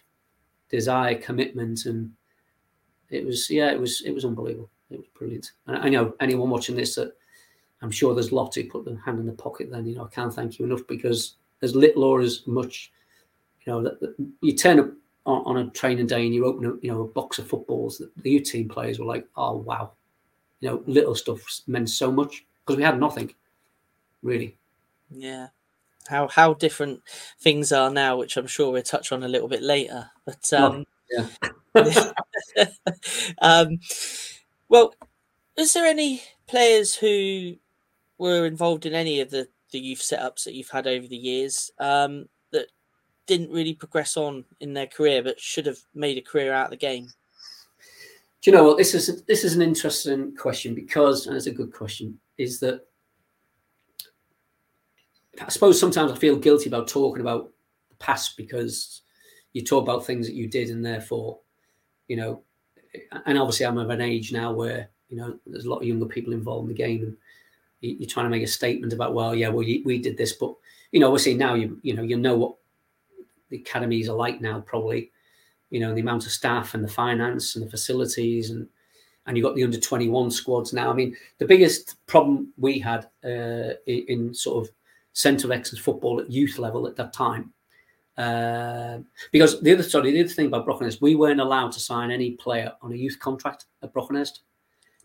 desire, 0.69 1.15
commitment, 1.15 1.87
and 1.87 2.13
it 3.11 3.25
was 3.25 3.51
yeah, 3.51 3.71
it 3.71 3.81
was 3.81 4.03
it 4.03 4.13
was 4.13 4.25
unbelievable. 4.25 4.71
It 4.91 4.99
was 4.99 5.07
brilliant. 5.15 5.53
And 5.67 5.77
I 5.79 5.89
know 5.89 6.15
anyone 6.21 6.51
watching 6.51 6.77
this 6.77 6.95
that 6.95 7.13
I'm 7.83 7.91
sure 7.91 8.15
there's 8.15 8.33
lots 8.33 8.57
who 8.57 8.65
put 8.65 8.85
their 8.85 8.97
hand 8.97 9.19
in 9.19 9.27
the 9.27 9.33
pocket. 9.33 9.71
Then 9.71 9.87
you 9.87 9.97
know 9.97 10.05
I 10.05 10.15
can't 10.15 10.35
thank 10.35 10.59
you 10.59 10.65
enough 10.65 10.87
because 10.89 11.35
as 11.63 11.75
little 11.75 12.05
or 12.05 12.21
as 12.21 12.47
much, 12.47 12.93
you 13.65 13.73
know, 13.73 13.83
that, 13.83 14.01
that 14.01 14.15
you 14.41 14.55
turn 14.55 14.81
up 14.81 14.91
on, 15.25 15.43
on, 15.45 15.57
a 15.57 15.71
training 15.71 16.07
day 16.07 16.25
and 16.25 16.35
you 16.35 16.47
open 16.47 16.67
a 16.67 16.75
you 16.81 16.93
know 16.93 17.03
a 17.03 17.07
box 17.09 17.39
of 17.39 17.49
footballs. 17.49 17.99
That 17.99 18.11
the 18.23 18.31
U 18.31 18.41
team 18.41 18.69
players 18.69 18.99
were 18.99 19.07
like, 19.07 19.27
oh 19.37 19.57
wow, 19.57 19.93
you 20.61 20.69
know, 20.69 20.83
little 20.87 21.15
stuff 21.15 21.41
meant 21.67 21.91
so 21.91 22.13
much 22.13 22.45
because 22.65 22.77
we 22.77 22.83
had 22.83 23.01
nothing 23.01 23.35
really. 24.23 24.57
Yeah, 25.11 25.49
how 26.09 26.29
how 26.29 26.55
different 26.55 27.01
things 27.41 27.73
are 27.73 27.91
now, 27.91 28.17
which 28.17 28.37
I'm 28.37 28.47
sure 28.47 28.73
we'll 28.73 28.83
touch 28.83 29.13
on 29.13 29.23
a 29.23 29.29
little 29.29 29.49
bit 29.49 29.63
later. 29.63 30.11
But 30.25 30.53
um, 30.53 30.85
oh, 31.17 31.29
yeah. 31.75 32.67
um, 33.43 33.79
well, 34.69 34.95
is 35.57 35.73
there 35.73 35.87
any 35.87 36.23
players 36.47 36.95
who 36.95 37.57
were 38.19 38.47
involved 38.47 38.87
in 38.87 38.95
any 38.95 39.21
of 39.21 39.31
the 39.31 39.49
the 39.73 39.79
youth 39.79 40.01
setups 40.01 40.45
that 40.45 40.55
you've 40.55 40.71
had 40.71 40.87
over 40.87 41.07
the 41.07 41.17
years 41.17 41.71
um, 41.79 42.27
that 42.53 42.67
didn't 43.27 43.51
really 43.51 43.75
progress 43.75 44.17
on 44.17 44.45
in 44.61 44.73
their 44.73 44.87
career, 44.87 45.23
but 45.23 45.41
should 45.41 45.67
have 45.67 45.79
made 45.95 46.19
a 46.19 46.23
career 46.23 46.53
out 46.53 46.67
of 46.67 46.71
the 46.71 46.77
game? 46.77 47.09
Do 48.43 48.51
you 48.51 48.57
know 48.57 48.65
what 48.65 48.79
this 48.79 48.95
is? 48.95 49.25
This 49.25 49.43
is 49.43 49.57
an 49.57 49.63
interesting 49.63 50.37
question 50.37 50.75
because, 50.75 51.27
and 51.27 51.37
it's 51.37 51.47
a 51.47 51.53
good 51.53 51.73
question, 51.73 52.19
is 52.39 52.61
that 52.61 52.83
I 55.41 55.49
suppose 55.49 55.81
sometimes 55.81 56.13
I 56.13 56.17
feel 56.17 56.37
guilty 56.37 56.69
about 56.69 56.89
talking 56.89 57.21
about 57.21 57.51
the 57.89 57.97
past 57.97 58.37
because 58.37 59.03
you 59.53 59.65
talk 59.65 59.83
about 59.83 60.07
things 60.07 60.27
that 60.27 60.37
you 60.37 60.49
did, 60.49 60.71
and 60.71 60.85
therefore, 60.85 61.41
you 62.09 62.17
know, 62.17 62.43
and 63.25 63.39
obviously 63.39 63.67
I'm 63.67 63.79
of 63.79 63.91
an 63.91 64.01
age 64.01 64.33
now 64.33 64.53
where 64.53 64.91
you 65.09 65.17
know 65.17 65.39
there's 65.47 65.65
a 65.65 65.71
lot 65.71 65.79
of 65.79 65.89
younger 65.89 66.07
people 66.07 66.33
involved 66.33 66.69
in 66.69 66.77
the 66.77 66.83
game, 66.83 67.03
and 67.03 67.17
you're 67.81 68.09
trying 68.09 68.27
to 68.27 68.31
make 68.31 68.43
a 68.43 68.49
statement 68.49 68.93
about, 68.93 69.15
well, 69.15 69.35
yeah, 69.35 69.49
well, 69.49 69.65
we 69.85 69.99
did 69.99 70.17
this, 70.17 70.33
but 70.33 70.55
you 70.93 71.01
know, 71.01 71.09
obviously 71.09 71.35
now 71.35 71.55
you 71.55 71.79
you 71.83 71.95
know 71.95 72.03
you 72.03 72.17
know 72.17 72.37
what 72.37 72.55
the 73.51 73.59
academies 73.59 74.09
are 74.09 74.17
like 74.17 74.41
now, 74.41 74.61
probably, 74.61 75.11
you 75.71 75.81
know, 75.81 75.95
the 75.95 76.01
amount 76.01 76.27
of 76.27 76.33
staff 76.33 76.75
and 76.75 76.83
the 76.83 76.89
finance 76.89 77.55
and 77.55 77.65
the 77.65 77.71
facilities 77.71 78.51
and 78.51 78.69
and 79.27 79.37
you've 79.37 79.45
got 79.45 79.57
the 79.57 79.65
under 79.65 79.81
21 79.81 80.31
squads 80.31 80.73
now. 80.73 80.89
I 80.89 80.95
mean, 80.95 81.17
the 81.39 81.47
biggest 81.47 81.97
problem 82.07 82.53
we 82.57 82.79
had 82.79 83.09
uh, 83.25 83.75
in 83.87 84.33
sort 84.33 84.65
of 84.65 84.73
centre 85.15 85.49
of 85.49 85.51
excellence 85.51 85.85
football 85.85 86.21
at 86.21 86.31
youth 86.31 86.59
level 86.59 86.87
at 86.87 86.95
that 86.95 87.13
time, 87.13 87.53
uh, 88.17 88.99
because 89.33 89.61
the 89.61 89.73
other 89.73 89.83
sorry, 89.83 90.13
the 90.13 90.21
other 90.21 90.29
thing 90.29 90.47
about 90.47 90.67
Brockenhurst, 90.67 91.01
we 91.01 91.17
weren't 91.17 91.41
allowed 91.41 91.73
to 91.73 91.81
sign 91.81 92.11
any 92.11 92.33
player 92.33 92.73
on 92.83 92.93
a 92.93 92.97
youth 92.97 93.19
contract 93.19 93.67
at 93.83 93.93
Brockenhurst 93.93 94.41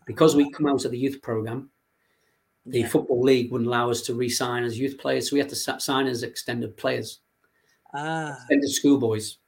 because 0.06 0.36
we 0.36 0.50
come 0.50 0.66
out 0.66 0.84
of 0.84 0.92
the 0.92 0.98
youth 0.98 1.20
program. 1.20 1.70
The 2.66 2.80
yeah. 2.80 2.88
football 2.88 3.22
league 3.22 3.50
wouldn't 3.50 3.68
allow 3.68 3.90
us 3.90 4.02
to 4.02 4.14
re-sign 4.14 4.62
as 4.62 4.78
youth 4.78 4.98
players, 4.98 5.28
so 5.28 5.34
we 5.34 5.40
had 5.40 5.48
to 5.48 5.56
sign 5.56 6.06
as 6.06 6.22
extended 6.22 6.76
players, 6.76 7.20
ah. 7.94 8.36
extended 8.36 8.70
schoolboys. 8.70 9.38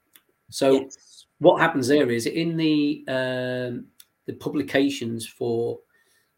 So 0.50 0.72
yes. 0.72 1.26
what 1.38 1.60
happens 1.60 1.86
there 1.86 2.10
is 2.10 2.26
in 2.26 2.56
the 2.56 3.04
um, 3.06 3.86
the 4.26 4.32
publications 4.32 5.26
for 5.26 5.78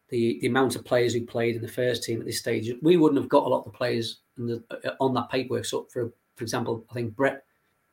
the, 0.09 0.39
the 0.41 0.47
amount 0.47 0.77
of 0.77 0.85
players 0.85 1.15
who 1.15 1.25
played 1.25 1.57
in 1.57 1.63
the 1.63 1.69
first 1.69 2.05
team 2.05 2.21
at 2.21 2.27
this 2.27 2.39
stage, 2.39 2.73
we 2.83 2.97
wouldn't 2.97 3.21
have 3.21 3.29
got 3.29 3.45
a 3.45 3.49
lot 3.49 3.61
of 3.61 3.73
the 3.73 3.77
players 3.79 4.21
the, 4.37 4.63
uh, 4.71 4.91
on 5.01 5.15
that 5.15 5.31
paperwork. 5.31 5.65
So, 5.65 5.87
for 5.93 6.13
for 6.37 6.45
example, 6.45 6.85
I 6.91 6.95
think 6.95 7.17
Brett 7.17 7.45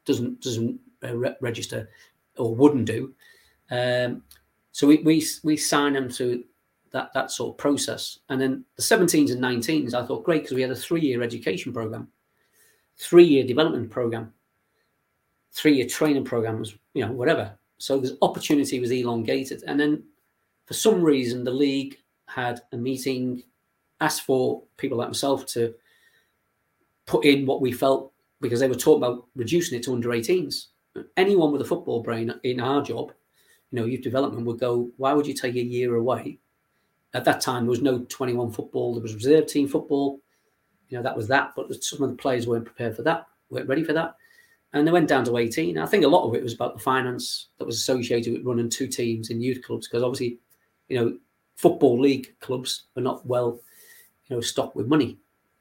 doesn't 0.05 0.41
doesn't 0.41 0.79
uh, 1.03 1.15
re- 1.15 1.35
register 1.41 1.89
or 2.37 2.53
wouldn't 2.53 2.85
do. 2.85 3.13
Um, 3.71 4.23
so 4.71 4.87
we, 4.87 4.97
we 4.97 5.25
we 5.43 5.57
sign 5.57 5.93
them 5.93 6.09
to 6.11 6.43
that 6.93 7.11
that 7.13 7.31
sort 7.31 7.53
of 7.53 7.57
process, 7.57 8.19
and 8.29 8.39
then 8.39 8.63
the 8.75 8.81
17s 8.81 9.31
and 9.31 9.41
19s, 9.41 9.93
I 9.93 10.05
thought 10.05 10.23
great 10.23 10.43
because 10.43 10.55
we 10.55 10.61
had 10.61 10.71
a 10.71 10.75
three 10.75 11.01
year 11.01 11.21
education 11.21 11.73
program, 11.73 12.07
three 12.97 13.25
year 13.25 13.43
development 13.43 13.89
program, 13.89 14.31
three 15.51 15.75
year 15.75 15.87
training 15.87 16.23
programs, 16.23 16.75
you 16.93 17.05
know, 17.05 17.11
whatever. 17.11 17.57
So 17.77 17.99
this 17.99 18.13
opportunity 18.21 18.79
was 18.79 18.91
elongated. 18.91 19.63
And 19.67 19.79
then 19.79 20.03
for 20.65 20.73
some 20.73 21.01
reason, 21.01 21.43
the 21.43 21.51
league 21.51 21.97
had 22.27 22.61
a 22.71 22.77
meeting, 22.77 23.43
asked 23.99 24.21
for 24.21 24.63
people 24.77 24.97
like 24.97 25.09
myself 25.09 25.45
to 25.47 25.73
put 27.05 27.25
in 27.25 27.45
what 27.45 27.61
we 27.61 27.71
felt 27.71 28.13
because 28.39 28.59
they 28.59 28.67
were 28.67 28.75
talking 28.75 29.03
about 29.03 29.25
reducing 29.35 29.77
it 29.77 29.83
to 29.83 29.93
under 29.93 30.09
18s. 30.09 30.67
Anyone 31.17 31.51
with 31.51 31.61
a 31.61 31.65
football 31.65 32.03
brain 32.03 32.33
in 32.43 32.59
our 32.59 32.81
job, 32.81 33.11
you 33.71 33.79
know, 33.79 33.85
youth 33.85 34.01
development 34.01 34.45
would 34.45 34.59
go, 34.59 34.91
why 34.97 35.13
would 35.13 35.25
you 35.25 35.33
take 35.33 35.55
a 35.55 35.63
year 35.63 35.95
away? 35.95 36.39
At 37.13 37.25
that 37.25 37.41
time, 37.41 37.63
there 37.63 37.69
was 37.69 37.81
no 37.81 37.99
21 38.09 38.51
football, 38.51 38.93
there 38.93 39.03
was 39.03 39.13
reserve 39.13 39.47
team 39.47 39.67
football. 39.67 40.19
You 40.89 40.97
know, 40.97 41.03
that 41.03 41.15
was 41.15 41.27
that, 41.27 41.53
but 41.55 41.83
some 41.83 42.03
of 42.03 42.09
the 42.09 42.15
players 42.15 42.47
weren't 42.47 42.65
prepared 42.65 42.95
for 42.95 43.01
that, 43.03 43.27
weren't 43.49 43.67
ready 43.67 43.83
for 43.83 43.93
that 43.93 44.15
and 44.73 44.87
they 44.87 44.91
went 44.91 45.07
down 45.07 45.23
to 45.25 45.37
18. 45.37 45.77
I 45.77 45.85
think 45.85 46.03
a 46.03 46.07
lot 46.07 46.27
of 46.27 46.33
it 46.33 46.43
was 46.43 46.53
about 46.53 46.73
the 46.73 46.83
finance 46.83 47.47
that 47.57 47.65
was 47.65 47.77
associated 47.77 48.33
with 48.33 48.45
running 48.45 48.69
two 48.69 48.87
teams 48.87 49.29
in 49.29 49.39
youth 49.39 49.63
clubs 49.63 49.87
because 49.87 50.03
obviously, 50.03 50.39
you 50.89 50.99
know, 50.99 51.17
football 51.55 51.99
league 51.99 52.33
clubs 52.39 52.85
are 52.97 53.01
not 53.01 53.25
well, 53.25 53.59
you 54.27 54.35
know, 54.35 54.41
stocked 54.41 54.75
with 54.75 54.87
money. 54.87 55.17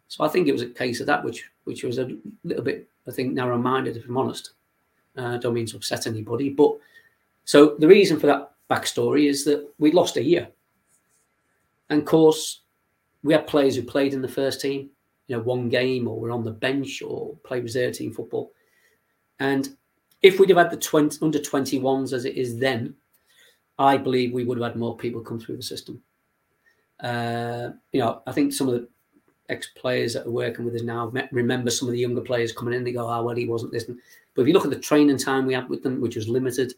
So 0.09 0.25
I 0.25 0.29
think 0.29 0.49
it 0.49 0.53
was 0.53 0.63
a 0.63 0.69
case 0.69 1.01
of 1.01 1.07
that, 1.07 1.23
which 1.25 1.49
which 1.65 1.85
was 1.85 1.99
a 1.99 2.17
little 2.43 2.65
bit, 2.65 2.89
I 3.07 3.13
think, 3.13 3.35
narrow-minded, 3.35 3.97
if 3.97 4.07
I'm 4.07 4.17
honest. 4.17 4.53
Uh, 5.17 5.35
I 5.35 5.37
don't 5.37 5.55
mean 5.55 5.67
to 5.67 5.77
upset 5.77 6.07
anybody, 6.07 6.49
but 6.49 6.73
so 7.45 7.77
the 7.79 7.87
reason 7.87 8.19
for 8.19 8.27
that 8.27 8.53
backstory 8.71 9.29
is 9.29 9.45
that 9.45 9.69
we 9.79 9.93
lost 9.93 10.17
a 10.17 10.23
year, 10.23 10.49
and 11.93 12.01
of 12.01 12.07
course, 12.07 12.63
we 13.23 13.33
had 13.33 13.47
players 13.47 13.77
who 13.77 13.83
played 13.83 14.15
in 14.15 14.23
the 14.23 14.29
first 14.29 14.61
team, 14.61 14.91
you 15.29 15.37
know, 15.37 15.43
one 15.43 15.69
game 15.69 16.09
or 16.09 16.19
were 16.19 16.31
on 16.31 16.45
the 16.45 16.51
bench 16.51 17.03
or 17.03 17.37
played 17.45 17.63
reserve 17.63 17.95
team 17.95 18.13
football 18.13 18.53
and 19.39 19.77
if 20.23 20.39
we'd 20.39 20.51
have 20.51 20.59
had 20.59 20.71
the 20.71 20.77
20, 20.77 21.19
under 21.21 21.39
21s 21.39 22.13
as 22.13 22.25
it 22.25 22.37
is 22.37 22.59
then, 22.59 22.95
I 23.79 23.97
believe 23.97 24.33
we 24.33 24.45
would 24.45 24.59
have 24.59 24.73
had 24.73 24.79
more 24.79 24.97
people 24.97 25.21
come 25.21 25.41
through 25.41 25.57
the 25.57 25.63
system. 25.63 26.01
Uh, 27.01 27.71
you 27.91 28.01
know, 28.01 28.23
I 28.27 28.33
think 28.33 28.53
some 28.53 28.69
of 28.69 28.75
the 28.75 28.89
ex 29.49 29.69
players 29.77 30.15
that 30.15 30.27
are 30.27 30.31
working 30.31 30.65
with 30.65 30.77
us 30.77 30.83
now 30.83 31.13
remember 31.33 31.71
some 31.71 31.89
of 31.89 31.93
the 31.93 31.99
younger 31.99 32.21
players 32.21 32.53
coming 32.53 32.75
in. 32.75 32.85
They 32.85 32.93
go, 32.93 33.09
"Oh 33.09 33.25
well, 33.25 33.35
he 33.35 33.49
wasn't 33.49 33.73
this." 33.73 33.85
But 34.35 34.43
if 34.43 34.47
you 34.47 34.55
look 34.55 34.65
at 34.65 34.71
the 34.71 34.79
training 34.79 35.19
time 35.19 35.47
we 35.47 35.55
had 35.55 35.69
with 35.69 35.83
them, 35.83 36.01
which 36.01 36.15
was 36.15 36.29
limited, 36.29 36.75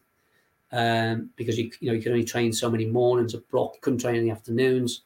um, 0.74 1.30
because 1.36 1.58
you 1.58 1.70
you 1.80 1.88
know 1.88 1.94
you 1.94 2.02
could 2.02 2.12
only 2.12 2.24
train 2.24 2.52
so 2.52 2.70
many 2.70 2.86
mornings 2.86 3.34
of 3.34 3.48
block, 3.50 3.80
couldn't 3.80 4.00
train 4.00 4.16
in 4.16 4.24
the 4.24 4.30
afternoons. 4.30 5.02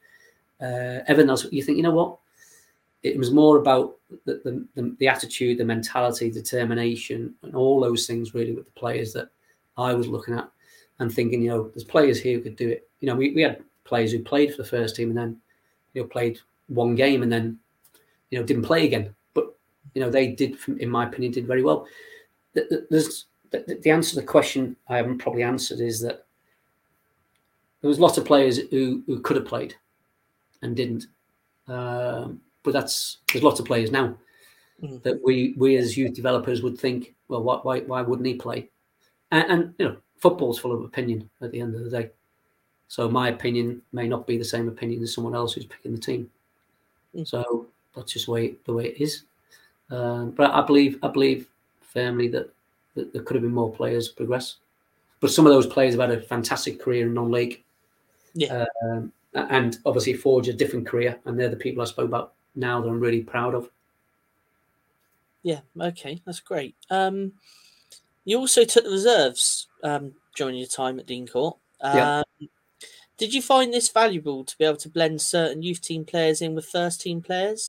Uh, 0.60 1.04
everything 1.06 1.30
else, 1.30 1.46
you 1.52 1.62
think, 1.62 1.76
you 1.76 1.84
know 1.84 1.92
what? 1.92 2.18
it 3.04 3.16
was 3.16 3.30
more 3.30 3.58
about 3.58 3.96
the, 4.24 4.40
the, 4.44 4.66
the, 4.74 4.96
the, 4.98 5.06
attitude, 5.06 5.56
the 5.56 5.64
mentality, 5.64 6.32
determination, 6.32 7.32
and 7.42 7.54
all 7.54 7.80
those 7.80 8.08
things 8.08 8.34
really 8.34 8.52
with 8.52 8.64
the 8.64 8.72
players 8.72 9.12
that 9.12 9.28
I 9.76 9.94
was 9.94 10.08
looking 10.08 10.34
at 10.34 10.50
and 10.98 11.12
thinking, 11.12 11.40
you 11.40 11.50
know, 11.50 11.68
there's 11.68 11.84
players 11.84 12.20
here 12.20 12.38
who 12.38 12.42
could 12.42 12.56
do 12.56 12.70
it. 12.70 12.88
You 12.98 13.06
know, 13.06 13.14
we, 13.14 13.30
we 13.30 13.42
had 13.42 13.62
players 13.84 14.10
who 14.10 14.18
played 14.18 14.50
for 14.50 14.62
the 14.62 14.68
first 14.68 14.96
team 14.96 15.10
and 15.10 15.16
then, 15.16 15.36
you 15.94 16.02
know, 16.02 16.08
played 16.08 16.40
one 16.66 16.94
game 16.94 17.22
and 17.22 17.32
then 17.32 17.58
you 18.30 18.38
know 18.38 18.44
didn't 18.44 18.64
play 18.64 18.86
again. 18.86 19.14
But 19.34 19.54
you 19.94 20.02
know 20.02 20.10
they 20.10 20.28
did, 20.28 20.56
in 20.78 20.88
my 20.88 21.06
opinion, 21.06 21.32
did 21.32 21.46
very 21.46 21.62
well. 21.62 21.86
There's 22.54 23.26
the, 23.51 23.78
the 23.82 23.90
answer 23.90 24.11
to 24.11 24.16
the 24.20 24.26
question 24.26 24.76
I 24.88 24.96
haven't 24.96 25.18
probably 25.18 25.42
answered 25.42 25.80
is 25.80 26.01
that 26.01 26.24
there 27.80 27.88
was 27.88 28.01
lots 28.01 28.18
of 28.18 28.24
players 28.24 28.59
who 28.59 29.03
who 29.07 29.20
could 29.20 29.36
have 29.36 29.46
played 29.46 29.74
and 30.62 30.76
didn't. 30.76 31.07
Um, 31.68 32.40
but 32.62 32.72
that's 32.72 33.18
there's 33.32 33.44
lots 33.44 33.61
of 33.61 33.66
players 33.66 33.90
now 33.90 34.16
mm. 34.82 35.03
that 35.03 35.20
we 35.24 35.55
we 35.57 35.76
as 35.76 35.96
youth 35.96 36.14
developers 36.14 36.62
would 36.62 36.78
think, 36.78 37.14
well, 37.28 37.42
why 37.42 37.57
why, 37.62 37.80
why 37.80 38.03
wouldn't 38.03 38.26
he 38.26 38.34
play? 38.34 38.68
And, 39.30 39.51
and, 39.51 39.74
you 39.78 39.84
know, 39.86 39.96
football's 40.16 40.59
full 40.59 40.72
of 40.72 40.82
opinion 40.82 41.28
at 41.42 41.53
the 41.53 41.61
end 41.61 41.74
of 41.74 41.84
the 41.84 41.90
day. 41.90 42.11
So 42.88 43.09
my 43.09 43.28
opinion 43.28 43.82
may 43.92 44.09
not 44.09 44.26
be 44.26 44.38
the 44.38 44.44
same 44.44 44.68
opinion 44.68 45.03
as 45.03 45.12
someone 45.12 45.34
else 45.34 45.53
who's 45.53 45.66
picking 45.66 45.92
the 45.92 46.01
team. 46.01 46.30
Mm. 47.14 47.28
So 47.28 47.66
that's 47.94 48.12
just 48.12 48.26
the 48.26 48.32
way 48.32 48.55
the 48.64 48.72
way 48.72 48.86
it 48.86 49.01
is. 49.01 49.22
Um, 49.90 50.30
but 50.32 50.51
I 50.51 50.62
believe 50.62 50.99
I 51.03 51.09
believe 51.09 51.46
firmly 51.80 52.28
that, 52.28 52.44
that 52.44 52.53
there 52.95 53.22
could 53.22 53.34
have 53.34 53.43
been 53.43 53.55
more 53.55 53.72
players 53.72 54.09
progress. 54.09 54.57
But 55.20 55.30
some 55.30 55.47
of 55.47 55.53
those 55.53 55.66
players 55.66 55.95
have 55.95 56.09
had 56.09 56.18
a 56.18 56.22
fantastic 56.22 56.80
career 56.80 57.07
in 57.07 57.14
non-league. 57.14 57.62
Yeah. 58.34 58.66
Um, 58.82 59.12
and 59.34 59.78
obviously 59.84 60.14
forge 60.14 60.49
a 60.49 60.53
different 60.53 60.86
career. 60.86 61.18
And 61.24 61.39
they're 61.39 61.49
the 61.49 61.57
people 61.57 61.82
I 61.82 61.86
spoke 61.86 62.09
about 62.09 62.34
now 62.55 62.80
that 62.80 62.89
I'm 62.89 63.01
really 63.01 63.22
proud 63.22 63.55
of. 63.55 63.68
Yeah, 65.43 65.61
okay, 65.80 66.20
that's 66.24 66.41
great. 66.41 66.74
Um, 66.91 67.32
you 68.24 68.39
also 68.39 68.64
took 68.64 68.84
the 68.84 68.91
reserves 68.91 69.68
um, 69.82 70.12
during 70.34 70.57
your 70.57 70.66
time 70.66 70.99
at 70.99 71.07
Dean 71.07 71.26
Court. 71.26 71.57
Um, 71.80 71.97
yeah. 71.97 72.22
Did 73.16 73.34
you 73.34 73.43
find 73.43 73.72
this 73.72 73.89
valuable 73.89 74.45
to 74.45 74.59
be 74.59 74.64
able 74.64 74.76
to 74.76 74.89
blend 74.89 75.20
certain 75.20 75.62
youth 75.62 75.80
team 75.80 76.05
players 76.05 76.41
in 76.43 76.55
with 76.55 76.66
first 76.66 77.01
team 77.01 77.20
players? 77.20 77.68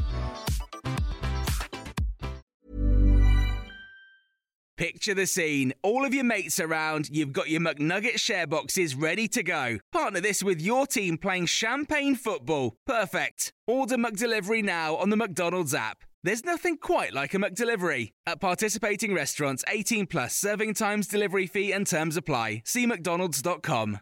Picture 4.81 5.13
the 5.13 5.27
scene. 5.27 5.75
All 5.83 6.03
of 6.03 6.11
your 6.11 6.23
mates 6.23 6.59
around, 6.59 7.07
you've 7.11 7.31
got 7.31 7.49
your 7.51 7.61
McNugget 7.61 8.17
share 8.17 8.47
boxes 8.47 8.95
ready 8.95 9.27
to 9.27 9.43
go. 9.43 9.77
Partner 9.91 10.19
this 10.19 10.41
with 10.41 10.59
your 10.59 10.87
team 10.87 11.19
playing 11.19 11.45
champagne 11.45 12.15
football. 12.15 12.75
Perfect. 12.87 13.53
Order 13.67 13.97
McDelivery 13.97 14.63
now 14.63 14.95
on 14.95 15.11
the 15.11 15.15
McDonald's 15.15 15.75
app. 15.75 15.99
There's 16.23 16.43
nothing 16.43 16.77
quite 16.77 17.13
like 17.13 17.35
a 17.35 17.37
McDelivery. 17.37 18.13
At 18.25 18.41
participating 18.41 19.13
restaurants, 19.13 19.63
18 19.67 20.07
plus 20.07 20.35
serving 20.35 20.73
times, 20.73 21.07
delivery 21.07 21.45
fee, 21.45 21.71
and 21.71 21.85
terms 21.85 22.17
apply. 22.17 22.63
See 22.65 22.87
McDonald's.com. 22.87 23.99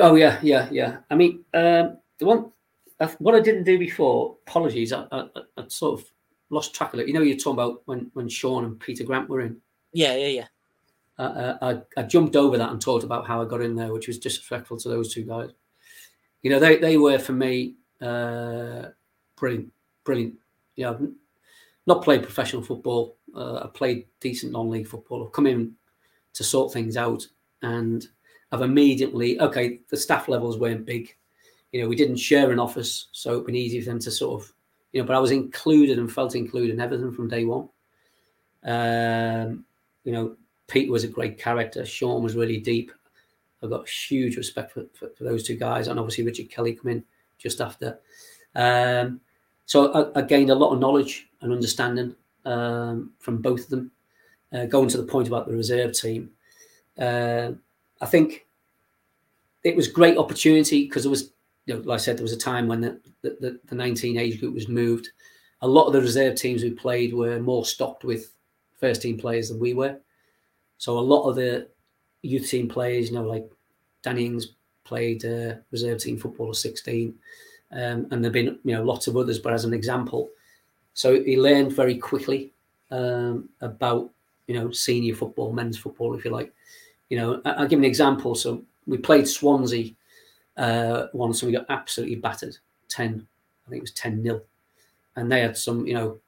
Oh, 0.00 0.14
yeah, 0.14 0.40
yeah, 0.42 0.68
yeah. 0.72 0.96
I 1.10 1.14
mean, 1.14 1.44
um, 1.52 1.98
the 2.18 2.24
one, 2.24 2.52
what 3.18 3.34
I 3.34 3.40
didn't 3.40 3.64
do 3.64 3.78
before, 3.78 4.38
apologies, 4.46 4.94
I, 4.94 5.04
I, 5.12 5.26
I 5.58 5.64
sort 5.68 6.00
of 6.00 6.06
lost 6.50 6.74
track 6.74 6.94
of 6.94 7.00
it. 7.00 7.08
You 7.08 7.14
know, 7.14 7.22
you're 7.22 7.36
talking 7.36 7.54
about 7.54 7.82
when 7.86 8.10
when 8.14 8.28
Sean 8.28 8.64
and 8.64 8.78
Peter 8.78 9.04
Grant 9.04 9.28
were 9.28 9.40
in. 9.40 9.56
Yeah, 9.92 10.14
yeah, 10.16 10.26
yeah. 10.26 10.46
Uh, 11.18 11.22
uh, 11.22 11.82
I, 11.96 12.00
I 12.00 12.02
jumped 12.04 12.36
over 12.36 12.58
that 12.58 12.70
and 12.70 12.80
talked 12.80 13.04
about 13.04 13.26
how 13.26 13.40
I 13.40 13.46
got 13.46 13.62
in 13.62 13.74
there, 13.74 13.92
which 13.92 14.06
was 14.06 14.18
disrespectful 14.18 14.76
to 14.78 14.88
those 14.88 15.12
two 15.12 15.22
guys. 15.22 15.50
You 16.42 16.50
know, 16.50 16.58
they 16.58 16.76
they 16.76 16.98
were 16.98 17.18
for 17.18 17.32
me 17.32 17.74
uh, 18.00 18.86
brilliant, 19.36 19.72
brilliant. 20.04 20.34
You 20.76 20.84
know, 20.84 21.12
not 21.86 22.04
played 22.04 22.22
professional 22.22 22.62
football. 22.62 23.16
Uh, 23.34 23.64
I 23.64 23.68
played 23.72 24.06
decent 24.20 24.52
non-league 24.52 24.86
football. 24.86 25.24
I've 25.24 25.32
come 25.32 25.46
in 25.46 25.74
to 26.34 26.44
sort 26.44 26.72
things 26.72 26.96
out, 26.96 27.26
and 27.62 28.06
I've 28.52 28.62
immediately 28.62 29.40
okay. 29.40 29.80
The 29.88 29.96
staff 29.96 30.28
levels 30.28 30.58
weren't 30.58 30.84
big. 30.84 31.14
You 31.72 31.82
know, 31.82 31.88
we 31.88 31.96
didn't 31.96 32.16
share 32.16 32.52
an 32.52 32.60
office, 32.60 33.08
so 33.12 33.32
it'd 33.32 33.46
been 33.46 33.56
easy 33.56 33.80
for 33.80 33.90
them 33.90 33.98
to 34.00 34.10
sort 34.10 34.42
of 34.42 34.52
you 34.96 35.02
know, 35.02 35.06
but 35.06 35.14
I 35.14 35.18
was 35.18 35.30
included 35.30 35.98
and 35.98 36.10
felt 36.10 36.34
included 36.34 36.70
in 36.70 36.80
everything 36.80 37.12
from 37.12 37.28
day 37.28 37.44
one. 37.44 37.68
Um, 38.64 39.66
you 40.04 40.12
know, 40.12 40.36
Pete 40.68 40.90
was 40.90 41.04
a 41.04 41.08
great 41.08 41.38
character. 41.38 41.84
Sean 41.84 42.22
was 42.22 42.34
really 42.34 42.56
deep. 42.56 42.90
I've 43.62 43.68
got 43.68 43.86
huge 43.86 44.38
respect 44.38 44.72
for, 44.72 44.86
for, 44.94 45.10
for 45.10 45.24
those 45.24 45.46
two 45.46 45.56
guys, 45.56 45.88
and 45.88 46.00
obviously 46.00 46.24
Richard 46.24 46.48
Kelly 46.48 46.72
come 46.72 46.92
in 46.92 47.04
just 47.36 47.60
after. 47.60 47.98
Um, 48.54 49.20
so 49.66 49.92
I, 49.92 50.20
I, 50.20 50.22
gained 50.22 50.48
a 50.48 50.54
lot 50.54 50.72
of 50.72 50.80
knowledge 50.80 51.28
and 51.42 51.52
understanding 51.52 52.16
um, 52.46 53.12
from 53.18 53.42
both 53.42 53.64
of 53.64 53.68
them. 53.68 53.90
Uh, 54.50 54.64
going 54.64 54.88
to 54.88 54.96
the 54.96 55.02
point 55.02 55.28
about 55.28 55.46
the 55.46 55.54
reserve 55.54 55.92
team, 55.92 56.30
uh, 56.98 57.50
I 58.00 58.06
think 58.06 58.46
it 59.62 59.76
was 59.76 59.88
great 59.88 60.16
opportunity 60.16 60.84
because 60.84 61.02
there 61.02 61.10
was 61.10 61.32
you 61.66 61.74
know, 61.74 61.80
like 61.80 61.96
I 61.96 62.02
said, 62.02 62.16
there 62.16 62.22
was 62.22 62.32
a 62.32 62.38
time 62.38 62.68
when 62.68 62.80
the, 62.80 63.00
the, 63.22 63.58
the 63.66 63.74
19 63.74 64.18
age 64.18 64.40
group 64.40 64.54
was 64.54 64.68
moved. 64.68 65.10
A 65.62 65.68
lot 65.68 65.86
of 65.86 65.92
the 65.92 66.00
reserve 66.00 66.36
teams 66.36 66.62
who 66.62 66.74
played 66.74 67.12
were 67.12 67.40
more 67.40 67.64
stocked 67.64 68.04
with 68.04 68.32
first 68.78 69.02
team 69.02 69.18
players 69.18 69.48
than 69.48 69.58
we 69.58 69.74
were. 69.74 69.96
So 70.78 70.98
a 70.98 71.00
lot 71.00 71.28
of 71.28 71.36
the 71.36 71.66
youth 72.22 72.48
team 72.48 72.68
players, 72.68 73.10
you 73.10 73.16
know, 73.16 73.24
like 73.24 73.50
Danny 74.02 74.26
Ings 74.26 74.48
played 74.84 75.24
uh, 75.24 75.54
reserve 75.72 75.98
team 75.98 76.18
football 76.18 76.50
at 76.50 76.56
16, 76.56 77.14
um, 77.72 78.06
and 78.10 78.22
there've 78.22 78.32
been 78.32 78.58
you 78.64 78.74
know 78.74 78.84
lots 78.84 79.06
of 79.06 79.16
others. 79.16 79.38
But 79.38 79.52
as 79.52 79.64
an 79.64 79.74
example, 79.74 80.30
so 80.94 81.22
he 81.22 81.36
learned 81.36 81.72
very 81.72 81.96
quickly 81.96 82.52
um, 82.90 83.48
about 83.60 84.10
you 84.46 84.54
know 84.58 84.70
senior 84.70 85.14
football, 85.14 85.52
men's 85.52 85.78
football, 85.78 86.14
if 86.14 86.24
you 86.24 86.30
like. 86.30 86.52
You 87.08 87.18
know, 87.18 87.42
I'll 87.44 87.68
give 87.68 87.78
an 87.78 87.84
example. 87.84 88.34
So 88.34 88.62
we 88.86 88.98
played 88.98 89.28
Swansea 89.28 89.92
uh, 90.56 91.06
once 91.12 91.42
and 91.42 91.50
we 91.50 91.56
got 91.56 91.66
absolutely 91.68 92.16
battered 92.16 92.56
10, 92.88 93.26
I 93.66 93.70
think 93.70 93.80
it 93.80 93.82
was 93.82 93.92
10 93.92 94.22
nil. 94.22 94.42
And 95.16 95.30
they 95.30 95.40
had 95.40 95.56
some, 95.56 95.86
you 95.86 95.94
know, 95.94 96.18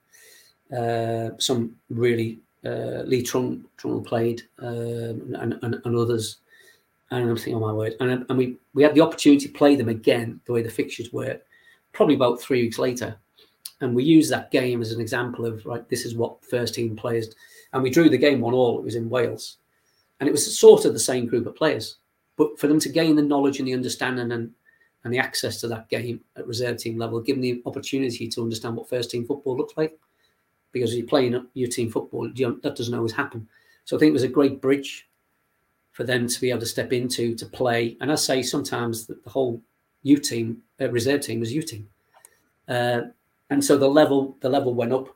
uh, 0.77 1.37
some 1.39 1.77
really, 1.91 2.39
uh, 2.65 3.03
Lee 3.05 3.23
Trun, 3.23 3.65
Trundle 3.77 4.03
played 4.03 4.43
um, 4.61 5.35
and, 5.39 5.59
and, 5.63 5.81
and, 5.85 5.97
others. 5.97 6.39
And 7.11 7.29
I'm 7.29 7.37
thinking, 7.37 7.55
oh 7.55 7.61
my 7.61 7.73
word. 7.73 7.95
And, 8.01 8.27
and 8.29 8.39
we, 8.39 8.57
we 8.75 8.83
had 8.83 8.95
the 8.95 9.01
opportunity 9.01 9.47
to 9.47 9.53
play 9.53 9.77
them 9.77 9.89
again, 9.89 10.41
the 10.47 10.53
way 10.53 10.63
the 10.63 10.71
fixtures 10.71 11.13
were, 11.13 11.41
probably 11.93 12.15
about 12.15 12.41
three 12.41 12.63
weeks 12.63 12.79
later. 12.79 13.17
And 13.81 13.95
we 13.95 14.05
used 14.05 14.31
that 14.33 14.51
game 14.51 14.83
as 14.83 14.93
an 14.93 15.01
example 15.01 15.47
of, 15.47 15.65
right, 15.65 15.89
this 15.89 16.05
is 16.05 16.15
what 16.15 16.45
first 16.45 16.75
team 16.75 16.97
players. 16.97 17.35
And 17.73 17.83
we 17.83 17.91
drew 17.91 18.09
the 18.09 18.19
game 18.19 18.41
one 18.41 18.55
all. 18.55 18.79
It 18.79 18.85
was 18.85 18.97
in 18.97 19.09
Wales. 19.09 19.59
And 20.21 20.29
it 20.29 20.33
was 20.33 20.59
sort 20.59 20.85
of 20.85 20.93
the 20.93 20.99
same 20.99 21.27
group 21.27 21.47
of 21.47 21.55
players. 21.55 21.97
But 22.39 22.59
for 22.59 22.69
them 22.69 22.81
to 22.81 22.89
gain 22.89 23.17
the 23.17 23.23
knowledge 23.23 23.59
and 23.59 23.69
the 23.69 23.75
understanding 23.75 24.31
and, 24.33 24.53
and 25.05 25.13
the 25.13 25.19
access 25.19 25.61
to 25.61 25.69
that 25.69 25.89
game 25.91 26.21
at 26.37 26.47
reserve 26.47 26.79
team 26.79 26.97
level, 26.97 27.21
give 27.21 27.37
them 27.37 27.43
the 27.43 27.61
opportunity 27.67 28.29
to 28.29 28.43
understand 28.43 28.77
what 28.77 28.89
first 28.89 29.11
team 29.11 29.27
football 29.27 29.57
looks 29.57 29.77
like. 29.77 29.99
Because 30.71 30.95
you're 30.95 31.07
playing 31.07 31.47
your 31.55 31.69
team 31.69 31.91
football, 31.91 32.29
that 32.29 32.75
doesn't 32.77 32.95
always 32.95 33.13
happen. 33.13 33.49
So 33.85 33.97
I 33.97 33.99
think 33.99 34.11
it 34.11 34.15
was 34.15 34.23
a 34.23 34.29
great 34.29 34.61
bridge 34.61 35.09
for 35.93 36.05
them 36.05 36.29
to 36.29 36.41
be 36.41 36.51
able 36.51 36.61
to 36.61 36.67
step 36.67 36.93
into 36.93 37.35
to 37.35 37.47
play. 37.47 37.97
And 38.01 38.13
I 38.13 38.15
say 38.15 38.43
sometimes 38.43 39.07
the 39.07 39.19
whole 39.27 39.61
U 40.03 40.19
team, 40.19 40.63
uh, 40.81 40.91
reserve 40.91 41.23
team, 41.23 41.41
was 41.41 41.53
U 41.53 41.63
team, 41.63 41.89
uh, 42.69 43.01
and 43.51 43.65
so 43.65 43.77
the 43.77 43.89
level 43.89 44.37
the 44.41 44.49
level 44.49 44.75
went 44.75 44.93
up, 44.93 45.09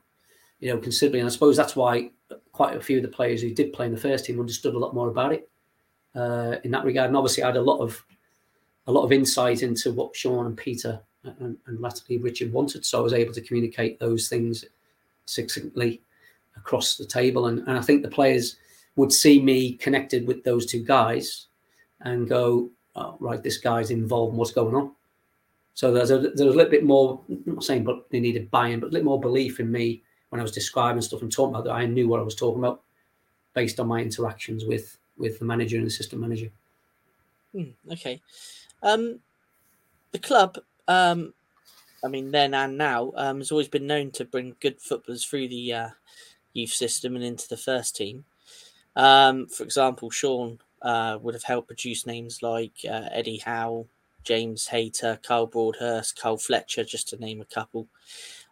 you 0.59 0.73
know, 0.73 0.79
considerably. 0.79 1.21
And 1.21 1.29
I 1.29 1.31
suppose 1.31 1.57
that's 1.57 1.77
why 1.77 2.11
quite 2.53 2.77
a 2.77 2.81
few 2.81 2.97
of 2.97 3.03
the 3.03 3.09
players 3.09 3.43
who 3.43 3.55
did 3.55 3.73
play 3.75 3.87
in 3.87 3.93
the 3.95 4.01
first 4.01 4.25
team 4.25 4.41
understood 4.41 4.75
a 4.75 4.79
lot 4.79 4.95
more 4.95 5.09
about 5.09 5.33
it 5.33 5.49
uh, 6.15 6.57
in 6.65 6.71
that 6.71 6.85
regard. 6.85 7.09
And 7.09 7.17
obviously, 7.17 7.43
I 7.43 7.47
had 7.47 7.57
a 7.57 7.63
lot 7.63 7.79
of 7.79 8.05
a 8.87 8.93
lot 8.93 9.05
of 9.05 9.13
insight 9.13 9.63
into 9.63 9.93
what 9.93 10.17
Sean 10.17 10.47
and 10.47 10.57
Peter 10.57 11.01
and, 11.23 11.57
and 11.67 11.81
latterly 11.81 12.19
Richard 12.19 12.53
wanted, 12.53 12.85
so 12.85 12.99
I 12.99 13.03
was 13.03 13.13
able 13.13 13.33
to 13.35 13.41
communicate 13.41 14.01
those 14.01 14.29
things 14.29 14.65
succinctly 15.25 16.03
across 16.57 16.97
the 16.97 17.07
table. 17.07 17.47
And, 17.47 17.61
and 17.61 17.79
I 17.79 17.81
think 17.81 18.03
the 18.03 18.09
players 18.09 18.57
would 18.97 19.13
see 19.13 19.41
me 19.41 19.75
connected 19.75 20.27
with 20.27 20.43
those 20.45 20.67
two 20.67 20.83
guys 20.83 21.47
and 22.01 22.29
go, 22.29 22.71
oh, 22.97 23.17
right, 23.21 23.43
this 23.43 23.59
guy's 23.59 23.91
involved 23.91 24.33
in 24.33 24.39
what's 24.39 24.53
going 24.53 24.75
on. 24.75 24.93
So 25.75 25.93
there's 25.93 26.11
a 26.11 26.19
there's 26.19 26.41
a 26.41 26.45
little 26.45 26.71
bit 26.71 26.85
more. 26.85 27.21
I'm 27.31 27.43
not 27.47 27.65
saying, 27.65 27.85
but 27.85 28.11
they 28.11 28.21
needed 28.21 28.51
buy-in, 28.51 28.81
but 28.81 28.89
a 28.89 28.91
little 28.91 29.07
more 29.07 29.21
belief 29.21 29.61
in 29.61 29.73
me 29.73 30.03
when 30.29 30.41
I 30.41 30.43
was 30.43 30.53
describing 30.53 31.01
stuff 31.01 31.23
and 31.23 31.33
talking 31.33 31.55
about 31.55 31.65
that. 31.65 31.73
I 31.73 31.87
knew 31.87 32.09
what 32.09 32.21
I 32.21 32.25
was 32.25 32.35
talking 32.35 32.59
about 32.59 32.83
based 33.55 33.81
on 33.81 33.87
my 33.87 34.01
interactions 34.01 34.65
with 34.65 34.99
with 35.23 35.39
the 35.39 35.47
manager 35.47 35.79
and 35.79 35.87
assistant 35.87 36.21
manager. 36.21 36.51
Hmm, 37.53 37.71
okay. 37.91 38.21
Um, 38.83 39.21
the 40.11 40.19
club 40.19 40.59
um, 40.89 41.33
I 42.05 42.09
mean, 42.09 42.31
then 42.31 42.55
and 42.55 42.77
now, 42.77 43.13
um, 43.17 43.39
has 43.39 43.53
always 43.53 43.69
been 43.69 43.87
known 43.87 44.11
to 44.13 44.25
bring 44.25 44.57
good 44.61 44.81
footballers 44.81 45.25
through 45.25 45.49
the 45.49 45.73
uh, 45.73 45.89
youth 46.53 46.73
system 46.73 47.15
and 47.15 47.25
into 47.25 47.49
the 47.49 47.57
first 47.57 47.95
team. 47.95 48.25
Um, 48.97 49.47
for 49.47 49.63
example, 49.63 50.11
Sean 50.11 50.59
uh, 50.83 51.19
would 51.23 51.35
have 51.35 51.45
helped 51.45 51.69
produce 51.69 52.07
names 52.07 52.43
like 52.43 52.73
uh, 52.85 53.09
Eddie 53.13 53.39
Howe, 53.39 53.87
James 54.25 54.67
Hayter, 54.69 55.19
Karl 55.23 55.47
Broadhurst, 55.47 56.21
Carl 56.21 56.37
Fletcher, 56.37 56.85
just 56.85 57.09
to 57.09 57.17
name 57.17 57.41
a 57.41 57.45
couple. 57.45 57.87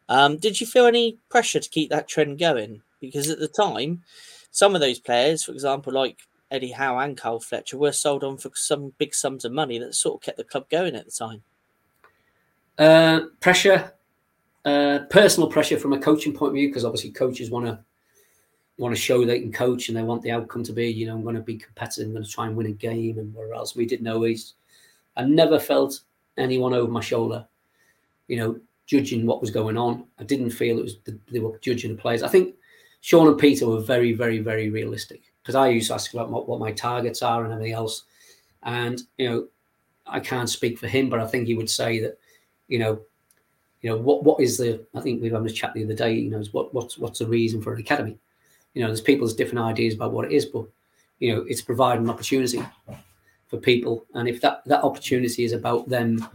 Um, 0.08 0.38
did 0.38 0.60
you 0.60 0.66
feel 0.66 0.86
any 0.86 1.18
pressure 1.28 1.60
to 1.60 1.68
keep 1.68 1.90
that 1.90 2.08
trend 2.08 2.38
going? 2.38 2.82
Because 3.00 3.30
at 3.30 3.38
the 3.38 3.48
time, 3.48 4.02
some 4.50 4.74
of 4.74 4.80
those 4.80 4.98
players, 4.98 5.44
for 5.44 5.52
example, 5.52 5.92
like 5.92 6.18
Eddie 6.50 6.72
Howe 6.72 6.98
and 6.98 7.16
Carl 7.16 7.40
Fletcher, 7.40 7.78
were 7.78 7.92
sold 7.92 8.24
on 8.24 8.36
for 8.36 8.50
some 8.54 8.92
big 8.98 9.14
sums 9.14 9.44
of 9.44 9.52
money 9.52 9.78
that 9.78 9.94
sort 9.94 10.16
of 10.16 10.22
kept 10.22 10.36
the 10.36 10.44
club 10.44 10.68
going 10.68 10.94
at 10.94 11.04
the 11.04 11.12
time. 11.12 11.42
Uh, 12.78 13.26
pressure, 13.40 13.92
uh, 14.64 15.00
personal 15.10 15.48
pressure 15.48 15.78
from 15.78 15.92
a 15.92 15.98
coaching 15.98 16.32
point 16.32 16.50
of 16.50 16.54
view, 16.54 16.68
because 16.68 16.84
obviously 16.84 17.10
coaches 17.10 17.50
want 17.50 17.66
to 17.66 17.78
want 18.78 18.94
to 18.94 19.00
show 19.00 19.26
they 19.26 19.40
can 19.40 19.52
coach 19.52 19.88
and 19.88 19.96
they 19.96 20.02
want 20.02 20.22
the 20.22 20.30
outcome 20.30 20.64
to 20.64 20.72
be, 20.72 20.88
you 20.88 21.06
know, 21.06 21.14
I'm 21.14 21.22
going 21.22 21.34
to 21.34 21.42
be 21.42 21.58
competitive, 21.58 22.06
I'm 22.06 22.14
going 22.14 22.24
to 22.24 22.30
try 22.30 22.46
and 22.46 22.56
win 22.56 22.66
a 22.66 22.72
game 22.72 23.18
and 23.18 23.34
where 23.34 23.52
else. 23.52 23.76
We 23.76 23.84
didn't 23.84 24.08
always. 24.08 24.54
I 25.18 25.24
never 25.24 25.60
felt 25.60 26.00
anyone 26.38 26.72
over 26.72 26.90
my 26.90 27.02
shoulder, 27.02 27.46
you 28.26 28.38
know, 28.38 28.58
judging 28.86 29.26
what 29.26 29.42
was 29.42 29.50
going 29.50 29.76
on. 29.76 30.04
I 30.18 30.24
didn't 30.24 30.50
feel 30.50 30.78
it 30.78 30.82
was 30.82 30.96
the, 31.04 31.18
they 31.30 31.40
were 31.40 31.58
judging 31.58 31.94
the 31.94 32.00
players. 32.00 32.22
I 32.22 32.28
think 32.28 32.54
Sean 33.02 33.28
and 33.28 33.38
Peter 33.38 33.66
were 33.66 33.80
very, 33.80 34.14
very, 34.14 34.38
very 34.38 34.70
realistic 34.70 35.29
because 35.42 35.54
I 35.54 35.68
used 35.68 35.88
to 35.88 35.94
ask 35.94 36.12
about 36.12 36.30
what, 36.30 36.48
what 36.48 36.60
my 36.60 36.72
targets 36.72 37.22
are 37.22 37.44
and 37.44 37.52
everything 37.52 37.74
else. 37.74 38.04
And, 38.62 39.02
you 39.16 39.28
know, 39.28 39.48
I 40.06 40.20
can't 40.20 40.50
speak 40.50 40.78
for 40.78 40.88
him, 40.88 41.08
but 41.08 41.20
I 41.20 41.26
think 41.26 41.46
he 41.46 41.54
would 41.54 41.70
say 41.70 42.00
that, 42.00 42.18
you 42.68 42.78
know, 42.78 43.00
you 43.82 43.88
know, 43.88 43.96
what 43.96 44.24
what 44.24 44.40
is 44.40 44.58
the 44.58 44.84
I 44.94 45.00
think 45.00 45.22
we 45.22 45.28
have 45.28 45.36
having 45.36 45.50
a 45.50 45.54
chat 45.54 45.72
the 45.72 45.84
other 45.84 45.94
day, 45.94 46.14
you 46.14 46.30
know, 46.30 46.38
is 46.38 46.52
what 46.52 46.74
what's 46.74 46.98
what's 46.98 47.20
the 47.20 47.26
reason 47.26 47.62
for 47.62 47.72
an 47.72 47.80
academy? 47.80 48.18
You 48.74 48.82
know, 48.82 48.88
there's 48.88 49.00
people's 49.00 49.34
different 49.34 49.64
ideas 49.64 49.94
about 49.94 50.12
what 50.12 50.26
it 50.26 50.32
is, 50.32 50.44
but 50.44 50.66
you 51.18 51.34
know, 51.34 51.44
it's 51.48 51.62
providing 51.62 52.04
an 52.04 52.10
opportunity 52.10 52.62
for 53.48 53.56
people. 53.56 54.04
And 54.14 54.28
if 54.28 54.40
that 54.42 54.62
that 54.66 54.84
opportunity 54.84 55.44
is 55.44 55.52
about 55.52 55.88
them 55.88 56.26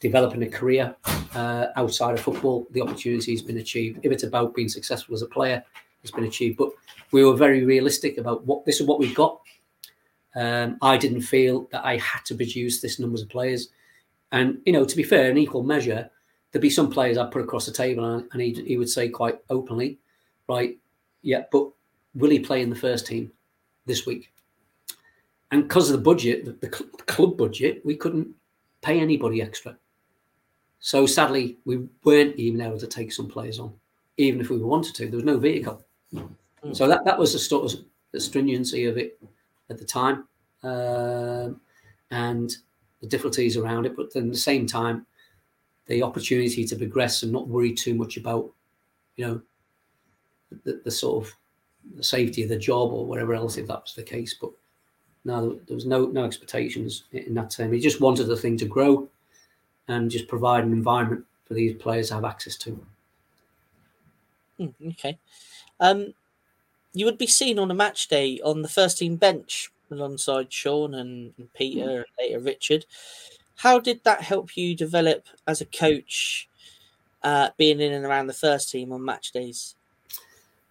developing 0.00 0.42
a 0.42 0.48
career 0.48 0.94
uh, 1.34 1.66
outside 1.76 2.14
of 2.14 2.20
football, 2.20 2.66
the 2.70 2.80
opportunity 2.80 3.32
has 3.32 3.42
been 3.42 3.58
achieved. 3.58 4.00
If 4.02 4.12
it's 4.12 4.24
about 4.24 4.54
being 4.54 4.68
successful 4.68 5.14
as 5.14 5.22
a 5.22 5.26
player, 5.26 5.62
it's 6.04 6.12
been 6.12 6.24
achieved. 6.24 6.58
But 6.58 6.70
we 7.10 7.24
were 7.24 7.34
very 7.34 7.64
realistic 7.64 8.18
about 8.18 8.46
what 8.46 8.64
this 8.64 8.80
is 8.80 8.86
what 8.86 9.00
we've 9.00 9.14
got. 9.14 9.40
Um, 10.36 10.78
I 10.82 10.96
didn't 10.96 11.22
feel 11.22 11.68
that 11.72 11.84
I 11.84 11.96
had 11.96 12.24
to 12.26 12.34
produce 12.34 12.80
this 12.80 13.00
numbers 13.00 13.22
of 13.22 13.28
players. 13.28 13.68
And 14.30 14.58
you 14.64 14.72
know, 14.72 14.84
to 14.84 14.96
be 14.96 15.02
fair, 15.02 15.30
in 15.30 15.38
equal 15.38 15.62
measure, 15.62 16.10
there'd 16.50 16.62
be 16.62 16.70
some 16.70 16.90
players 16.90 17.18
I'd 17.18 17.30
put 17.30 17.42
across 17.42 17.66
the 17.66 17.72
table, 17.72 18.04
and, 18.04 18.28
and 18.32 18.42
he, 18.42 18.52
he 18.52 18.76
would 18.76 18.88
say 18.88 19.08
quite 19.08 19.38
openly, 19.48 19.98
right, 20.48 20.76
yeah, 21.22 21.44
but 21.50 21.68
will 22.14 22.30
he 22.30 22.38
play 22.38 22.62
in 22.62 22.70
the 22.70 22.76
first 22.76 23.06
team 23.06 23.30
this 23.86 24.06
week? 24.06 24.32
And 25.50 25.62
because 25.62 25.90
of 25.90 25.96
the 25.96 26.02
budget, 26.02 26.44
the, 26.44 26.52
the 26.52 26.76
cl- 26.76 26.90
club 27.06 27.36
budget, 27.36 27.84
we 27.84 27.96
couldn't 27.96 28.28
pay 28.82 29.00
anybody 29.00 29.40
extra. 29.40 29.76
So 30.80 31.06
sadly, 31.06 31.58
we 31.64 31.88
weren't 32.02 32.36
even 32.36 32.60
able 32.60 32.78
to 32.78 32.86
take 32.86 33.12
some 33.12 33.28
players 33.28 33.58
on, 33.60 33.72
even 34.16 34.40
if 34.40 34.50
we 34.50 34.58
wanted 34.58 34.94
to. 34.96 35.06
There 35.06 35.16
was 35.16 35.24
no 35.24 35.38
vehicle. 35.38 35.83
Mm. 36.14 36.76
So 36.76 36.88
that, 36.88 37.04
that 37.04 37.18
was 37.18 37.32
the 37.32 37.38
sort 37.38 37.72
of 37.72 37.80
the 38.12 38.20
stringency 38.20 38.86
of 38.86 38.96
it 38.96 39.20
at 39.70 39.78
the 39.78 39.84
time, 39.84 40.26
um, 40.62 41.60
and 42.10 42.56
the 43.00 43.06
difficulties 43.08 43.56
around 43.56 43.86
it. 43.86 43.96
But 43.96 44.12
then 44.12 44.24
at 44.24 44.32
the 44.32 44.38
same 44.38 44.66
time, 44.66 45.06
the 45.86 46.02
opportunity 46.02 46.64
to 46.64 46.76
progress 46.76 47.22
and 47.22 47.32
not 47.32 47.48
worry 47.48 47.72
too 47.72 47.94
much 47.94 48.16
about, 48.16 48.50
you 49.16 49.26
know, 49.26 49.42
the, 50.64 50.80
the 50.84 50.90
sort 50.90 51.24
of 51.24 51.36
the 51.96 52.04
safety 52.04 52.42
of 52.42 52.48
the 52.48 52.56
job 52.56 52.92
or 52.92 53.04
whatever 53.04 53.34
else, 53.34 53.58
if 53.58 53.66
that 53.66 53.82
was 53.82 53.94
the 53.94 54.02
case. 54.02 54.34
But 54.34 54.50
no, 55.24 55.58
there 55.66 55.74
was 55.74 55.86
no 55.86 56.06
no 56.06 56.24
expectations 56.24 57.04
in 57.12 57.34
that 57.34 57.50
time. 57.50 57.72
He 57.72 57.80
just 57.80 58.00
wanted 58.00 58.24
the 58.24 58.36
thing 58.36 58.56
to 58.58 58.64
grow 58.64 59.08
and 59.88 60.10
just 60.10 60.28
provide 60.28 60.64
an 60.64 60.72
environment 60.72 61.24
for 61.44 61.54
these 61.54 61.74
players 61.74 62.08
to 62.08 62.14
have 62.14 62.24
access 62.24 62.56
to. 62.56 62.86
Mm, 64.60 64.74
okay. 64.92 65.18
Um, 65.80 66.14
you 66.92 67.04
would 67.04 67.18
be 67.18 67.26
seen 67.26 67.58
on 67.58 67.70
a 67.70 67.74
match 67.74 68.08
day 68.08 68.40
on 68.44 68.62
the 68.62 68.68
first 68.68 68.98
team 68.98 69.16
bench 69.16 69.70
alongside 69.90 70.52
Sean 70.52 70.94
and, 70.94 71.34
and 71.38 71.52
Peter 71.54 71.96
and 71.98 72.06
later 72.18 72.40
Richard. 72.40 72.86
How 73.56 73.78
did 73.78 74.02
that 74.04 74.22
help 74.22 74.56
you 74.56 74.74
develop 74.74 75.26
as 75.46 75.60
a 75.60 75.66
coach, 75.66 76.48
uh, 77.22 77.50
being 77.56 77.80
in 77.80 77.92
and 77.92 78.04
around 78.04 78.26
the 78.26 78.32
first 78.32 78.70
team 78.70 78.92
on 78.92 79.04
match 79.04 79.32
days? 79.32 79.74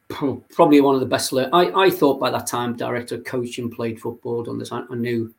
probably 0.09 0.81
one 0.81 0.93
of 0.93 1.01
the 1.01 1.07
best. 1.07 1.33
I, 1.33 1.71
I 1.75 1.89
thought 1.89 2.19
by 2.19 2.29
that 2.31 2.47
time, 2.47 2.75
director 2.75 3.17
coaching, 3.19 3.69
played 3.69 3.99
football, 3.99 4.47
On 4.49 4.57
this. 4.57 4.71
I, 4.71 4.83
I, 4.89 4.95
knew, 4.95 5.33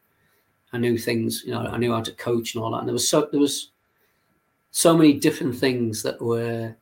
I 0.73 0.79
knew 0.79 0.99
things. 0.99 1.43
You 1.45 1.53
know, 1.53 1.61
I 1.61 1.79
knew 1.79 1.93
how 1.93 2.01
to 2.01 2.13
coach 2.13 2.55
and 2.55 2.65
all 2.65 2.73
that. 2.73 2.79
And 2.79 2.89
there 2.89 2.93
was 2.93 3.09
so 3.09 3.29
there 3.31 3.41
was 3.41 3.71
so 4.71 4.97
many 4.97 5.13
different 5.13 5.55
things 5.55 6.03
that 6.03 6.21
were 6.21 6.75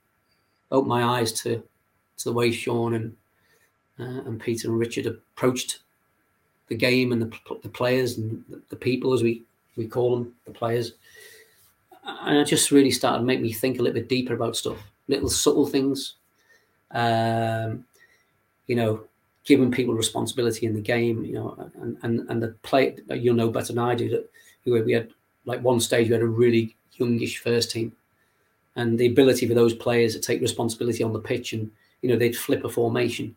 opened 0.70 0.88
my 0.88 1.20
eyes 1.20 1.32
to 1.42 1.62
to 2.22 2.30
the 2.30 2.34
way 2.34 2.50
Sean 2.50 2.94
and 2.94 3.16
uh, 3.98 4.22
and 4.26 4.40
Peter 4.40 4.68
and 4.68 4.78
Richard 4.78 5.06
approached 5.06 5.80
the 6.68 6.74
game 6.74 7.12
and 7.12 7.22
the 7.22 7.32
the 7.62 7.68
players 7.68 8.18
and 8.18 8.44
the, 8.70 8.76
people 8.76 9.12
as 9.12 9.22
we 9.22 9.42
we 9.76 9.86
call 9.86 10.16
them 10.16 10.34
the 10.46 10.52
players. 10.52 10.92
And 12.04 12.36
it 12.36 12.46
just 12.46 12.72
really 12.72 12.90
started 12.90 13.18
to 13.18 13.24
make 13.24 13.40
me 13.40 13.52
think 13.52 13.78
a 13.78 13.82
little 13.82 13.94
bit 13.94 14.08
deeper 14.08 14.34
about 14.34 14.56
stuff, 14.56 14.78
little 15.06 15.28
subtle 15.28 15.66
things 15.66 16.14
um, 16.92 17.84
you 18.66 18.76
know, 18.76 19.04
giving 19.44 19.70
people 19.70 19.94
responsibility 19.94 20.66
in 20.66 20.74
the 20.74 20.80
game, 20.80 21.24
you 21.24 21.34
know, 21.34 21.70
and, 21.80 21.96
and, 22.02 22.30
and 22.30 22.42
the 22.42 22.48
play, 22.62 22.96
you'll 23.10 23.34
know 23.34 23.50
better 23.50 23.72
than 23.72 23.78
I 23.78 23.94
do 23.94 24.08
that 24.10 24.28
we 24.64 24.92
had 24.92 25.10
like 25.44 25.60
one 25.62 25.80
stage, 25.80 26.06
we 26.06 26.12
had 26.12 26.22
a 26.22 26.26
really 26.26 26.76
youngish 26.92 27.38
first 27.38 27.72
team 27.72 27.92
and 28.76 28.98
the 28.98 29.06
ability 29.06 29.48
for 29.48 29.54
those 29.54 29.74
players 29.74 30.14
to 30.14 30.20
take 30.20 30.40
responsibility 30.40 31.02
on 31.02 31.12
the 31.12 31.18
pitch 31.18 31.52
and, 31.52 31.70
you 32.02 32.10
know, 32.10 32.16
they'd 32.16 32.36
flip 32.36 32.64
a 32.64 32.68
formation. 32.68 33.34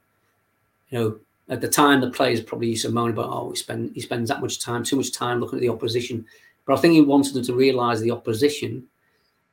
You 0.89 0.99
know, 0.99 1.19
at 1.47 1.61
the 1.61 1.69
time, 1.69 2.01
the 2.01 2.09
players 2.09 2.41
probably 2.41 2.69
used 2.69 2.85
to 2.85 2.91
moan 2.91 3.11
about, 3.11 3.29
oh, 3.29 3.51
he, 3.51 3.55
spend, 3.55 3.91
he 3.95 4.01
spends 4.01 4.29
that 4.29 4.41
much 4.41 4.59
time, 4.59 4.83
too 4.83 4.97
much 4.97 5.13
time 5.13 5.39
looking 5.39 5.59
at 5.59 5.61
the 5.61 5.69
opposition. 5.69 6.25
But 6.65 6.77
I 6.77 6.81
think 6.81 6.95
he 6.95 7.01
wanted 7.01 7.35
them 7.35 7.43
to 7.45 7.53
realise 7.53 8.01
the 8.01 8.11
opposition 8.11 8.87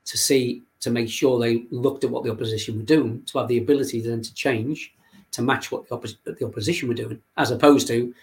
to 0.07 0.19
see 0.19 0.63
to 0.81 0.91
make 0.91 1.09
sure 1.09 1.39
they 1.39 1.65
looked 1.71 2.03
at 2.03 2.11
what 2.11 2.25
the 2.25 2.31
opposition 2.33 2.77
were 2.77 2.85
doing, 2.85 3.23
to 3.27 3.39
have 3.39 3.47
the 3.47 3.59
ability 3.59 4.01
then 4.01 4.21
to 4.21 4.35
change 4.35 4.93
to 5.33 5.43
match 5.43 5.73
what 5.73 5.89
the, 5.89 6.17
the 6.25 6.47
opposition 6.47 6.89
were 6.89 6.95
doing, 6.95 7.21
as 7.37 7.51
opposed 7.51 7.89
to 7.89 8.15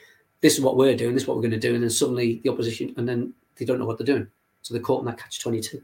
this 0.41 0.55
is 0.55 0.61
what 0.61 0.77
we're 0.77 0.95
doing, 0.95 1.13
this 1.13 1.23
is 1.23 1.27
what 1.27 1.35
we're 1.35 1.43
going 1.43 1.51
to 1.51 1.59
do, 1.59 1.73
and 1.73 1.83
then 1.83 1.89
suddenly 1.89 2.39
the 2.43 2.49
opposition, 2.49 2.93
and 2.97 3.07
then 3.09 3.33
they 3.55 3.65
don't 3.65 3.79
know 3.79 3.85
what 3.85 3.97
they're 3.97 4.05
doing, 4.05 4.27
so 4.61 4.73
they're 4.73 4.83
caught 4.83 5.01
in 5.01 5.05
that 5.07 5.17
catch 5.17 5.41
twenty 5.41 5.59
two. 5.59 5.81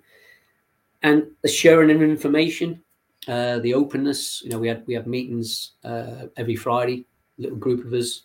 And 1.01 1.27
the 1.41 1.47
sharing 1.47 1.91
of 1.91 2.01
information, 2.01 2.81
uh, 3.27 3.59
the 3.59 3.73
openness. 3.73 4.41
You 4.43 4.51
know, 4.51 4.59
we 4.59 4.67
had 4.67 4.85
we 4.87 4.93
had 4.93 5.07
meetings 5.07 5.71
uh, 5.83 6.27
every 6.37 6.55
Friday, 6.55 7.05
little 7.37 7.57
group 7.57 7.85
of 7.85 7.93
us, 7.93 8.21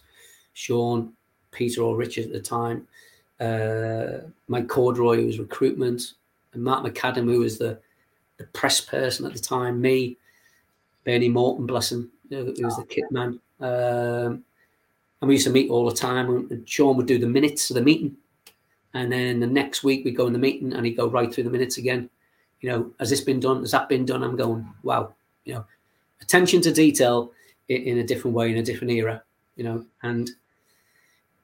Sean, 0.53 1.13
Peter, 1.51 1.83
or 1.83 1.97
Richard 1.97 2.27
at 2.27 2.33
the 2.33 2.41
time, 2.41 2.87
uh, 3.41 4.29
Mike 4.49 4.69
Corduroy, 4.69 5.17
who 5.17 5.27
was 5.27 5.39
recruitment, 5.39 6.15
and 6.53 6.63
Mark 6.63 6.85
McAdam, 6.85 7.25
who 7.25 7.41
was 7.41 7.59
the 7.59 7.79
the 8.39 8.47
press 8.47 8.81
person 8.81 9.27
at 9.27 9.35
the 9.35 9.39
time, 9.39 9.81
me, 9.81 10.17
Bernie 11.05 11.29
Morton, 11.29 11.67
bless 11.67 11.93
him, 11.93 12.11
who 12.31 12.55
was 12.59 12.77
the 12.77 12.87
kit 12.89 13.05
man. 13.11 13.39
Um, 13.61 14.45
and 15.21 15.29
we 15.29 15.35
used 15.35 15.47
to 15.47 15.53
meet 15.53 15.71
all 15.71 15.89
the 15.89 15.95
time. 15.95 16.49
And 16.51 16.69
Sean 16.69 16.97
would 16.97 17.07
do 17.07 17.19
the 17.19 17.27
minutes 17.27 17.69
of 17.71 17.75
the 17.75 17.83
meeting. 17.83 18.17
And 18.95 19.13
then 19.13 19.41
the 19.41 19.47
next 19.47 19.85
week 19.85 20.05
we'd 20.05 20.17
go 20.17 20.27
in 20.27 20.33
the 20.33 20.39
meeting 20.39 20.73
and 20.73 20.85
he'd 20.85 20.97
go 20.97 21.09
right 21.09 21.33
through 21.33 21.45
the 21.45 21.51
minutes 21.51 21.77
again. 21.77 22.09
You 22.61 22.70
know, 22.70 22.91
has 22.99 23.11
this 23.11 23.20
been 23.20 23.41
done? 23.41 23.61
Has 23.61 23.70
that 23.70 23.89
been 23.89 24.05
done? 24.05 24.23
I'm 24.23 24.37
going, 24.37 24.69
wow. 24.82 25.15
You 25.45 25.55
know, 25.55 25.65
attention 26.20 26.61
to 26.62 26.73
detail 26.73 27.32
in, 27.69 27.82
in 27.82 27.99
a 27.99 28.05
different 28.05 28.37
way, 28.37 28.51
in 28.51 28.59
a 28.59 28.62
different 28.62 28.93
era, 28.93 29.23
you 29.57 29.65
know, 29.65 29.85
and 30.03 30.31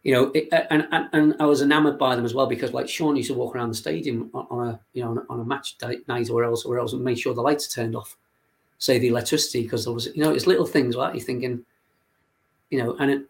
you 0.07 0.13
know, 0.13 0.31
it, 0.37 0.49
and, 0.71 0.87
and, 0.93 1.09
and 1.13 1.35
I 1.41 1.47
was 1.47 1.63
enamored 1.63 1.99
by 1.99 2.15
them 2.15 2.25
as 2.25 2.33
well 2.33 2.47
because 2.47 2.73
like 2.73 2.89
Sean 2.89 3.17
used 3.17 3.29
to 3.29 3.35
walk 3.35 3.57
around 3.57 3.71
the 3.71 3.75
stadium 3.75 4.31
on, 4.35 4.47
on 4.51 4.69
a 4.69 4.81
you 4.93 5.03
know 5.03 5.11
on 5.11 5.19
a, 5.19 5.23
on 5.29 5.41
a 5.41 5.45
match 5.45 5.75
night 6.07 6.31
or 6.31 6.45
else 6.45 6.65
or 6.65 6.79
else 6.79 6.93
and 6.93 7.03
make 7.03 7.19
sure 7.19 7.35
the 7.35 7.41
lights 7.41 7.67
are 7.67 7.83
turned 7.83 7.97
off, 7.97 8.17
say 8.79 9.01
the 9.01 9.09
electricity 9.09 9.63
because 9.63 9.85
there 9.85 9.93
was 9.93 10.07
you 10.15 10.23
know 10.23 10.33
it's 10.33 10.47
little 10.47 10.65
things 10.65 10.95
like 10.95 11.15
you're 11.15 11.25
thinking, 11.25 11.65
you 12.71 12.79
know, 12.79 12.97
and 13.01 13.11
it, 13.11 13.23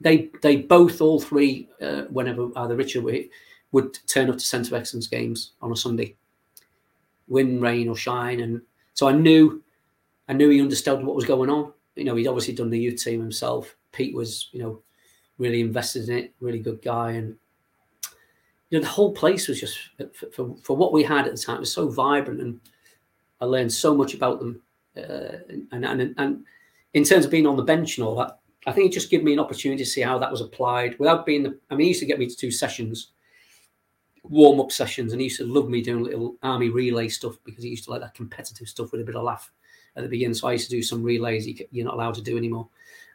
they 0.00 0.30
they 0.40 0.54
both 0.54 1.00
all 1.00 1.20
three 1.20 1.68
uh, 1.82 2.02
whenever 2.02 2.48
either 2.54 2.76
Richard 2.76 3.02
would, 3.02 3.28
would 3.72 3.98
turn 4.06 4.30
up 4.30 4.38
to 4.38 4.44
Centre 4.44 4.72
of 4.72 4.80
Excellence 4.80 5.08
games 5.08 5.50
on 5.60 5.72
a 5.72 5.76
Sunday, 5.76 6.14
win, 7.30 7.60
rain 7.60 7.88
or 7.88 7.96
shine, 7.96 8.40
and 8.40 8.60
so 8.92 9.08
I 9.08 9.12
knew 9.12 9.62
I 10.28 10.34
knew 10.34 10.50
he 10.50 10.60
understood 10.60 11.02
what 11.02 11.16
was 11.16 11.24
going 11.24 11.48
on. 11.48 11.72
You 11.96 12.04
know, 12.04 12.14
he'd 12.14 12.28
obviously 12.28 12.54
done 12.54 12.70
the 12.70 12.78
youth 12.78 13.02
team 13.02 13.20
himself. 13.20 13.74
Pete 13.92 14.14
was 14.14 14.50
you 14.52 14.62
know 14.62 14.82
really 15.38 15.60
invested 15.60 16.08
in 16.08 16.18
it, 16.18 16.34
really 16.40 16.58
good 16.58 16.82
guy. 16.82 17.12
And 17.12 17.36
you 18.68 18.78
know, 18.78 18.80
the 18.80 18.90
whole 18.90 19.12
place 19.12 19.48
was 19.48 19.58
just 19.58 19.78
for, 20.32 20.54
for, 20.62 20.76
what 20.76 20.92
we 20.92 21.02
had 21.02 21.26
at 21.26 21.32
the 21.32 21.38
time. 21.38 21.56
It 21.56 21.60
was 21.60 21.72
so 21.72 21.88
vibrant, 21.88 22.40
and 22.40 22.60
I 23.40 23.46
learned 23.46 23.72
so 23.72 23.94
much 23.94 24.14
about 24.14 24.38
them. 24.38 24.60
Uh, 24.96 25.38
and, 25.72 25.84
and 25.84 26.14
and 26.18 26.44
in 26.94 27.04
terms 27.04 27.24
of 27.24 27.30
being 27.30 27.46
on 27.46 27.56
the 27.56 27.62
bench 27.62 27.98
and 27.98 28.06
all 28.06 28.16
that, 28.16 28.38
I 28.66 28.72
think 28.72 28.90
it 28.90 28.94
just 28.94 29.10
gave 29.10 29.24
me 29.24 29.32
an 29.32 29.40
opportunity 29.40 29.82
to 29.82 29.90
see 29.90 30.02
how 30.02 30.18
that 30.18 30.30
was 30.30 30.40
applied 30.40 30.98
without 30.98 31.26
being. 31.26 31.42
The, 31.42 31.58
I 31.70 31.74
mean, 31.74 31.84
he 31.84 31.88
used 31.88 32.00
to 32.00 32.06
get 32.06 32.18
me 32.18 32.26
to 32.26 32.36
do 32.36 32.50
sessions, 32.50 33.12
warm 34.22 34.60
up 34.60 34.72
sessions, 34.72 35.12
and 35.12 35.20
he 35.20 35.26
used 35.26 35.38
to 35.38 35.46
love 35.46 35.68
me 35.68 35.82
doing 35.82 36.04
little 36.04 36.36
army 36.42 36.68
relay 36.68 37.08
stuff 37.08 37.36
because 37.44 37.64
he 37.64 37.70
used 37.70 37.84
to 37.84 37.90
like 37.90 38.00
that 38.00 38.14
competitive 38.14 38.68
stuff 38.68 38.92
with 38.92 39.00
a 39.00 39.04
bit 39.04 39.16
of 39.16 39.24
laugh 39.24 39.50
at 39.96 40.02
the 40.02 40.08
beginning. 40.08 40.34
So 40.34 40.48
I 40.48 40.52
used 40.52 40.68
to 40.68 40.76
do 40.76 40.82
some 40.82 41.02
relays 41.02 41.46
you're 41.70 41.84
not 41.84 41.94
allowed 41.94 42.14
to 42.14 42.22
do 42.22 42.36
anymore. 42.36 42.68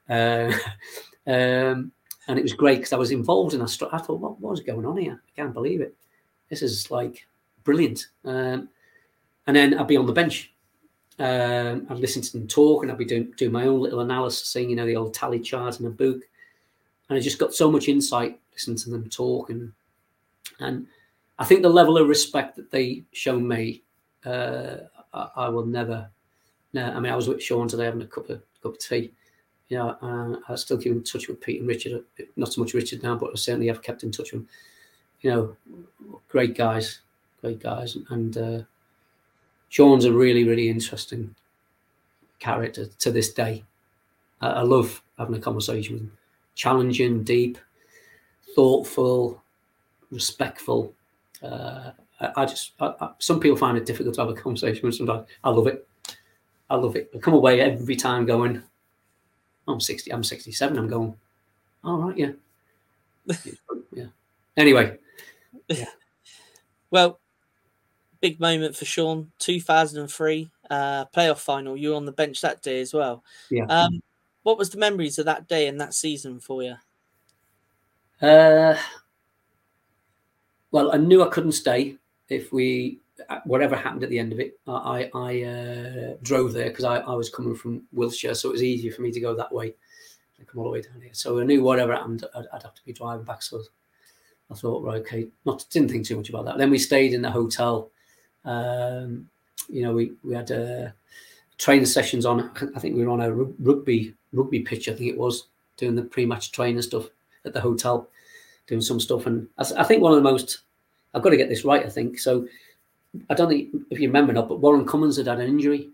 Uh, 0.09 0.51
um, 1.27 1.91
and 2.27 2.39
it 2.39 2.43
was 2.43 2.53
great 2.53 2.77
because 2.77 2.93
I 2.93 2.97
was 2.97 3.11
involved 3.11 3.53
in 3.53 3.59
that. 3.59 3.89
I 3.91 3.97
thought, 3.97 4.19
what, 4.19 4.39
what 4.39 4.51
was 4.51 4.61
going 4.61 4.85
on 4.85 4.97
here? 4.97 5.21
I 5.25 5.31
can't 5.35 5.53
believe 5.53 5.81
it. 5.81 5.95
This 6.49 6.61
is 6.61 6.89
like 6.89 7.25
brilliant. 7.63 8.07
Um, 8.23 8.69
and 9.47 9.55
then 9.55 9.77
I'd 9.77 9.87
be 9.87 9.97
on 9.97 10.07
the 10.07 10.13
bench. 10.13 10.51
Um, 11.19 11.87
I'd 11.89 11.99
listen 11.99 12.21
to 12.21 12.31
them 12.33 12.47
talk, 12.47 12.83
and 12.83 12.91
I'd 12.91 12.97
be 12.97 13.05
doing 13.05 13.33
doing 13.37 13.51
my 13.51 13.67
own 13.67 13.79
little 13.79 14.01
analysis, 14.01 14.47
saying 14.47 14.69
you 14.69 14.75
know 14.75 14.85
the 14.85 14.95
old 14.95 15.13
tally 15.13 15.39
chart 15.39 15.79
in 15.79 15.85
a 15.85 15.89
book. 15.89 16.21
And 17.09 17.17
I 17.17 17.21
just 17.21 17.39
got 17.39 17.53
so 17.53 17.71
much 17.71 17.87
insight 17.87 18.39
listening 18.53 18.77
to 18.77 18.89
them 18.89 19.09
talk, 19.09 19.49
and 19.49 19.71
and 20.59 20.87
I 21.37 21.45
think 21.45 21.61
the 21.61 21.69
level 21.69 21.97
of 21.97 22.07
respect 22.07 22.55
that 22.55 22.71
they 22.71 23.03
show 23.11 23.39
me, 23.39 23.83
uh, 24.25 24.77
I, 25.13 25.29
I, 25.35 25.49
will 25.49 25.65
never. 25.65 26.09
No, 26.73 26.85
I 26.85 26.99
mean, 26.99 27.11
I 27.11 27.15
was 27.15 27.27
with 27.27 27.43
Sean 27.43 27.67
today 27.67 27.85
having 27.85 28.01
a 28.01 28.07
cup 28.07 28.29
of 28.29 28.41
cup 28.61 28.73
of 28.73 28.79
tea, 28.79 29.11
you 29.69 29.77
know, 29.77 30.39
I 30.47 30.55
still 30.55 30.77
keep 30.77 30.91
in 30.91 31.03
touch 31.03 31.27
with 31.27 31.41
Pete 31.41 31.59
and 31.59 31.67
Richard. 31.67 32.03
Not 32.35 32.53
so 32.53 32.61
much 32.61 32.73
Richard 32.73 33.01
now, 33.01 33.15
but 33.15 33.31
I 33.31 33.35
certainly 33.35 33.67
have 33.67 33.81
kept 33.81 34.03
in 34.03 34.11
touch 34.11 34.31
with 34.31 34.41
them. 34.41 34.49
You 35.21 35.31
know, 35.31 35.57
great 36.27 36.55
guys, 36.55 36.99
great 37.41 37.59
guys, 37.59 37.97
and 38.09 38.37
uh, 38.37 38.59
Sean's 39.69 40.05
a 40.05 40.13
really, 40.13 40.43
really 40.43 40.69
interesting 40.69 41.33
character 42.37 42.85
to 42.85 43.11
this 43.11 43.33
day. 43.33 43.63
I, 44.41 44.47
I 44.49 44.61
love 44.61 45.01
having 45.17 45.35
a 45.35 45.39
conversation 45.39 45.93
with 45.93 46.03
him. 46.03 46.17
Challenging, 46.53 47.23
deep, 47.23 47.57
thoughtful, 48.55 49.41
respectful. 50.11 50.93
Uh, 51.45 51.91
I, 52.35 52.45
just 52.45 52.73
I, 52.79 52.93
I, 52.99 53.09
some 53.19 53.39
people 53.39 53.57
find 53.57 53.77
it 53.77 53.85
difficult 53.85 54.15
to 54.15 54.21
have 54.21 54.29
a 54.29 54.33
conversation 54.33 54.85
with 54.85 54.95
somebody. 54.95 55.25
I 55.43 55.49
love 55.49 55.67
it. 55.67 55.87
I 56.69 56.75
love 56.75 56.95
it. 56.95 57.11
I 57.15 57.19
come 57.19 57.33
away 57.33 57.61
every 57.61 57.95
time 57.95 58.25
going, 58.25 58.61
I'm 59.67 59.79
60, 59.79 60.11
I'm 60.11 60.23
67. 60.23 60.77
I'm 60.77 60.87
going, 60.87 61.15
all 61.83 61.97
right, 61.97 62.17
yeah. 62.17 62.31
yeah. 63.93 64.05
Anyway. 64.57 64.97
Yeah. 65.67 65.85
Well, 66.91 67.19
big 68.21 68.39
moment 68.39 68.73
for 68.75 68.85
Sean. 68.85 69.31
2003 69.39 70.49
uh, 70.69 71.05
playoff 71.05 71.39
final. 71.39 71.75
You 71.75 71.89
were 71.89 71.95
on 71.95 72.05
the 72.05 72.11
bench 72.11 72.39
that 72.39 72.61
day 72.61 72.79
as 72.79 72.93
well. 72.93 73.23
Yeah. 73.49 73.65
Um, 73.65 74.01
what 74.43 74.57
was 74.57 74.69
the 74.69 74.77
memories 74.77 75.19
of 75.19 75.25
that 75.25 75.47
day 75.47 75.67
and 75.67 75.81
that 75.81 75.93
season 75.93 76.39
for 76.39 76.63
you? 76.63 76.75
Uh, 78.21 78.77
well, 80.75 80.91
I 80.93 80.97
knew 80.97 81.23
I 81.23 81.29
couldn't 81.29 81.53
stay 81.53 81.95
if 82.27 82.51
we 82.51 82.99
uh, 83.29 83.39
whatever 83.45 83.77
happened 83.77 84.03
at 84.03 84.09
the 84.09 84.19
end 84.19 84.33
of 84.33 84.41
it, 84.41 84.59
I 84.67 85.09
I 85.15 85.43
uh, 85.43 86.15
drove 86.21 86.51
there 86.51 86.67
because 86.67 86.83
I, 86.83 86.97
I 86.97 87.13
was 87.13 87.29
coming 87.29 87.55
from 87.55 87.83
Wiltshire, 87.93 88.33
so 88.35 88.49
it 88.49 88.51
was 88.51 88.63
easier 88.63 88.91
for 88.91 89.01
me 89.01 89.13
to 89.13 89.21
go 89.21 89.33
that 89.35 89.53
way 89.53 89.73
and 90.37 90.45
come 90.45 90.59
all 90.59 90.65
the 90.65 90.71
way 90.71 90.81
down 90.81 90.99
here. 90.99 91.13
So 91.13 91.39
I 91.39 91.45
knew 91.45 91.63
whatever 91.63 91.95
happened, 91.95 92.25
I'd, 92.35 92.47
I'd 92.51 92.63
have 92.63 92.75
to 92.75 92.83
be 92.83 92.91
driving 92.91 93.23
back. 93.23 93.41
So 93.41 93.61
I 94.51 94.55
thought, 94.55 94.83
right, 94.83 94.99
okay, 94.99 95.27
not 95.45 95.65
didn't 95.69 95.91
think 95.91 96.05
too 96.05 96.17
much 96.17 96.27
about 96.27 96.43
that. 96.43 96.57
Then 96.57 96.71
we 96.71 96.77
stayed 96.77 97.13
in 97.13 97.21
the 97.21 97.31
hotel. 97.31 97.89
Um, 98.43 99.29
you 99.69 99.81
know, 99.81 99.93
we 99.93 100.11
we 100.25 100.33
had 100.33 100.51
uh, 100.51 100.89
training 101.57 101.85
sessions 101.85 102.25
on. 102.25 102.51
I 102.75 102.79
think 102.81 102.97
we 102.97 103.05
were 103.05 103.13
on 103.13 103.21
a 103.21 103.33
rugby 103.33 104.13
rugby 104.33 104.59
pitch. 104.59 104.89
I 104.89 104.93
think 104.93 105.09
it 105.09 105.17
was 105.17 105.47
doing 105.77 105.95
the 105.95 106.03
pre-match 106.03 106.51
training 106.51 106.81
stuff 106.81 107.05
at 107.45 107.53
the 107.53 107.61
hotel, 107.61 108.09
doing 108.67 108.81
some 108.81 108.99
stuff. 108.99 109.25
And 109.25 109.47
I, 109.57 109.65
I 109.77 109.83
think 109.83 110.01
one 110.01 110.11
of 110.11 110.17
the 110.17 110.29
most 110.29 110.59
I've 111.13 111.21
got 111.21 111.29
to 111.29 111.37
get 111.37 111.49
this 111.49 111.65
right. 111.65 111.85
I 111.85 111.89
think 111.89 112.19
so 112.19 112.47
I 113.29 113.33
don't 113.33 113.49
think 113.49 113.69
if 113.89 113.99
you 113.99 114.07
remember 114.07 114.33
not, 114.33 114.49
but 114.49 114.59
Warren 114.59 114.85
Cummings 114.85 115.17
had 115.17 115.27
had 115.27 115.39
an 115.39 115.47
injury, 115.47 115.89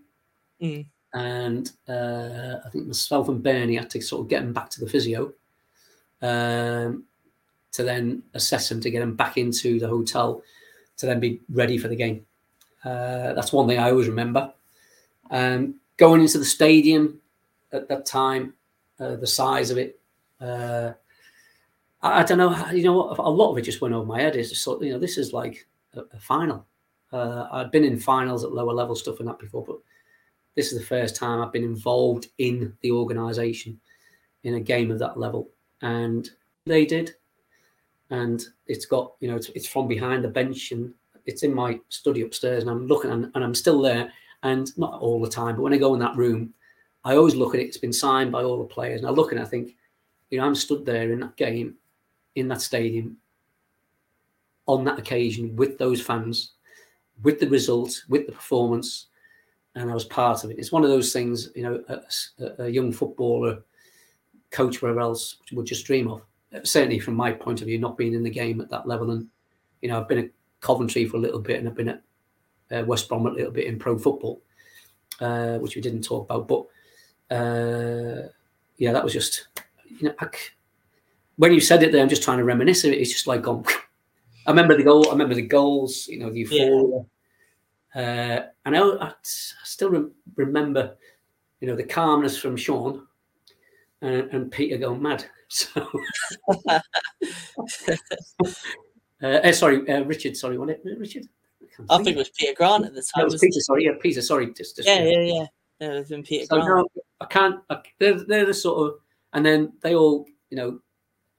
mm. 0.60 0.84
and 1.14 1.70
uh, 1.88 2.56
I 2.64 2.68
think 2.70 2.86
myself 2.86 3.28
and 3.28 3.42
Bernie 3.42 3.76
had 3.76 3.90
to 3.90 4.00
sort 4.00 4.22
of 4.22 4.28
get 4.28 4.42
him 4.42 4.52
back 4.52 4.70
to 4.70 4.80
the 4.80 4.88
physio, 4.88 5.32
um, 6.20 7.04
to 7.72 7.82
then 7.82 8.22
assess 8.34 8.70
him 8.70 8.80
to 8.80 8.90
get 8.90 9.02
him 9.02 9.14
back 9.14 9.36
into 9.36 9.78
the 9.78 9.88
hotel, 9.88 10.42
to 10.98 11.06
then 11.06 11.20
be 11.20 11.40
ready 11.50 11.78
for 11.78 11.88
the 11.88 11.96
game. 11.96 12.26
Uh, 12.84 13.32
that's 13.34 13.52
one 13.52 13.68
thing 13.68 13.78
I 13.78 13.90
always 13.90 14.08
remember. 14.08 14.52
Um, 15.30 15.76
going 15.96 16.20
into 16.20 16.38
the 16.38 16.44
stadium 16.44 17.20
at 17.72 17.88
that 17.88 18.04
time, 18.04 18.54
uh, 18.98 19.16
the 19.16 19.26
size 19.26 19.70
of 19.70 19.78
it. 19.78 19.98
Uh, 20.40 20.92
I, 22.02 22.22
don't 22.24 22.38
know. 22.38 22.66
You 22.72 22.84
know, 22.84 23.14
a 23.18 23.30
lot 23.30 23.52
of 23.52 23.58
it 23.58 23.62
just 23.62 23.80
went 23.80 23.94
over 23.94 24.06
my 24.06 24.20
head. 24.20 24.44
Sort, 24.46 24.82
you 24.82 24.92
know, 24.92 24.98
this 24.98 25.18
is 25.18 25.32
like 25.32 25.66
a, 25.94 26.00
a 26.12 26.18
final 26.18 26.66
uh, 27.12 27.46
I'd 27.52 27.70
been 27.70 27.84
in 27.84 27.98
finals 27.98 28.44
at 28.44 28.52
lower 28.52 28.72
level 28.72 28.96
stuff 28.96 29.20
and 29.20 29.28
that 29.28 29.38
before, 29.38 29.64
but 29.64 29.76
this 30.56 30.72
is 30.72 30.78
the 30.78 30.84
first 30.84 31.14
time 31.14 31.40
I've 31.40 31.52
been 31.52 31.64
involved 31.64 32.28
in 32.38 32.76
the 32.80 32.90
organisation 32.90 33.78
in 34.44 34.54
a 34.54 34.60
game 34.60 34.90
of 34.90 34.98
that 34.98 35.18
level, 35.18 35.50
and 35.82 36.28
they 36.66 36.84
did. 36.84 37.12
And 38.10 38.42
it's 38.66 38.86
got 38.86 39.12
you 39.20 39.28
know 39.28 39.36
it's, 39.36 39.48
it's 39.50 39.68
from 39.68 39.88
behind 39.88 40.22
the 40.22 40.28
bench 40.28 40.72
and 40.72 40.92
it's 41.24 41.42
in 41.42 41.54
my 41.54 41.80
study 41.88 42.22
upstairs, 42.22 42.62
and 42.62 42.70
I'm 42.70 42.86
looking 42.86 43.10
and, 43.10 43.30
and 43.34 43.44
I'm 43.44 43.54
still 43.54 43.80
there, 43.80 44.12
and 44.42 44.76
not 44.78 45.00
all 45.00 45.20
the 45.20 45.30
time, 45.30 45.56
but 45.56 45.62
when 45.62 45.74
I 45.74 45.78
go 45.78 45.94
in 45.94 46.00
that 46.00 46.16
room, 46.16 46.52
I 47.04 47.16
always 47.16 47.34
look 47.34 47.54
at 47.54 47.60
it. 47.60 47.66
It's 47.66 47.76
been 47.76 47.92
signed 47.92 48.32
by 48.32 48.42
all 48.42 48.58
the 48.58 48.64
players, 48.64 49.00
and 49.00 49.08
I 49.08 49.12
look 49.12 49.32
and 49.32 49.40
I 49.40 49.44
think, 49.44 49.76
you 50.30 50.38
know, 50.38 50.46
I'm 50.46 50.54
stood 50.54 50.84
there 50.84 51.12
in 51.12 51.20
that 51.20 51.36
game, 51.36 51.76
in 52.34 52.48
that 52.48 52.62
stadium, 52.62 53.16
on 54.66 54.84
that 54.84 54.98
occasion 54.98 55.56
with 55.56 55.78
those 55.78 56.00
fans 56.00 56.52
with 57.22 57.38
the 57.38 57.48
results, 57.48 58.04
with 58.08 58.26
the 58.26 58.32
performance, 58.32 59.06
and 59.74 59.90
I 59.90 59.94
was 59.94 60.04
part 60.04 60.44
of 60.44 60.50
it. 60.50 60.58
It's 60.58 60.72
one 60.72 60.84
of 60.84 60.90
those 60.90 61.12
things, 61.12 61.50
you 61.54 61.62
know, 61.62 61.82
a, 61.88 62.64
a 62.64 62.68
young 62.68 62.92
footballer, 62.92 63.62
coach, 64.50 64.82
wherever 64.82 65.00
else 65.00 65.36
would 65.52 65.66
just 65.66 65.86
dream 65.86 66.08
of. 66.08 66.22
Certainly, 66.64 67.00
from 67.00 67.14
my 67.14 67.32
point 67.32 67.62
of 67.62 67.66
view, 67.66 67.78
not 67.78 67.96
being 67.96 68.12
in 68.12 68.22
the 68.22 68.30
game 68.30 68.60
at 68.60 68.68
that 68.70 68.86
level, 68.86 69.10
and 69.10 69.26
you 69.80 69.88
know, 69.88 69.98
I've 69.98 70.08
been 70.08 70.18
at 70.18 70.30
Coventry 70.60 71.06
for 71.06 71.16
a 71.16 71.20
little 71.20 71.40
bit, 71.40 71.58
and 71.58 71.68
I've 71.68 71.74
been 71.74 71.88
at 71.88 72.02
uh, 72.70 72.84
West 72.84 73.08
Brom 73.08 73.26
a 73.26 73.30
little 73.30 73.50
bit 73.50 73.66
in 73.66 73.78
pro 73.78 73.98
football, 73.98 74.42
uh, 75.20 75.58
which 75.58 75.74
we 75.74 75.80
didn't 75.80 76.02
talk 76.04 76.28
about. 76.28 76.48
But 76.48 77.34
uh, 77.34 78.28
yeah, 78.76 78.92
that 78.92 79.02
was 79.04 79.14
just, 79.14 79.48
you 79.98 80.08
know, 80.08 80.14
I, 80.20 80.26
when 81.42 81.52
you 81.52 81.60
said 81.60 81.82
it 81.82 81.90
there, 81.90 82.00
I'm 82.00 82.08
just 82.08 82.22
trying 82.22 82.38
to 82.38 82.44
reminisce. 82.44 82.84
It's 82.84 83.10
just 83.10 83.26
like 83.26 83.42
gone. 83.42 83.64
I 84.46 84.50
remember 84.50 84.76
the 84.76 84.84
goal. 84.84 85.08
I 85.08 85.10
remember 85.10 85.34
the 85.34 85.42
goals. 85.42 86.06
You 86.06 86.20
know, 86.20 86.30
the 86.30 86.38
euphoria. 86.38 87.04
Yeah. 87.96 88.00
Uh, 88.00 88.46
and 88.64 88.76
I, 88.76 89.08
I, 89.08 89.12
still 89.24 89.90
re- 89.90 90.10
remember, 90.36 90.96
you 91.60 91.66
know, 91.66 91.74
the 91.74 91.82
calmness 91.82 92.38
from 92.38 92.56
Sean 92.56 93.08
and, 94.02 94.30
and 94.30 94.52
Peter 94.52 94.78
going 94.78 95.02
mad. 95.02 95.24
So, 95.54 95.86
uh, 96.70 96.80
uh, 99.22 99.52
sorry, 99.52 99.86
uh, 99.86 100.02
Richard. 100.04 100.34
Sorry, 100.34 100.56
was 100.56 100.70
it 100.70 100.80
Richard? 100.98 101.28
I, 101.90 101.96
I 101.96 102.02
think 102.02 102.16
it 102.16 102.16
was 102.16 102.30
Peter 102.30 102.54
Grant 102.56 102.86
at 102.86 102.94
the 102.94 103.02
time. 103.02 103.18
No, 103.18 103.26
it 103.26 103.32
was 103.32 103.40
Peter. 103.42 103.60
Sorry, 103.60 103.84
yeah, 103.84 103.92
Peter. 104.00 104.22
Sorry, 104.22 104.46
just, 104.54 104.76
just 104.76 104.88
yeah, 104.88 105.02
yeah, 105.02 105.18
yeah. 105.18 105.46
No, 105.78 105.96
it's 105.98 106.08
been 106.08 106.22
Peter 106.22 106.46
so 106.46 106.58
Grant. 106.58 106.88
No, 106.94 107.02
I 107.20 107.26
can't. 107.26 107.60
I, 107.68 107.82
they're, 107.98 108.24
they're 108.24 108.46
the 108.46 108.54
sort 108.54 108.78
of, 108.88 109.00
and 109.34 109.44
then 109.44 109.74
they 109.82 109.94
all, 109.94 110.26
you 110.48 110.56
know, 110.56 110.80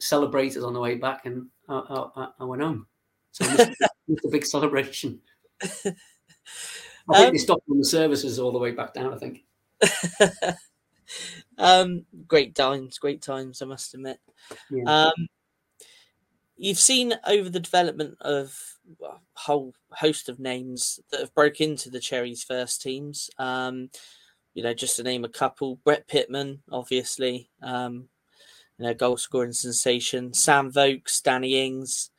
celebrated 0.04 0.64
on 0.64 0.74
the 0.74 0.80
way 0.80 0.96
back, 0.96 1.26
and 1.26 1.48
I, 1.70 2.08
I, 2.16 2.28
I 2.40 2.44
went 2.44 2.62
home. 2.62 2.88
So 3.32 3.46
it 3.46 3.76
was 4.08 4.26
a 4.26 4.30
big 4.30 4.46
celebration. 4.46 5.20
I 5.64 5.68
think 5.68 5.96
um, 7.10 7.32
they 7.32 7.38
stopped 7.38 7.64
on 7.70 7.80
the 7.80 7.86
services 7.86 8.40
all 8.40 8.52
the 8.52 8.60
way 8.60 8.72
back 8.72 8.94
down. 8.94 9.14
I 9.14 9.18
think. 9.18 9.44
um, 11.58 12.06
great 12.28 12.56
times, 12.56 12.98
great 12.98 13.22
times. 13.22 13.62
I 13.62 13.66
must 13.66 13.94
admit. 13.94 14.20
Yeah. 14.70 14.84
Um, 15.08 15.28
you've 16.58 16.80
seen 16.80 17.14
over 17.26 17.50
the 17.50 17.60
development 17.60 18.18
of 18.22 18.58
a 19.04 19.16
whole 19.34 19.74
host 19.92 20.30
of 20.30 20.40
names 20.40 21.00
that 21.12 21.22
have 21.22 21.34
broke 21.34 21.60
into 21.60 21.90
the 21.90 22.00
Cherries 22.00 22.44
first 22.44 22.82
teams. 22.82 23.30
Um, 23.38 23.90
you 24.54 24.64
know, 24.64 24.74
just 24.74 24.98
to 24.98 25.04
name 25.04 25.26
a 25.26 25.30
couple: 25.30 25.78
Brett 25.84 26.08
Pitman, 26.08 26.62
obviously, 26.72 27.50
um, 27.62 28.10
you 28.78 28.86
know, 28.86 28.94
goal 28.94 29.18
scoring 29.18 29.54
sensation. 29.54 30.34
Sam 30.34 30.72
Vokes, 30.72 31.22
Danny 31.22 31.66
Ings. 31.66 32.10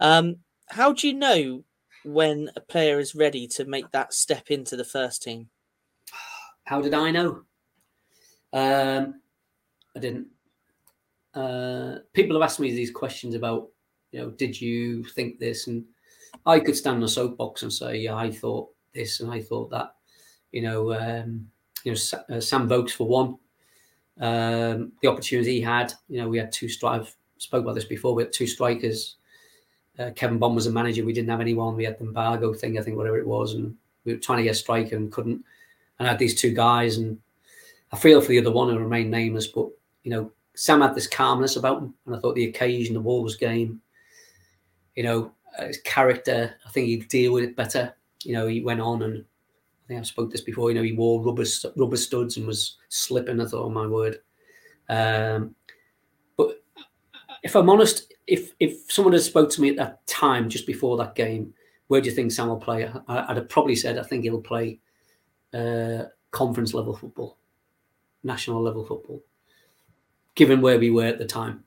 Um, 0.00 0.36
how 0.68 0.92
do 0.92 1.08
you 1.08 1.14
know 1.14 1.64
when 2.04 2.50
a 2.56 2.60
player 2.60 2.98
is 2.98 3.14
ready 3.14 3.46
to 3.48 3.64
make 3.64 3.90
that 3.92 4.14
step 4.14 4.50
into 4.50 4.76
the 4.76 4.84
first 4.84 5.22
team? 5.22 5.48
How 6.64 6.80
did 6.80 6.94
I 6.94 7.10
know? 7.10 7.42
Um, 8.52 9.20
I 9.96 10.00
didn't. 10.00 10.28
Uh, 11.34 11.98
people 12.12 12.36
have 12.36 12.42
asked 12.42 12.60
me 12.60 12.72
these 12.72 12.90
questions 12.90 13.34
about 13.34 13.68
You 14.12 14.20
know, 14.20 14.30
did 14.30 14.60
you 14.60 15.04
think 15.04 15.38
this? 15.38 15.66
And 15.66 15.84
I 16.46 16.60
could 16.60 16.76
stand 16.76 16.96
on 16.98 17.02
a 17.02 17.08
soapbox 17.08 17.62
and 17.62 17.72
say, 17.72 17.98
yeah, 17.98 18.16
I 18.16 18.30
thought 18.30 18.70
this 18.94 19.20
and 19.20 19.30
I 19.30 19.40
thought 19.40 19.70
that. 19.70 19.94
You 20.52 20.62
know, 20.62 20.92
um, 20.94 21.48
you 21.84 21.92
know, 21.92 22.36
uh, 22.36 22.40
Sam 22.40 22.68
Vokes 22.68 22.92
for 22.92 23.06
one. 23.06 23.36
Um, 24.20 24.92
the 25.00 25.08
opportunity 25.08 25.52
he 25.52 25.60
had, 25.60 25.92
you 26.08 26.18
know, 26.18 26.28
we 26.28 26.38
had 26.38 26.52
two 26.52 26.68
strikers. 26.68 27.14
Spoke 27.38 27.62
about 27.62 27.76
this 27.76 27.84
before. 27.84 28.14
We 28.14 28.24
had 28.24 28.32
two 28.32 28.48
strikers. 28.48 29.16
Uh, 29.98 30.10
Kevin 30.10 30.38
Bond 30.38 30.56
was 30.56 30.66
a 30.66 30.72
manager. 30.72 31.04
We 31.04 31.12
didn't 31.12 31.30
have 31.30 31.40
anyone. 31.40 31.76
We 31.76 31.84
had 31.84 31.98
the 31.98 32.04
embargo 32.04 32.52
thing, 32.52 32.78
I 32.78 32.82
think, 32.82 32.96
whatever 32.96 33.18
it 33.18 33.26
was, 33.26 33.54
and 33.54 33.76
we 34.04 34.14
were 34.14 34.20
trying 34.20 34.38
to 34.38 34.44
get 34.44 34.50
a 34.50 34.54
striker 34.54 34.96
and 34.96 35.12
couldn't. 35.12 35.44
And 35.98 36.08
I 36.08 36.10
had 36.10 36.18
these 36.18 36.40
two 36.40 36.52
guys, 36.52 36.98
and 36.98 37.18
I 37.92 37.96
feel 37.96 38.20
for 38.20 38.28
the 38.28 38.38
other 38.38 38.50
one 38.50 38.68
who 38.68 38.78
remained 38.78 39.10
nameless, 39.10 39.46
but 39.46 39.68
you 40.02 40.10
know, 40.10 40.32
Sam 40.54 40.80
had 40.80 40.94
this 40.94 41.06
calmness 41.06 41.56
about 41.56 41.78
him, 41.78 41.94
and 42.06 42.16
I 42.16 42.18
thought 42.18 42.34
the 42.34 42.48
occasion, 42.48 42.94
the 42.94 43.00
Wolves 43.00 43.36
game, 43.36 43.80
you 44.96 45.04
know, 45.04 45.32
his 45.60 45.78
character, 45.82 46.54
I 46.66 46.70
think 46.70 46.88
he'd 46.88 47.08
deal 47.08 47.32
with 47.32 47.44
it 47.44 47.56
better. 47.56 47.94
You 48.24 48.34
know, 48.34 48.46
he 48.46 48.60
went 48.60 48.80
on 48.80 49.02
and 49.02 49.24
think 49.88 49.98
I've 49.98 50.06
spoke 50.06 50.30
this 50.30 50.42
before. 50.42 50.70
You 50.70 50.76
know, 50.76 50.82
he 50.82 50.92
wore 50.92 51.24
rubber 51.24 51.44
rubber 51.76 51.96
studs 51.96 52.36
and 52.36 52.46
was 52.46 52.76
slipping. 52.88 53.40
I 53.40 53.46
thought, 53.46 53.64
oh 53.64 53.70
my 53.70 53.86
word. 53.86 54.18
Um, 54.88 55.54
but 56.36 56.62
if 57.42 57.56
I'm 57.56 57.70
honest, 57.70 58.12
if 58.26 58.52
if 58.60 58.92
someone 58.92 59.14
had 59.14 59.22
spoke 59.22 59.50
to 59.50 59.62
me 59.62 59.70
at 59.70 59.76
that 59.76 60.06
time, 60.06 60.48
just 60.48 60.66
before 60.66 60.96
that 60.98 61.14
game, 61.14 61.54
where 61.88 62.00
do 62.00 62.08
you 62.08 62.14
think 62.14 62.30
Sam 62.30 62.48
will 62.48 62.56
play? 62.56 62.88
I, 63.08 63.26
would 63.28 63.36
have 63.38 63.48
probably 63.48 63.74
said 63.74 63.98
I 63.98 64.02
think 64.02 64.24
he'll 64.24 64.40
play 64.40 64.78
uh, 65.54 66.04
conference 66.30 66.74
level 66.74 66.94
football, 66.94 67.38
national 68.22 68.62
level 68.62 68.84
football, 68.84 69.24
given 70.34 70.60
where 70.60 70.78
we 70.78 70.90
were 70.90 71.06
at 71.06 71.18
the 71.18 71.26
time. 71.26 71.64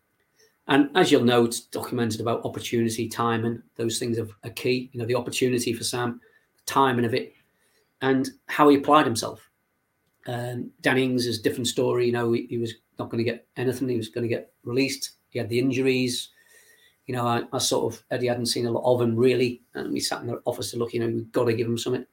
And 0.67 0.89
as 0.95 1.11
you'll 1.11 1.23
know, 1.23 1.43
it's 1.45 1.61
documented 1.61 2.21
about 2.21 2.45
opportunity, 2.45 3.09
timing. 3.09 3.63
Those 3.75 3.97
things 3.97 4.19
are, 4.19 4.49
key. 4.51 4.89
You 4.93 4.99
know, 4.99 5.07
the 5.07 5.15
opportunity 5.15 5.73
for 5.73 5.83
Sam, 5.83 6.21
timing 6.67 7.03
of 7.03 7.15
it, 7.15 7.33
and 8.01 8.29
how 8.47 8.69
he 8.69 8.77
applied 8.77 9.05
himself. 9.05 9.49
Um, 10.27 10.71
Ings 10.85 11.25
is 11.25 11.39
a 11.39 11.43
different 11.43 11.67
story. 11.67 12.05
You 12.05 12.11
know, 12.11 12.31
he, 12.31 12.45
he 12.47 12.57
was 12.57 12.73
not 12.99 13.09
going 13.09 13.23
to 13.23 13.29
get 13.29 13.47
anything. 13.57 13.89
He 13.89 13.97
was 13.97 14.09
going 14.09 14.23
to 14.23 14.33
get 14.33 14.51
released. 14.63 15.11
He 15.29 15.39
had 15.39 15.49
the 15.49 15.59
injuries. 15.59 16.29
You 17.07 17.15
know, 17.15 17.25
I, 17.25 17.43
I, 17.51 17.57
sort 17.57 17.93
of 17.93 18.03
Eddie 18.11 18.27
hadn't 18.27 18.45
seen 18.45 18.67
a 18.67 18.71
lot 18.71 18.91
of 18.91 19.01
him 19.01 19.15
really, 19.15 19.61
and 19.73 19.91
we 19.91 19.99
sat 19.99 20.21
in 20.21 20.27
the 20.27 20.41
office 20.45 20.71
to 20.71 20.77
look. 20.77 20.93
You 20.93 21.01
know, 21.01 21.07
we've 21.07 21.31
got 21.31 21.45
to 21.45 21.53
give 21.53 21.67
him 21.67 21.77
something. 21.77 22.05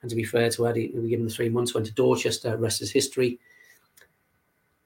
And 0.00 0.10
to 0.10 0.16
be 0.16 0.24
fair 0.24 0.50
to 0.50 0.66
Eddie, 0.66 0.92
we 0.94 1.08
gave 1.08 1.20
him 1.20 1.26
the 1.26 1.32
three 1.32 1.48
months. 1.48 1.74
Went 1.74 1.86
to 1.86 1.94
Dorchester, 1.94 2.56
rest 2.56 2.82
is 2.82 2.90
history 2.90 3.38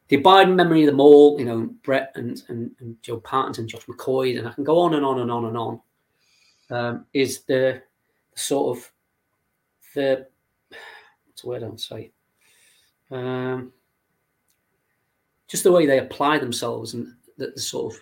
the 0.09 0.17
abiding 0.17 0.55
memory 0.55 0.83
of 0.83 0.87
them 0.87 1.01
all, 1.01 1.37
you 1.39 1.45
know, 1.45 1.69
Brett 1.83 2.13
and, 2.15 2.41
and, 2.49 2.71
and 2.79 2.97
Joe 3.03 3.19
Partington, 3.19 3.67
Josh 3.67 3.87
McQuoid, 3.87 4.39
and 4.39 4.47
I 4.47 4.53
can 4.53 4.63
go 4.63 4.79
on 4.79 4.95
and 4.95 5.05
on 5.05 5.19
and 5.19 5.33
on 5.33 5.47
and 5.47 5.57
on, 5.57 5.81
um, 6.71 7.07
is 7.13 7.43
the, 7.43 7.83
sort 8.37 8.77
of 8.77 8.93
the 9.95 10.27
what's 11.37 11.43
the 11.43 11.49
word 11.49 11.63
I'll 11.65 11.77
say? 11.77 12.11
Um, 13.11 13.73
just 15.49 15.65
the 15.65 15.73
way 15.73 15.85
they 15.85 15.99
apply 15.99 16.39
themselves 16.39 16.95
and 16.95 17.15
the, 17.37 17.53
the, 17.55 17.61
sort 17.61 17.95
of 17.95 18.01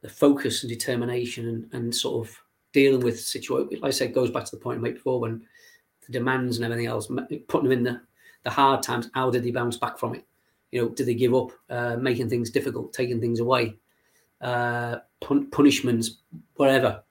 the 0.00 0.08
focus 0.08 0.62
and 0.62 0.70
determination 0.70 1.48
and, 1.48 1.74
and 1.74 1.94
sort 1.94 2.26
of 2.26 2.34
dealing 2.72 3.00
with 3.00 3.20
situation. 3.20 3.80
Like 3.80 3.88
I 3.88 3.90
said, 3.90 4.14
goes 4.14 4.30
back 4.30 4.44
to 4.46 4.56
the 4.56 4.62
point 4.62 4.78
I 4.78 4.80
made 4.80 4.94
before 4.94 5.20
when 5.20 5.42
the 6.06 6.12
demands 6.12 6.56
and 6.56 6.64
everything 6.64 6.86
else, 6.86 7.10
putting 7.48 7.68
them 7.68 7.78
in 7.78 7.84
the, 7.84 8.00
the 8.44 8.50
hard 8.50 8.82
times, 8.82 9.10
how 9.12 9.30
did 9.30 9.44
they 9.44 9.50
bounce 9.50 9.76
back 9.76 9.98
from 9.98 10.14
it? 10.14 10.24
You 10.72 10.82
know, 10.82 10.88
do 10.88 11.04
they 11.04 11.14
give 11.14 11.34
up, 11.34 11.50
uh, 11.68 11.96
making 11.96 12.30
things 12.30 12.50
difficult, 12.50 12.94
taking 12.94 13.20
things 13.20 13.40
away, 13.40 13.76
uh, 14.40 14.96
pun- 15.20 15.50
punishments, 15.50 16.20
whatever? 16.54 17.02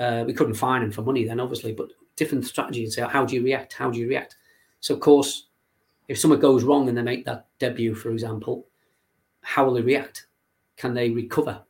Uh, 0.00 0.24
we 0.26 0.34
couldn't 0.34 0.54
fine 0.54 0.82
him 0.82 0.90
for 0.90 1.02
money 1.02 1.24
then, 1.24 1.38
obviously, 1.38 1.72
but 1.72 1.90
different 2.16 2.44
strategies. 2.44 2.96
And 2.96 3.06
say, 3.06 3.12
how 3.12 3.24
do 3.24 3.34
you 3.34 3.42
react? 3.42 3.72
How 3.72 3.90
do 3.90 3.98
you 3.98 4.08
react? 4.08 4.36
So, 4.80 4.94
of 4.94 5.00
course, 5.00 5.48
if 6.08 6.18
someone 6.18 6.40
goes 6.40 6.64
wrong 6.64 6.88
and 6.88 6.96
they 6.96 7.02
make 7.02 7.24
that 7.24 7.46
debut, 7.58 7.94
for 7.94 8.10
example, 8.10 8.66
how 9.42 9.64
will 9.64 9.74
they 9.74 9.82
react? 9.82 10.26
Can 10.76 10.94
they 10.94 11.10
recover? 11.10 11.60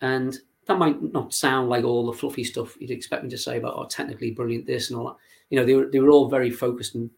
And 0.00 0.38
that 0.66 0.78
might 0.78 1.12
not 1.12 1.34
sound 1.34 1.68
like 1.68 1.84
all 1.84 2.06
the 2.06 2.16
fluffy 2.16 2.44
stuff 2.44 2.76
you'd 2.80 2.90
expect 2.90 3.24
me 3.24 3.30
to 3.30 3.38
say 3.38 3.58
about, 3.58 3.74
oh, 3.76 3.86
technically 3.86 4.30
brilliant 4.30 4.66
this 4.66 4.90
and 4.90 4.98
all 4.98 5.06
that. 5.06 5.16
You 5.50 5.58
know, 5.58 5.66
they 5.66 5.74
were, 5.74 5.86
they 5.86 6.00
were 6.00 6.10
all 6.10 6.28
very 6.28 6.50
focused 6.50 6.94
and, 6.94 7.10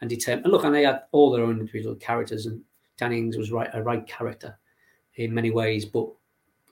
and 0.00 0.10
determined. 0.10 0.46
And 0.46 0.52
look, 0.52 0.64
and 0.64 0.74
they 0.74 0.84
had 0.84 1.02
all 1.12 1.30
their 1.30 1.44
own 1.44 1.60
individual 1.60 1.94
characters 1.96 2.46
and 2.46 2.60
Danny 2.96 3.18
Ings 3.18 3.36
was 3.36 3.52
right 3.52 3.70
a 3.74 3.82
right 3.82 4.06
character 4.06 4.58
in 5.16 5.34
many 5.34 5.50
ways, 5.50 5.84
but 5.84 6.08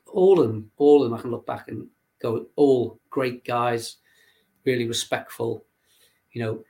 all 0.07 0.41
of 0.41 0.49
them, 0.49 0.71
all 0.77 1.03
of 1.03 1.11
them, 1.11 1.19
I 1.19 1.21
can 1.21 1.31
look 1.31 1.47
back 1.47 1.69
and 1.69 1.87
go, 2.21 2.47
all 2.57 2.99
great 3.11 3.45
guys, 3.45 3.97
really 4.65 4.87
respectful. 4.87 5.65
You 6.33 6.43
know, 6.43 6.65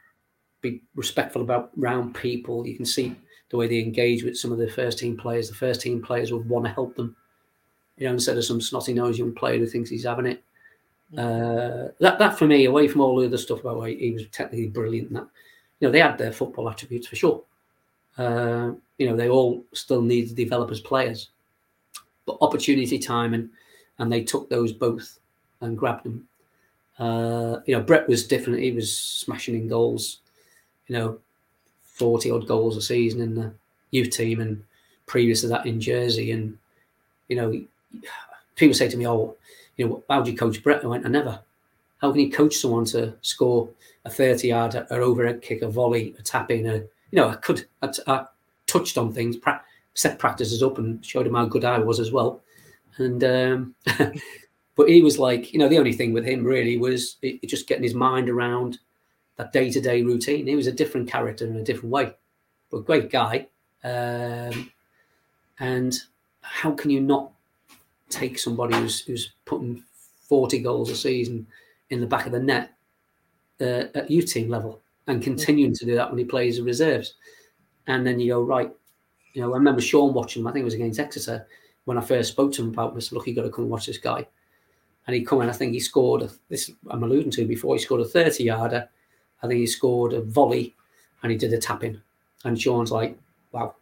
be 0.61 0.83
respectful 0.95 1.43
about 1.43 1.71
round 1.77 2.15
people. 2.15 2.67
You 2.67 2.77
can 2.77 2.87
see 2.87 3.15
the 3.51 3.57
way 3.57 3.69
they 3.69 3.79
engage 3.79 4.25
with 4.25 4.37
some 4.37 4.53
of 4.53 4.59
the 4.59 4.71
first 4.71 4.99
team 4.99 5.17
players. 5.17 5.49
The 5.49 5.55
first 5.55 5.81
team 5.81 6.03
players 6.03 6.33
would 6.33 6.49
want 6.49 6.65
to 6.67 6.73
help 6.73 6.97
them. 6.97 7.15
You 7.97 8.09
know, 8.09 8.15
instead 8.15 8.37
of 8.37 8.45
some 8.45 8.61
snotty 8.61 8.93
nosed 8.93 9.19
young 9.19 9.35
player 9.35 9.59
who 9.59 9.67
thinks 9.67 9.91
he's 9.91 10.05
having 10.05 10.27
it. 10.27 10.43
Uh, 11.17 11.93
that 12.01 12.19
that 12.19 12.39
for 12.39 12.47
me, 12.47 12.65
away 12.65 12.89
from 12.89 13.01
all 13.01 13.21
the 13.21 13.27
other 13.27 13.39
stuff 13.39 13.61
about 13.61 13.77
why 13.77 13.95
he 13.95 14.11
was 14.11 14.27
technically 14.33 14.67
brilliant. 14.67 15.09
And 15.09 15.17
that 15.17 15.29
you 15.79 15.89
know, 15.89 15.93
they 15.93 16.01
had 16.01 16.19
their 16.19 16.33
football 16.33 16.69
attributes 16.69 17.07
for 17.07 17.17
sure. 17.17 17.43
Uh, 18.19 18.73
you 18.99 19.09
know, 19.09 19.17
they 19.17 19.29
all 19.29 19.65
still 19.73 20.03
need 20.03 20.29
to 20.29 20.35
develop 20.35 20.71
as 20.71 20.81
players. 20.81 21.31
But 22.27 22.39
opportunity 22.41 22.99
time 22.99 23.35
and 23.35 23.51
and 23.99 24.11
they 24.13 24.25
took 24.25 24.49
those 24.49 24.73
both 24.73 25.19
and 25.61 25.79
grabbed 25.79 26.05
them. 26.05 26.27
Uh, 26.99 27.61
you 27.67 27.77
know, 27.77 27.83
Brett 27.83 28.09
was 28.09 28.27
different. 28.27 28.61
He 28.61 28.73
was 28.73 28.97
smashing 28.97 29.55
in 29.55 29.69
goals, 29.69 30.21
you 30.87 30.97
know, 30.97 31.19
40 31.85 32.31
odd 32.31 32.47
goals 32.47 32.77
a 32.77 32.83
season 32.83 33.21
in 33.21 33.35
the 33.35 33.53
youth 33.91 34.11
team 34.11 34.41
and 34.41 34.63
previous 35.07 35.43
to 35.43 35.49
that 35.49 35.67
in 35.67 35.81
Jersey. 35.81 36.31
And, 36.31 36.59
you 37.29 37.37
know, 37.37 37.65
people 38.57 38.75
say 38.75 38.89
to 38.89 38.97
me, 38.97 39.07
oh, 39.07 39.37
you 39.77 39.89
know, 39.89 40.05
how 40.09 40.23
do 40.23 40.31
you 40.31 40.37
coach 40.37 40.63
Brett? 40.63 40.85
I 40.85 40.89
went, 40.89 41.07
I 41.07 41.09
never. 41.09 41.41
How 42.01 42.13
can 42.13 42.21
you 42.21 42.31
coach 42.31 42.57
someone 42.57 42.85
to 42.87 43.15
score 43.23 43.69
a 44.05 44.11
30 44.11 44.49
yard, 44.49 44.87
or 44.91 45.01
overhead 45.01 45.43
kick, 45.43 45.63
a 45.63 45.69
volley, 45.69 46.15
a 46.19 46.23
tap 46.23 46.51
in, 46.51 46.67
a, 46.67 46.75
you 46.75 46.89
know, 47.13 47.29
I 47.29 47.37
could, 47.37 47.67
I, 47.83 47.91
I 48.07 48.27
touched 48.67 48.99
on 48.99 49.13
things, 49.13 49.37
pra- 49.37 49.63
set 49.95 50.19
practices 50.19 50.63
up, 50.63 50.79
and 50.79 51.05
showed 51.05 51.27
him 51.27 51.35
how 51.35 51.47
good 51.47 51.65
I 51.65 51.79
was 51.79 52.01
as 52.01 52.13
well. 52.13 52.43
And 52.99 53.25
um, 53.25 53.75
but 54.77 54.89
he 54.89 55.03
was 55.03 55.19
like, 55.19 55.53
you 55.53 55.59
know, 55.59 55.69
the 55.69 55.79
only 55.79 55.93
thing 55.93 56.13
with 56.13 56.25
him 56.25 56.45
really 56.45 56.77
was 56.79 57.17
it, 57.23 57.39
it 57.43 57.47
just 57.49 57.67
getting 57.67 57.85
his 57.85 57.95
mind 57.95 58.29
around 58.29 58.79
that 59.37 59.53
day 59.53 59.71
to 59.71 59.81
day 59.81 60.03
routine. 60.03 60.47
He 60.47 60.57
was 60.57 60.67
a 60.67 60.73
different 60.73 61.09
character 61.09 61.47
in 61.47 61.57
a 61.57 61.63
different 61.63 61.91
way, 61.91 62.15
but 62.71 62.87
great 62.87 63.11
guy. 63.11 63.49
Um, 63.83 64.71
and 65.61 65.99
how 66.41 66.73
can 66.73 66.91
you 66.91 67.01
not 67.01 67.33
take 68.09 68.39
somebody 68.39 68.77
who's 68.77 69.01
who's 69.01 69.33
putting 69.45 69.83
forty 70.29 70.59
goals 70.59 70.91
a 70.91 70.97
season 70.97 71.47
in 71.91 72.01
the 72.01 72.07
back 72.07 72.27
of 72.27 72.33
the 72.33 72.41
net 72.41 72.73
uh, 73.61 73.85
at 73.95 74.11
U 74.11 74.23
team 74.23 74.49
level 74.49 74.81
and 75.07 75.23
continuing 75.23 75.75
to 75.75 75.85
do 75.85 75.95
that 75.95 76.11
when 76.11 76.19
he 76.19 76.25
plays 76.25 76.57
the 76.57 76.63
reserves? 76.63 77.15
And 77.87 78.07
then 78.07 78.19
you 78.19 78.33
go, 78.33 78.43
right, 78.43 78.73
you 79.35 79.43
know, 79.43 79.53
I 79.53 79.57
remember 79.59 79.83
Sean 79.83 80.15
watching 80.15 80.41
him, 80.41 80.47
I 80.47 80.53
think 80.53 80.63
it 80.63 80.65
was 80.65 80.75
against 80.75 80.99
Exeter, 80.99 81.47
when 81.85 81.99
I 81.99 82.01
first 82.01 82.33
spoke 82.33 82.53
to 82.53 82.63
him 82.63 82.71
about 82.71 82.95
this, 82.95 83.13
look, 83.13 83.27
you 83.27 83.35
got 83.35 83.43
to 83.43 83.51
come 83.51 83.65
and 83.65 83.71
watch 83.71 83.87
this 83.87 83.99
guy. 83.99 84.27
And 85.07 85.15
he 85.15 85.25
come 85.25 85.43
in, 85.43 85.51
I 85.51 85.53
think 85.53 85.73
he 85.73 85.81
scored, 85.81 86.23
a, 86.23 86.31
this 86.49 86.71
I'm 86.89 87.03
alluding 87.03 87.31
to 87.33 87.47
before, 87.47 87.75
he 87.75 87.83
scored 87.83 88.01
a 88.01 88.07
30 88.07 88.45
yarder. 88.45 88.89
I 89.43 89.47
think 89.47 89.61
he 89.61 89.67
scored 89.67 90.15
a 90.15 90.23
volley 90.23 90.75
and 91.23 91.31
he 91.31 91.37
did 91.37 91.53
a 91.53 91.59
tapping. 91.59 92.01
And 92.45 92.61
Sean's 92.61 92.91
like, 92.91 93.19
wow. 93.53 93.75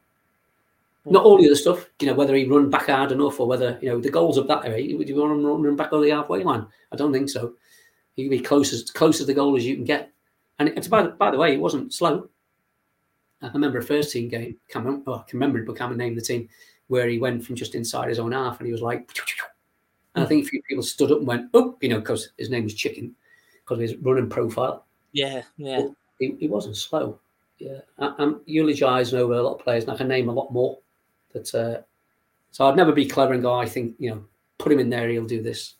Not 1.05 1.25
all 1.25 1.39
the 1.39 1.47
other 1.47 1.57
stuff, 1.57 1.89
you 2.01 2.07
know, 2.07 2.15
whether 2.15 2.35
he 2.35 2.45
run 2.45 2.71
back 2.71 2.87
hard 2.87 3.11
enough 3.11 3.41
or 3.41 3.47
whether, 3.47 3.79
you 3.83 3.89
know, 3.89 4.01
the 4.01 4.11
goals 4.11 4.39
of 4.39 4.47
that 4.49 4.65
area, 4.65 4.97
would 4.97 5.09
you 5.09 5.17
want 5.17 5.33
him 5.33 5.45
run 5.45 5.77
back 5.77 5.93
over 5.93 6.05
the 6.05 6.11
halfway 6.11 6.45
line? 6.45 6.67
I 6.93 6.97
don't 6.97 7.13
think 7.13 7.29
so. 7.29 7.55
He 8.15 8.25
can 8.25 8.31
be 8.31 8.41
close 8.41 8.73
as 8.73 8.91
close 8.91 9.19
to 9.19 9.25
the 9.25 9.35
goal 9.35 9.57
as 9.57 9.67
you 9.67 9.75
can 9.75 9.85
get. 9.85 10.13
And 10.59 10.69
it's 10.69 10.89
by 10.89 11.03
the, 11.03 11.09
by 11.11 11.31
the 11.31 11.39
way, 11.39 11.55
it 11.55 11.61
wasn't 11.61 11.93
slow. 11.93 12.29
I 13.41 13.51
remember 13.53 13.79
a 13.79 13.83
first 13.83 14.13
team 14.13 14.29
game. 14.29 14.57
Can't 14.69 14.85
remember, 14.85 15.13
I 15.13 15.23
can 15.27 15.39
remember 15.39 15.59
it, 15.59 15.67
but 15.67 15.77
can't 15.77 15.97
name 15.97 16.15
the 16.15 16.21
team 16.21 16.49
where 16.87 17.09
he 17.09 17.19
went 17.19 17.45
from 17.45 17.57
just 17.57 17.75
inside 17.75 18.09
his 18.09 18.19
own 18.19 18.33
half 18.33 18.59
and 18.59 18.67
he 18.67 18.73
was 18.73 18.83
like, 18.83 19.13
and 20.15 20.25
I 20.25 20.27
think 20.27 20.45
a 20.45 20.49
few 20.49 20.63
people 20.63 20.83
stood 20.83 21.11
up 21.11 21.19
and 21.19 21.27
went, 21.27 21.51
oh, 21.55 21.77
you 21.81 21.89
know, 21.89 22.01
because 22.01 22.31
his 22.39 22.51
name 22.51 22.65
was 22.65 22.75
Chicken, 22.75 23.15
because 23.57 23.79
of 23.79 23.83
his 23.83 23.97
running 23.97 24.29
profile. 24.29 24.85
Yeah, 25.13 25.43
yeah. 25.57 25.89
he, 26.19 26.37
he, 26.39 26.49
wasn't 26.49 26.77
slow. 26.77 27.19
Yeah, 27.59 27.79
I, 27.99 28.15
am 28.19 28.41
eulogising 28.47 29.19
over 29.19 29.35
a 29.35 29.43
lot 29.43 29.55
of 29.55 29.65
players, 29.65 29.85
and 29.85 29.93
I 29.93 29.97
can 29.97 30.09
name 30.09 30.29
a 30.29 30.33
lot 30.33 30.53
more. 30.53 30.79
That 31.33 31.55
uh, 31.55 31.83
so 32.51 32.67
I'd 32.67 32.77
never 32.77 32.93
be 32.93 33.07
clever 33.07 33.33
and 33.33 33.43
go, 33.43 33.55
I 33.55 33.67
think 33.67 33.95
you 33.99 34.11
know, 34.11 34.25
put 34.59 34.73
him 34.73 34.81
in 34.81 34.91
there, 34.91 35.09
he'll 35.09 35.25
do 35.25 35.43
this. 35.43 35.75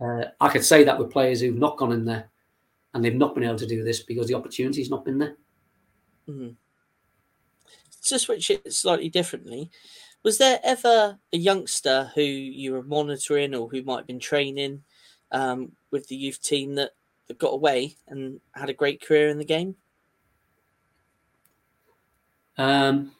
Uh, 0.00 0.26
I 0.40 0.48
could 0.48 0.64
say 0.64 0.84
that 0.84 0.98
with 0.98 1.10
players 1.10 1.40
who've 1.40 1.58
not 1.58 1.78
gone 1.78 1.92
in 1.92 2.04
there, 2.04 2.28
and 2.94 3.04
they've 3.04 3.14
not 3.14 3.34
been 3.34 3.44
able 3.44 3.58
to 3.58 3.66
do 3.66 3.82
this 3.82 4.00
because 4.00 4.28
the 4.28 4.34
opportunity's 4.34 4.90
not 4.90 5.04
been 5.04 5.18
there. 5.18 5.36
Mm-hmm 6.28 6.50
to 8.08 8.18
switch 8.18 8.50
it 8.50 8.72
slightly 8.72 9.08
differently, 9.08 9.70
Was 10.22 10.38
there 10.38 10.60
ever 10.64 11.18
a 11.32 11.36
youngster 11.36 12.10
who 12.14 12.22
you 12.22 12.72
were 12.72 12.82
monitoring 12.82 13.54
or 13.54 13.68
who 13.68 13.82
might 13.82 13.98
have 13.98 14.06
been 14.06 14.18
training 14.18 14.82
um, 15.32 15.72
with 15.90 16.08
the 16.08 16.16
youth 16.16 16.42
team 16.42 16.74
that, 16.74 16.90
that 17.28 17.38
got 17.38 17.52
away 17.52 17.96
and 18.08 18.40
had 18.52 18.68
a 18.68 18.74
great 18.74 19.00
career 19.00 19.28
in 19.28 19.38
the 19.38 19.44
game? 19.44 19.76
Um, 22.56 23.12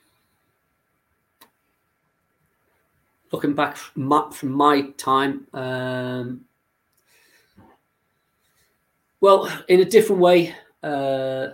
looking 3.30 3.54
back 3.54 3.76
from 3.76 4.04
my, 4.04 4.30
from 4.32 4.52
my 4.52 4.90
time, 4.96 5.46
um, 5.54 6.44
well, 9.20 9.50
in 9.68 9.80
a 9.80 9.84
different 9.84 10.20
way. 10.20 10.54
Uh, 10.82 11.48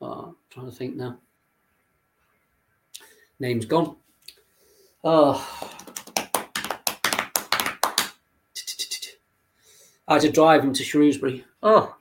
oh, 0.00 0.35
trying 0.56 0.70
to 0.70 0.74
think 0.74 0.96
now. 0.96 1.18
Name's 3.38 3.66
gone. 3.66 3.96
Oh. 5.04 5.82
I 10.08 10.14
had 10.14 10.22
to 10.22 10.32
drive 10.32 10.64
him 10.64 10.72
to 10.72 10.82
Shrewsbury. 10.82 11.44
Oh. 11.62 11.94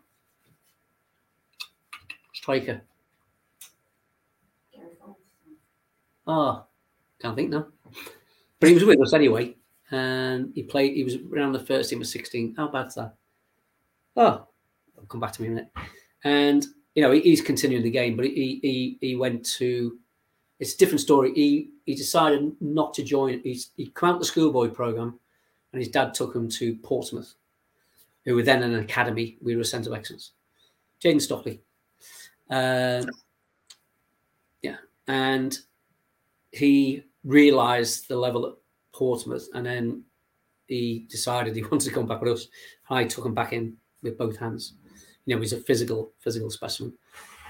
Striker. 2.33 2.81
Oh, 6.25 6.65
can't 7.21 7.35
think 7.35 7.49
now. 7.49 7.67
But 8.61 8.69
he 8.69 8.73
was 8.75 8.85
with 8.85 9.01
us 9.01 9.11
anyway. 9.11 9.57
And 9.91 10.53
he 10.55 10.63
played, 10.63 10.95
he 10.95 11.03
was 11.03 11.17
around 11.29 11.51
the 11.51 11.59
first 11.59 11.89
team 11.89 11.99
at 11.99 12.07
16. 12.07 12.55
How 12.55 12.69
bad's 12.69 12.95
that? 12.95 13.15
Oh, 14.15 14.47
I'll 14.97 15.05
come 15.09 15.19
back 15.19 15.33
to 15.33 15.41
me 15.41 15.49
in 15.49 15.53
a 15.53 15.55
minute. 15.57 15.71
And, 16.23 16.65
you 16.95 17.01
know, 17.01 17.11
he, 17.11 17.21
he's 17.21 17.41
continuing 17.41 17.83
the 17.83 17.91
game, 17.91 18.15
but 18.15 18.25
he, 18.25 18.59
he, 18.61 18.97
he 19.01 19.15
went 19.15 19.45
to, 19.57 19.97
it's 20.59 20.73
a 20.73 20.77
different 20.77 21.01
story. 21.01 21.33
He, 21.33 21.69
he 21.85 21.93
decided 21.93 22.53
not 22.61 22.93
to 22.95 23.03
join. 23.03 23.41
He's, 23.43 23.71
he 23.75 23.87
came 23.87 24.09
out 24.09 24.19
the 24.19 24.25
schoolboy 24.25 24.69
program 24.69 25.19
and 25.73 25.81
his 25.81 25.91
dad 25.91 26.13
took 26.13 26.33
him 26.33 26.49
to 26.49 26.75
Portsmouth, 26.77 27.35
who 28.23 28.33
were 28.35 28.43
then 28.43 28.63
an 28.63 28.75
academy. 28.75 29.37
We 29.41 29.55
were 29.55 29.61
a 29.61 29.65
centre 29.65 29.89
of 29.89 29.97
excellence. 29.97 30.31
Jayden 31.03 31.21
Stockley. 31.21 31.59
Um, 32.49 33.09
yeah. 34.61 34.77
And 35.07 35.59
he 36.51 37.03
realised 37.25 38.07
the 38.07 38.15
level 38.15 38.45
at 38.47 38.53
Portsmouth, 38.93 39.49
and 39.53 39.65
then 39.65 40.03
he 40.67 41.05
decided 41.09 41.55
he 41.55 41.63
wanted 41.71 41.81
to 41.89 41.91
come 41.93 42.07
back 42.07 42.21
with 42.21 42.31
us. 42.31 42.47
I 42.89 43.03
took 43.03 43.25
him 43.25 43.33
back 43.33 43.51
in 43.51 43.75
with 44.01 44.17
both 44.17 44.37
hands. 44.37 44.75
You 45.25 45.35
know, 45.35 45.41
he's 45.41 45.53
a 45.53 45.57
physical, 45.57 46.11
physical 46.19 46.49
specimen, 46.49 46.93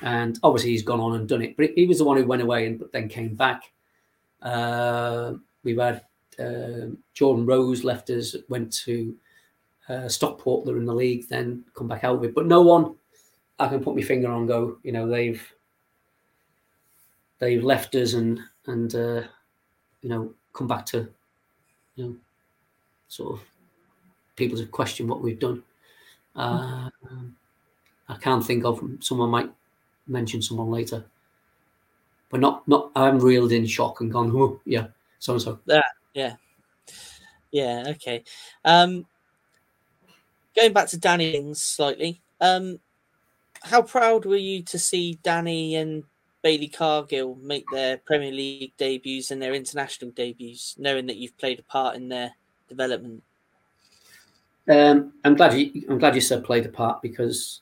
and 0.02 0.40
obviously 0.44 0.72
he's 0.72 0.84
gone 0.84 1.00
on 1.00 1.16
and 1.16 1.28
done 1.28 1.42
it. 1.42 1.58
But 1.58 1.72
he 1.76 1.86
was 1.86 1.98
the 1.98 2.06
one 2.06 2.18
who 2.18 2.26
went 2.26 2.42
away 2.42 2.68
and 2.68 2.80
but 2.80 2.92
then 2.92 3.10
came 3.10 3.36
back. 3.36 3.72
Uh, 4.42 5.34
we've 5.64 5.80
had 5.80 6.04
uh, 6.40 6.88
Jordan 7.14 7.46
Rose 7.46 7.84
left 7.84 8.10
us, 8.10 8.36
went 8.50 8.72
to 8.86 9.16
uh, 9.90 10.08
Stockport. 10.08 10.66
They're 10.66 10.78
in 10.78 10.86
the 10.86 10.94
league, 10.94 11.28
then 11.28 11.64
come 11.74 11.88
back 11.88 12.04
out 12.04 12.20
with. 12.20 12.30
it. 12.30 12.36
But 12.36 12.48
no 12.48 12.62
one 12.62 12.96
I 13.60 13.68
can 13.68 13.84
put 13.84 13.96
my 13.96 14.02
finger 14.02 14.30
on. 14.30 14.48
Go, 14.48 14.78
you 14.84 14.92
know, 14.92 15.08
they've 15.08 15.42
they've 17.40 17.64
left 17.64 17.96
us 17.96 18.14
and 18.14 18.40
and 18.68 18.96
uh, 18.96 19.24
you 20.02 20.10
know 20.10 20.34
come 20.54 20.68
back 20.68 20.86
to 20.88 21.08
you 21.96 22.04
know 22.06 22.16
sort 23.08 23.34
of 23.34 23.46
people 24.36 24.58
to 24.58 24.66
question 24.66 25.08
what 25.08 25.22
we've 25.22 25.40
done. 25.40 25.64
Uh, 26.36 26.90
I 28.08 28.16
can't 28.16 28.46
think 28.46 28.66
of 28.66 28.82
someone 29.00 29.30
might 29.30 29.52
mention 30.08 30.42
someone 30.42 30.70
later, 30.70 31.04
but 32.30 32.40
not 32.40 32.68
not 32.68 32.92
I 32.96 33.06
haven't 33.06 33.22
reeled 33.22 33.52
in 33.52 33.66
shock 33.66 34.02
and 34.02 34.12
gone 34.12 34.32
oh 34.36 34.60
yeah 34.66 34.88
so 35.20 35.34
and 35.34 35.42
so. 35.42 35.60
Yeah, 35.66 35.82
yeah, 36.14 36.36
yeah. 37.52 37.84
Okay. 37.90 38.24
Um, 38.64 39.06
going 40.56 40.74
back 40.74 40.88
to 40.90 40.98
Danny 40.98 41.54
slightly. 41.54 42.22
Um, 42.40 42.80
how 43.64 43.82
proud 43.82 44.26
were 44.26 44.36
you 44.36 44.62
to 44.64 44.78
see 44.78 45.18
Danny 45.24 45.76
and 45.76 46.04
Bailey 46.44 46.68
Cargill 46.68 47.36
make 47.42 47.66
their 47.72 47.98
Premier 47.98 48.32
League 48.32 48.74
debuts 48.78 49.32
and 49.32 49.42
their 49.42 49.56
international 49.56 50.12
debuts, 50.12 50.76
knowing 50.78 51.08
that 51.08 51.18
you've 51.18 51.38
played 51.40 51.60
a 51.60 51.64
part 51.64 51.96
in 51.96 52.08
their 52.08 52.32
development? 52.70 53.24
Um, 54.70 55.14
I'm 55.24 55.36
glad 55.36 55.54
you. 55.54 55.86
I'm 55.90 55.98
glad 55.98 56.14
you 56.14 56.22
said 56.22 56.44
played 56.44 56.66
a 56.66 56.70
part 56.70 57.02
because 57.02 57.62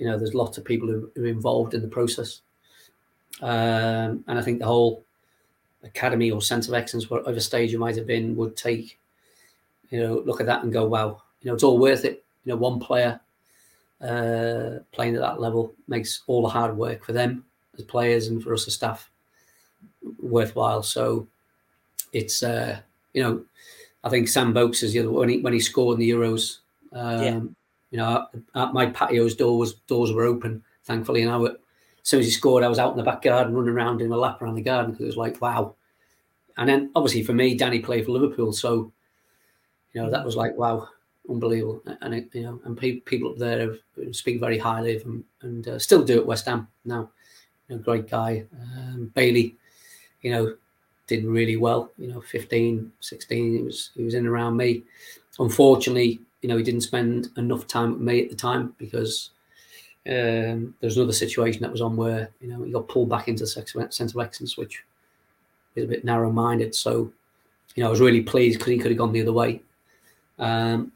you 0.00 0.06
know 0.06 0.18
there's 0.18 0.34
lots 0.34 0.58
of 0.58 0.64
people 0.64 0.88
who, 0.88 1.10
who 1.14 1.24
are 1.24 1.28
involved 1.28 1.74
in 1.74 1.82
the 1.82 1.88
process, 1.88 2.40
um, 3.42 4.24
and 4.26 4.38
I 4.38 4.42
think 4.42 4.58
the 4.58 4.66
whole 4.66 5.04
academy 5.84 6.30
or 6.30 6.42
centre 6.42 6.70
of 6.70 6.74
excellence, 6.74 7.08
whatever 7.08 7.40
stage 7.40 7.70
you 7.70 7.78
might 7.78 7.96
have 7.96 8.06
been, 8.06 8.34
would 8.36 8.56
take 8.56 8.98
you 9.90 10.00
know 10.00 10.22
look 10.24 10.40
at 10.40 10.46
that 10.46 10.64
and 10.64 10.72
go, 10.72 10.86
wow, 10.86 11.22
you 11.42 11.48
know 11.48 11.54
it's 11.54 11.62
all 11.62 11.78
worth 11.78 12.04
it. 12.04 12.24
You 12.44 12.52
know, 12.52 12.56
one 12.56 12.80
player 12.80 13.20
uh, 14.00 14.78
playing 14.92 15.14
at 15.14 15.20
that 15.20 15.40
level 15.40 15.74
makes 15.86 16.22
all 16.26 16.42
the 16.42 16.48
hard 16.48 16.76
work 16.76 17.04
for 17.04 17.12
them 17.12 17.44
as 17.76 17.84
players 17.84 18.28
and 18.28 18.42
for 18.42 18.54
us 18.54 18.66
as 18.66 18.74
staff 18.74 19.10
worthwhile. 20.18 20.82
So 20.82 21.28
it's 22.14 22.42
uh, 22.42 22.80
you 23.12 23.22
know, 23.22 23.44
I 24.02 24.08
think 24.08 24.28
Sam 24.28 24.54
Vokes 24.54 24.82
is 24.82 24.94
the 24.94 25.00
other 25.00 25.10
when 25.10 25.28
he 25.28 25.40
when 25.40 25.52
he 25.52 25.60
scored 25.60 25.94
in 25.96 26.00
the 26.00 26.10
Euros. 26.10 26.58
Um, 26.92 27.22
yeah. 27.22 27.40
You 27.90 27.98
know, 27.98 28.26
at, 28.54 28.72
my 28.72 28.86
patio's 28.86 29.34
doors 29.34 29.74
doors 29.86 30.12
were 30.12 30.24
open, 30.24 30.62
thankfully, 30.84 31.22
and 31.22 31.30
I 31.30 31.38
as 31.42 32.08
soon 32.08 32.20
as 32.20 32.26
he 32.26 32.32
scored, 32.32 32.64
I 32.64 32.68
was 32.68 32.78
out 32.78 32.92
in 32.92 32.96
the 32.96 33.02
back 33.02 33.22
garden 33.22 33.54
running 33.54 33.74
around 33.74 34.00
in 34.00 34.10
a 34.10 34.16
lap 34.16 34.40
around 34.40 34.54
the 34.54 34.62
garden 34.62 34.92
because 34.92 35.04
it 35.04 35.06
was 35.06 35.16
like 35.16 35.40
wow. 35.40 35.74
And 36.56 36.68
then 36.68 36.90
obviously 36.94 37.22
for 37.22 37.32
me, 37.32 37.56
Danny 37.56 37.80
played 37.80 38.06
for 38.06 38.12
Liverpool, 38.12 38.52
so 38.52 38.92
you 39.92 40.02
know 40.02 40.10
that 40.10 40.24
was 40.24 40.36
like 40.36 40.56
wow, 40.56 40.88
unbelievable. 41.28 41.82
And 42.00 42.14
it, 42.14 42.28
you 42.32 42.42
know, 42.42 42.60
and 42.64 42.76
pe- 42.76 43.00
people 43.00 43.30
up 43.30 43.38
there 43.38 43.76
speak 44.12 44.40
very 44.40 44.58
highly 44.58 44.96
of 44.96 45.02
him 45.02 45.24
and 45.42 45.66
uh, 45.66 45.78
still 45.78 46.02
do 46.02 46.18
at 46.18 46.26
West 46.26 46.46
Ham 46.46 46.68
now 46.84 47.10
you 47.70 47.76
know, 47.76 47.82
great 47.82 48.10
guy. 48.10 48.44
Um, 48.60 49.12
Bailey, 49.14 49.56
you 50.22 50.32
know, 50.32 50.56
did 51.06 51.24
really 51.24 51.56
well. 51.56 51.90
You 51.98 52.08
know, 52.08 52.20
15, 52.20 52.92
16, 53.00 53.56
he 53.56 53.62
was 53.62 53.90
he 53.94 54.02
was 54.02 54.14
in 54.14 54.26
around 54.26 54.56
me. 54.56 54.82
Unfortunately, 55.38 56.20
you 56.42 56.48
know, 56.48 56.56
he 56.56 56.62
didn't 56.62 56.82
spend 56.82 57.28
enough 57.36 57.66
time 57.66 57.92
with 57.92 58.00
me 58.00 58.22
at 58.22 58.30
the 58.30 58.36
time 58.36 58.74
because 58.78 59.30
um, 60.06 60.74
there's 60.80 60.96
another 60.96 61.12
situation 61.12 61.62
that 61.62 61.72
was 61.72 61.82
on 61.82 61.96
where 61.96 62.30
you 62.40 62.48
know 62.48 62.62
he 62.62 62.72
got 62.72 62.88
pulled 62.88 63.08
back 63.10 63.28
into 63.28 63.46
centre 63.46 63.78
of 63.78 63.84
excellence, 64.24 64.56
which 64.56 64.82
is 65.74 65.84
a 65.84 65.88
bit 65.88 66.04
narrow-minded. 66.04 66.74
So, 66.74 67.12
you 67.74 67.82
know, 67.82 67.88
I 67.88 67.90
was 67.90 68.00
really 68.00 68.22
pleased 68.22 68.58
because 68.58 68.72
he 68.72 68.78
could 68.78 68.90
have 68.90 68.98
gone 68.98 69.12
the 69.12 69.22
other 69.22 69.32
way. 69.32 69.62
Um, 70.38 70.92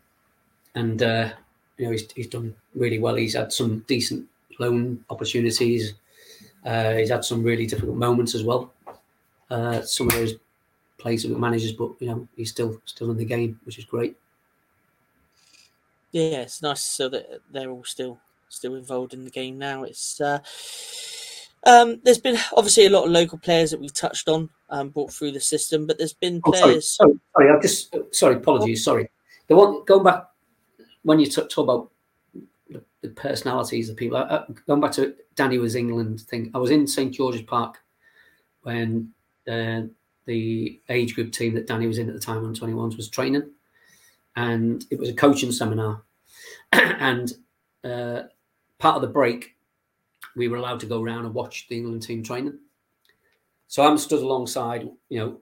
and 0.74 1.02
uh, 1.02 1.30
you 1.76 1.84
know, 1.84 1.92
he's 1.92 2.10
he's 2.12 2.28
done 2.28 2.54
really 2.74 2.98
well. 2.98 3.14
He's 3.14 3.34
had 3.34 3.52
some 3.52 3.80
decent 3.86 4.26
loan 4.58 5.04
opportunities. 5.10 5.94
Uh, 6.64 6.94
he's 6.94 7.10
had 7.10 7.24
some 7.24 7.42
really 7.42 7.66
difficult 7.66 7.96
moments 7.96 8.34
as 8.34 8.42
well. 8.42 8.72
Uh, 9.50 9.82
some 9.82 10.08
of 10.08 10.14
those 10.14 10.34
places 10.96 11.28
with 11.28 11.38
managers, 11.38 11.72
but 11.72 11.90
you 12.00 12.08
know 12.08 12.26
he's 12.36 12.50
still 12.50 12.80
still 12.86 13.10
in 13.10 13.18
the 13.18 13.24
game, 13.24 13.60
which 13.64 13.78
is 13.78 13.84
great. 13.84 14.16
Yeah, 16.14 16.42
it's 16.42 16.62
nice 16.62 16.80
so 16.80 17.08
that 17.08 17.40
they're 17.50 17.70
all 17.70 17.82
still 17.82 18.20
still 18.48 18.76
involved 18.76 19.14
in 19.14 19.24
the 19.24 19.32
game 19.32 19.58
now. 19.58 19.82
It's 19.82 20.20
uh, 20.20 20.38
um, 21.66 22.00
there's 22.04 22.20
been 22.20 22.38
obviously 22.56 22.86
a 22.86 22.90
lot 22.90 23.06
of 23.06 23.10
local 23.10 23.36
players 23.36 23.72
that 23.72 23.80
we've 23.80 23.92
touched 23.92 24.28
on 24.28 24.48
um, 24.70 24.90
brought 24.90 25.12
through 25.12 25.32
the 25.32 25.40
system, 25.40 25.88
but 25.88 25.98
there's 25.98 26.12
been 26.12 26.40
players. 26.40 26.96
Oh, 27.00 27.06
sorry, 27.06 27.12
sorry, 27.16 27.20
sorry, 27.36 27.50
I've 27.50 27.62
just 27.62 27.96
sorry, 28.12 28.36
apologies, 28.36 28.84
sorry. 28.84 29.10
The 29.48 29.56
one 29.56 29.84
going 29.86 30.04
back 30.04 30.28
when 31.02 31.18
you 31.18 31.26
talk, 31.26 31.50
talk 31.50 31.64
about 31.64 31.90
the 33.00 33.08
personalities 33.08 33.90
of 33.90 33.96
people. 33.96 34.16
I, 34.16 34.44
going 34.68 34.80
back 34.80 34.92
to 34.92 35.16
Danny 35.34 35.58
was 35.58 35.74
England 35.74 36.20
thing, 36.20 36.52
I 36.54 36.58
was 36.58 36.70
in 36.70 36.86
St 36.86 37.12
George's 37.12 37.42
Park 37.42 37.82
when 38.62 39.10
uh, 39.48 39.82
the 40.26 40.80
age 40.88 41.16
group 41.16 41.32
team 41.32 41.54
that 41.54 41.66
Danny 41.66 41.88
was 41.88 41.98
in 41.98 42.08
at 42.08 42.14
the 42.14 42.20
time 42.20 42.44
on 42.44 42.54
21s 42.54 42.96
was 42.96 43.08
training, 43.08 43.50
and 44.36 44.84
it 44.90 44.98
was 44.98 45.08
a 45.08 45.14
coaching 45.14 45.52
seminar. 45.52 46.02
and 46.72 47.32
uh, 47.84 48.22
part 48.78 48.96
of 48.96 49.02
the 49.02 49.08
break, 49.08 49.56
we 50.36 50.48
were 50.48 50.56
allowed 50.56 50.80
to 50.80 50.86
go 50.86 51.02
around 51.02 51.26
and 51.26 51.34
watch 51.34 51.66
the 51.68 51.76
England 51.76 52.02
team 52.02 52.22
training. 52.22 52.58
So 53.68 53.84
I'm 53.84 53.98
stood 53.98 54.22
alongside, 54.22 54.88
you 55.08 55.18
know, 55.18 55.40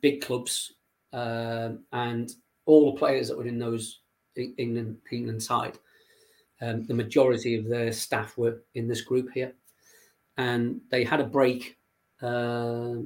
big 0.00 0.22
clubs 0.22 0.74
uh, 1.12 1.70
and 1.92 2.32
all 2.66 2.92
the 2.92 2.98
players 2.98 3.28
that 3.28 3.36
were 3.36 3.46
in 3.46 3.58
those 3.58 4.00
England 4.36 4.96
England 5.10 5.42
side 5.42 5.78
um, 6.62 6.84
the 6.84 6.94
majority 6.94 7.56
of 7.56 7.68
their 7.68 7.92
staff 7.92 8.38
were 8.38 8.62
in 8.74 8.86
this 8.86 9.00
group 9.00 9.30
here, 9.34 9.52
and 10.36 10.80
they 10.90 11.02
had 11.02 11.20
a 11.20 11.24
break. 11.24 11.76
Uh, 12.22 13.02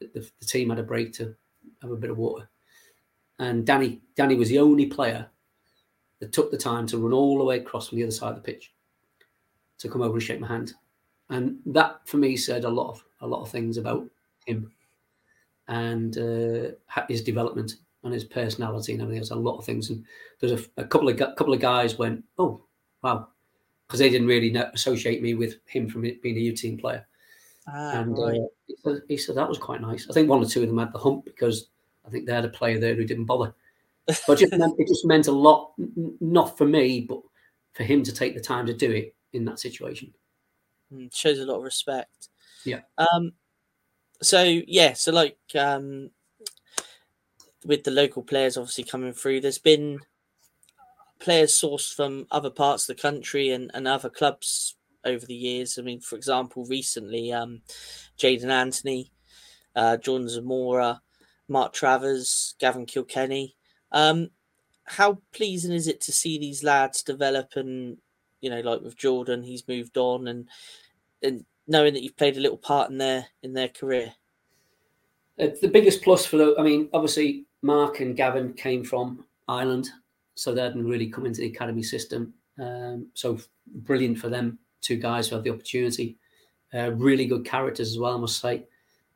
the, 0.00 0.30
the, 0.38 0.46
team 0.46 0.68
had 0.68 0.78
a 0.78 0.82
break 0.82 1.14
to 1.14 1.34
have 1.80 1.90
a 1.90 1.96
bit 1.96 2.10
of 2.10 2.18
water, 2.18 2.49
and 3.40 3.66
Danny 3.66 4.00
Danny 4.14 4.36
was 4.36 4.48
the 4.48 4.60
only 4.60 4.86
player 4.86 5.26
that 6.20 6.32
took 6.32 6.50
the 6.50 6.58
time 6.58 6.86
to 6.86 6.98
run 6.98 7.12
all 7.12 7.38
the 7.38 7.44
way 7.44 7.58
across 7.58 7.88
from 7.88 7.98
the 7.98 8.04
other 8.04 8.12
side 8.12 8.30
of 8.30 8.36
the 8.36 8.52
pitch 8.52 8.72
to 9.78 9.88
come 9.88 10.02
over 10.02 10.14
and 10.14 10.22
shake 10.22 10.40
my 10.40 10.46
hand. 10.46 10.74
and 11.30 11.58
that 11.66 12.00
for 12.06 12.18
me 12.18 12.36
said 12.36 12.64
a 12.64 12.68
lot 12.68 12.90
of 12.90 13.04
a 13.22 13.26
lot 13.26 13.42
of 13.42 13.50
things 13.50 13.76
about 13.76 14.06
him 14.46 14.70
and 15.68 16.18
uh, 16.18 16.70
his 17.08 17.22
development 17.22 17.76
and 18.02 18.12
his 18.12 18.24
personality 18.24 18.92
and 18.92 19.02
everything. 19.02 19.20
else. 19.20 19.30
a 19.30 19.34
lot 19.34 19.58
of 19.58 19.64
things, 19.64 19.90
and 19.90 20.04
there's 20.40 20.52
a, 20.52 20.64
a 20.76 20.84
couple 20.84 21.08
of 21.08 21.16
couple 21.16 21.52
of 21.52 21.60
guys 21.60 21.98
went, 21.98 22.24
"Oh, 22.38 22.62
wow," 23.02 23.28
because 23.86 24.00
they 24.00 24.10
didn't 24.10 24.26
really 24.26 24.50
know, 24.50 24.70
associate 24.74 25.22
me 25.22 25.34
with 25.34 25.58
him 25.66 25.88
from 25.88 26.02
being 26.02 26.36
a 26.36 26.40
U 26.40 26.56
team 26.56 26.76
player. 26.76 27.06
Ah, 27.68 28.00
and 28.00 28.18
right. 28.18 28.40
uh, 28.40 28.46
he, 28.66 28.76
said, 28.82 29.02
he, 29.08 29.16
said, 29.16 29.36
that 29.36 29.48
was 29.48 29.58
quite 29.58 29.80
nice. 29.80 30.08
I 30.08 30.12
think 30.12 30.28
one 30.28 30.42
or 30.42 30.46
two 30.46 30.62
of 30.62 30.68
them 30.68 30.78
had 30.78 30.92
the 30.92 30.98
hump 30.98 31.24
because 31.24 31.68
I 32.10 32.12
think 32.12 32.26
they 32.26 32.34
had 32.34 32.44
a 32.44 32.48
player 32.48 32.80
there 32.80 32.96
who 32.96 33.04
didn't 33.04 33.26
bother. 33.26 33.54
But 34.26 34.42
it 34.42 34.50
just, 34.50 34.58
meant, 34.58 34.74
it 34.78 34.88
just 34.88 35.06
meant 35.06 35.28
a 35.28 35.32
lot, 35.32 35.72
not 36.20 36.58
for 36.58 36.66
me, 36.66 37.02
but 37.02 37.20
for 37.74 37.84
him 37.84 38.02
to 38.02 38.12
take 38.12 38.34
the 38.34 38.40
time 38.40 38.66
to 38.66 38.74
do 38.74 38.90
it 38.90 39.14
in 39.32 39.44
that 39.44 39.60
situation. 39.60 40.12
Mm, 40.92 41.14
shows 41.14 41.38
a 41.38 41.44
lot 41.44 41.58
of 41.58 41.62
respect. 41.62 42.28
Yeah. 42.64 42.80
Um. 42.98 43.32
So 44.20 44.42
yeah. 44.42 44.94
So 44.94 45.12
like 45.12 45.38
um, 45.56 46.10
with 47.64 47.84
the 47.84 47.92
local 47.92 48.24
players 48.24 48.56
obviously 48.56 48.82
coming 48.82 49.12
through, 49.12 49.42
there's 49.42 49.58
been 49.58 50.00
players 51.20 51.52
sourced 51.52 51.94
from 51.94 52.26
other 52.32 52.50
parts 52.50 52.88
of 52.88 52.96
the 52.96 53.02
country 53.02 53.50
and, 53.50 53.70
and 53.74 53.86
other 53.86 54.10
clubs 54.10 54.74
over 55.04 55.24
the 55.24 55.34
years. 55.34 55.78
I 55.78 55.82
mean, 55.82 56.00
for 56.00 56.16
example, 56.16 56.64
recently, 56.64 57.32
um, 57.32 57.62
Jaidon 58.18 58.50
Anthony, 58.50 59.12
uh, 59.76 59.98
Jordan 59.98 60.26
Zemura, 60.26 60.98
Mark 61.50 61.72
Travers, 61.72 62.54
Gavin 62.58 62.86
Kilkenny. 62.86 63.56
Um, 63.92 64.30
how 64.84 65.18
pleasing 65.32 65.72
is 65.72 65.88
it 65.88 66.00
to 66.02 66.12
see 66.12 66.38
these 66.38 66.64
lads 66.64 67.02
develop 67.02 67.56
and, 67.56 67.98
you 68.40 68.48
know, 68.48 68.60
like 68.60 68.80
with 68.80 68.96
Jordan, 68.96 69.42
he's 69.42 69.68
moved 69.68 69.98
on 69.98 70.28
and 70.28 70.48
and 71.22 71.44
knowing 71.66 71.92
that 71.92 72.02
you've 72.02 72.16
played 72.16 72.36
a 72.36 72.40
little 72.40 72.56
part 72.56 72.90
in 72.90 72.98
their 72.98 73.26
in 73.42 73.52
their 73.52 73.68
career. 73.68 74.14
the 75.36 75.70
biggest 75.72 76.02
plus 76.02 76.24
for 76.24 76.36
the, 76.36 76.54
I 76.58 76.62
mean, 76.62 76.88
obviously 76.92 77.44
Mark 77.62 78.00
and 78.00 78.16
Gavin 78.16 78.54
came 78.54 78.84
from 78.84 79.24
Ireland, 79.48 79.88
so 80.34 80.54
they 80.54 80.62
hadn't 80.62 80.86
really 80.86 81.08
come 81.08 81.26
into 81.26 81.40
the 81.40 81.48
academy 81.48 81.82
system. 81.82 82.32
Um, 82.58 83.08
so 83.14 83.38
brilliant 83.66 84.18
for 84.18 84.28
them 84.28 84.58
two 84.80 84.96
guys 84.96 85.28
who 85.28 85.34
had 85.34 85.44
the 85.44 85.50
opportunity. 85.50 86.16
Uh, 86.72 86.92
really 86.92 87.26
good 87.26 87.44
characters 87.44 87.90
as 87.90 87.98
well, 87.98 88.16
I 88.16 88.20
must 88.20 88.40
say. 88.40 88.66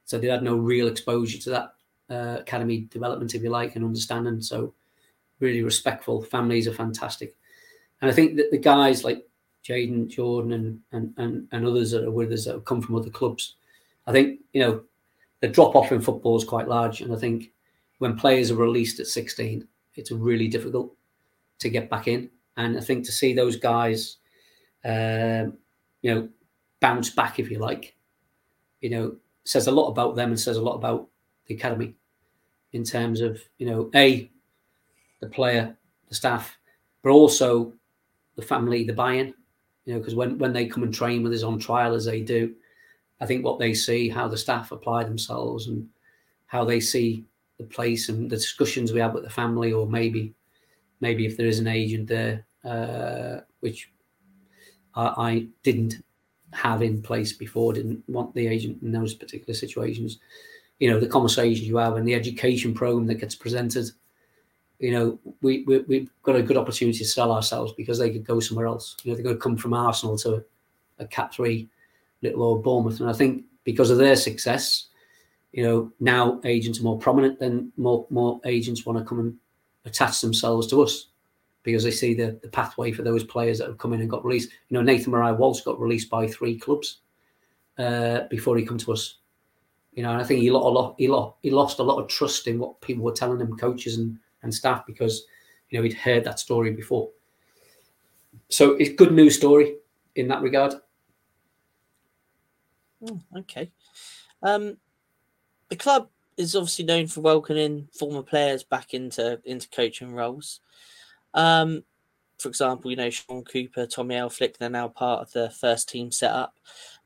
So 0.05 0.19
they 0.19 0.27
had 0.27 0.43
no 0.43 0.57
real 0.57 0.89
exposure 0.89 1.39
to 1.39 1.51
that 1.51 1.75
uh, 2.15 2.39
academy 2.41 2.87
development, 2.91 3.35
if 3.35 3.43
you 3.43 3.51
like, 3.51 3.77
and 3.77 3.85
understanding. 3.85 4.41
So 4.41 4.75
really 5.41 5.63
respectful. 5.63 6.23
Families 6.23 6.69
are 6.69 6.75
fantastic, 6.75 7.35
and 8.01 8.11
I 8.11 8.15
think 8.15 8.37
that 8.37 8.51
the 8.51 8.59
guys 8.59 9.05
like 9.05 9.27
Jaden, 9.67 10.09
Jordan, 10.09 10.53
and, 10.53 10.81
and 10.93 11.15
and 11.17 11.49
and 11.53 11.67
others 11.67 11.91
that 11.91 12.05
are 12.05 12.11
with 12.11 12.33
us 12.33 12.45
that 12.45 12.55
have 12.55 12.65
come 12.65 12.81
from 12.81 12.97
other 12.97 13.11
clubs, 13.11 13.57
I 14.07 14.13
think 14.13 14.41
you 14.53 14.63
know 14.63 14.83
the 15.41 15.49
drop 15.49 15.77
off 15.77 15.93
in 15.93 16.01
football 16.01 16.37
is 16.37 16.45
quite 16.45 16.69
large, 16.69 17.01
and 17.01 17.13
I 17.13 17.17
think 17.17 17.53
when 17.99 18.17
players 18.17 18.51
are 18.51 18.57
released 18.57 19.01
at 19.01 19.07
16, 19.07 19.67
it's 19.95 20.11
really 20.11 20.49
difficult 20.49 20.95
to 21.59 21.69
get 21.69 21.89
back 21.89 22.09
in. 22.09 22.31
And 22.57 22.77
I 22.77 22.81
think 22.81 23.05
to 23.07 23.13
see 23.13 23.33
those 23.33 23.57
guys, 23.57 24.19
um, 24.85 25.57
you 26.03 26.15
know, 26.15 26.29
bounce 26.81 27.11
back, 27.11 27.39
if 27.39 27.51
you 27.51 27.59
like, 27.59 27.95
you 28.81 28.91
know, 28.91 29.17
says 29.45 29.67
a 29.67 29.73
lot 29.73 29.89
about 29.89 30.17
them 30.17 30.31
and 30.31 30.41
says 30.41 30.57
a 30.57 30.63
lot 30.63 30.75
about 30.75 31.09
the 31.47 31.55
academy 31.55 31.95
in 32.75 32.85
terms 32.85 33.21
of, 33.21 33.41
you 33.59 33.67
know, 33.67 33.89
A, 33.95 34.31
the 35.21 35.29
player, 35.29 35.75
the 36.09 36.15
staff, 36.15 36.59
but 37.03 37.11
also 37.11 37.73
the 38.35 38.43
family, 38.43 38.85
the 38.85 38.93
buy-in, 38.93 39.33
you 39.85 39.95
know, 39.95 40.01
because 40.01 40.17
when, 40.17 40.39
when 40.39 40.53
they 40.53 40.67
come 40.67 40.83
and 40.83 40.93
train 40.93 41.23
with 41.23 41.33
us 41.33 41.45
on 41.45 41.59
trial 41.59 41.95
as 41.95 42.05
they 42.05 42.21
do, 42.21 42.53
I 43.21 43.27
think 43.27 43.45
what 43.45 43.61
they 43.61 43.75
see, 43.75 44.09
how 44.09 44.27
the 44.27 44.37
staff 44.37 44.73
apply 44.73 45.05
themselves 45.05 45.69
and 45.69 45.89
how 46.47 46.65
they 46.65 46.81
see 46.81 47.25
the 47.59 47.65
place 47.65 48.09
and 48.09 48.29
the 48.29 48.37
discussions 48.37 48.93
we 48.93 49.01
have 49.01 49.15
with 49.15 49.23
the 49.23 49.31
family, 49.31 49.73
or 49.73 49.87
maybe 49.87 50.35
maybe 51.01 51.27
if 51.27 51.37
there 51.37 51.47
is 51.47 51.61
an 51.61 51.69
agent 51.69 52.09
there, 52.09 52.45
uh, 52.65 53.41
which 53.61 53.91
I, 54.95 55.07
I, 55.07 55.47
didn't 55.63 56.03
have 56.53 56.83
in 56.83 57.03
place 57.03 57.33
before, 57.33 57.73
didn't 57.73 58.03
want 58.09 58.35
the 58.35 58.47
agent 58.47 58.83
in 58.83 58.91
those 58.91 59.15
particular 59.15 59.55
situations. 59.55 60.19
You 60.79 60.91
know, 60.91 61.01
the 61.01 61.07
conversations 61.07 61.67
you 61.67 61.77
have 61.77 61.97
and 61.97 62.07
the 62.07 62.15
education 62.15 62.75
program 62.75 63.07
that 63.07 63.17
gets 63.17 63.35
presented. 63.35 63.91
You 64.81 64.93
know, 64.93 65.19
we, 65.41 65.63
we 65.63 65.79
we've 65.81 66.11
got 66.23 66.37
a 66.37 66.43
good 66.43 66.57
opportunity 66.57 66.99
to 66.99 67.05
sell 67.05 67.33
ourselves 67.33 67.73
because 67.77 67.99
they 67.99 68.11
could 68.11 68.25
go 68.25 68.41
somewhere 68.41 68.67
else. 68.67 68.97
You 69.03 69.11
know, 69.11 69.15
they're 69.15 69.25
going 69.25 69.37
to 69.37 69.41
come 69.41 69.57
from 69.57 69.73
Arsenal 69.73 70.19
to 70.19 70.45
a 70.99 71.07
Cat 71.07 71.33
Three, 71.33 71.69
little 72.23 72.43
old 72.43 72.65
Bournemouth, 72.65 73.01
and 73.01 73.09
I 73.09 73.13
think 73.13 73.45
because 73.63 73.91
of 73.91 73.99
their 73.99 74.17
success, 74.17 74.89
you 75.53 75.63
know, 75.63 75.93
now 76.01 76.41
agents 76.45 76.81
are 76.81 76.83
more 76.83 76.99
prominent, 76.99 77.39
then 77.39 77.73
more 77.77 78.07
more 78.11 78.41
agents 78.45 78.85
want 78.85 78.99
to 78.99 79.05
come 79.05 79.21
and 79.21 79.37
attach 79.85 80.21
themselves 80.21 80.67
to 80.69 80.83
us 80.83 81.09
because 81.63 81.83
they 81.83 81.91
see 81.91 82.15
the, 82.15 82.39
the 82.43 82.49
pathway 82.49 82.93
for 82.93 83.03
those 83.03 83.25
players 83.25 83.59
that 83.59 83.69
have 83.69 83.79
come 83.79 83.93
in 83.93 84.01
and 84.01 84.11
got 84.11 84.25
released. 84.25 84.51
You 84.69 84.77
know, 84.77 84.83
Nathan 84.83 85.13
Moriah-Welsh 85.13 85.63
got 85.63 85.81
released 85.81 86.11
by 86.11 86.27
three 86.27 86.59
clubs 86.59 86.99
uh, 87.79 88.21
before 88.31 88.57
he 88.57 88.67
come 88.67 88.79
to 88.79 88.93
us. 88.93 89.17
You 89.95 90.03
know, 90.03 90.11
and 90.11 90.21
I 90.21 90.25
think 90.25 90.41
he 90.41 90.51
lost 90.51 90.67
a 90.67 90.69
lot. 90.69 90.95
He 90.99 91.09
lost, 91.09 91.37
he 91.43 91.51
lost 91.51 91.79
a 91.79 91.83
lot 91.83 92.03
of 92.03 92.09
trust 92.09 92.47
in 92.49 92.59
what 92.59 92.81
people 92.81 93.05
were 93.05 93.13
telling 93.13 93.41
him, 93.41 93.57
coaches 93.57 93.99
and, 93.99 94.19
and 94.43 94.53
staff, 94.53 94.85
because 94.87 95.25
you 95.71 95.79
know 95.79 95.85
he'd 95.85 95.95
heard 95.95 96.25
that 96.25 96.41
story 96.41 96.73
before. 96.73 97.11
So 98.49 98.73
it's 98.73 98.95
good 98.95 99.13
news 99.13 99.37
story 99.37 99.77
in 100.17 100.29
that 100.29 100.43
regard. 100.43 100.75
Oh, 103.09 103.21
okay. 103.39 103.71
Um, 104.43 104.77
the 105.69 105.77
club 105.77 106.09
is 106.37 106.57
obviously 106.57 106.85
known 106.85 107.07
for 107.07 107.21
welcoming 107.21 107.89
former 107.93 108.23
players 108.23 108.63
back 108.63 108.95
into 108.95 109.41
into 109.45 109.69
coaching 109.69 110.13
roles. 110.13 110.61
Um, 111.33 111.85
for 112.39 112.49
example, 112.49 112.91
you 112.91 112.97
know 112.97 113.11
Shaun 113.11 113.45
Cooper, 113.45 113.87
Tommy 113.87 114.17
Elphick, 114.17 114.57
they're 114.57 114.71
now 114.71 114.89
part 114.89 115.23
of 115.23 115.33
the 115.33 115.51
first 115.51 115.89
team 115.89 116.11
setup. 116.11 116.55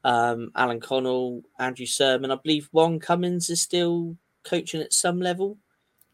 Um, 0.05 0.53
Alan 0.55 0.81
Connell, 0.81 1.43
Andrew 1.59 1.87
Surman. 1.87 2.31
I 2.31 2.37
believe 2.43 2.69
Warren 2.73 3.01
Cummings 3.01 3.51
is 3.51 3.61
still 3.61 4.17
coaching 4.45 4.81
at 4.81 4.93
some 4.93 5.21
level. 5.21 5.59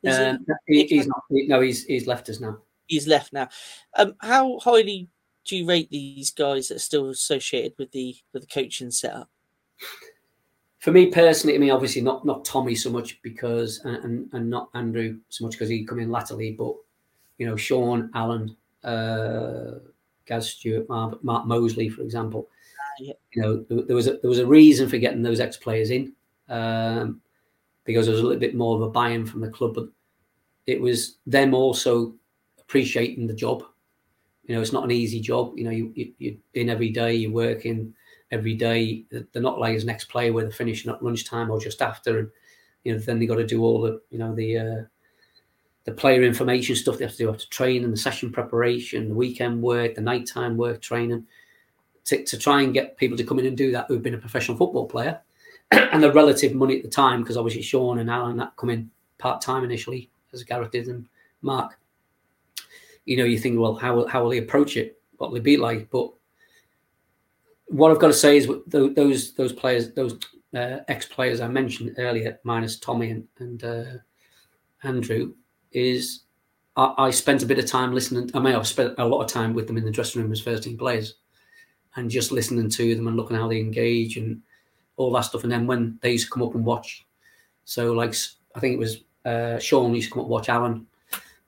Uh, 0.07 0.37
he, 0.67 0.85
he's 0.87 1.07
not. 1.07 1.23
No, 1.31 1.61
he's 1.61 1.85
he's 1.85 2.07
left 2.07 2.29
us 2.29 2.41
now. 2.41 2.59
He's 2.87 3.07
left 3.07 3.33
now. 3.33 3.49
Um, 3.97 4.15
how 4.21 4.59
highly 4.59 5.09
do 5.47 5.57
you 5.57 5.67
rate 5.67 5.91
these 5.91 6.31
guys 6.31 6.69
that 6.69 6.77
are 6.77 6.81
still 6.81 7.09
associated 7.11 7.75
with 7.79 7.93
the 7.93 8.17
with 8.33 8.43
the 8.43 8.49
coaching 8.49 8.91
setup? 8.91 9.31
for 10.85 10.93
me 10.93 11.07
personally, 11.07 11.55
I 11.55 11.59
mean, 11.59 11.71
obviously 11.71 12.03
not 12.03 12.27
not 12.27 12.45
Tommy 12.45 12.75
so 12.75 12.91
much 12.91 13.23
because 13.23 13.81
and 13.85 14.29
and 14.35 14.51
not 14.51 14.69
Andrew 14.75 15.19
so 15.31 15.47
much 15.47 15.53
because 15.53 15.71
he 15.71 15.83
come 15.83 15.99
in 15.99 16.11
latterly, 16.11 16.53
but 16.53 16.75
you 17.39 17.47
know, 17.47 17.57
Shaun, 17.57 18.11
Alan, 18.13 18.55
uh, 18.85 19.79
Gaz 20.27 20.51
Stewart, 20.51 20.87
Mark, 20.91 21.25
Mark 21.25 21.47
Molesley, 21.47 21.91
for 21.91 22.03
example. 22.03 22.51
You 23.01 23.43
know, 23.43 23.65
there, 23.69 23.97
was 23.97 24.07
a 24.07 24.19
there 24.19 24.29
was 24.29 24.39
a 24.39 24.47
reason 24.47 24.89
for 24.89 24.99
getting 24.99 25.23
those 25.23 25.41
ex 25.41 25.57
players 25.57 25.91
in 25.91 26.13
um, 26.49 27.21
because 27.85 28.07
there 28.07 28.13
was 28.13 28.23
a 28.23 28.25
little 28.25 28.41
bit 28.41 28.55
more 28.55 28.77
of 28.77 28.83
a 28.83 28.91
buy-in 28.91 29.27
from 29.27 29.41
the 29.41 29.51
club, 29.51 29.75
but 29.75 29.89
it 30.67 30.81
was 30.81 31.19
them 31.27 31.55
also 31.55 32.15
appreciating 32.59 33.27
the 33.27 33.35
job. 33.35 33.63
You 34.45 34.55
know, 34.55 34.61
it's 34.61 34.73
not 34.73 34.85
an 34.85 34.91
easy 34.91 35.21
job. 35.21 35.53
You 35.57 35.65
know, 35.65 35.71
you, 35.71 35.93
you 35.95 36.13
you're 36.19 36.35
in 36.55 36.71
every 36.71 36.91
day, 36.91 37.15
you're 37.15 37.33
working 37.33 37.95
every 38.31 38.55
day. 38.55 39.05
They're 39.11 39.43
not 39.43 39.59
like 39.59 39.75
his 39.75 39.85
next 39.85 40.07
player 40.07 40.33
where 40.33 40.45
they're 40.45 40.53
finishing 40.53 40.93
at 40.93 41.03
lunchtime 41.03 41.51
or 41.51 41.61
just 41.61 41.83
after, 41.83 42.19
and 42.19 42.29
you 42.85 42.93
know 42.93 42.99
then 42.99 43.19
they 43.19 43.27
got 43.27 43.37
to 43.37 43.47
do 43.47 43.63
all 43.63 43.81
the 43.81 44.01
you 44.11 44.19
know 44.19 44.35
the 44.35 44.59
uh, 44.59 44.83
the 45.85 45.93
player 45.93 46.23
information 46.23 46.75
stuff 46.77 46.99
they 46.99 47.05
have 47.05 47.13
to 47.13 47.19
do 47.19 47.31
after 47.31 47.47
training, 47.49 47.91
the 47.91 47.97
session 47.97 48.33
preparation, 48.33 49.09
the 49.09 49.15
weekend 49.15 49.63
work, 49.63 49.95
the 49.95 50.01
nighttime 50.01 50.57
work 50.57 50.81
training, 50.81 51.27
to, 52.07 52.25
to 52.25 52.39
try 52.39 52.63
and 52.63 52.75
get 52.75 52.97
people 52.97 53.17
to 53.17 53.25
come 53.25 53.39
in 53.39 53.47
and 53.47 53.57
do 53.57 53.73
that 53.73 53.87
who've 53.89 54.03
been 54.03 54.15
a 54.15 54.19
professional 54.19 54.57
football 54.57 54.87
player, 54.87 55.21
and 55.71 56.03
the 56.03 56.13
relative 56.13 56.55
money 56.55 56.77
at 56.77 56.83
the 56.83 56.89
time 56.89 57.23
because 57.23 57.37
obviously 57.37 57.63
Shaun 57.63 57.99
and 57.99 58.11
Alan 58.11 58.37
that 58.37 58.57
come 58.57 58.71
in 58.71 58.91
part 59.19 59.41
time 59.41 59.65
initially 59.65 60.11
as 60.33 60.43
Gareth 60.43 60.73
did 60.73 60.89
and 60.89 61.07
Mark. 61.43 61.79
You 63.05 63.17
know, 63.17 63.25
you 63.25 63.39
think, 63.39 63.59
well, 63.59 63.75
how 63.75 64.07
how 64.07 64.23
will 64.23 64.31
he 64.31 64.39
approach 64.39 64.77
it? 64.77 64.99
What 65.19 65.31
will 65.31 65.39
it 65.39 65.43
be 65.43 65.57
like? 65.57 65.91
But 65.91 66.11
what 67.67 67.91
I've 67.91 67.99
got 67.99 68.09
to 68.09 68.13
say 68.13 68.37
is 68.37 68.49
those 68.67 69.35
those 69.35 69.53
players, 69.53 69.93
those 69.93 70.19
uh, 70.55 70.79
ex 70.89 71.07
players 71.07 71.41
I 71.41 71.49
mentioned 71.49 71.95
earlier, 71.99 72.39
minus 72.45 72.79
Tommy 72.79 73.11
and, 73.11 73.29
and 73.39 73.65
uh, 73.65 73.85
Andrew, 74.83 75.35
is 75.73 76.21
I, 76.77 76.95
I, 76.99 77.11
spent 77.11 77.43
a 77.43 77.47
bit 77.47 77.59
of 77.59 77.67
time 77.67 77.93
listening. 77.93 78.31
I 78.35 78.39
may 78.39 78.53
have 78.53 78.67
spent 78.67 78.95
a 78.99 79.05
lot 79.05 79.23
of 79.23 79.31
time 79.31 79.55
with 79.55 79.67
them 79.67 79.77
in 79.77 79.85
the 79.85 79.91
dressing 79.91 80.23
room 80.23 80.33
as 80.33 80.41
first 80.41 80.63
team 80.63 80.79
players, 80.79 81.17
and 81.97 82.11
just 82.11 82.33
listening 82.33 82.69
to 82.71 82.95
them 82.95 83.07
and 83.07 83.17
looking 83.17 83.37
how 83.37 83.49
they 83.49 83.61
engage 83.61 84.17
and 84.17 84.41
all 84.97 85.13
that 85.13 85.23
stuff. 85.23 85.43
And 85.43 85.53
then 85.53 85.67
when 85.67 85.99
they 86.03 86.13
used 86.13 86.27
to 86.27 86.31
come 86.31 86.43
up 86.43 86.55
and 86.55 86.65
watch, 86.65 87.07
so 87.65 87.93
like 87.93 88.15
I 88.55 88.61
think 88.61 88.75
it 88.75 88.79
was 88.79 89.03
uh, 89.25 89.59
Shaun 89.59 89.95
used 89.95 90.09
to 90.09 90.15
come 90.15 90.21
up 90.21 90.27
and 90.27 90.33
watch 90.33 90.49
Alan, 90.49 90.87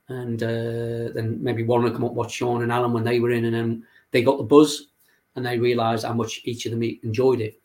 and 0.08 0.42
uh, 0.42 1.12
then 1.14 1.38
maybe 1.40 1.64
Warren 1.64 1.84
would 1.84 1.94
come 1.94 2.04
up 2.04 2.10
and 2.10 2.16
watch 2.16 2.32
Shaun 2.32 2.62
and 2.62 2.72
Alan 2.72 2.92
when 2.92 3.04
they 3.04 3.20
were 3.20 3.30
in, 3.30 3.44
and 3.44 3.54
then 3.54 3.86
they 4.10 4.22
got 4.22 4.38
the 4.38 4.44
buzz 4.44 4.88
and 5.34 5.44
they 5.44 5.58
realised 5.58 6.04
how 6.04 6.14
much 6.14 6.40
each 6.44 6.64
of 6.66 6.72
them 6.72 6.82
enjoyed 6.82 7.40
it. 7.40 7.60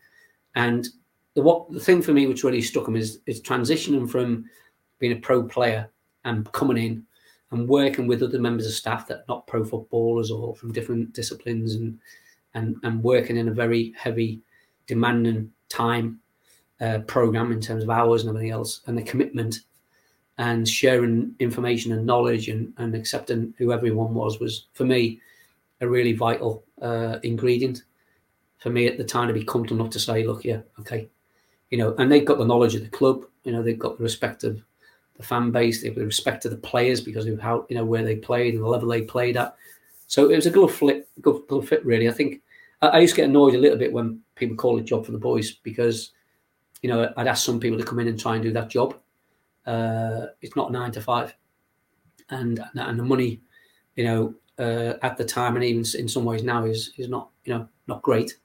And 0.56 0.88
the 1.34 1.41
what 1.41 1.72
the 1.72 1.80
thing 1.80 2.02
for 2.02 2.14
me 2.14 2.28
which 2.28 2.44
really 2.44 2.62
struck 2.62 2.86
them 2.86 2.95
is 2.95 3.20
is 3.26 3.41
transitioning 3.41 4.10
from 4.10 4.45
being 4.99 5.14
a 5.14 5.18
pro 5.18 5.44
player 5.44 5.90
and 6.26 6.52
coming 6.52 6.78
in 6.78 7.06
and 7.52 7.68
working 7.68 8.08
with 8.08 8.24
other 8.24 8.40
members 8.40 8.66
of 8.66 8.74
staff 8.74 9.08
that 9.08 9.20
are 9.20 9.26
not 9.28 9.48
pro 9.48 9.64
footballers 9.64 10.32
or 10.32 10.56
from 10.56 10.72
different 10.72 11.14
disciplines 11.14 11.76
and 11.76 11.98
and 12.53 12.76
and 12.84 13.03
working 13.03 13.38
in 13.38 13.48
a 13.48 13.53
very 13.53 13.94
heavy, 13.98 14.41
demanding 14.88 15.52
time 15.69 16.19
uh, 16.80 16.99
program 16.99 17.52
in 17.52 17.61
terms 17.61 17.84
of 17.84 17.90
hours 17.90 18.22
and 18.22 18.30
everything 18.30 18.52
else, 18.52 18.82
and 18.88 18.98
the 18.98 19.03
commitment 19.03 19.61
and 20.38 20.68
sharing 20.68 21.36
information 21.40 21.91
and 21.91 22.06
knowledge 22.06 22.48
and, 22.48 22.73
and 22.78 22.95
accepting 22.95 23.53
who 23.57 23.72
everyone 23.72 24.14
was 24.14 24.40
was 24.40 24.68
for 24.73 24.86
me 24.86 25.19
a 25.82 25.88
really 25.88 26.14
vital 26.14 26.64
uh, 26.82 27.18
ingredient 27.23 27.84
for 28.57 28.69
me 28.69 28.88
at 28.88 28.98
the 28.98 29.03
time 29.03 29.28
to 29.28 29.34
be 29.34 29.44
comfortable 29.44 29.82
enough 29.82 29.91
to 29.94 29.99
say, 29.99 30.26
look, 30.26 30.44
yeah, 30.44 30.61
okay, 30.80 31.10
you 31.69 31.78
know, 31.78 31.95
and 31.98 32.11
they've 32.11 32.26
got 32.26 32.38
the 32.38 32.45
knowledge 32.45 32.76
of 32.76 32.82
the 32.82 32.90
club, 32.90 33.26
you 33.44 33.52
know, 33.52 33.64
they've 33.64 33.80
got 33.80 33.98
the 33.98 34.03
respect 34.03 34.44
of 34.44 34.61
the 35.18 35.23
fan 35.23 35.52
base, 35.52 35.82
they've 35.82 35.94
got 35.94 36.02
the 36.02 36.06
respect 36.06 36.45
of 36.45 36.52
the 36.52 36.57
players 36.57 37.02
because 37.02 37.26
of 37.28 37.40
how 37.40 37.65
you 37.69 37.76
know 37.76 37.86
where 37.86 38.03
they 38.03 38.15
played 38.15 38.53
and 38.53 38.64
the 38.64 38.68
level 38.68 38.90
they 38.90 39.02
played 39.02 39.38
at. 39.38 39.56
So 40.11 40.29
it 40.29 40.35
was 40.35 40.45
a 40.45 40.51
good 40.51 40.69
flip, 40.69 41.07
good, 41.21 41.43
good 41.47 41.65
fit, 41.65 41.85
really. 41.85 42.09
I 42.09 42.11
think 42.11 42.41
I, 42.81 42.88
I 42.88 42.99
used 42.99 43.15
to 43.15 43.21
get 43.21 43.29
annoyed 43.29 43.55
a 43.55 43.57
little 43.57 43.77
bit 43.77 43.93
when 43.93 44.19
people 44.35 44.57
call 44.57 44.77
it 44.77 44.83
job 44.83 45.05
for 45.05 45.13
the 45.13 45.17
boys 45.17 45.51
because, 45.53 46.11
you 46.81 46.89
know, 46.89 47.13
I'd 47.15 47.27
ask 47.27 47.45
some 47.45 47.61
people 47.61 47.77
to 47.77 47.85
come 47.85 47.97
in 47.99 48.09
and 48.09 48.19
try 48.19 48.33
and 48.35 48.43
do 48.43 48.51
that 48.51 48.69
job. 48.69 48.97
Uh, 49.65 50.25
it's 50.41 50.57
not 50.57 50.73
nine 50.73 50.91
to 50.91 51.01
five, 51.01 51.33
and 52.29 52.59
and 52.75 52.99
the 52.99 53.03
money, 53.03 53.39
you 53.95 54.03
know, 54.03 54.35
uh, 54.59 54.95
at 55.01 55.15
the 55.15 55.23
time 55.23 55.55
and 55.55 55.63
even 55.63 55.85
in 55.97 56.09
some 56.09 56.25
ways 56.25 56.43
now 56.43 56.65
is 56.65 56.91
is 56.97 57.07
not 57.07 57.29
you 57.45 57.53
know 57.53 57.65
not 57.88 58.01
great. 58.01 58.35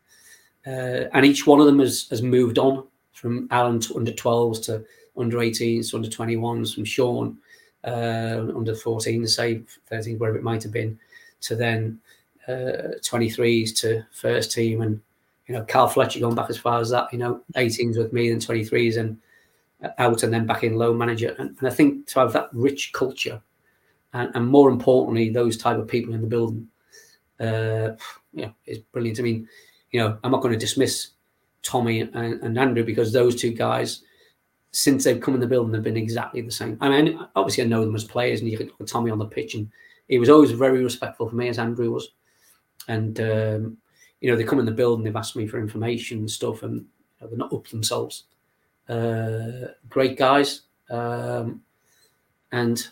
Uh, 0.69 1.11
and 1.15 1.27
each 1.27 1.49
one 1.49 1.59
of 1.59 1.67
them 1.67 1.81
has 1.81 2.07
has 2.11 2.23
moved 2.23 2.61
on 2.61 2.87
from 3.13 3.49
Alan 3.51 3.81
to 3.81 3.97
under 3.97 4.13
12s 4.13 4.63
to 4.67 4.85
under 5.17 5.39
18s 5.39 5.91
to 5.91 5.97
under 5.97 6.09
21s, 6.09 6.77
from 6.77 6.85
Shaun 6.85 7.39
uh, 7.83 8.47
under 8.55 8.77
14, 8.77 9.27
say 9.27 9.63
13, 9.89 10.17
wherever 10.17 10.39
it 10.39 10.45
might 10.45 10.63
have 10.63 10.73
been, 10.73 10.97
to 11.43 11.57
then 11.57 11.99
uh, 12.49 12.99
23s 13.03 13.79
to 13.81 14.05
first 14.13 14.53
team. 14.53 14.83
And, 14.83 15.01
you 15.47 15.55
know, 15.55 15.65
Carl 15.65 15.89
Fletcher 15.89 16.21
going 16.21 16.35
back 16.35 16.51
as 16.51 16.59
far 16.59 16.81
as 16.81 16.91
that, 16.91 17.13
you 17.13 17.19
know, 17.19 17.41
18s 17.57 17.97
with 17.97 18.13
me 18.13 18.31
and 18.31 18.41
23s 18.41 18.99
and 18.99 19.19
out 19.99 20.23
and 20.23 20.33
then 20.33 20.47
back 20.47 20.65
in 20.65 20.77
low 20.77 20.93
manager. 20.93 21.35
And, 21.39 21.57
and 21.59 21.69
I 21.69 21.71
think 21.71 22.07
to 22.09 22.21
have 22.21 22.33
that 22.33 22.49
rich 22.53 22.93
culture 22.93 23.41
and, 24.13 24.31
and, 24.35 24.47
more 24.47 24.71
importantly, 24.71 25.31
those 25.31 25.57
type 25.57 25.79
of 25.79 25.89
people 25.89 26.15
in 26.15 26.21
the 26.21 26.27
building, 26.27 26.69
uh, 27.41 27.91
yeah, 28.33 28.51
is 28.65 28.79
brilliant. 28.93 29.19
I 29.19 29.23
mean, 29.23 29.49
you 29.91 30.01
know, 30.01 30.19
I'm 30.25 30.31
not 30.31 30.43
going 30.43 30.55
to 30.55 30.59
dismiss 30.59 31.11
Tommy 31.63 32.01
and, 32.01 32.15
and 32.15 32.59
Andrew 32.59 32.85
because 32.85 33.13
those 33.13 33.37
two 33.37 33.51
guys, 33.51 34.03
since 34.71 35.05
they've 35.05 35.21
come 35.21 35.35
in 35.35 35.41
the 35.41 35.47
building, 35.47 35.73
they've 35.73 35.83
been 35.83 35.97
exactly 35.97 36.41
the 36.41 36.51
same. 36.51 36.79
I 36.81 36.89
mean, 36.89 37.19
obviously, 37.35 37.65
I 37.65 37.67
know 37.67 37.85
them 37.85 37.95
as 37.95 38.05
players, 38.05 38.41
and 38.41 38.51
you 38.51 38.57
can 38.57 38.67
look 38.69 38.81
at 38.81 38.87
Tommy 38.87 39.11
on 39.11 39.19
the 39.19 39.27
pitch, 39.27 39.55
and 39.55 39.71
he 40.09 40.19
was 40.19 40.29
always 40.29 40.51
very 40.53 40.83
respectful 40.83 41.29
for 41.29 41.37
me, 41.37 41.49
as 41.49 41.59
Andrew 41.59 41.91
was. 41.91 42.11
And 42.89 43.19
um, 43.21 43.77
you 44.21 44.31
know, 44.31 44.37
they 44.37 44.45
come 44.45 44.59
in 44.59 44.67
the 44.67 44.73
building, 44.73 45.05
they've 45.05 45.17
asked 45.17 45.37
me 45.37 45.47
for 45.47 45.59
information 45.59 46.19
and 46.19 46.31
stuff, 46.31 46.63
and 46.63 46.75
you 46.77 46.87
know, 47.21 47.27
they're 47.29 47.39
not 47.39 47.53
up 47.53 47.67
themselves. 47.69 48.25
Uh, 48.89 49.69
great 49.89 50.17
guys, 50.17 50.63
um, 50.91 51.63
and 52.53 52.89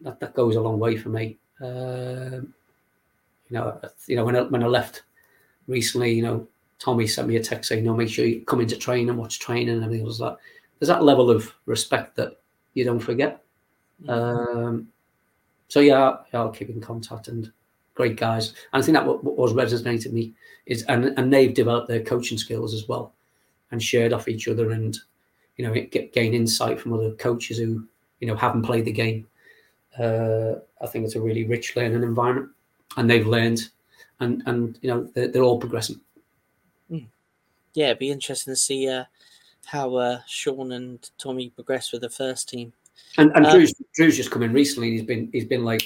that, 0.00 0.18
that 0.20 0.34
goes 0.34 0.56
a 0.56 0.60
long 0.60 0.78
way 0.78 0.96
for 0.96 1.10
me. 1.10 1.38
Um, 1.60 2.54
you 3.48 3.56
know, 3.56 3.80
you 4.06 4.16
know 4.16 4.24
when 4.24 4.36
I, 4.36 4.42
when 4.42 4.62
I 4.62 4.66
left 4.66 5.02
recently, 5.66 6.12
you 6.12 6.22
know, 6.22 6.48
Tommy 6.78 7.06
sent 7.06 7.28
me 7.28 7.36
a 7.36 7.42
text 7.42 7.68
saying, 7.68 7.84
"No, 7.84 7.94
make 7.94 8.08
sure 8.08 8.24
you 8.24 8.44
come 8.44 8.60
into 8.60 8.76
training, 8.76 9.16
watch 9.16 9.38
training," 9.38 9.74
and 9.74 9.84
everything 9.84 10.06
was 10.06 10.20
like, 10.20 10.36
there's 10.78 10.88
that 10.88 11.04
level 11.04 11.30
of 11.30 11.52
respect 11.66 12.16
that 12.16 12.40
you 12.74 12.84
don't 12.84 13.00
forget. 13.00 13.42
Mm-hmm. 14.02 14.10
Um, 14.10 14.88
so 15.68 15.80
yeah, 15.80 16.16
I'll 16.32 16.50
keep 16.50 16.70
in 16.70 16.80
contact 16.80 17.28
and 17.28 17.50
great 17.94 18.16
guys. 18.16 18.54
And 18.72 18.82
I 18.82 18.84
think 18.84 18.96
that 18.96 19.06
what, 19.06 19.24
was 19.24 19.52
resonated 19.52 20.12
me 20.12 20.34
is, 20.66 20.82
and 20.84 21.06
and 21.18 21.32
they've 21.32 21.54
developed 21.54 21.88
their 21.88 22.02
coaching 22.02 22.38
skills 22.38 22.74
as 22.74 22.88
well, 22.88 23.12
and 23.70 23.82
shared 23.82 24.12
off 24.12 24.28
each 24.28 24.48
other, 24.48 24.70
and 24.70 24.98
you 25.56 25.66
know, 25.66 25.72
get, 25.72 26.12
gain 26.12 26.34
insight 26.34 26.80
from 26.80 26.92
other 26.92 27.12
coaches 27.12 27.58
who 27.58 27.86
you 28.20 28.26
know 28.26 28.36
haven't 28.36 28.62
played 28.62 28.84
the 28.84 28.92
game. 28.92 29.26
Uh, 29.98 30.54
I 30.80 30.86
think 30.86 31.04
it's 31.04 31.16
a 31.16 31.20
really 31.20 31.44
rich 31.44 31.76
learning 31.76 32.02
environment, 32.02 32.50
and 32.96 33.08
they've 33.08 33.26
learned, 33.26 33.68
and 34.20 34.42
and 34.46 34.78
you 34.82 34.88
know 34.88 35.08
they're, 35.14 35.28
they're 35.28 35.42
all 35.42 35.58
progressing 35.58 36.00
yeah, 37.78 37.86
it'd 37.86 38.00
be 38.00 38.10
interesting 38.10 38.52
to 38.52 38.56
see 38.56 38.88
uh, 38.88 39.04
how 39.66 39.94
uh, 39.94 40.20
Shaun 40.26 40.72
and 40.72 41.08
Tommy 41.16 41.50
progress 41.50 41.92
with 41.92 42.00
the 42.00 42.10
first 42.10 42.48
team. 42.48 42.72
And, 43.16 43.32
and 43.34 43.46
um, 43.46 43.52
Drew's, 43.52 43.74
Drew's 43.94 44.16
just 44.16 44.30
come 44.30 44.42
in 44.42 44.52
recently. 44.52 44.90
he's 44.92 45.02
been 45.02 45.28
he's 45.32 45.44
been 45.44 45.64
like 45.64 45.82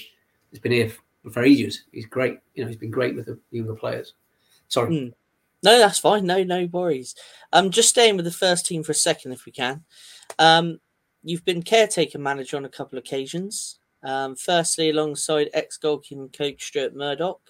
he's 0.50 0.60
been 0.60 0.72
here 0.72 0.92
for 1.30 1.42
ages. 1.42 1.84
He's 1.92 2.06
great. 2.06 2.38
You 2.54 2.64
know, 2.64 2.68
he's 2.68 2.76
been 2.76 2.90
great 2.90 3.14
with 3.14 3.26
the 3.26 3.38
younger 3.50 3.74
players. 3.74 4.14
Sorry. 4.68 4.96
Hmm. 4.96 5.08
No, 5.64 5.78
that's 5.78 5.98
fine. 5.98 6.26
No, 6.26 6.42
no 6.42 6.68
worries. 6.72 7.14
Um, 7.52 7.70
just 7.70 7.88
staying 7.88 8.16
with 8.16 8.24
the 8.24 8.32
first 8.32 8.66
team 8.66 8.82
for 8.82 8.92
a 8.92 8.96
second, 8.96 9.32
if 9.32 9.46
we 9.46 9.52
can. 9.52 9.84
Um, 10.38 10.80
you've 11.22 11.44
been 11.44 11.62
caretaker 11.62 12.18
manager 12.18 12.56
on 12.56 12.64
a 12.64 12.70
couple 12.70 12.98
of 12.98 13.04
occasions. 13.04 13.78
Um, 14.02 14.34
firstly, 14.34 14.90
alongside 14.90 15.50
ex 15.52 15.76
goalkeeper 15.76 16.26
coach 16.36 16.64
Stuart 16.64 16.96
Murdoch, 16.96 17.40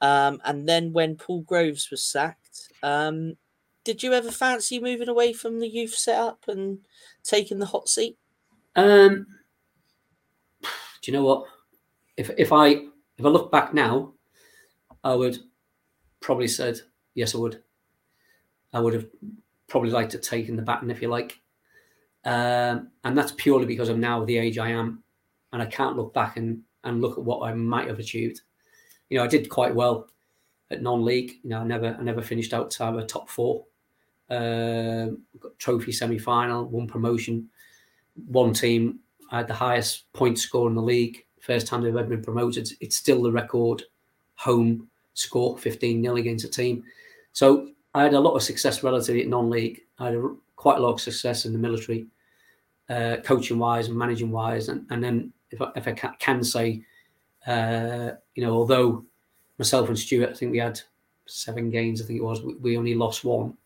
um, 0.00 0.40
and 0.44 0.68
then 0.68 0.92
when 0.92 1.16
Paul 1.16 1.42
Groves 1.42 1.90
was 1.90 2.04
sacked, 2.04 2.68
um, 2.84 3.36
did 3.84 4.02
you 4.02 4.12
ever 4.12 4.30
fancy 4.30 4.78
moving 4.78 5.08
away 5.08 5.32
from 5.32 5.58
the 5.58 5.68
youth 5.68 5.94
setup 5.94 6.44
and 6.46 6.78
taking 7.24 7.58
the 7.58 7.66
hot 7.66 7.88
seat? 7.88 8.16
Um, 8.76 9.26
do 10.62 11.10
you 11.10 11.12
know 11.12 11.24
what? 11.24 11.46
If 12.16 12.30
if 12.38 12.52
I 12.52 12.68
if 12.68 13.24
I 13.24 13.28
look 13.28 13.50
back 13.50 13.74
now, 13.74 14.12
I 15.04 15.14
would 15.14 15.38
probably 16.20 16.48
said 16.48 16.80
yes. 17.14 17.34
I 17.34 17.38
would. 17.38 17.62
I 18.74 18.80
would 18.80 18.94
have 18.94 19.06
probably 19.68 19.90
liked 19.90 20.12
to 20.12 20.18
take 20.18 20.48
in 20.48 20.56
the 20.56 20.62
baton, 20.62 20.90
if 20.90 21.02
you 21.02 21.08
like, 21.08 21.38
um, 22.24 22.90
and 23.04 23.16
that's 23.16 23.32
purely 23.32 23.66
because 23.66 23.90
I'm 23.90 24.00
now 24.00 24.24
the 24.24 24.38
age 24.38 24.56
I 24.58 24.70
am, 24.70 25.02
and 25.52 25.60
I 25.60 25.66
can't 25.66 25.96
look 25.96 26.14
back 26.14 26.36
and 26.36 26.62
and 26.84 27.00
look 27.00 27.18
at 27.18 27.24
what 27.24 27.46
I 27.46 27.52
might 27.54 27.88
have 27.88 27.98
achieved. 27.98 28.40
You 29.10 29.18
know, 29.18 29.24
I 29.24 29.28
did 29.28 29.50
quite 29.50 29.74
well 29.74 30.08
at 30.70 30.82
non-league. 30.82 31.32
You 31.42 31.50
know, 31.50 31.60
I 31.60 31.64
never 31.64 31.96
I 31.98 32.02
never 32.02 32.22
finished 32.22 32.54
outside 32.54 32.94
of 32.94 33.00
a 33.00 33.06
top 33.06 33.28
four 33.28 33.66
uh, 34.30 35.08
trophy 35.58 35.92
semi 35.92 36.18
final, 36.18 36.64
one 36.64 36.86
promotion, 36.86 37.48
one 38.26 38.52
team 38.52 39.00
had 39.30 39.48
the 39.48 39.54
highest 39.54 40.12
point 40.12 40.38
score 40.38 40.68
in 40.68 40.74
the 40.74 40.82
league. 40.82 41.24
First 41.40 41.66
time 41.66 41.82
they've 41.82 41.96
ever 41.96 42.08
been 42.08 42.22
promoted. 42.22 42.68
It's 42.80 42.96
still 42.96 43.22
the 43.22 43.32
record 43.32 43.82
home 44.34 44.88
score, 45.14 45.58
15 45.58 46.02
0 46.02 46.16
against 46.16 46.44
a 46.44 46.48
team. 46.48 46.84
So 47.32 47.70
I 47.94 48.04
had 48.04 48.14
a 48.14 48.20
lot 48.20 48.34
of 48.34 48.42
success 48.42 48.82
relatively 48.82 49.22
at 49.22 49.28
non 49.28 49.50
league. 49.50 49.80
I 49.98 50.06
had 50.06 50.14
a, 50.14 50.34
quite 50.56 50.78
a 50.78 50.82
lot 50.82 50.92
of 50.92 51.00
success 51.00 51.44
in 51.44 51.52
the 51.52 51.58
military, 51.58 52.06
uh, 52.88 53.16
coaching 53.24 53.58
wise 53.58 53.88
and 53.88 53.96
managing 53.96 54.30
wise. 54.30 54.68
And, 54.68 54.86
and 54.90 55.02
then, 55.02 55.32
if 55.50 55.60
I, 55.60 55.70
if 55.76 55.88
I 55.88 55.92
can 55.92 56.44
say, 56.44 56.82
uh, 57.46 58.12
you 58.34 58.44
know, 58.44 58.54
although 58.54 59.04
myself 59.58 59.88
and 59.88 59.98
Stuart, 59.98 60.30
I 60.30 60.34
think 60.34 60.52
we 60.52 60.58
had 60.58 60.80
seven 61.26 61.70
games, 61.70 62.00
I 62.00 62.06
think 62.06 62.18
it 62.18 62.24
was, 62.24 62.42
we, 62.42 62.54
we 62.54 62.76
only 62.76 62.94
lost 62.94 63.24
one 63.24 63.56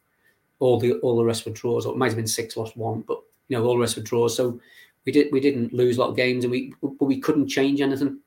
all 0.59 0.78
the 0.78 0.94
all 1.01 1.16
the 1.16 1.24
rest 1.24 1.44
were 1.44 1.52
draws, 1.52 1.86
or 1.86 1.94
it 1.94 1.98
might 1.98 2.09
have 2.09 2.16
been 2.16 2.27
six, 2.27 2.56
lost 2.56 2.77
one, 2.77 3.02
but 3.02 3.20
you 3.48 3.56
know 3.56 3.64
all 3.64 3.74
the 3.74 3.81
rest 3.81 3.97
were 3.97 4.02
draws. 4.02 4.36
So 4.36 4.60
we 5.05 5.12
did 5.12 5.28
we 5.32 5.40
didn't 5.40 5.73
lose 5.73 5.97
a 5.97 6.01
lot 6.01 6.10
of 6.10 6.16
games, 6.16 6.44
and 6.44 6.51
we 6.51 6.74
but 6.81 7.06
we 7.06 7.20
couldn't 7.20 7.48
change 7.48 7.81
anything. 7.81 8.20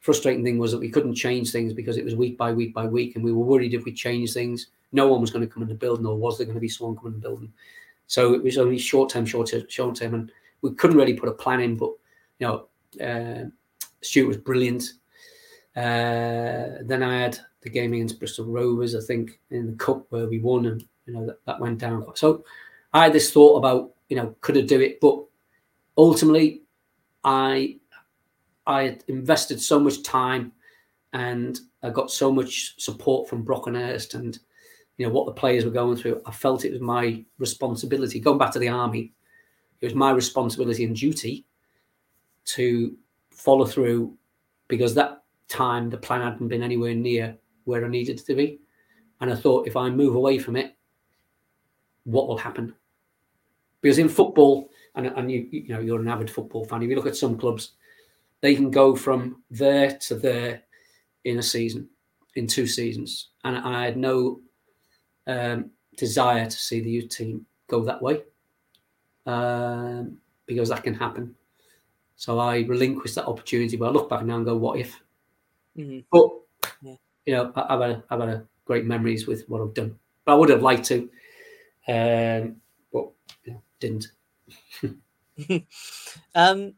Frustrating 0.00 0.44
thing 0.44 0.58
was 0.58 0.72
that 0.72 0.80
we 0.80 0.90
couldn't 0.90 1.14
change 1.14 1.50
things 1.50 1.72
because 1.72 1.96
it 1.96 2.04
was 2.04 2.14
week 2.14 2.36
by 2.36 2.52
week 2.52 2.74
by 2.74 2.86
week, 2.86 3.16
and 3.16 3.24
we 3.24 3.32
were 3.32 3.44
worried 3.44 3.74
if 3.74 3.84
we 3.84 3.92
changed 3.92 4.34
things, 4.34 4.66
no 4.92 5.08
one 5.08 5.20
was 5.20 5.30
going 5.30 5.46
to 5.46 5.52
come 5.52 5.62
in 5.62 5.68
the 5.68 5.74
building, 5.74 6.06
or 6.06 6.16
was 6.16 6.36
there 6.36 6.44
going 6.44 6.56
to 6.56 6.60
be 6.60 6.68
someone 6.68 6.96
coming 6.96 7.14
in 7.14 7.20
the 7.20 7.28
building? 7.28 7.52
So 8.06 8.34
it 8.34 8.42
was 8.42 8.58
only 8.58 8.78
short 8.78 9.10
term, 9.10 9.24
short 9.24 9.48
term, 9.48 9.64
short 9.68 9.96
term, 9.96 10.14
and 10.14 10.32
we 10.62 10.74
couldn't 10.74 10.96
really 10.96 11.14
put 11.14 11.28
a 11.28 11.32
plan 11.32 11.60
in. 11.60 11.76
But 11.76 11.90
you 12.38 12.46
know, 12.46 13.04
uh, 13.04 13.48
Stuart 14.02 14.28
was 14.28 14.36
brilliant. 14.36 14.84
Uh, 15.76 16.82
then 16.82 17.02
I 17.02 17.22
had 17.22 17.38
the 17.62 17.70
game 17.70 17.92
against 17.94 18.18
Bristol 18.18 18.44
Rovers, 18.44 18.94
I 18.94 19.00
think, 19.00 19.40
in 19.50 19.66
the 19.66 19.76
cup 19.76 20.06
where 20.10 20.28
we 20.28 20.38
won, 20.38 20.66
and 20.66 20.84
you 21.06 21.14
know 21.14 21.26
that, 21.26 21.44
that 21.46 21.60
went 21.60 21.78
down. 21.78 22.04
So 22.14 22.44
I 22.92 23.04
had 23.04 23.12
this 23.12 23.32
thought 23.32 23.56
about 23.56 23.92
you 24.14 24.20
know 24.20 24.36
could 24.42 24.56
I 24.56 24.60
do 24.60 24.80
it, 24.80 25.00
but 25.00 25.24
ultimately 25.98 26.62
I 27.24 27.80
I 28.64 28.82
had 28.84 29.04
invested 29.08 29.60
so 29.60 29.80
much 29.80 30.04
time 30.04 30.52
and 31.12 31.58
I 31.82 31.90
got 31.90 32.12
so 32.12 32.30
much 32.30 32.80
support 32.80 33.28
from 33.28 33.44
Brockenhurst 33.44 34.14
and 34.14 34.38
you 34.98 35.04
know 35.04 35.12
what 35.12 35.26
the 35.26 35.32
players 35.32 35.64
were 35.64 35.72
going 35.72 35.96
through. 35.96 36.22
I 36.26 36.30
felt 36.30 36.64
it 36.64 36.70
was 36.70 36.80
my 36.80 37.24
responsibility. 37.38 38.20
Going 38.20 38.38
back 38.38 38.52
to 38.52 38.60
the 38.60 38.68
army, 38.68 39.12
it 39.80 39.86
was 39.86 39.96
my 39.96 40.12
responsibility 40.12 40.84
and 40.84 40.94
duty 40.94 41.44
to 42.44 42.96
follow 43.32 43.66
through 43.66 44.16
because 44.68 44.94
that 44.94 45.24
time 45.48 45.90
the 45.90 45.98
plan 45.98 46.22
hadn't 46.22 46.46
been 46.46 46.62
anywhere 46.62 46.94
near 46.94 47.36
where 47.64 47.84
I 47.84 47.88
needed 47.88 48.18
to 48.18 48.34
be. 48.36 48.60
And 49.20 49.32
I 49.32 49.34
thought, 49.34 49.66
if 49.66 49.76
I 49.76 49.90
move 49.90 50.14
away 50.14 50.38
from 50.38 50.54
it, 50.54 50.76
what 52.04 52.28
will 52.28 52.38
happen? 52.38 52.76
Because 53.84 53.98
in 53.98 54.08
football, 54.08 54.70
and, 54.94 55.08
and 55.08 55.30
you 55.30 55.46
you 55.52 55.68
know 55.68 55.80
you're 55.80 56.00
an 56.00 56.08
avid 56.08 56.30
football 56.30 56.64
fan. 56.64 56.82
If 56.82 56.88
you 56.88 56.96
look 56.96 57.06
at 57.06 57.16
some 57.16 57.36
clubs, 57.36 57.72
they 58.40 58.54
can 58.54 58.70
go 58.70 58.96
from 58.96 59.42
there 59.50 59.90
to 60.08 60.14
there 60.14 60.62
in 61.24 61.38
a 61.38 61.42
season, 61.42 61.90
in 62.36 62.46
two 62.46 62.66
seasons, 62.66 63.28
and 63.44 63.58
I 63.58 63.84
had 63.84 63.98
no 63.98 64.40
um, 65.26 65.70
desire 65.98 66.46
to 66.46 66.56
see 66.56 66.80
the 66.80 66.90
youth 66.90 67.10
team 67.10 67.44
go 67.68 67.84
that 67.84 68.00
way 68.00 68.22
um, 69.26 70.16
because 70.46 70.68
that 70.70 70.82
can 70.82 70.94
happen. 70.94 71.34
So 72.16 72.38
I 72.38 72.60
relinquished 72.60 73.16
that 73.16 73.26
opportunity. 73.26 73.76
But 73.76 73.88
I 73.88 73.90
look 73.90 74.08
back 74.08 74.24
now 74.24 74.36
and 74.36 74.44
go, 74.46 74.56
what 74.56 74.78
if? 74.78 74.98
Mm-hmm. 75.76 76.00
But 76.10 76.30
Yeah. 76.82 76.96
you 77.26 77.34
know, 77.34 77.52
I- 77.54 77.74
I've 77.74 77.80
had 77.80 77.90
a, 77.90 78.04
I've 78.10 78.20
had 78.20 78.28
a 78.28 78.46
great 78.64 78.86
memories 78.86 79.26
with 79.26 79.48
what 79.48 79.60
I've 79.60 79.74
done. 79.74 79.98
But 80.24 80.32
I 80.32 80.36
would 80.36 80.48
have 80.48 80.62
liked 80.62 80.84
to, 80.86 80.96
um, 80.96 81.06
but 81.88 81.88
you 81.88 82.48
know, 82.48 82.63
didn't. 83.84 85.66
Um, 86.36 86.74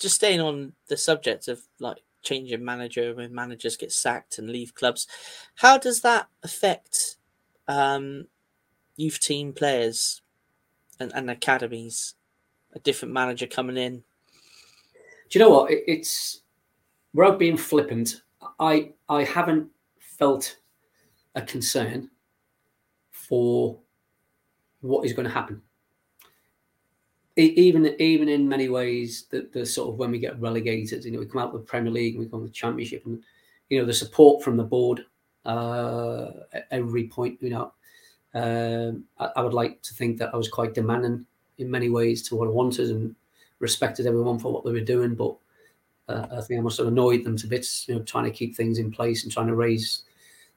just 0.00 0.16
staying 0.16 0.40
on 0.40 0.72
the 0.88 0.96
subject 0.96 1.46
of 1.46 1.60
like 1.78 1.98
changing 2.22 2.64
manager 2.64 3.14
when 3.14 3.32
managers 3.32 3.76
get 3.76 3.92
sacked 3.92 4.38
and 4.38 4.50
leave 4.50 4.74
clubs, 4.74 5.06
how 5.54 5.78
does 5.78 6.00
that 6.00 6.26
affect 6.42 7.18
um, 7.68 8.26
youth 8.96 9.20
team 9.20 9.52
players 9.52 10.22
and, 10.98 11.12
and 11.14 11.30
academies? 11.30 12.14
A 12.74 12.80
different 12.80 13.14
manager 13.14 13.46
coming 13.46 13.76
in. 13.76 14.02
Do 15.30 15.38
you 15.38 15.44
know 15.44 15.50
what? 15.50 15.70
It, 15.70 15.84
it's 15.86 16.40
without 17.12 17.38
being 17.38 17.56
flippant. 17.56 18.22
I 18.58 18.92
I 19.08 19.22
haven't 19.22 19.68
felt 20.00 20.56
a 21.36 21.42
concern 21.42 22.10
for 23.12 23.78
what 24.80 25.06
is 25.06 25.12
going 25.12 25.28
to 25.28 25.32
happen. 25.32 25.62
Even 27.36 27.96
even 28.00 28.28
in 28.28 28.48
many 28.48 28.68
ways, 28.68 29.26
the, 29.30 29.48
the 29.52 29.66
sort 29.66 29.88
of 29.88 29.98
when 29.98 30.12
we 30.12 30.20
get 30.20 30.40
relegated, 30.40 31.04
you 31.04 31.10
know, 31.10 31.18
we 31.18 31.26
come 31.26 31.40
out 31.42 31.48
of 31.52 31.60
the 31.60 31.66
Premier 31.66 31.90
League, 31.90 32.16
we 32.16 32.26
come 32.26 32.44
the 32.44 32.50
Championship, 32.50 33.04
and 33.06 33.22
you 33.68 33.78
know 33.78 33.84
the 33.84 33.92
support 33.92 34.44
from 34.44 34.56
the 34.56 34.62
board 34.62 35.04
uh, 35.44 36.30
at 36.52 36.68
every 36.70 37.08
point. 37.08 37.42
You 37.42 37.50
know, 37.50 37.72
um, 38.34 39.04
I, 39.18 39.30
I 39.36 39.42
would 39.42 39.52
like 39.52 39.82
to 39.82 39.94
think 39.94 40.18
that 40.18 40.32
I 40.32 40.36
was 40.36 40.48
quite 40.48 40.74
demanding 40.74 41.26
in 41.58 41.70
many 41.70 41.90
ways 41.90 42.22
to 42.28 42.36
what 42.36 42.46
I 42.46 42.52
wanted 42.52 42.90
and 42.90 43.16
respected 43.58 44.06
everyone 44.06 44.38
for 44.38 44.52
what 44.52 44.64
they 44.64 44.72
were 44.72 44.80
doing, 44.80 45.14
but 45.16 45.34
uh, 46.08 46.26
I 46.30 46.40
think 46.42 46.58
I 46.58 46.62
must 46.62 46.78
have 46.78 46.86
annoyed 46.88 47.24
them 47.24 47.36
to 47.38 47.46
bits, 47.46 47.88
you 47.88 47.94
know, 47.96 48.02
trying 48.02 48.24
to 48.24 48.30
keep 48.30 48.54
things 48.54 48.78
in 48.78 48.92
place 48.92 49.24
and 49.24 49.32
trying 49.32 49.46
to 49.48 49.54
raise 49.54 50.02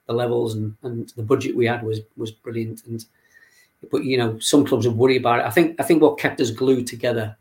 the 0.08 0.14
levels 0.14 0.56
and, 0.56 0.76
and 0.84 1.10
the 1.16 1.24
budget 1.24 1.56
we 1.56 1.66
had 1.66 1.84
was 1.84 2.02
was 2.18 2.32
brilliant. 2.32 2.86
And 2.86 3.06
but 3.92 4.04
you 4.04 4.18
know, 4.18 4.38
some 4.40 4.66
clubs 4.66 4.88
would 4.88 4.98
worry 4.98 5.18
about 5.18 5.40
it. 5.40 5.46
I 5.46 5.50
think 5.50 5.80
I 5.80 5.84
think 5.84 6.02
what 6.02 6.20
kept 6.20 6.42
us 6.42 6.52
glued 6.52 6.88
together 6.88 7.36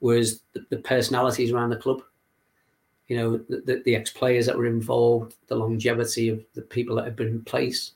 was 0.00 0.40
the, 0.52 0.64
the 0.70 0.78
personalities 0.78 1.52
around 1.52 1.70
the 1.70 1.76
club. 1.76 2.02
You 3.08 3.16
know, 3.16 3.36
the, 3.48 3.62
the, 3.64 3.82
the 3.84 3.96
ex 3.96 4.10
players 4.10 4.46
that 4.46 4.56
were 4.56 4.66
involved, 4.66 5.36
the 5.46 5.56
longevity 5.56 6.28
of 6.28 6.42
the 6.54 6.62
people 6.62 6.96
that 6.96 7.04
had 7.04 7.16
been 7.16 7.28
in 7.28 7.44
place. 7.44 7.92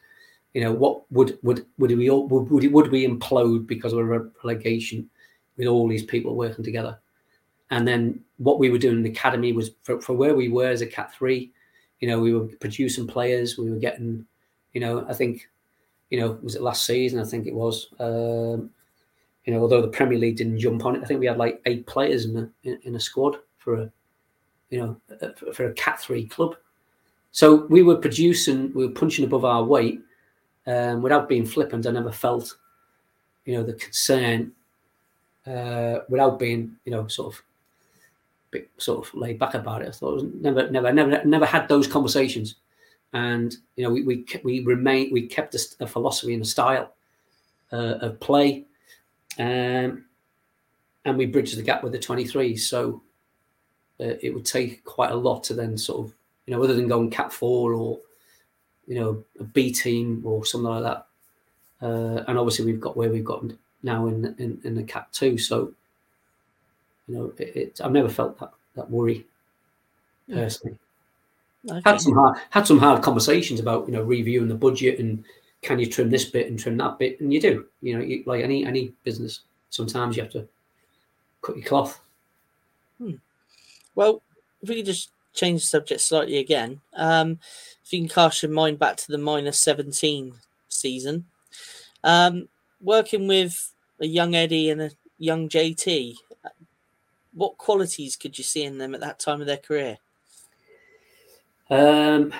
You 0.55 0.63
know, 0.63 0.73
what 0.73 1.03
would 1.11 1.39
would 1.43 1.67
would 1.79 1.97
we 1.97 2.11
all 2.11 2.27
would 2.29 2.51
would, 2.51 2.73
would 2.73 2.91
we 2.91 3.07
implode 3.07 3.67
because 3.67 3.93
of 3.93 3.99
a 4.01 4.05
relegation 4.45 5.09
with 5.57 5.67
all 5.67 5.89
these 5.89 6.05
people 6.05 6.35
working 6.37 6.65
together? 6.65 6.99
And 7.71 7.87
then 7.87 8.21
what 8.39 8.59
we 8.59 8.71
were 8.71 8.79
doing 8.79 8.97
in 8.97 9.03
the 9.03 9.11
academy 9.11 9.53
was 9.53 9.71
for, 9.83 10.01
for 10.01 10.13
where 10.13 10.35
we 10.35 10.49
were 10.49 10.69
as 10.69 10.81
a 10.81 10.87
Cat 10.87 11.15
Three. 11.15 11.53
You 12.01 12.09
know, 12.09 12.19
we 12.19 12.35
were 12.35 12.47
producing 12.61 13.07
players. 13.07 13.59
We 13.59 13.71
were 13.71 13.79
getting, 13.79 14.27
you 14.73 14.81
know, 14.81 15.07
I 15.09 15.13
think, 15.13 15.49
you 16.11 16.21
know, 16.21 16.39
was 16.43 16.55
it 16.55 16.63
last 16.63 16.85
season? 16.85 17.21
I 17.21 17.25
think 17.25 17.47
it 17.47 17.55
was. 17.55 17.89
Um, 17.99 18.71
you 19.47 19.55
know, 19.55 19.63
although 19.63 19.81
the 19.81 19.89
Premier 19.89 20.19
League 20.19 20.37
didn't 20.37 20.59
jump 20.59 20.85
on 20.85 20.97
it, 20.97 21.03
I 21.03 21.07
think 21.07 21.19
we 21.19 21.27
had 21.27 21.39
like 21.39 21.63
eight 21.65 21.87
players 21.87 22.27
in 22.27 22.37
a 22.37 22.79
in, 22.85 22.95
a 22.95 23.01
squad 23.01 23.37
for 23.57 23.75
a, 23.75 23.93
you 24.69 24.81
know, 24.81 24.97
for, 25.35 25.53
for 25.53 25.65
a 25.67 25.73
Cat 25.75 25.99
Three 26.01 26.27
club. 26.27 26.57
So 27.33 27.67
we 27.67 27.83
were 27.83 27.97
producing, 27.97 28.73
we 28.75 28.87
were 28.87 28.93
punching 28.93 29.25
above 29.25 29.45
our 29.45 29.63
weight, 29.63 30.01
um, 30.67 31.01
without 31.01 31.29
being 31.29 31.47
flippant. 31.47 31.87
I 31.87 31.93
never 31.93 32.11
felt, 32.11 32.57
you 33.45 33.55
know, 33.55 33.63
the 33.63 33.75
concern, 33.75 34.53
uh, 35.47 36.01
without 36.09 36.39
being, 36.41 36.77
you 36.85 36.93
know, 36.93 37.07
sort 37.07 37.33
of, 37.33 37.43
bit 38.51 38.69
sort 38.79 39.07
of 39.07 39.15
laid 39.15 39.39
back 39.39 39.55
about 39.55 39.83
it. 39.83 39.89
I 39.89 39.93
thought 39.93 40.19
it 40.19 40.25
was 40.25 40.35
never, 40.41 40.71
never, 40.71 40.93
never, 40.93 41.25
never 41.25 41.47
had 41.47 41.69
those 41.69 41.87
conversations, 41.87 42.57
and 43.13 43.57
you 43.77 43.85
know, 43.85 43.91
we 43.91 44.03
we 44.03 44.27
we 44.45 44.61
remain, 44.65 45.13
we 45.13 45.27
kept 45.27 45.55
a, 45.55 45.61
a 45.81 45.87
philosophy 45.87 46.35
and 46.35 46.43
a 46.43 46.47
style 46.47 46.93
uh, 47.73 47.99
of 48.01 48.21
play, 48.21 48.65
um, 49.39 50.05
and 51.05 51.17
we 51.17 51.27
bridged 51.27 51.57
the 51.57 51.63
gap 51.63 51.83
with 51.83 51.93
the 51.93 51.99
twenty 51.99 52.27
three. 52.27 52.57
So 52.57 53.03
uh, 54.01 54.15
it 54.21 54.33
would 54.35 54.47
take 54.47 54.85
quite 54.85 55.13
a 55.13 55.17
lot 55.17 55.45
to 55.45 55.55
then 55.55 55.77
sort 55.77 56.07
of, 56.07 56.15
you 56.47 56.55
know, 56.55 56.63
other 56.63 56.75
than 56.75 56.89
going 56.89 57.11
cat 57.11 57.33
four 57.33 57.75
or 57.75 57.99
you 58.87 58.99
know, 58.99 59.23
a 59.39 59.45
B 59.45 59.71
team 59.71 60.21
or 60.25 60.45
something 60.45 60.69
like 60.69 60.83
that. 60.83 61.07
Uh, 61.81 62.25
and 62.27 62.37
obviously, 62.37 62.65
we've 62.65 62.81
got 62.81 62.97
where 62.97 63.09
we've 63.09 63.25
got 63.25 63.45
now 63.85 64.09
in 64.09 64.35
in, 64.39 64.61
in 64.65 64.75
the 64.75 64.83
Cat 64.83 65.07
Two. 65.13 65.39
So, 65.39 65.73
you 67.07 67.15
know, 67.15 67.33
it, 67.39 67.57
it, 67.57 67.81
I've 67.85 67.93
never 67.93 68.09
felt 68.09 68.37
that 68.41 68.51
that 68.75 68.91
worry 68.91 69.27
personally. 70.29 70.77
Okay. 71.69 71.81
Had 71.85 72.01
some 72.01 72.15
hard 72.15 72.39
had 72.51 72.67
some 72.67 72.79
hard 72.79 73.03
conversations 73.03 73.61
about 73.61 73.87
you 73.87 73.93
know 73.93 74.03
reviewing 74.03 74.49
the 74.49 74.55
budget 74.55 74.99
and 74.99 75.25
can 75.63 75.79
you 75.79 75.87
trim 75.87 76.11
this 76.11 76.25
bit 76.25 76.49
and 76.49 76.59
trim 76.59 76.77
that 76.79 76.99
bit, 76.99 77.21
and 77.21 77.33
you 77.33 77.41
do. 77.41 77.67
You 77.83 77.99
know, 77.99 78.05
you, 78.05 78.23
like 78.27 78.43
any 78.43 78.65
any 78.65 78.93
business, 79.05 79.41
sometimes 79.69 80.17
you 80.17 80.23
have 80.23 80.33
to 80.33 80.49
cut 81.43 81.57
your 81.57 81.67
cloth. 81.67 82.01
Well, 83.95 84.23
if 84.63 84.69
we 84.69 84.77
could 84.77 84.87
just 84.87 85.11
change 85.35 85.61
the 85.61 85.67
subject 85.67 86.01
slightly 86.01 86.39
again, 86.39 86.81
um, 86.95 87.39
if 87.85 87.93
you 87.93 88.01
can 88.01 88.09
cast 88.09 88.43
your 88.43 88.53
mind 88.53 88.79
back 88.79 88.97
to 88.97 89.13
the 89.13 89.19
minus 89.19 89.59
17 89.61 90.35
season, 90.69 91.27
um, 92.05 92.49
working 92.81 93.27
with 93.27 93.73
a 94.01 94.07
young 94.07 94.35
Eddie 94.35 94.71
and 94.71 94.81
a 94.81 94.91
young 95.19 95.49
JT, 95.49 96.15
what 97.35 97.59
qualities 97.59 98.17
could 98.17 98.39
you 98.39 98.45
see 98.45 98.65
in 98.65 98.79
them 98.79 98.95
at 98.95 99.01
that 99.01 99.19
time 99.19 99.41
of 99.41 99.47
their 99.47 99.57
career? 99.57 99.99
Um, 101.71 102.33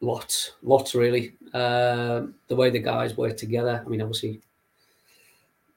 lots, 0.00 0.52
lots 0.62 0.94
really. 0.94 1.32
Um, 1.54 2.34
the 2.48 2.56
way 2.56 2.70
the 2.70 2.78
guys 2.78 3.16
work 3.16 3.36
together. 3.36 3.82
I 3.84 3.88
mean, 3.88 4.02
obviously, 4.02 4.40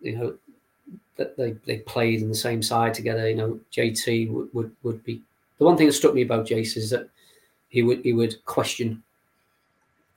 you 0.01 0.17
know, 0.17 0.35
that 1.17 1.37
they 1.37 1.55
they 1.65 1.79
played 1.79 2.21
in 2.21 2.29
the 2.29 2.35
same 2.35 2.61
side 2.61 2.93
together. 2.93 3.29
You 3.29 3.35
know, 3.35 3.59
JT 3.71 4.31
would 4.31 4.53
would, 4.53 4.71
would 4.83 5.03
be 5.03 5.21
the 5.57 5.65
one 5.65 5.77
thing 5.77 5.87
that 5.87 5.93
struck 5.93 6.13
me 6.13 6.21
about 6.21 6.47
Jace 6.47 6.77
is 6.77 6.89
that 6.89 7.09
he 7.69 7.83
would 7.83 8.01
he 8.01 8.13
would 8.13 8.43
question. 8.45 9.01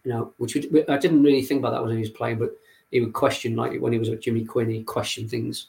You 0.05 0.13
know, 0.13 0.33
which 0.39 0.55
would, 0.55 0.89
I 0.89 0.97
didn't 0.97 1.23
really 1.23 1.43
think 1.43 1.59
about 1.59 1.73
that 1.73 1.83
when 1.83 1.93
he 1.93 2.01
was 2.01 2.11
playing, 2.11 2.39
but 2.39 2.53
he 2.91 3.01
would 3.01 3.13
question 3.13 3.57
like 3.57 3.79
when 3.81 3.93
he 3.93 3.99
was 3.99 4.09
with 4.09 4.21
Jimmy 4.21 4.45
Quinn, 4.45 4.71
he 4.71 4.83
questioned 4.83 5.29
things. 5.29 5.67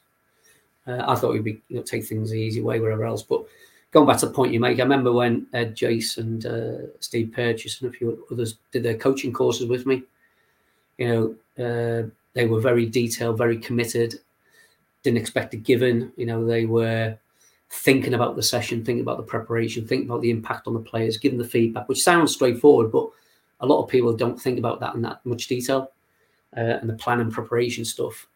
Uh, 0.88 1.04
I 1.06 1.16
thought 1.16 1.34
he'd 1.34 1.44
be 1.44 1.62
you 1.68 1.78
know 1.78 1.82
take 1.82 2.06
things 2.06 2.30
the 2.30 2.40
easy 2.40 2.62
way 2.62 2.80
wherever 2.80 3.04
else, 3.04 3.24
but 3.24 3.44
going 3.92 4.08
back 4.08 4.18
to 4.20 4.28
the 4.28 4.34
point 4.34 4.54
you 4.54 4.60
make, 4.60 4.80
I 4.80 4.84
remember 4.84 5.12
when 5.12 5.48
Ed 5.54 5.76
Jace 5.76 6.18
and 6.18 6.46
uh, 6.46 6.92
Steve 7.00 7.32
Purches 7.34 7.82
and 7.82 7.90
a 7.90 7.98
few 7.98 8.26
others 8.32 8.58
did 8.72 8.84
their 8.84 8.98
coaching 8.98 9.34
courses 9.34 9.68
with 9.68 9.86
me. 9.86 10.04
You 10.98 11.08
know, 11.08 11.64
uh, 11.64 12.10
they 12.34 12.46
were 12.46 12.60
very 12.60 12.86
detailed, 12.86 13.38
very 13.38 13.58
committed. 13.58 14.16
Didn't 15.04 15.18
expect 15.18 15.54
a 15.54 15.58
given. 15.58 16.12
You 16.18 16.26
know, 16.26 16.46
they 16.46 16.66
were 16.66 17.18
thinking 17.72 18.14
about 18.14 18.36
the 18.36 18.44
session, 18.44 18.84
thinking 18.84 19.02
about 19.02 19.18
the 19.18 19.24
preparation, 19.24 19.88
thinking 19.88 20.10
about 20.10 20.22
the 20.22 20.32
impact 20.32 20.68
on 20.68 20.74
the 20.74 20.80
players, 20.80 21.18
giving 21.18 21.38
the 21.38 21.44
feedback, 21.48 21.88
which 21.88 22.04
sounds 22.04 22.34
straightforward, 22.34 22.92
but 22.92 23.08
a 23.62 23.66
lot 23.66 23.84
of 23.84 23.90
people 23.90 24.16
don't 24.16 24.40
think 24.40 24.58
about 24.58 24.80
that 24.80 24.96
in 24.96 25.02
that 25.02 25.20
much 25.26 25.48
detail 25.48 25.92
uh, 26.56 26.78
and 26.82 26.90
the 26.90 26.96
plan 26.96 27.20
and 27.20 27.32
preparation 27.32 27.86
stuff. 27.86 28.28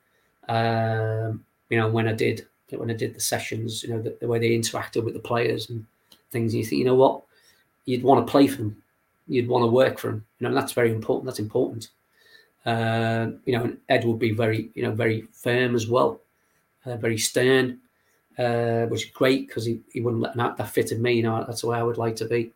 Um, 0.49 1.43
you 1.69 1.77
know, 1.77 1.89
when 1.89 2.07
I 2.07 2.13
did 2.13 2.47
when 2.69 2.89
I 2.89 2.93
did 2.93 3.13
the 3.13 3.19
sessions, 3.19 3.83
you 3.83 3.89
know, 3.89 4.01
the, 4.01 4.17
the 4.19 4.27
way 4.27 4.39
they 4.39 4.57
interacted 4.57 5.03
with 5.03 5.13
the 5.13 5.19
players 5.19 5.69
and 5.69 5.85
things, 6.31 6.53
and 6.53 6.59
you 6.59 6.65
think, 6.65 6.79
you 6.79 6.85
know 6.85 6.95
what, 6.95 7.21
you'd 7.85 8.03
want 8.03 8.25
to 8.25 8.31
play 8.31 8.47
for 8.47 8.57
them, 8.57 8.81
you'd 9.27 9.47
want 9.47 9.63
to 9.63 9.67
work 9.67 9.99
for 9.99 10.07
them, 10.07 10.25
you 10.39 10.47
know, 10.47 10.55
that's 10.55 10.73
very 10.73 10.91
important. 10.91 11.25
That's 11.25 11.39
important. 11.39 11.89
Uh, 12.65 13.31
you 13.45 13.57
know, 13.57 13.65
and 13.65 13.77
Ed 13.89 14.05
would 14.05 14.19
be 14.19 14.31
very, 14.31 14.69
you 14.73 14.83
know, 14.83 14.91
very 14.91 15.21
firm 15.33 15.75
as 15.75 15.87
well, 15.87 16.21
uh, 16.85 16.95
very 16.95 17.17
stern, 17.17 17.79
uh, 18.37 18.85
which 18.85 19.05
is 19.05 19.11
great 19.11 19.47
because 19.47 19.65
he, 19.65 19.81
he 19.91 20.01
wouldn't 20.01 20.21
let 20.21 20.35
that, 20.35 20.57
that 20.57 20.69
fitted 20.69 21.01
me. 21.01 21.13
You 21.13 21.23
know, 21.23 21.43
that's 21.45 21.61
the 21.61 21.67
way 21.67 21.77
I 21.77 21.83
would 21.83 21.97
like 21.97 22.15
to 22.17 22.25
be 22.25 22.51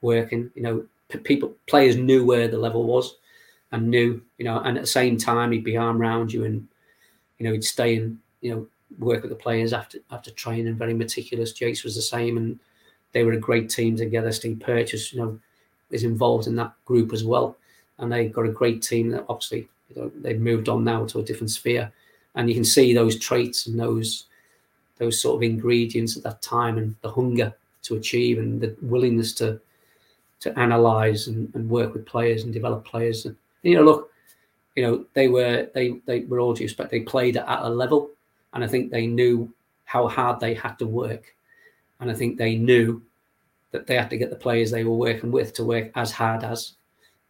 working. 0.00 0.50
You 0.54 0.62
know, 0.62 0.86
p- 1.08 1.18
people, 1.18 1.54
players 1.66 1.96
knew 1.96 2.24
where 2.24 2.48
the 2.48 2.58
level 2.58 2.84
was 2.84 3.16
and 3.72 3.90
knew, 3.90 4.22
you 4.38 4.44
know, 4.44 4.60
and 4.60 4.78
at 4.78 4.84
the 4.84 4.86
same 4.86 5.18
time 5.18 5.50
he'd 5.50 5.64
be 5.64 5.76
arm 5.76 6.00
around 6.00 6.32
you 6.32 6.44
and, 6.44 6.66
you 7.38 7.46
know, 7.46 7.52
he'd 7.52 7.64
stay 7.64 7.96
and, 7.96 8.18
you 8.40 8.54
know, 8.54 8.66
work 8.98 9.22
with 9.22 9.30
the 9.30 9.36
players 9.36 9.72
after 9.72 9.98
after 10.10 10.30
training, 10.30 10.74
very 10.74 10.94
meticulous. 10.94 11.52
Jace 11.52 11.84
was 11.84 11.94
the 11.94 12.02
same, 12.02 12.36
and 12.36 12.58
they 13.12 13.24
were 13.24 13.32
a 13.32 13.40
great 13.40 13.68
team 13.70 13.96
together. 13.96 14.32
Steve 14.32 14.60
Purches, 14.60 15.12
you 15.12 15.20
know, 15.20 15.38
is 15.90 16.04
involved 16.04 16.46
in 16.46 16.56
that 16.56 16.72
group 16.84 17.12
as 17.12 17.24
well. 17.24 17.56
and 17.98 18.12
they've 18.12 18.32
got 18.32 18.46
a 18.46 18.52
great 18.52 18.82
team 18.82 19.10
that 19.10 19.24
obviously 19.28 19.68
you 19.94 20.02
know, 20.02 20.12
they've 20.22 20.40
moved 20.40 20.68
on 20.68 20.84
now 20.84 21.04
to 21.06 21.18
a 21.18 21.22
different 21.22 21.50
sphere, 21.50 21.90
and 22.34 22.48
you 22.48 22.54
can 22.54 22.64
see 22.64 22.92
those 22.94 23.18
traits 23.18 23.66
and 23.66 23.78
those 23.78 24.24
those 24.98 25.20
sort 25.20 25.36
of 25.36 25.42
ingredients 25.42 26.16
at 26.16 26.22
that 26.24 26.42
time 26.42 26.76
and 26.78 26.94
the 27.02 27.10
hunger 27.10 27.54
to 27.82 27.94
achieve 27.94 28.38
and 28.38 28.60
the 28.60 28.76
willingness 28.82 29.32
to 29.32 29.60
to 30.40 30.56
analyze 30.58 31.26
and, 31.26 31.52
and 31.54 31.68
work 31.68 31.92
with 31.92 32.06
players 32.06 32.44
and 32.44 32.52
develop 32.52 32.84
players. 32.84 33.26
And 33.26 33.36
you 33.62 33.74
know, 33.74 33.82
look, 33.82 34.12
you 34.76 34.82
know, 34.84 35.04
they 35.14 35.28
were 35.28 35.68
they 35.74 36.00
they 36.06 36.20
were 36.20 36.40
all 36.40 36.54
due 36.54 36.64
respect, 36.64 36.90
they 36.90 37.00
played 37.00 37.36
at 37.36 37.62
a 37.62 37.68
level, 37.68 38.10
and 38.52 38.64
I 38.64 38.66
think 38.66 38.90
they 38.90 39.06
knew 39.06 39.52
how 39.84 40.08
hard 40.08 40.40
they 40.40 40.54
had 40.54 40.78
to 40.78 40.86
work, 40.86 41.34
and 42.00 42.10
I 42.10 42.14
think 42.14 42.36
they 42.36 42.56
knew 42.56 43.02
that 43.70 43.86
they 43.86 43.96
had 43.96 44.10
to 44.10 44.16
get 44.16 44.30
the 44.30 44.36
players 44.36 44.70
they 44.70 44.84
were 44.84 44.96
working 44.96 45.30
with 45.30 45.52
to 45.54 45.64
work 45.64 45.90
as 45.94 46.10
hard 46.10 46.44
as, 46.44 46.74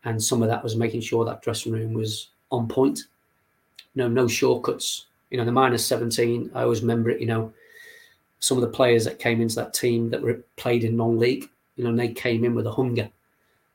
and 0.04 0.22
some 0.22 0.42
of 0.42 0.48
that 0.48 0.62
was 0.62 0.76
making 0.76 1.00
sure 1.00 1.24
that 1.24 1.42
dressing 1.42 1.72
room 1.72 1.92
was 1.92 2.28
on 2.50 2.68
point. 2.68 3.00
No, 3.94 4.08
no 4.08 4.28
shortcuts. 4.28 5.06
You 5.30 5.38
know, 5.38 5.44
the 5.44 5.52
minus 5.52 5.84
seventeen. 5.84 6.50
I 6.54 6.62
always 6.62 6.80
remember 6.80 7.10
it. 7.10 7.20
You 7.20 7.26
know, 7.26 7.52
some 8.40 8.56
of 8.56 8.62
the 8.62 8.68
players 8.76 9.04
that 9.04 9.18
came 9.18 9.40
into 9.40 9.56
that 9.56 9.74
team 9.74 10.10
that 10.10 10.22
were 10.22 10.40
played 10.56 10.84
in 10.84 10.96
non-league 10.96 11.48
you 11.78 11.84
know, 11.84 11.96
they 11.96 12.12
came 12.12 12.44
in 12.44 12.54
with 12.54 12.66
a 12.66 12.72
hunger, 12.72 13.08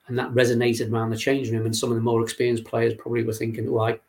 and 0.08 0.20
that 0.20 0.30
resonated 0.32 0.92
around 0.92 1.10
the 1.10 1.18
change 1.18 1.50
room. 1.50 1.66
And 1.66 1.76
some 1.76 1.90
of 1.90 1.96
the 1.96 2.02
more 2.02 2.22
experienced 2.22 2.66
players 2.66 2.94
probably 2.94 3.24
were 3.24 3.34
thinking, 3.34 3.72
"Right, 3.72 4.00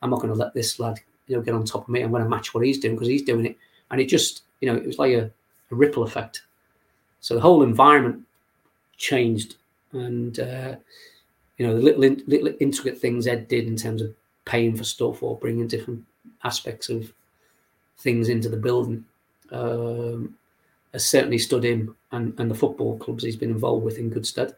I'm 0.00 0.10
not 0.10 0.20
going 0.20 0.32
to 0.32 0.38
let 0.38 0.54
this 0.54 0.80
lad, 0.80 0.98
you 1.26 1.36
know, 1.36 1.42
get 1.42 1.54
on 1.54 1.64
top 1.64 1.82
of 1.82 1.88
me. 1.88 2.02
I'm 2.02 2.10
going 2.10 2.22
to 2.22 2.28
match 2.28 2.54
what 2.54 2.64
he's 2.64 2.78
doing 2.78 2.94
because 2.94 3.08
he's 3.08 3.22
doing 3.22 3.46
it." 3.46 3.56
And 3.90 4.00
it 4.00 4.08
just, 4.08 4.42
you 4.60 4.70
know, 4.70 4.76
it 4.76 4.86
was 4.86 4.98
like 4.98 5.12
a, 5.12 5.30
a 5.70 5.74
ripple 5.74 6.02
effect. 6.02 6.42
So 7.20 7.34
the 7.34 7.40
whole 7.40 7.62
environment 7.62 8.22
changed, 8.96 9.56
and 9.92 10.38
uh, 10.38 10.76
you 11.58 11.66
know, 11.66 11.74
the 11.76 11.82
little, 11.82 12.02
in, 12.02 12.22
little 12.26 12.52
intricate 12.60 12.98
things 12.98 13.26
Ed 13.26 13.48
did 13.48 13.66
in 13.66 13.76
terms 13.76 14.02
of 14.02 14.14
paying 14.44 14.76
for 14.76 14.84
stuff 14.84 15.22
or 15.22 15.38
bringing 15.38 15.66
different 15.66 16.04
aspects 16.42 16.88
of 16.88 17.12
things 17.98 18.28
into 18.28 18.48
the 18.48 18.56
building 18.56 19.04
um, 19.50 20.36
has 20.92 21.04
certainly 21.04 21.38
stood 21.38 21.64
him 21.64 21.96
and, 22.12 22.38
and 22.38 22.50
the 22.50 22.54
football 22.54 22.98
clubs 22.98 23.24
he's 23.24 23.36
been 23.36 23.50
involved 23.50 23.84
with 23.84 23.98
in 23.98 24.10
good 24.10 24.26
stead. 24.26 24.54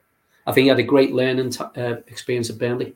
I 0.47 0.53
think 0.53 0.65
he 0.65 0.69
had 0.69 0.79
a 0.79 0.85
great 0.85 1.13
learning 1.13 1.51
t- 1.51 1.65
uh, 1.77 1.97
experience 2.07 2.51
at 2.51 2.59
Burnley. 2.59 2.95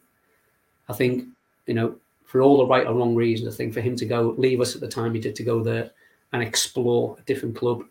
I 0.89 0.93
think, 0.93 1.27
you 1.67 1.75
know, 1.75 1.97
for 2.31 2.43
all 2.43 2.59
the 2.59 2.67
right 2.67 2.87
or 2.87 2.95
wrong 2.95 3.17
reasons, 3.17 3.53
I 3.53 3.57
think 3.57 3.75
for 3.75 3.81
him 3.81 3.97
to 3.97 4.07
go 4.07 4.37
leave 4.39 4.61
us 4.61 4.77
at 4.77 4.81
the 4.81 4.87
time 4.87 5.13
he 5.13 5.21
did 5.21 5.35
to 5.35 5.43
go 5.43 5.65
there 5.65 5.91
and 6.33 6.41
explore 6.41 7.17
a 7.19 7.23
different 7.23 7.57
club, 7.57 7.83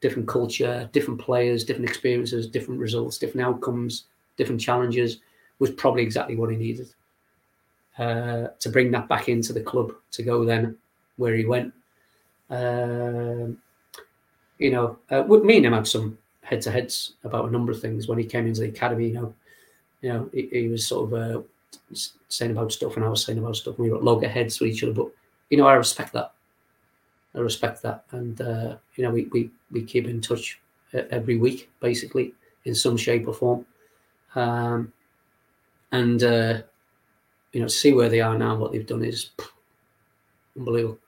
different 0.00 0.26
culture, 0.26 0.90
different 0.92 1.20
players, 1.20 1.62
different 1.62 1.88
experiences, 1.88 2.48
different 2.48 2.80
results, 2.80 3.18
different 3.18 3.46
outcomes, 3.46 4.06
different 4.36 4.60
challenges 4.60 5.18
was 5.60 5.70
probably 5.70 6.02
exactly 6.02 6.34
what 6.34 6.50
he 6.50 6.56
needed. 6.56 6.92
Uh, 7.96 8.48
to 8.58 8.68
bring 8.68 8.90
that 8.90 9.08
back 9.08 9.28
into 9.28 9.52
the 9.52 9.60
club, 9.60 9.92
to 10.10 10.24
go 10.24 10.44
then 10.44 10.76
where 11.16 11.36
he 11.36 11.44
went. 11.44 11.72
Um, 12.50 13.58
you 14.58 14.72
know, 14.72 14.98
uh, 15.10 15.22
me 15.22 15.58
and 15.58 15.66
him 15.66 15.72
had 15.72 15.86
some 15.86 16.18
head 16.42 16.60
to 16.62 16.72
heads 16.72 17.12
about 17.22 17.48
a 17.48 17.52
number 17.52 17.70
of 17.70 17.80
things 17.80 18.08
when 18.08 18.18
he 18.18 18.24
came 18.24 18.48
into 18.48 18.62
the 18.62 18.70
academy. 18.70 19.06
You 19.06 19.14
know, 19.14 19.34
you 20.02 20.08
know, 20.12 20.30
he, 20.32 20.48
he 20.50 20.68
was 20.68 20.84
sort 20.84 21.12
of 21.12 21.14
uh, 21.14 21.42
saying 22.28 22.52
about 22.52 22.72
stuff, 22.72 22.96
and 22.96 23.04
I 23.04 23.08
was 23.08 23.24
saying 23.24 23.38
about 23.38 23.56
stuff. 23.56 23.76
And 23.76 23.84
we 23.84 23.90
were 23.90 23.98
at 23.98 24.04
loggerheads 24.04 24.60
with 24.60 24.70
each 24.70 24.82
other, 24.82 24.92
but 24.92 25.08
you 25.50 25.58
know, 25.58 25.66
I 25.66 25.74
respect 25.74 26.12
that. 26.14 26.32
I 27.34 27.40
respect 27.40 27.82
that, 27.82 28.04
and 28.12 28.40
uh, 28.40 28.76
you 28.96 29.04
know, 29.04 29.10
we, 29.10 29.24
we 29.32 29.50
we 29.70 29.82
keep 29.82 30.06
in 30.06 30.20
touch 30.20 30.60
every 30.92 31.36
week, 31.36 31.70
basically, 31.80 32.34
in 32.64 32.74
some 32.74 32.96
shape 32.96 33.26
or 33.26 33.34
form. 33.34 33.66
Um, 34.34 34.92
and 35.92 36.22
uh, 36.22 36.62
you 37.52 37.60
know, 37.60 37.66
to 37.66 37.72
see 37.72 37.92
where 37.92 38.08
they 38.08 38.20
are 38.20 38.38
now, 38.38 38.56
what 38.56 38.72
they've 38.72 38.86
done 38.86 39.04
is 39.04 39.30
unbelievable. 40.56 40.98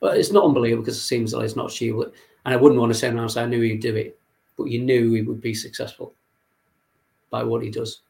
But 0.00 0.18
it's 0.18 0.32
not 0.32 0.44
unbelievable 0.44 0.82
because 0.82 0.98
it 0.98 1.02
seems 1.02 1.32
like 1.32 1.44
it's 1.44 1.56
not 1.56 1.70
achievable. 1.70 2.12
And 2.44 2.54
I 2.54 2.56
wouldn't 2.56 2.80
want 2.80 2.92
to 2.92 2.98
say 2.98 3.10
now, 3.10 3.26
I 3.36 3.46
knew 3.46 3.60
he'd 3.60 3.80
do 3.80 3.94
it, 3.96 4.18
but 4.56 4.64
you 4.64 4.80
knew 4.80 5.14
he 5.14 5.22
would 5.22 5.40
be 5.40 5.54
successful 5.54 6.12
by 7.30 7.42
what 7.42 7.62
he 7.62 7.70
does. 7.70 8.00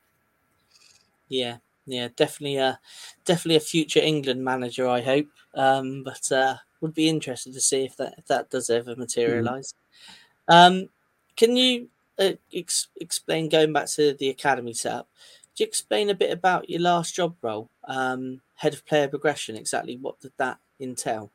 Yeah, 1.28 1.56
yeah, 1.86 2.08
definitely 2.16 2.56
a 2.56 2.78
definitely 3.24 3.56
a 3.56 3.60
future 3.60 4.00
England 4.00 4.42
manager. 4.42 4.88
I 4.88 5.00
hope, 5.00 5.26
um, 5.54 6.02
but 6.02 6.30
uh, 6.32 6.56
would 6.80 6.94
be 6.94 7.08
interested 7.08 7.52
to 7.54 7.60
see 7.60 7.84
if 7.84 7.96
that 7.96 8.14
if 8.18 8.26
that 8.26 8.50
does 8.50 8.70
ever 8.70 8.96
materialize. 8.96 9.74
Mm. 10.48 10.54
Um, 10.54 10.88
can 11.36 11.56
you 11.56 11.88
uh, 12.18 12.32
ex- 12.52 12.88
explain 13.00 13.48
going 13.48 13.72
back 13.72 13.86
to 13.90 14.14
the 14.14 14.30
academy 14.30 14.72
setup? 14.72 15.08
Could 15.52 15.60
you 15.60 15.66
explain 15.66 16.10
a 16.10 16.14
bit 16.14 16.32
about 16.32 16.68
your 16.68 16.80
last 16.80 17.14
job 17.14 17.36
role, 17.42 17.70
um, 17.86 18.40
head 18.54 18.74
of 18.74 18.84
player 18.86 19.08
progression? 19.08 19.56
Exactly 19.56 19.96
what 19.96 20.20
did 20.20 20.32
that 20.38 20.58
entail? 20.80 21.30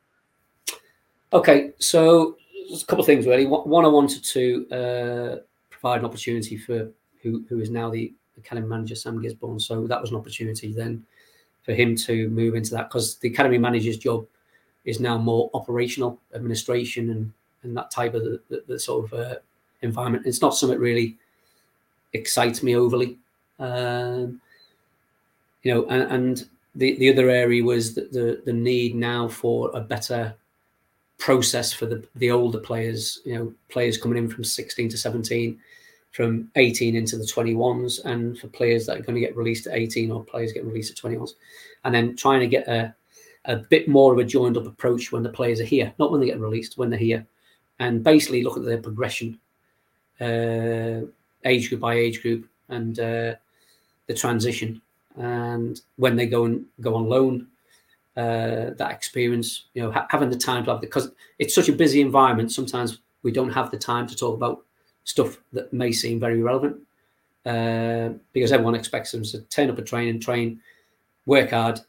Okay, 1.32 1.72
so 1.78 2.36
a 2.72 2.84
couple 2.86 3.00
of 3.00 3.06
things 3.06 3.26
really. 3.26 3.46
One, 3.46 3.84
I 3.84 3.88
wanted 3.88 4.24
to 4.24 4.68
uh, 4.70 5.36
provide 5.70 6.00
an 6.00 6.04
opportunity 6.04 6.56
for 6.56 6.90
who 7.22 7.44
who 7.48 7.60
is 7.60 7.70
now 7.70 7.90
the 7.90 8.12
academy 8.40 8.66
manager, 8.66 8.94
Sam 8.94 9.20
Gisborne. 9.22 9.60
So 9.60 9.86
that 9.86 10.00
was 10.00 10.10
an 10.10 10.16
opportunity 10.16 10.72
then 10.72 11.04
for 11.62 11.74
him 11.74 11.94
to 11.94 12.28
move 12.30 12.54
into 12.54 12.72
that 12.72 12.88
because 12.88 13.16
the 13.16 13.28
academy 13.28 13.58
manager's 13.58 13.98
job 13.98 14.26
is 14.84 15.00
now 15.00 15.18
more 15.18 15.50
operational 15.54 16.18
administration 16.34 17.10
and 17.10 17.32
and 17.62 17.76
that 17.76 17.90
type 17.90 18.14
of 18.14 18.24
the, 18.24 18.40
the, 18.48 18.64
the 18.66 18.78
sort 18.78 19.04
of 19.04 19.12
uh, 19.12 19.34
environment. 19.82 20.26
It's 20.26 20.40
not 20.40 20.56
something 20.56 20.78
that 20.78 20.82
really 20.82 21.16
excites 22.12 22.62
me 22.62 22.76
overly. 22.76 23.18
Um, 23.58 24.40
you 25.62 25.74
know, 25.74 25.86
and, 25.88 26.02
and 26.10 26.48
the, 26.74 26.96
the 26.98 27.12
other 27.12 27.28
area 27.28 27.62
was 27.62 27.94
the, 27.94 28.08
the, 28.12 28.42
the 28.46 28.52
need 28.52 28.94
now 28.94 29.28
for 29.28 29.70
a 29.74 29.80
better 29.80 30.34
process 31.18 31.72
for 31.72 31.86
the 31.86 32.02
the 32.16 32.30
older 32.30 32.58
players. 32.58 33.20
You 33.24 33.34
know, 33.34 33.54
players 33.68 33.98
coming 33.98 34.18
in 34.18 34.28
from 34.28 34.44
16 34.44 34.88
to 34.88 34.96
17, 34.96 35.58
from 36.12 36.50
18 36.56 36.96
into 36.96 37.16
the 37.16 37.24
21s, 37.24 38.04
and 38.04 38.38
for 38.38 38.48
players 38.48 38.86
that 38.86 38.98
are 38.98 39.02
going 39.02 39.14
to 39.14 39.20
get 39.20 39.36
released 39.36 39.66
at 39.66 39.76
18 39.76 40.10
or 40.10 40.24
players 40.24 40.52
getting 40.52 40.68
released 40.68 40.90
at 40.90 41.10
21s, 41.10 41.34
and 41.84 41.94
then 41.94 42.16
trying 42.16 42.40
to 42.40 42.46
get 42.46 42.66
a 42.68 42.94
a 43.46 43.56
bit 43.56 43.88
more 43.88 44.12
of 44.12 44.18
a 44.18 44.24
joined 44.24 44.56
up 44.56 44.66
approach 44.66 45.12
when 45.12 45.22
the 45.22 45.28
players 45.28 45.60
are 45.60 45.64
here, 45.64 45.92
not 45.98 46.10
when 46.10 46.20
they 46.20 46.26
get 46.26 46.38
released, 46.38 46.76
when 46.76 46.90
they're 46.90 46.98
here, 46.98 47.26
and 47.78 48.04
basically 48.04 48.42
look 48.42 48.56
at 48.56 48.64
their 48.64 48.78
progression, 48.78 49.38
uh, 50.20 51.00
age 51.46 51.68
group 51.68 51.80
by 51.80 51.94
age 51.94 52.20
group, 52.20 52.46
and 52.68 53.00
uh, 53.00 53.34
the 54.06 54.14
transition, 54.14 54.80
and 55.16 55.80
when 55.96 56.16
they 56.16 56.26
go 56.26 56.44
and 56.44 56.66
go 56.80 56.94
on 56.94 57.08
loan, 57.08 57.46
uh, 58.16 58.70
that 58.76 58.90
experience, 58.90 59.64
you 59.74 59.82
know, 59.82 59.90
ha- 59.90 60.06
having 60.10 60.30
the 60.30 60.36
time 60.36 60.64
to 60.64 60.72
have 60.72 60.80
because 60.80 61.10
it's 61.38 61.54
such 61.54 61.68
a 61.68 61.72
busy 61.72 62.00
environment. 62.00 62.52
Sometimes 62.52 62.98
we 63.22 63.32
don't 63.32 63.50
have 63.50 63.70
the 63.70 63.78
time 63.78 64.06
to 64.06 64.16
talk 64.16 64.34
about 64.34 64.64
stuff 65.10 65.38
that 65.52 65.72
may 65.72 65.92
seem 65.92 66.20
very 66.20 66.42
relevant 66.42 66.76
uh, 67.46 68.10
because 68.32 68.52
everyone 68.52 68.74
expects 68.74 69.12
them 69.12 69.22
to 69.24 69.40
turn 69.42 69.70
up 69.70 69.78
a 69.78 69.82
train 69.82 70.08
and 70.08 70.22
train, 70.22 70.60
work 71.26 71.50
hard, 71.50 71.80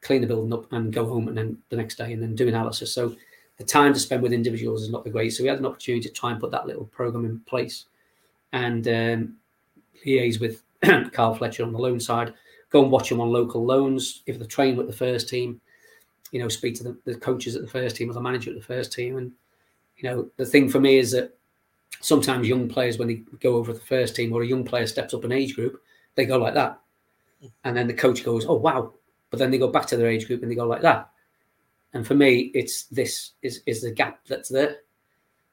clean 0.00 0.20
the 0.20 0.26
building 0.26 0.52
up, 0.52 0.72
and 0.72 0.92
go 0.92 1.06
home, 1.06 1.28
and 1.28 1.36
then 1.36 1.58
the 1.68 1.76
next 1.76 1.96
day 1.96 2.12
and 2.12 2.22
then 2.22 2.34
do 2.34 2.48
analysis. 2.48 2.92
So 2.92 3.14
the 3.58 3.64
time 3.64 3.92
to 3.94 4.00
spend 4.00 4.22
with 4.22 4.32
individuals 4.32 4.82
is 4.82 4.90
not 4.90 5.04
the 5.04 5.10
great. 5.10 5.30
So 5.30 5.42
we 5.42 5.48
had 5.48 5.58
an 5.58 5.66
opportunity 5.66 6.08
to 6.08 6.14
try 6.14 6.30
and 6.30 6.40
put 6.40 6.50
that 6.50 6.66
little 6.66 6.84
program 6.86 7.24
in 7.24 7.40
place 7.40 7.86
and 8.52 8.86
um, 8.88 9.36
liaise 10.06 10.40
with 10.40 10.62
Carl 11.12 11.34
Fletcher 11.34 11.64
on 11.64 11.72
the 11.72 11.78
loan 11.78 12.00
side 12.00 12.34
go 12.70 12.82
and 12.82 12.90
watch 12.90 13.10
him 13.10 13.20
on 13.20 13.32
local 13.32 13.64
loans. 13.64 14.22
If 14.26 14.38
they 14.38 14.46
train 14.46 14.76
with 14.76 14.86
the 14.86 14.92
first 14.92 15.28
team, 15.28 15.60
you 16.32 16.40
know, 16.40 16.48
speak 16.48 16.74
to 16.76 16.84
the, 16.84 16.96
the 17.04 17.14
coaches 17.14 17.56
at 17.56 17.62
the 17.62 17.68
first 17.68 17.96
team 17.96 18.10
or 18.10 18.12
the 18.12 18.20
manager 18.20 18.50
at 18.50 18.56
the 18.56 18.62
first 18.62 18.92
team. 18.92 19.16
And, 19.16 19.32
you 19.96 20.08
know, 20.08 20.28
the 20.36 20.46
thing 20.46 20.68
for 20.68 20.80
me 20.80 20.98
is 20.98 21.12
that 21.12 21.35
sometimes 22.00 22.48
young 22.48 22.68
players, 22.68 22.98
when 22.98 23.08
they 23.08 23.22
go 23.40 23.56
over 23.56 23.72
the 23.72 23.80
first 23.80 24.16
team 24.16 24.32
or 24.32 24.42
a 24.42 24.46
young 24.46 24.64
player 24.64 24.86
steps 24.86 25.14
up 25.14 25.24
an 25.24 25.32
age 25.32 25.54
group, 25.54 25.82
they 26.14 26.24
go 26.24 26.38
like 26.38 26.54
that. 26.54 26.80
And 27.64 27.76
then 27.76 27.86
the 27.86 27.94
coach 27.94 28.24
goes, 28.24 28.46
oh, 28.46 28.54
wow. 28.54 28.92
But 29.30 29.38
then 29.38 29.50
they 29.50 29.58
go 29.58 29.68
back 29.68 29.86
to 29.86 29.96
their 29.96 30.08
age 30.08 30.26
group 30.26 30.42
and 30.42 30.50
they 30.50 30.54
go 30.54 30.66
like 30.66 30.82
that. 30.82 31.10
And 31.92 32.06
for 32.06 32.14
me, 32.14 32.50
it's 32.54 32.84
this 32.84 33.32
is, 33.42 33.62
is 33.66 33.82
the 33.82 33.90
gap 33.90 34.20
that's 34.26 34.48
there. 34.48 34.78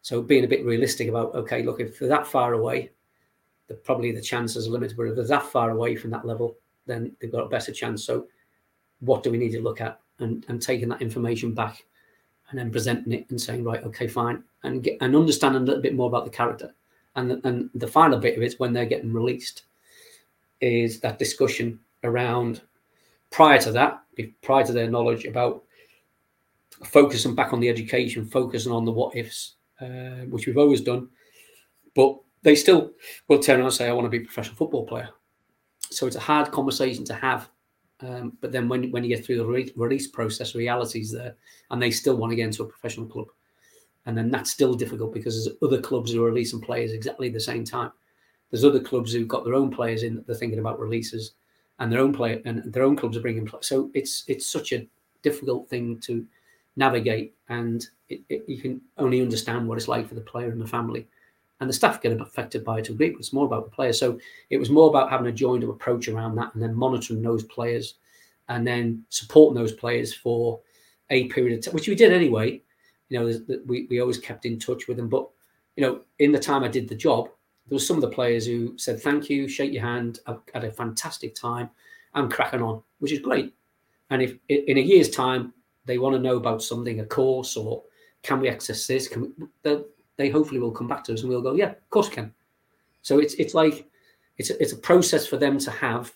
So 0.02 0.22
being 0.22 0.44
a 0.44 0.48
bit 0.48 0.66
realistic 0.66 1.08
about, 1.08 1.34
okay, 1.36 1.64
look, 1.64 1.80
if 1.80 2.00
they're 2.00 2.10
that 2.10 2.28
far 2.28 2.54
away, 2.54 2.92
the, 3.68 3.76
probably 3.76 4.12
the 4.12 4.22
chances 4.22 4.68
are 4.68 4.72
limited. 4.72 4.98
But 4.98 5.08
if 5.08 5.16
they're 5.16 5.26
that 5.28 5.46
far 5.46 5.72
away 5.72 5.96
from 5.96 6.12
that 6.12 6.26
level, 6.26 6.58
then 6.86 7.16
they've 7.20 7.32
got 7.32 7.46
a 7.46 7.50
better 7.50 7.72
chance. 7.72 8.04
So, 8.04 8.28
what 9.00 9.24
do 9.24 9.32
we 9.32 9.38
need 9.38 9.52
to 9.52 9.62
look 9.62 9.82
at? 9.82 10.00
And, 10.20 10.46
and 10.50 10.62
taking 10.62 10.90
that 10.90 11.02
information 11.02 11.54
back 11.54 11.86
and 12.50 12.60
then 12.60 12.72
presenting 12.72 13.14
it 13.14 13.30
and 13.30 13.42
saying, 13.42 13.64
right, 13.64 13.84
okay, 13.84 14.08
fine, 14.08 14.44
and 14.64 14.84
get 14.84 14.98
and 15.02 15.16
understanding 15.16 15.62
a 15.62 15.66
little 15.66 15.82
bit 15.82 15.96
more 15.96 16.08
about 16.08 16.26
the 16.26 16.32
character. 16.32 16.74
And 17.16 17.30
the, 17.30 17.48
and 17.48 17.70
the 17.76 17.88
final 17.88 18.20
bit 18.20 18.38
of 18.38 18.44
it 18.44 18.60
when 18.60 18.74
they're 18.74 18.86
getting 18.86 19.14
released 19.14 19.64
is 20.62 21.00
that 21.02 21.20
discussion 21.20 21.80
around 22.04 22.62
prior 23.30 23.60
to 23.60 23.72
that, 23.72 24.04
prior 24.42 24.66
to 24.66 24.72
their 24.72 24.90
knowledge 24.90 25.26
about 25.26 25.64
focusing 26.86 27.36
back 27.36 27.54
on 27.54 27.60
the 27.60 27.70
education, 27.70 28.26
focusing 28.26 28.72
on 28.72 28.86
the 28.86 28.92
what 28.92 29.16
ifs, 29.16 29.56
uh, 29.82 30.26
which 30.30 30.48
we've 30.48 30.58
always 30.58 30.82
done. 30.82 31.10
But 31.96 32.18
they 32.42 32.56
still 32.56 32.92
will 33.28 33.40
turn 33.40 33.58
around 33.58 33.68
and 33.68 33.74
say, 33.74 33.88
I 33.88 33.94
want 33.94 34.06
to 34.06 34.10
be 34.10 34.18
a 34.18 34.26
professional 34.26 34.56
football 34.56 34.86
player. 34.86 35.10
so 35.90 36.08
it's 36.08 36.16
a 36.16 36.20
hard 36.20 36.52
conversation 36.52 37.06
to 37.06 37.14
have. 37.14 37.50
Um, 38.04 38.38
but 38.42 38.52
then 38.52 38.68
when 38.68 38.92
when 38.92 39.04
you 39.04 39.16
get 39.16 39.26
through 39.26 39.38
the 39.38 39.46
re- 39.46 39.72
release 39.76 40.08
process, 40.08 40.56
reality's 40.56 41.12
there, 41.12 41.36
and 41.72 41.82
they 41.82 41.92
still 41.92 42.18
want 42.18 42.32
to 42.32 42.36
get 42.36 42.46
into 42.46 42.64
a 42.64 42.68
professional 42.68 43.08
club, 43.08 43.28
and 44.06 44.18
then 44.18 44.30
that's 44.30 44.52
still 44.52 44.74
difficult 44.74 45.14
because 45.14 45.46
there's 45.46 45.58
other 45.62 45.82
clubs 45.82 46.12
who 46.12 46.24
are 46.24 46.30
releasing 46.30 46.60
players 46.60 46.92
exactly 46.92 47.30
the 47.30 47.40
same 47.40 47.64
time. 47.64 47.92
There's 48.52 48.66
other 48.66 48.80
clubs 48.82 49.14
who've 49.14 49.28
got 49.28 49.46
their 49.46 49.56
own 49.56 49.72
players 49.72 50.04
in 50.04 50.16
that 50.16 50.28
they're 50.28 50.36
thinking 50.36 50.60
about 50.60 50.80
releases, 50.80 51.34
and 51.80 51.92
their 51.92 52.02
own 52.02 52.14
play 52.14 52.42
and 52.46 52.72
their 52.74 52.84
own 52.84 52.96
clubs 52.96 53.16
are 53.16 53.22
bringing 53.22 53.46
players. 53.46 53.68
So 53.68 53.90
it's 53.94 54.24
it's 54.28 54.48
such 54.48 54.74
a 54.74 54.88
difficult 55.22 55.70
thing 55.70 56.00
to 56.02 56.26
navigate, 56.76 57.36
and 57.48 57.86
it, 58.10 58.22
it, 58.30 58.44
you 58.48 58.62
can 58.62 58.82
only 58.98 59.22
understand 59.22 59.68
what 59.68 59.78
it's 59.78 59.88
like 59.88 60.10
for 60.10 60.16
the 60.16 60.22
player 60.22 60.50
and 60.50 60.60
the 60.60 60.68
family 60.68 61.08
and 61.64 61.70
the 61.70 61.74
staff 61.74 62.02
get 62.02 62.20
affected 62.20 62.66
by 62.66 62.80
it 62.80 62.90
a 62.90 62.92
degree, 62.92 63.16
it's 63.18 63.32
more 63.32 63.46
about 63.46 63.64
the 63.64 63.72
players. 63.72 63.98
So 63.98 64.20
it 64.50 64.58
was 64.58 64.70
more 64.70 64.90
about 64.90 65.10
having 65.10 65.28
a 65.28 65.32
joined 65.32 65.64
up 65.64 65.70
approach 65.70 66.10
around 66.10 66.36
that 66.36 66.54
and 66.54 66.62
then 66.62 66.76
monitoring 66.76 67.22
those 67.22 67.44
players 67.44 67.96
and 68.50 68.68
then 68.68 69.06
supporting 69.08 69.56
those 69.56 69.72
players 69.72 70.14
for 70.14 70.60
a 71.10 71.30
period 71.30 71.58
of 71.58 71.64
time, 71.64 71.74
which 71.74 71.88
we 71.88 71.96
did 71.96 72.12
anyway. 72.12 72.62
You 73.08 73.20
know, 73.20 73.58
we, 73.66 73.88
we 73.90 74.02
always 74.02 74.18
kept 74.18 74.46
in 74.46 74.60
touch 74.60 74.90
with 74.90 74.98
them. 74.98 75.08
But, 75.08 75.30
you 75.78 75.84
know, 75.84 76.02
in 76.20 76.34
the 76.34 76.40
time 76.40 76.66
I 76.66 76.68
did 76.68 76.90
the 76.90 76.96
job, 76.96 77.30
there 77.68 77.76
was 77.76 77.88
some 77.88 77.96
of 77.96 78.02
the 78.02 78.10
players 78.10 78.46
who 78.46 78.78
said, 78.78 79.02
thank 79.02 79.30
you, 79.30 79.48
shake 79.48 79.72
your 79.72 79.84
hand, 79.84 80.20
I've 80.28 80.42
had 80.54 80.66
a 80.66 80.72
fantastic 80.72 81.34
time, 81.34 81.70
I'm 82.14 82.30
cracking 82.30 82.62
on, 82.62 82.84
which 83.00 83.14
is 83.14 83.20
great. 83.20 83.54
And 84.10 84.22
if 84.22 84.36
in 84.50 84.78
a 84.78 84.82
year's 84.82 85.10
time 85.10 85.54
they 85.86 85.98
want 85.98 86.14
to 86.14 86.22
know 86.22 86.36
about 86.36 86.62
something, 86.62 87.00
a 87.00 87.06
course, 87.06 87.56
or 87.56 87.84
can 88.22 88.42
we 88.42 88.50
access 88.50 88.86
this, 88.86 89.08
can 89.08 89.34
we, 89.64 89.84
they 90.18 90.30
hopefully 90.30 90.60
will 90.60 90.72
come 90.72 90.88
back 90.88 91.04
to 91.06 91.14
us 91.14 91.22
and 91.22 91.30
we'll 91.30 91.42
go, 91.42 91.54
yeah, 91.54 91.72
of 91.72 91.90
course 91.90 92.10
can. 92.10 92.34
So 93.02 93.20
it's 93.20 93.34
it's 93.36 93.54
like 93.54 93.88
it's 94.38 94.50
a, 94.50 94.62
it's 94.62 94.74
a 94.74 94.78
process 94.78 95.28
for 95.28 95.38
them 95.38 95.60
to 95.60 95.72
have, 95.72 96.14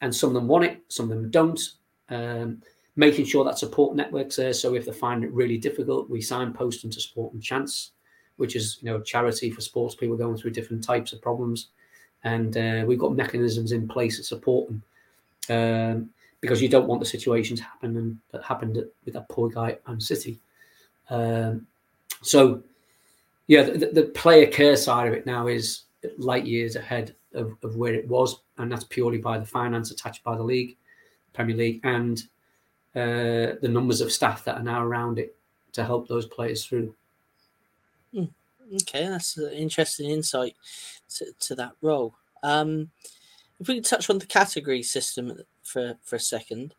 and 0.00 0.14
some 0.14 0.30
of 0.30 0.34
them 0.34 0.48
want 0.48 0.64
it, 0.64 0.80
some 0.88 1.10
of 1.10 1.16
them 1.16 1.30
don't. 1.30 1.60
Um, 2.08 2.62
making 2.96 3.24
sure 3.24 3.42
that 3.44 3.58
support 3.58 3.96
network's 3.96 4.36
there. 4.36 4.52
So 4.52 4.74
if 4.74 4.84
they 4.84 4.92
find 4.92 5.24
it 5.24 5.32
really 5.32 5.56
difficult, 5.56 6.10
we 6.10 6.20
signpost 6.20 6.82
them 6.82 6.90
to 6.90 7.00
Sporting 7.00 7.40
Chance, 7.40 7.92
which 8.36 8.56
is 8.56 8.78
you 8.80 8.90
know 8.90 8.96
a 8.96 9.04
charity 9.04 9.50
for 9.50 9.60
sports 9.60 9.94
people 9.94 10.16
going 10.16 10.36
through 10.36 10.50
different 10.52 10.84
types 10.84 11.12
of 11.12 11.22
problems, 11.22 11.68
and 12.24 12.56
uh, 12.56 12.84
we've 12.86 12.98
got 12.98 13.14
mechanisms 13.14 13.72
in 13.72 13.88
place 13.88 14.16
to 14.16 14.24
support 14.24 14.68
them. 14.68 14.82
Um, 15.50 16.10
because 16.42 16.60
you 16.60 16.68
don't 16.68 16.88
want 16.88 17.00
the 17.00 17.06
situations 17.06 17.60
happen 17.60 17.96
and 17.96 18.18
that 18.32 18.42
happened 18.42 18.84
with 19.04 19.14
that 19.14 19.28
poor 19.28 19.48
guy 19.48 19.78
and 19.86 20.02
City. 20.02 20.38
Um, 21.08 21.66
so 22.20 22.62
yeah, 23.52 23.64
the, 23.64 23.90
the, 23.92 24.04
player 24.04 24.46
care 24.46 24.78
side 24.78 25.06
of 25.06 25.12
it 25.12 25.26
now 25.26 25.46
is 25.46 25.82
light 26.16 26.46
years 26.46 26.74
ahead 26.74 27.14
of, 27.34 27.52
of 27.62 27.76
where 27.76 27.92
it 27.92 28.08
was, 28.08 28.40
and 28.56 28.72
that's 28.72 28.84
purely 28.84 29.18
by 29.18 29.36
the 29.36 29.44
finance 29.44 29.90
attached 29.90 30.24
by 30.24 30.34
the 30.34 30.42
league, 30.42 30.78
Premier 31.34 31.54
League, 31.54 31.80
and 31.84 32.22
uh, 32.96 33.60
the 33.60 33.68
numbers 33.68 34.00
of 34.00 34.10
staff 34.10 34.42
that 34.44 34.56
are 34.56 34.62
now 34.62 34.82
around 34.82 35.18
it 35.18 35.36
to 35.72 35.84
help 35.84 36.08
those 36.08 36.24
players 36.24 36.64
through. 36.64 36.94
Hmm. 38.14 38.24
Okay, 38.74 39.06
that's 39.06 39.36
an 39.36 39.52
interesting 39.52 40.08
insight 40.08 40.56
to, 41.16 41.26
to 41.40 41.54
that 41.56 41.72
role. 41.82 42.14
Um, 42.42 42.90
if 43.60 43.68
we 43.68 43.74
could 43.74 43.84
touch 43.84 44.08
on 44.08 44.18
the 44.18 44.24
category 44.24 44.82
system 44.82 45.42
for, 45.62 45.98
for 46.02 46.16
a 46.16 46.20
second, 46.20 46.74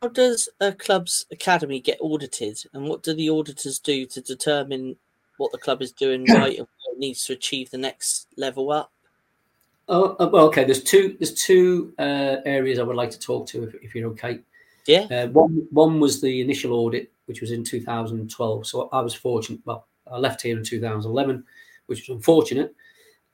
how 0.00 0.10
does 0.10 0.48
a 0.60 0.72
club's 0.72 1.26
academy 1.32 1.80
get 1.80 1.98
audited, 2.00 2.62
and 2.72 2.88
what 2.88 3.02
do 3.02 3.14
the 3.14 3.30
auditors 3.30 3.80
do 3.80 4.06
to 4.06 4.20
determine 4.20 4.94
what 5.38 5.52
the 5.52 5.58
club 5.58 5.80
is 5.82 5.92
doing 5.92 6.24
right 6.24 6.58
and 6.58 6.66
what 6.66 6.94
it 6.94 6.98
needs 6.98 7.24
to 7.24 7.32
achieve 7.32 7.70
the 7.70 7.78
next 7.78 8.28
level 8.36 8.70
up? 8.70 8.92
Oh, 9.88 10.16
uh, 10.20 10.28
well, 10.30 10.46
okay. 10.48 10.64
There's 10.64 10.82
two. 10.82 11.16
There's 11.18 11.32
two 11.32 11.94
uh, 11.98 12.36
areas 12.44 12.78
I 12.78 12.82
would 12.82 12.96
like 12.96 13.10
to 13.10 13.18
talk 13.18 13.46
to, 13.48 13.64
if, 13.64 13.74
if 13.82 13.94
you're 13.94 14.10
okay. 14.10 14.40
Yeah. 14.86 15.06
Uh, 15.10 15.28
one 15.28 15.66
one 15.70 15.98
was 15.98 16.20
the 16.20 16.40
initial 16.40 16.74
audit, 16.74 17.10
which 17.24 17.40
was 17.40 17.52
in 17.52 17.64
2012. 17.64 18.66
So 18.66 18.88
I 18.92 19.00
was 19.00 19.14
fortunate. 19.14 19.60
Well, 19.64 19.86
I 20.10 20.18
left 20.18 20.42
here 20.42 20.56
in 20.58 20.64
2011, 20.64 21.44
which 21.86 22.06
was 22.06 22.16
unfortunate, 22.16 22.74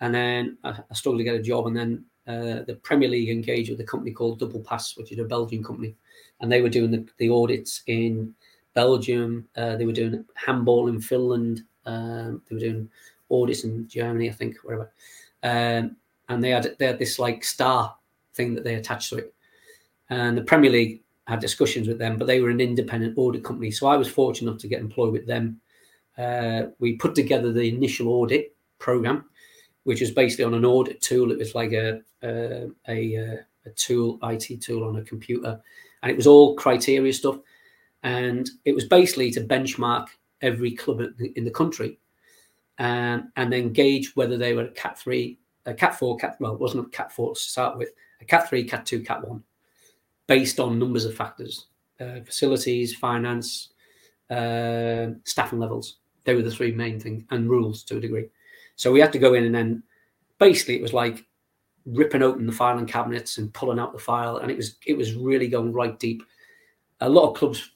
and 0.00 0.14
then 0.14 0.58
I, 0.62 0.70
I 0.70 0.94
struggled 0.94 1.20
to 1.20 1.24
get 1.24 1.34
a 1.34 1.42
job. 1.42 1.66
And 1.66 1.76
then 1.76 2.04
uh, 2.26 2.62
the 2.66 2.78
Premier 2.82 3.08
League 3.08 3.30
engaged 3.30 3.70
with 3.70 3.80
a 3.80 3.84
company 3.84 4.12
called 4.12 4.38
Double 4.38 4.60
Pass, 4.60 4.96
which 4.96 5.10
is 5.10 5.18
a 5.18 5.24
Belgian 5.24 5.64
company, 5.64 5.96
and 6.40 6.50
they 6.50 6.60
were 6.60 6.68
doing 6.68 6.92
the, 6.92 7.06
the 7.18 7.30
audits 7.30 7.82
in 7.86 8.32
Belgium. 8.74 9.48
Uh, 9.56 9.76
they 9.76 9.86
were 9.86 9.92
doing 9.92 10.24
handball 10.34 10.86
in 10.86 11.00
Finland, 11.00 11.64
um, 11.86 12.42
they 12.48 12.56
were 12.56 12.60
doing 12.60 12.90
audits 13.30 13.64
in 13.64 13.88
Germany, 13.88 14.28
I 14.28 14.32
think, 14.32 14.56
wherever. 14.58 14.90
Um, 15.42 15.96
and 16.28 16.42
they 16.42 16.50
had 16.50 16.74
they 16.78 16.86
had 16.86 16.98
this 16.98 17.18
like 17.18 17.44
star 17.44 17.94
thing 18.34 18.54
that 18.54 18.64
they 18.64 18.74
attached 18.74 19.10
to 19.10 19.18
it. 19.18 19.34
And 20.10 20.36
the 20.36 20.42
Premier 20.42 20.70
League 20.70 21.02
had 21.26 21.40
discussions 21.40 21.88
with 21.88 21.98
them, 21.98 22.18
but 22.18 22.26
they 22.26 22.40
were 22.40 22.50
an 22.50 22.60
independent 22.60 23.16
audit 23.16 23.44
company. 23.44 23.70
So 23.70 23.86
I 23.86 23.96
was 23.96 24.08
fortunate 24.08 24.50
enough 24.50 24.60
to 24.60 24.68
get 24.68 24.80
employed 24.80 25.12
with 25.12 25.26
them. 25.26 25.60
Uh, 26.18 26.64
we 26.78 26.96
put 26.96 27.14
together 27.14 27.52
the 27.52 27.68
initial 27.68 28.08
audit 28.08 28.54
program, 28.78 29.24
which 29.84 30.00
was 30.00 30.10
basically 30.10 30.44
on 30.44 30.54
an 30.54 30.64
audit 30.64 31.00
tool. 31.00 31.32
It 31.32 31.38
was 31.38 31.54
like 31.54 31.72
a 31.72 32.00
a, 32.22 32.68
a, 32.88 33.40
a 33.66 33.70
tool, 33.76 34.18
IT 34.22 34.60
tool 34.62 34.84
on 34.84 34.96
a 34.96 35.02
computer, 35.02 35.60
and 36.02 36.10
it 36.10 36.16
was 36.16 36.26
all 36.26 36.54
criteria 36.56 37.12
stuff. 37.12 37.38
And 38.02 38.48
it 38.64 38.74
was 38.74 38.84
basically 38.84 39.30
to 39.32 39.40
benchmark 39.40 40.08
every 40.44 40.72
club 40.72 41.00
in 41.00 41.44
the 41.44 41.50
country, 41.50 41.98
um, 42.78 43.32
and 43.36 43.52
then 43.52 43.72
gauge 43.72 44.14
whether 44.14 44.36
they 44.36 44.52
were 44.54 44.66
a 44.66 44.70
Cat 44.72 44.98
three, 44.98 45.38
a 45.66 45.74
Cat 45.74 45.98
four, 45.98 46.16
Cat 46.16 46.36
well, 46.38 46.52
it 46.52 46.60
wasn't 46.60 46.86
a 46.86 46.90
Cat 46.90 47.10
four 47.10 47.34
to 47.34 47.40
start 47.40 47.78
with, 47.78 47.88
a 48.20 48.24
Cat 48.24 48.48
three, 48.48 48.64
Cat 48.64 48.84
two, 48.86 49.00
Cat 49.00 49.26
one, 49.26 49.42
based 50.26 50.60
on 50.60 50.78
numbers 50.78 51.04
of 51.04 51.14
factors, 51.14 51.66
uh, 52.00 52.20
facilities, 52.24 52.94
finance, 52.94 53.72
uh, 54.30 55.06
staffing 55.24 55.58
levels. 55.58 55.96
They 56.24 56.34
were 56.34 56.42
the 56.42 56.50
three 56.50 56.72
main 56.72 57.00
things, 57.00 57.24
and 57.30 57.50
rules 57.50 57.82
to 57.84 57.96
a 57.96 58.00
degree. 58.00 58.28
So 58.76 58.92
we 58.92 59.00
had 59.00 59.12
to 59.12 59.18
go 59.18 59.34
in 59.34 59.44
and 59.44 59.54
then 59.54 59.82
basically 60.38 60.76
it 60.76 60.82
was 60.82 60.92
like 60.92 61.24
ripping 61.86 62.22
open 62.22 62.46
the 62.46 62.52
filing 62.52 62.86
cabinets 62.86 63.38
and 63.38 63.52
pulling 63.52 63.78
out 63.78 63.92
the 63.92 63.98
file, 63.98 64.38
and 64.38 64.50
it 64.50 64.56
was 64.56 64.76
it 64.86 64.96
was 64.96 65.14
really 65.14 65.48
going 65.48 65.72
right 65.72 65.98
deep. 65.98 66.22
A 67.00 67.08
lot 67.08 67.30
of 67.30 67.36
clubs 67.36 67.70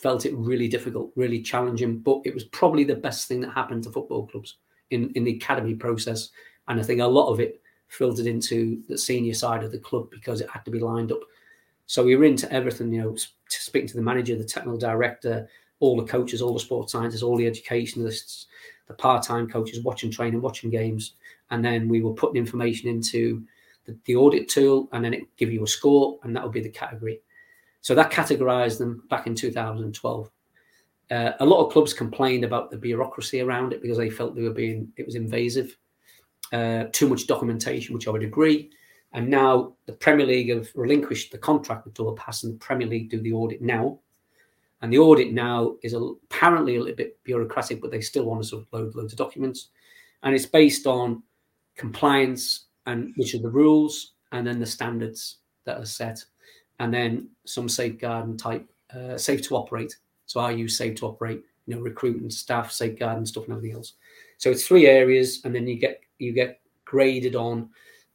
felt 0.00 0.24
it 0.24 0.34
really 0.34 0.68
difficult, 0.68 1.12
really 1.14 1.42
challenging, 1.42 1.98
but 1.98 2.20
it 2.24 2.32
was 2.32 2.44
probably 2.44 2.84
the 2.84 2.94
best 2.94 3.28
thing 3.28 3.40
that 3.40 3.50
happened 3.50 3.84
to 3.84 3.90
football 3.90 4.26
clubs 4.26 4.56
in, 4.90 5.10
in 5.14 5.24
the 5.24 5.36
academy 5.36 5.74
process. 5.74 6.30
And 6.68 6.80
I 6.80 6.82
think 6.82 7.00
a 7.00 7.06
lot 7.06 7.30
of 7.30 7.40
it 7.40 7.60
filtered 7.88 8.26
into 8.26 8.82
the 8.88 8.96
senior 8.96 9.34
side 9.34 9.62
of 9.62 9.72
the 9.72 9.78
club 9.78 10.10
because 10.10 10.40
it 10.40 10.48
had 10.48 10.64
to 10.64 10.70
be 10.70 10.78
lined 10.78 11.12
up. 11.12 11.20
So 11.86 12.04
we 12.04 12.16
were 12.16 12.24
into 12.24 12.50
everything, 12.52 12.92
you 12.92 13.02
know, 13.02 13.16
speaking 13.48 13.88
to 13.88 13.96
the 13.96 14.02
manager, 14.02 14.36
the 14.36 14.44
technical 14.44 14.78
director, 14.78 15.48
all 15.80 15.96
the 15.96 16.06
coaches, 16.06 16.40
all 16.40 16.54
the 16.54 16.60
sports 16.60 16.92
scientists, 16.92 17.22
all 17.22 17.36
the 17.36 17.46
educationalists, 17.46 18.46
the 18.86 18.94
part-time 18.94 19.48
coaches, 19.48 19.82
watching 19.82 20.10
training, 20.10 20.40
watching 20.40 20.70
games, 20.70 21.14
and 21.50 21.64
then 21.64 21.88
we 21.88 22.00
were 22.00 22.14
putting 22.14 22.36
information 22.36 22.88
into 22.88 23.44
the, 23.86 23.96
the 24.04 24.14
audit 24.14 24.48
tool, 24.48 24.88
and 24.92 25.04
then 25.04 25.14
it 25.14 25.36
give 25.36 25.52
you 25.52 25.64
a 25.64 25.66
score, 25.66 26.18
and 26.22 26.34
that 26.34 26.42
would 26.42 26.52
be 26.52 26.60
the 26.60 26.68
category. 26.68 27.20
So 27.80 27.94
that 27.94 28.10
categorized 28.10 28.78
them 28.78 29.02
back 29.08 29.26
in 29.26 29.34
2012. 29.34 30.30
Uh, 31.10 31.32
a 31.40 31.44
lot 31.44 31.64
of 31.64 31.72
clubs 31.72 31.92
complained 31.92 32.44
about 32.44 32.70
the 32.70 32.76
bureaucracy 32.76 33.40
around 33.40 33.72
it 33.72 33.82
because 33.82 33.98
they 33.98 34.10
felt 34.10 34.34
they 34.34 34.42
were 34.42 34.50
being 34.50 34.92
it 34.96 35.06
was 35.06 35.16
invasive, 35.16 35.76
uh, 36.52 36.84
too 36.92 37.08
much 37.08 37.26
documentation, 37.26 37.94
which 37.94 38.06
I 38.06 38.10
would 38.10 38.22
agree. 38.22 38.70
And 39.12 39.28
now 39.28 39.74
the 39.86 39.92
Premier 39.92 40.26
League 40.26 40.50
have 40.50 40.68
relinquished 40.74 41.32
the 41.32 41.38
contract 41.38 41.84
with 41.84 41.94
Double 41.94 42.14
Pass, 42.14 42.44
and 42.44 42.54
the 42.54 42.58
Premier 42.58 42.86
League 42.86 43.10
do 43.10 43.20
the 43.20 43.32
audit 43.32 43.60
now. 43.60 43.98
And 44.82 44.92
the 44.92 44.98
audit 44.98 45.32
now 45.32 45.76
is 45.82 45.94
apparently 45.94 46.76
a 46.76 46.80
little 46.80 46.94
bit 46.94 47.22
bureaucratic, 47.24 47.82
but 47.82 47.90
they 47.90 48.00
still 48.00 48.24
want 48.24 48.46
to 48.46 48.66
upload 48.72 48.94
loads 48.94 49.12
of 49.12 49.18
documents, 49.18 49.70
and 50.22 50.34
it's 50.34 50.46
based 50.46 50.86
on 50.86 51.22
compliance 51.76 52.66
and 52.86 53.12
which 53.16 53.34
are 53.34 53.42
the 53.42 53.50
rules, 53.50 54.12
and 54.32 54.46
then 54.46 54.60
the 54.60 54.66
standards 54.66 55.38
that 55.64 55.78
are 55.78 55.86
set 55.86 56.24
and 56.80 56.92
then 56.92 57.28
some 57.44 57.68
safeguarding 57.68 58.38
type, 58.38 58.66
uh, 58.96 59.16
safe 59.16 59.42
to 59.42 59.54
operate. 59.54 59.94
So 60.26 60.40
I 60.40 60.50
use 60.50 60.76
safe 60.76 60.96
to 60.96 61.06
operate, 61.06 61.42
you 61.66 61.76
know, 61.76 61.82
recruiting 61.82 62.30
staff, 62.30 62.72
safeguarding 62.72 63.26
stuff, 63.26 63.44
and 63.44 63.54
everything 63.54 63.76
else. 63.76 63.92
So 64.38 64.50
it's 64.50 64.66
three 64.66 64.86
areas, 64.86 65.42
and 65.44 65.54
then 65.54 65.68
you 65.68 65.76
get 65.76 66.00
you 66.18 66.32
get 66.32 66.60
graded 66.86 67.36
on 67.36 67.68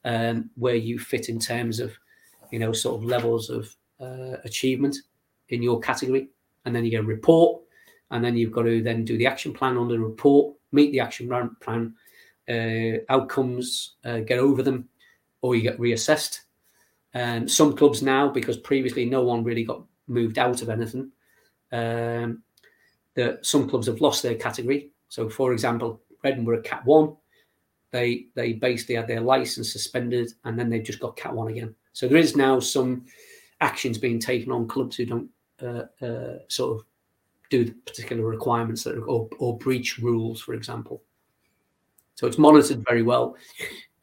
um, 0.04 0.50
where 0.56 0.76
you 0.76 1.00
fit 1.00 1.30
in 1.30 1.40
terms 1.40 1.80
of, 1.80 1.94
you 2.52 2.60
know, 2.60 2.74
sort 2.74 3.02
of 3.02 3.06
levels 3.06 3.50
of 3.50 3.74
uh, 4.02 4.38
achievement 4.44 4.98
in 5.50 5.62
your 5.62 5.80
category, 5.80 6.30
and 6.66 6.76
then 6.76 6.84
you 6.84 6.92
get 6.92 7.02
a 7.02 7.04
report, 7.04 7.62
and 8.10 8.26
then 8.26 8.36
you've 8.36 8.52
got 8.52 8.64
to 8.64 8.82
then 8.82 9.06
do 9.06 9.18
the 9.18 9.28
action 9.28 9.54
plan 9.54 9.78
on 9.78 9.88
the 9.88 10.00
report, 10.00 10.56
meet 10.72 10.92
the 10.92 11.00
action 11.00 11.30
plan, 11.62 11.94
uh, 12.50 12.98
outcomes, 13.14 13.96
uh, 14.06 14.20
get 14.20 14.40
over 14.40 14.64
them, 14.64 14.90
or 15.42 15.56
you 15.56 15.62
get 15.62 15.78
reassessed 15.78 16.45
um, 17.16 17.48
some 17.48 17.76
clubs 17.76 18.04
now, 18.04 18.30
because 18.30 18.58
previously 18.58 19.06
no 19.06 19.24
one 19.24 19.44
really 19.44 19.64
got 19.64 19.84
moved 20.08 20.38
out 20.38 20.62
of 20.62 20.70
anything, 20.70 21.12
um, 21.72 22.44
that 23.16 23.44
some 23.44 23.68
clubs 23.68 23.88
have 23.88 24.02
lost 24.02 24.22
their 24.22 24.36
category. 24.36 24.92
So, 25.10 25.30
for 25.30 25.54
example, 25.54 26.02
Reading 26.24 26.46
were 26.46 26.56
a 26.56 26.62
Cat 26.62 26.86
One. 26.86 27.16
they 27.92 28.26
they 28.36 28.54
basically 28.54 28.96
had 28.96 29.08
their 29.08 29.22
license 29.22 29.72
suspended 29.72 30.34
and 30.44 30.60
then 30.60 30.70
they've 30.70 30.84
just 30.84 31.00
got 31.00 31.16
Cat 31.16 31.34
One 31.34 31.48
again. 31.48 31.74
So 31.94 32.08
there 32.08 32.18
is 32.18 32.36
now 32.36 32.60
some 32.60 33.06
actions 33.62 33.98
being 33.98 34.20
taken 34.20 34.52
on 34.52 34.68
clubs 34.68 34.98
who 34.98 35.06
don't 35.06 35.30
uh, 35.62 35.84
uh, 36.06 36.40
sort 36.50 36.80
of 36.80 36.86
do 37.50 37.64
the 37.64 37.72
particular 37.72 38.26
requirements 38.26 38.84
that 38.84 38.98
are, 38.98 39.06
or, 39.06 39.30
or 39.40 39.58
breach 39.58 39.98
rules, 40.00 40.42
for 40.42 40.54
example. 40.54 41.04
So 42.16 42.28
it's 42.28 42.38
monitored 42.38 42.84
very 42.86 43.02
well, 43.02 43.38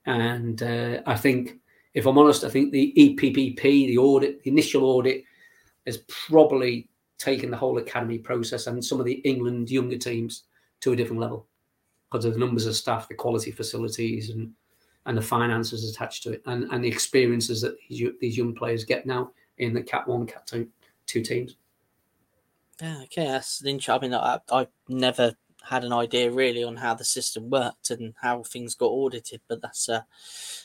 and 0.06 0.62
uh, 0.62 1.02
I 1.06 1.16
think, 1.16 1.58
if 1.94 2.06
I'm 2.06 2.18
honest, 2.18 2.44
I 2.44 2.48
think 2.48 2.72
the 2.72 2.92
EPPP, 2.96 3.60
the 3.60 3.98
audit, 3.98 4.42
the 4.42 4.50
initial 4.50 4.84
audit, 4.84 5.24
has 5.86 5.98
probably 6.08 6.88
taken 7.18 7.50
the 7.50 7.56
whole 7.56 7.78
academy 7.78 8.18
process 8.18 8.66
and 8.66 8.84
some 8.84 8.98
of 8.98 9.06
the 9.06 9.14
England 9.14 9.70
younger 9.70 9.98
teams 9.98 10.44
to 10.80 10.92
a 10.92 10.96
different 10.96 11.20
level 11.20 11.46
because 12.10 12.24
of 12.24 12.32
the 12.32 12.38
numbers 12.38 12.66
of 12.66 12.76
staff, 12.76 13.08
the 13.08 13.14
quality 13.14 13.50
facilities, 13.50 14.30
and 14.30 14.52
and 15.06 15.18
the 15.18 15.22
finances 15.22 15.88
attached 15.90 16.22
to 16.22 16.32
it, 16.32 16.42
and, 16.46 16.64
and 16.70 16.84
the 16.84 16.88
experiences 16.88 17.60
that 17.60 17.76
these, 17.88 18.36
young 18.36 18.54
players 18.54 18.84
get 18.84 19.04
now 19.04 19.32
in 19.58 19.74
the 19.74 19.82
Cat 19.82 20.06
One, 20.06 20.26
Cat 20.26 20.46
Two, 20.46 20.68
two 21.06 21.22
teams. 21.22 21.56
Yeah, 22.80 23.02
okay, 23.04 23.26
that's 23.26 23.64
interesting. 23.64 23.94
I 23.94 23.98
mean, 23.98 24.14
I, 24.14 24.38
I've 24.52 24.68
never 24.88 25.34
had 25.64 25.84
an 25.84 25.92
idea 25.92 26.30
really 26.30 26.64
on 26.64 26.76
how 26.76 26.94
the 26.94 27.04
system 27.04 27.50
worked 27.50 27.90
and 27.90 28.14
how 28.20 28.42
things 28.42 28.74
got 28.74 28.86
audited, 28.86 29.40
but 29.48 29.60
that's 29.62 29.88
a 29.88 30.06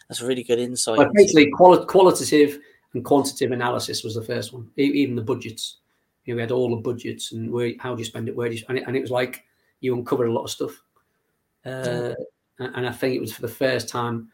that's 0.07 0.21
a 0.21 0.27
really 0.27 0.43
good 0.43 0.59
insight. 0.59 0.97
But 0.97 1.13
basically, 1.13 1.51
quali- 1.51 1.85
qualitative 1.85 2.59
and 2.93 3.03
quantitative 3.03 3.51
analysis 3.51 4.03
was 4.03 4.15
the 4.15 4.23
first 4.23 4.53
one. 4.53 4.69
Even 4.77 5.15
the 5.15 5.21
budgets, 5.21 5.77
you 6.25 6.33
know, 6.33 6.37
we 6.37 6.41
had 6.41 6.51
all 6.51 6.69
the 6.69 6.81
budgets 6.81 7.31
and 7.31 7.51
where 7.51 7.73
how 7.79 7.95
do 7.95 7.99
you 7.99 8.05
spend 8.05 8.27
it, 8.27 8.35
where 8.35 8.49
do 8.49 8.55
you, 8.55 8.63
and 8.69 8.77
it, 8.77 8.83
and 8.87 8.95
it 8.95 9.01
was 9.01 9.11
like 9.11 9.43
you 9.79 9.93
uncovered 9.95 10.27
a 10.27 10.33
lot 10.33 10.43
of 10.43 10.49
stuff. 10.51 10.81
Uh, 11.65 12.13
and, 12.59 12.75
and 12.75 12.87
I 12.87 12.91
think 12.91 13.15
it 13.15 13.21
was 13.21 13.33
for 13.33 13.41
the 13.41 13.47
first 13.47 13.89
time 13.89 14.29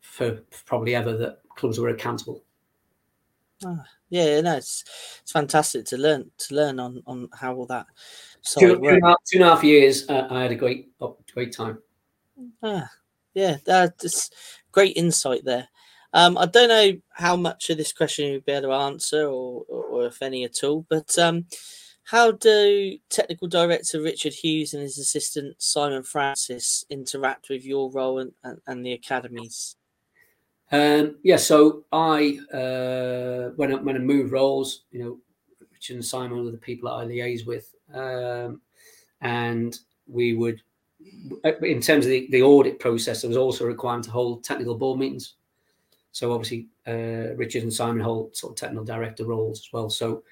for 0.00 0.40
probably 0.64 0.94
ever 0.94 1.16
that 1.16 1.40
clubs 1.56 1.78
were 1.78 1.88
accountable. 1.88 2.42
Ah, 3.64 3.84
yeah, 4.10 4.40
no, 4.40 4.56
it's 4.56 4.84
it's 5.22 5.32
fantastic 5.32 5.86
to 5.86 5.96
learn 5.96 6.30
to 6.38 6.54
learn 6.54 6.78
on 6.78 7.02
on 7.06 7.28
how 7.32 7.54
all 7.54 7.66
that. 7.66 7.86
Two, 8.46 8.78
two, 8.78 8.88
and 8.88 9.04
half, 9.04 9.16
two 9.24 9.38
and 9.38 9.44
a 9.44 9.50
half 9.50 9.64
years, 9.64 10.08
uh, 10.08 10.28
I 10.30 10.42
had 10.42 10.52
a 10.52 10.56
great, 10.56 10.90
oh, 11.00 11.16
great 11.34 11.52
time. 11.52 11.78
Ah, 12.62 12.88
yeah, 13.34 13.56
that's 13.64 14.30
great 14.70 14.96
insight 14.96 15.44
there. 15.44 15.68
Um, 16.12 16.38
I 16.38 16.46
don't 16.46 16.68
know 16.68 16.92
how 17.10 17.36
much 17.36 17.70
of 17.70 17.76
this 17.76 17.92
question 17.92 18.26
you'll 18.26 18.40
be 18.40 18.52
able 18.52 18.68
to 18.68 18.74
answer, 18.74 19.24
or, 19.24 19.64
or, 19.68 19.84
or 19.84 20.06
if 20.06 20.22
any 20.22 20.44
at 20.44 20.62
all. 20.62 20.86
But 20.88 21.18
um, 21.18 21.46
how 22.04 22.30
do 22.30 22.96
technical 23.10 23.48
director 23.48 24.00
Richard 24.00 24.32
Hughes 24.32 24.74
and 24.74 24.82
his 24.82 24.96
assistant 24.98 25.60
Simon 25.60 26.04
Francis 26.04 26.84
interact 26.88 27.48
with 27.50 27.64
your 27.64 27.90
role 27.90 28.20
and, 28.20 28.32
and, 28.44 28.60
and 28.66 28.86
the 28.86 28.92
academies? 28.92 29.76
Um, 30.70 31.16
yeah, 31.22 31.36
so 31.36 31.84
I 31.92 32.38
uh, 32.52 33.50
when 33.56 33.72
I, 33.72 33.76
when 33.76 33.96
I 33.96 34.00
moved 34.00 34.32
roles, 34.32 34.84
you 34.90 35.00
know, 35.02 35.18
Richard 35.72 35.96
and 35.96 36.04
Simon 36.04 36.46
are 36.46 36.50
the 36.50 36.58
people 36.58 36.88
that 36.88 36.96
I 36.96 37.04
liaise 37.04 37.44
with, 37.46 37.74
um, 37.92 38.60
and 39.20 39.78
we 40.06 40.34
would, 40.34 40.62
in 41.62 41.80
terms 41.80 42.06
of 42.06 42.10
the, 42.10 42.28
the 42.30 42.42
audit 42.42 42.78
process, 42.78 43.22
there 43.22 43.28
was 43.28 43.36
also 43.36 43.64
a 43.64 43.68
requirement 43.68 44.04
to 44.04 44.10
hold 44.10 44.44
technical 44.44 44.76
board 44.76 44.98
meetings. 44.98 45.34
So 46.12 46.32
obviously, 46.32 46.68
uh, 46.86 47.34
Richard 47.36 47.62
and 47.62 47.72
Simon 47.72 48.00
hold 48.00 48.36
sort 48.36 48.52
of 48.52 48.56
technical 48.56 48.84
director 48.84 49.24
roles 49.24 49.60
as 49.60 49.72
well. 49.72 49.90
So 49.90 50.22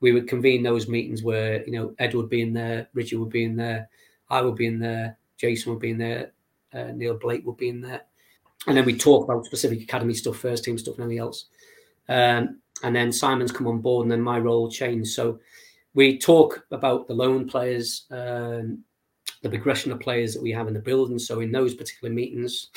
we 0.00 0.12
would 0.12 0.28
convene 0.28 0.62
those 0.62 0.88
meetings 0.88 1.22
where 1.22 1.64
you 1.64 1.72
know 1.72 1.94
Ed 1.98 2.14
would 2.14 2.28
be 2.28 2.42
in 2.42 2.52
there, 2.52 2.88
Richard 2.94 3.18
would 3.18 3.30
be 3.30 3.44
in 3.44 3.56
there, 3.56 3.88
I 4.30 4.40
would 4.40 4.56
be 4.56 4.66
in 4.66 4.78
there, 4.78 5.16
Jason 5.36 5.72
would 5.72 5.80
be 5.80 5.90
in 5.90 5.98
there, 5.98 6.32
uh, 6.72 6.92
Neil 6.94 7.18
Blake 7.18 7.44
would 7.44 7.56
be 7.56 7.68
in 7.68 7.80
there 7.80 8.02
and 8.66 8.76
then 8.76 8.84
we 8.84 8.96
talk 8.96 9.24
about 9.24 9.44
specific 9.44 9.82
academy 9.82 10.14
stuff, 10.14 10.36
first 10.36 10.64
team 10.64 10.78
stuff, 10.78 10.96
and 10.96 11.04
anything 11.04 11.20
else. 11.20 11.46
Um, 12.08 12.60
and 12.82 12.94
then 12.94 13.12
Simon's 13.12 13.52
come 13.52 13.66
on 13.66 13.80
board, 13.80 14.04
and 14.04 14.12
then 14.12 14.20
my 14.20 14.38
role 14.38 14.70
changed. 14.70 15.10
So 15.10 15.40
we 15.94 16.18
talk 16.18 16.64
about 16.70 17.06
the 17.06 17.14
loan 17.14 17.46
players, 17.46 18.06
um, 18.10 18.82
the 19.42 19.48
progression 19.48 19.92
of 19.92 20.00
players 20.00 20.32
that 20.34 20.42
we 20.42 20.52
have 20.52 20.68
in 20.68 20.74
the 20.74 20.80
building. 20.80 21.18
So 21.18 21.40
in 21.40 21.52
those 21.52 21.74
particular 21.74 22.12
meetings, 22.12 22.68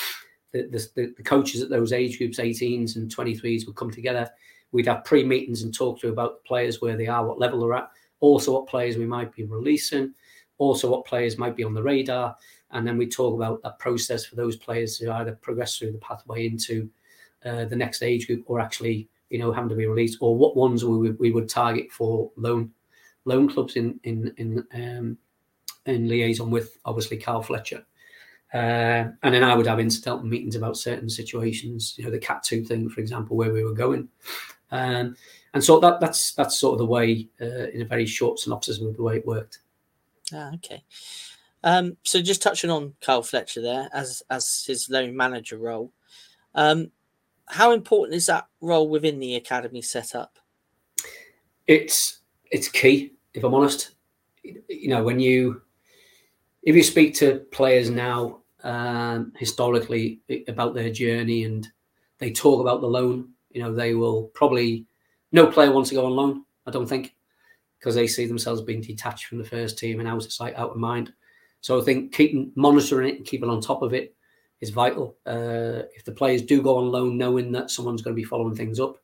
the, 0.51 0.63
the, 0.95 1.13
the 1.17 1.23
coaches 1.23 1.61
at 1.61 1.69
those 1.69 1.93
age 1.93 2.17
groups, 2.17 2.39
18s 2.39 2.95
and 2.95 3.13
23s, 3.13 3.65
would 3.65 3.75
come 3.75 3.91
together. 3.91 4.29
We'd 4.71 4.87
have 4.87 5.05
pre-meetings 5.05 5.63
and 5.63 5.73
talk 5.73 5.99
to 6.01 6.09
about 6.09 6.43
the 6.43 6.47
players 6.47 6.81
where 6.81 6.97
they 6.97 7.07
are, 7.07 7.25
what 7.25 7.39
level 7.39 7.61
they're 7.61 7.75
at, 7.75 7.89
also 8.19 8.53
what 8.53 8.67
players 8.67 8.97
we 8.97 9.05
might 9.05 9.33
be 9.33 9.43
releasing, 9.43 10.13
also 10.57 10.89
what 10.89 11.05
players 11.05 11.37
might 11.37 11.55
be 11.55 11.63
on 11.63 11.73
the 11.73 11.83
radar, 11.83 12.35
and 12.71 12.85
then 12.85 12.97
we 12.97 13.07
talk 13.07 13.35
about 13.35 13.61
that 13.63 13.79
process 13.79 14.25
for 14.25 14.35
those 14.35 14.57
players 14.57 14.97
to 14.97 15.11
either 15.13 15.33
progress 15.41 15.77
through 15.77 15.91
the 15.91 15.97
pathway 15.99 16.47
into 16.47 16.89
uh, 17.45 17.65
the 17.65 17.75
next 17.75 18.01
age 18.01 18.27
group 18.27 18.43
or 18.47 18.59
actually 18.59 19.07
you 19.29 19.39
know 19.39 19.51
having 19.51 19.69
to 19.69 19.75
be 19.75 19.85
released 19.85 20.17
or 20.19 20.35
what 20.35 20.55
ones 20.55 20.83
we 20.83 21.11
we 21.11 21.31
would 21.31 21.47
target 21.47 21.91
for 21.91 22.31
loan 22.37 22.71
loan 23.25 23.49
clubs 23.49 23.75
in 23.75 23.99
in 24.03 24.33
in 24.37 24.65
um, 24.73 25.17
in 25.85 26.07
liaison 26.07 26.49
with 26.49 26.77
obviously 26.85 27.17
Carl 27.17 27.41
Fletcher. 27.41 27.85
Uh, 28.53 29.11
and 29.23 29.33
then 29.33 29.43
I 29.43 29.55
would 29.55 29.67
have 29.67 29.79
incidental 29.79 30.23
meetings 30.23 30.55
about 30.55 30.77
certain 30.77 31.09
situations, 31.09 31.95
you 31.97 32.05
know, 32.05 32.11
the 32.11 32.19
Cat 32.19 32.41
Two 32.41 32.63
thing, 32.63 32.87
for 32.87 33.01
example, 33.01 33.35
where 33.35 33.51
we 33.51 33.63
were 33.63 33.73
going, 33.73 34.07
um, 34.71 35.15
and 35.53 35.63
so 35.63 35.79
that 35.79 35.99
that's 35.99 36.33
that's 36.33 36.57
sort 36.57 36.73
of 36.73 36.79
the 36.79 36.85
way, 36.85 37.27
uh, 37.41 37.67
in 37.73 37.81
a 37.81 37.85
very 37.85 38.05
short 38.05 38.39
synopsis 38.39 38.79
of 38.79 38.95
the 38.95 39.03
way 39.03 39.17
it 39.17 39.27
worked. 39.27 39.59
Ah, 40.33 40.53
okay. 40.53 40.83
Um, 41.63 41.97
so 42.03 42.21
just 42.21 42.41
touching 42.41 42.69
on 42.69 42.93
Carl 43.01 43.23
Fletcher 43.23 43.61
there 43.61 43.89
as 43.91 44.21
as 44.29 44.63
his 44.65 44.89
loan 44.89 45.17
manager 45.17 45.57
role, 45.57 45.91
um, 46.53 46.91
how 47.47 47.71
important 47.71 48.15
is 48.15 48.27
that 48.27 48.47
role 48.61 48.87
within 48.87 49.19
the 49.19 49.35
academy 49.35 49.81
setup? 49.81 50.37
It's 51.67 52.19
it's 52.51 52.67
key, 52.69 53.13
if 53.35 53.43
I'm 53.43 53.53
honest. 53.53 53.91
You 54.43 54.89
know, 54.89 55.03
when 55.03 55.19
you 55.19 55.61
if 56.63 56.75
you 56.75 56.83
speak 56.83 57.13
to 57.15 57.45
players 57.51 57.89
now, 57.89 58.41
um, 58.63 59.33
historically 59.37 60.21
about 60.47 60.73
their 60.73 60.91
journey, 60.91 61.43
and 61.43 61.67
they 62.19 62.31
talk 62.31 62.61
about 62.61 62.81
the 62.81 62.87
loan, 62.87 63.29
you 63.51 63.61
know, 63.61 63.73
they 63.73 63.93
will 63.93 64.23
probably 64.33 64.85
no 65.31 65.47
player 65.47 65.71
wants 65.71 65.89
to 65.89 65.95
go 65.95 66.05
on 66.05 66.15
loan. 66.15 66.45
I 66.65 66.71
don't 66.71 66.87
think 66.87 67.15
because 67.79 67.95
they 67.95 68.07
see 68.07 68.25
themselves 68.25 68.61
being 68.61 68.81
detached 68.81 69.25
from 69.25 69.37
the 69.37 69.43
first 69.43 69.77
team 69.77 69.99
and 69.99 70.09
out 70.09 70.25
of 70.25 70.31
sight, 70.31 70.55
out 70.55 70.71
of 70.71 70.77
mind. 70.77 71.13
So 71.61 71.79
I 71.79 71.83
think 71.83 72.13
keeping 72.13 72.51
monitoring 72.55 73.09
it 73.09 73.17
and 73.17 73.25
keeping 73.25 73.49
on 73.49 73.61
top 73.61 73.81
of 73.81 73.93
it 73.93 74.15
is 74.61 74.69
vital. 74.69 75.17
Uh, 75.25 75.83
if 75.95 76.03
the 76.05 76.11
players 76.11 76.41
do 76.41 76.61
go 76.61 76.77
on 76.77 76.91
loan, 76.91 77.17
knowing 77.17 77.51
that 77.51 77.69
someone's 77.69 78.01
going 78.01 78.15
to 78.15 78.21
be 78.21 78.23
following 78.23 78.55
things 78.55 78.79
up, 78.79 78.97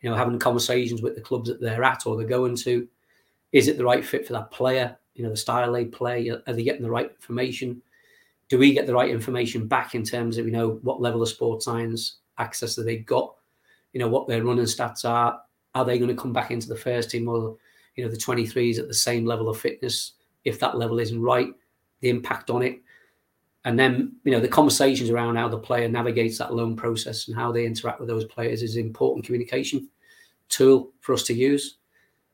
you 0.00 0.08
know, 0.08 0.16
having 0.16 0.38
conversations 0.38 1.02
with 1.02 1.14
the 1.14 1.20
clubs 1.20 1.48
that 1.48 1.60
they're 1.60 1.84
at 1.84 2.06
or 2.06 2.16
they're 2.16 2.26
going 2.26 2.56
to, 2.56 2.88
is 3.52 3.68
it 3.68 3.76
the 3.76 3.84
right 3.84 4.04
fit 4.04 4.26
for 4.26 4.32
that 4.34 4.50
player? 4.50 4.96
You 5.14 5.24
know, 5.24 5.30
the 5.30 5.36
style 5.36 5.72
they 5.72 5.84
play, 5.84 6.30
uh, 6.30 6.38
are 6.46 6.52
they 6.52 6.62
getting 6.62 6.82
the 6.82 6.90
right 6.90 7.10
information? 7.10 7.82
Do 8.48 8.58
we 8.58 8.72
get 8.72 8.86
the 8.86 8.94
right 8.94 9.10
information 9.10 9.66
back 9.66 9.94
in 9.94 10.02
terms 10.02 10.38
of 10.38 10.46
you 10.46 10.52
know 10.52 10.80
what 10.82 11.00
level 11.00 11.22
of 11.22 11.28
sports 11.28 11.64
science 11.64 12.18
access 12.38 12.74
that 12.76 12.84
they've 12.84 13.06
got? 13.06 13.34
You 13.92 14.00
know 14.00 14.08
what 14.08 14.28
their 14.28 14.44
running 14.44 14.64
stats 14.64 15.04
are. 15.04 15.40
Are 15.74 15.84
they 15.84 15.98
going 15.98 16.14
to 16.14 16.20
come 16.20 16.32
back 16.32 16.50
into 16.50 16.68
the 16.68 16.76
first 16.76 17.10
team 17.10 17.28
or 17.28 17.56
you 17.96 18.04
know 18.04 18.10
the 18.10 18.16
23s 18.16 18.78
at 18.78 18.88
the 18.88 18.94
same 18.94 19.24
level 19.24 19.48
of 19.48 19.60
fitness? 19.60 20.12
If 20.44 20.58
that 20.60 20.78
level 20.78 20.98
isn't 20.98 21.20
right, 21.20 21.48
the 22.00 22.08
impact 22.08 22.50
on 22.50 22.62
it, 22.62 22.80
and 23.64 23.78
then 23.78 24.14
you 24.24 24.32
know 24.32 24.40
the 24.40 24.48
conversations 24.48 25.10
around 25.10 25.36
how 25.36 25.48
the 25.48 25.58
player 25.58 25.88
navigates 25.88 26.38
that 26.38 26.54
loan 26.54 26.76
process 26.76 27.28
and 27.28 27.36
how 27.36 27.52
they 27.52 27.66
interact 27.66 28.00
with 28.00 28.08
those 28.08 28.24
players 28.24 28.62
is 28.62 28.76
an 28.76 28.82
important 28.82 29.24
communication 29.24 29.88
tool 30.48 30.92
for 31.00 31.12
us 31.12 31.22
to 31.24 31.34
use. 31.34 31.78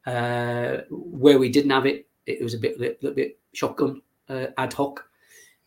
Uh, 0.06 0.82
where 0.90 1.38
we 1.38 1.50
didn't 1.50 1.70
have 1.70 1.86
it, 1.86 2.06
it 2.26 2.42
was 2.42 2.54
a 2.54 2.58
bit, 2.58 2.78
little 2.78 3.12
bit 3.12 3.38
shotgun, 3.52 4.00
uh, 4.28 4.46
ad 4.56 4.72
hoc. 4.72 5.04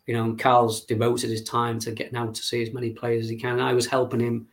You 0.07 0.15
know, 0.15 0.23
and 0.23 0.39
Carl's 0.39 0.85
devoted 0.85 1.29
his 1.29 1.43
time 1.43 1.77
to 1.79 1.91
getting 1.91 2.15
out 2.15 2.33
to 2.33 2.41
see 2.41 2.63
as 2.63 2.73
many 2.73 2.89
players 2.91 3.25
as 3.25 3.29
he 3.29 3.37
can. 3.37 3.59
I 3.59 3.73
was 3.73 3.85
helping 3.85 4.19
him 4.19 4.47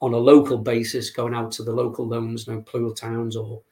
on 0.00 0.14
a 0.14 0.16
local 0.16 0.56
basis, 0.56 1.10
going 1.10 1.34
out 1.34 1.50
to 1.52 1.62
the 1.62 1.72
local 1.72 2.06
loans, 2.06 2.46
you 2.46 2.54
know, 2.54 2.60
Poole 2.60 2.94
Towns 2.94 3.34
or 3.34 3.62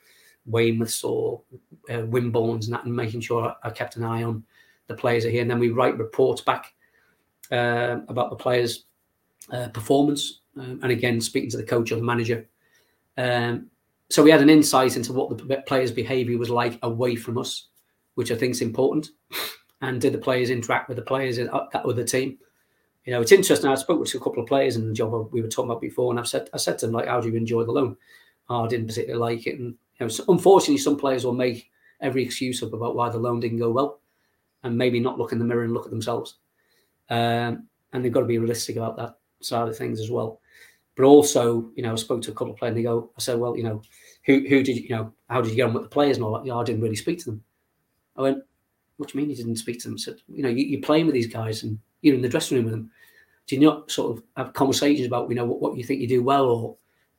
Weymouths 0.50 1.04
or 1.04 1.42
uh, 1.90 2.02
Wimbornes 2.02 2.64
and 2.64 2.74
that, 2.74 2.84
and 2.84 2.94
making 2.94 3.20
sure 3.20 3.54
I 3.62 3.70
kept 3.70 3.96
an 3.96 4.04
eye 4.04 4.24
on 4.24 4.44
the 4.88 4.94
players 4.94 5.24
here. 5.24 5.42
And 5.42 5.50
then 5.50 5.58
we 5.58 5.70
write 5.70 5.96
reports 5.96 6.40
back 6.40 6.74
uh, 7.52 7.98
about 8.08 8.30
the 8.30 8.36
players' 8.36 8.84
uh, 9.52 9.68
performance, 9.68 10.40
um, 10.56 10.80
and 10.82 10.90
again 10.90 11.20
speaking 11.20 11.50
to 11.50 11.56
the 11.56 11.62
coach 11.62 11.92
or 11.92 11.96
the 11.96 12.02
manager. 12.02 12.48
Um, 13.16 13.70
so 14.10 14.22
we 14.22 14.30
had 14.30 14.40
an 14.40 14.50
insight 14.50 14.96
into 14.96 15.12
what 15.12 15.36
the 15.36 15.62
players' 15.66 15.92
behaviour 15.92 16.38
was 16.38 16.50
like 16.50 16.78
away 16.82 17.16
from 17.16 17.38
us, 17.38 17.68
which 18.14 18.30
I 18.30 18.36
think 18.36 18.52
is 18.52 18.62
important. 18.62 19.08
And 19.80 20.00
did 20.00 20.12
the 20.12 20.18
players 20.18 20.50
interact 20.50 20.88
with 20.88 20.96
the 20.96 21.04
players 21.04 21.38
in, 21.38 21.46
that 21.46 21.84
other 21.84 22.02
team? 22.02 22.36
You 23.04 23.12
know, 23.12 23.20
it's 23.20 23.30
interesting. 23.30 23.70
I 23.70 23.76
spoke 23.76 24.00
with 24.00 24.12
a 24.12 24.18
couple 24.18 24.42
of 24.42 24.48
players 24.48 24.74
in 24.74 24.88
the 24.88 24.92
job 24.92 25.32
we 25.32 25.40
were 25.40 25.48
talking 25.48 25.70
about 25.70 25.80
before, 25.80 26.10
and 26.10 26.18
I've 26.18 26.26
said 26.26 26.50
I 26.52 26.56
said 26.56 26.78
to 26.78 26.86
them 26.86 26.94
like, 26.94 27.06
"How 27.06 27.20
do 27.20 27.28
you 27.28 27.36
enjoy 27.36 27.62
the 27.62 27.70
loan?" 27.70 27.96
Oh, 28.50 28.64
I 28.64 28.68
didn't 28.68 28.88
particularly 28.88 29.20
like 29.20 29.46
it, 29.46 29.60
and 29.60 29.76
you 30.00 30.06
know, 30.06 30.12
unfortunately, 30.28 30.78
some 30.78 30.96
players 30.96 31.24
will 31.24 31.32
make 31.32 31.70
every 32.00 32.24
excuse 32.24 32.62
up 32.62 32.72
about 32.72 32.96
why 32.96 33.08
the 33.08 33.18
loan 33.18 33.38
didn't 33.38 33.60
go 33.60 33.70
well, 33.70 34.00
and 34.64 34.76
maybe 34.76 34.98
not 34.98 35.16
look 35.16 35.30
in 35.30 35.38
the 35.38 35.44
mirror 35.44 35.62
and 35.62 35.74
look 35.74 35.84
at 35.84 35.90
themselves. 35.90 36.38
Um, 37.08 37.68
and 37.92 38.04
they've 38.04 38.12
got 38.12 38.20
to 38.20 38.26
be 38.26 38.38
realistic 38.38 38.74
about 38.74 38.96
that 38.96 39.18
side 39.40 39.68
of 39.68 39.78
things 39.78 40.00
as 40.00 40.10
well. 40.10 40.40
But 40.98 41.06
also, 41.06 41.70
you 41.76 41.84
know, 41.84 41.92
I 41.92 41.94
spoke 41.94 42.22
to 42.22 42.32
a 42.32 42.34
couple 42.34 42.52
of 42.52 42.58
players 42.58 42.72
and 42.72 42.78
they 42.78 42.82
go, 42.82 43.08
I 43.16 43.20
said, 43.20 43.38
well, 43.38 43.56
you 43.56 43.62
know, 43.62 43.82
who 44.24 44.44
who 44.48 44.64
did 44.64 44.78
you 44.78 44.88
know, 44.88 45.12
how 45.30 45.40
did 45.40 45.50
you 45.50 45.54
get 45.54 45.68
on 45.68 45.72
with 45.72 45.84
the 45.84 45.88
players 45.88 46.16
and 46.16 46.24
all 46.24 46.32
that? 46.32 46.44
Know, 46.44 46.60
I 46.60 46.64
didn't 46.64 46.82
really 46.82 46.96
speak 46.96 47.20
to 47.20 47.26
them. 47.26 47.44
I 48.16 48.22
went, 48.22 48.42
what 48.96 49.08
do 49.08 49.16
you 49.16 49.22
mean 49.22 49.30
you 49.30 49.36
didn't 49.36 49.56
speak 49.56 49.78
to 49.78 49.88
them? 49.88 49.94
I 49.96 50.02
said, 50.02 50.16
you 50.26 50.42
know, 50.42 50.48
you, 50.48 50.76
are 50.76 50.82
playing 50.82 51.06
with 51.06 51.14
these 51.14 51.32
guys 51.32 51.62
and 51.62 51.78
you're 52.02 52.16
in 52.16 52.20
the 52.20 52.28
dressing 52.28 52.56
room 52.56 52.64
with 52.64 52.74
them. 52.74 52.90
Do 53.46 53.54
you 53.54 53.60
not 53.60 53.92
sort 53.92 54.18
of 54.18 54.24
have 54.36 54.54
conversations 54.54 55.06
about, 55.06 55.28
you 55.28 55.36
know, 55.36 55.44
what, 55.44 55.60
what 55.60 55.76
you 55.76 55.84
think 55.84 56.00
you 56.00 56.08
do 56.08 56.24
well 56.24 56.46
or 56.46 56.76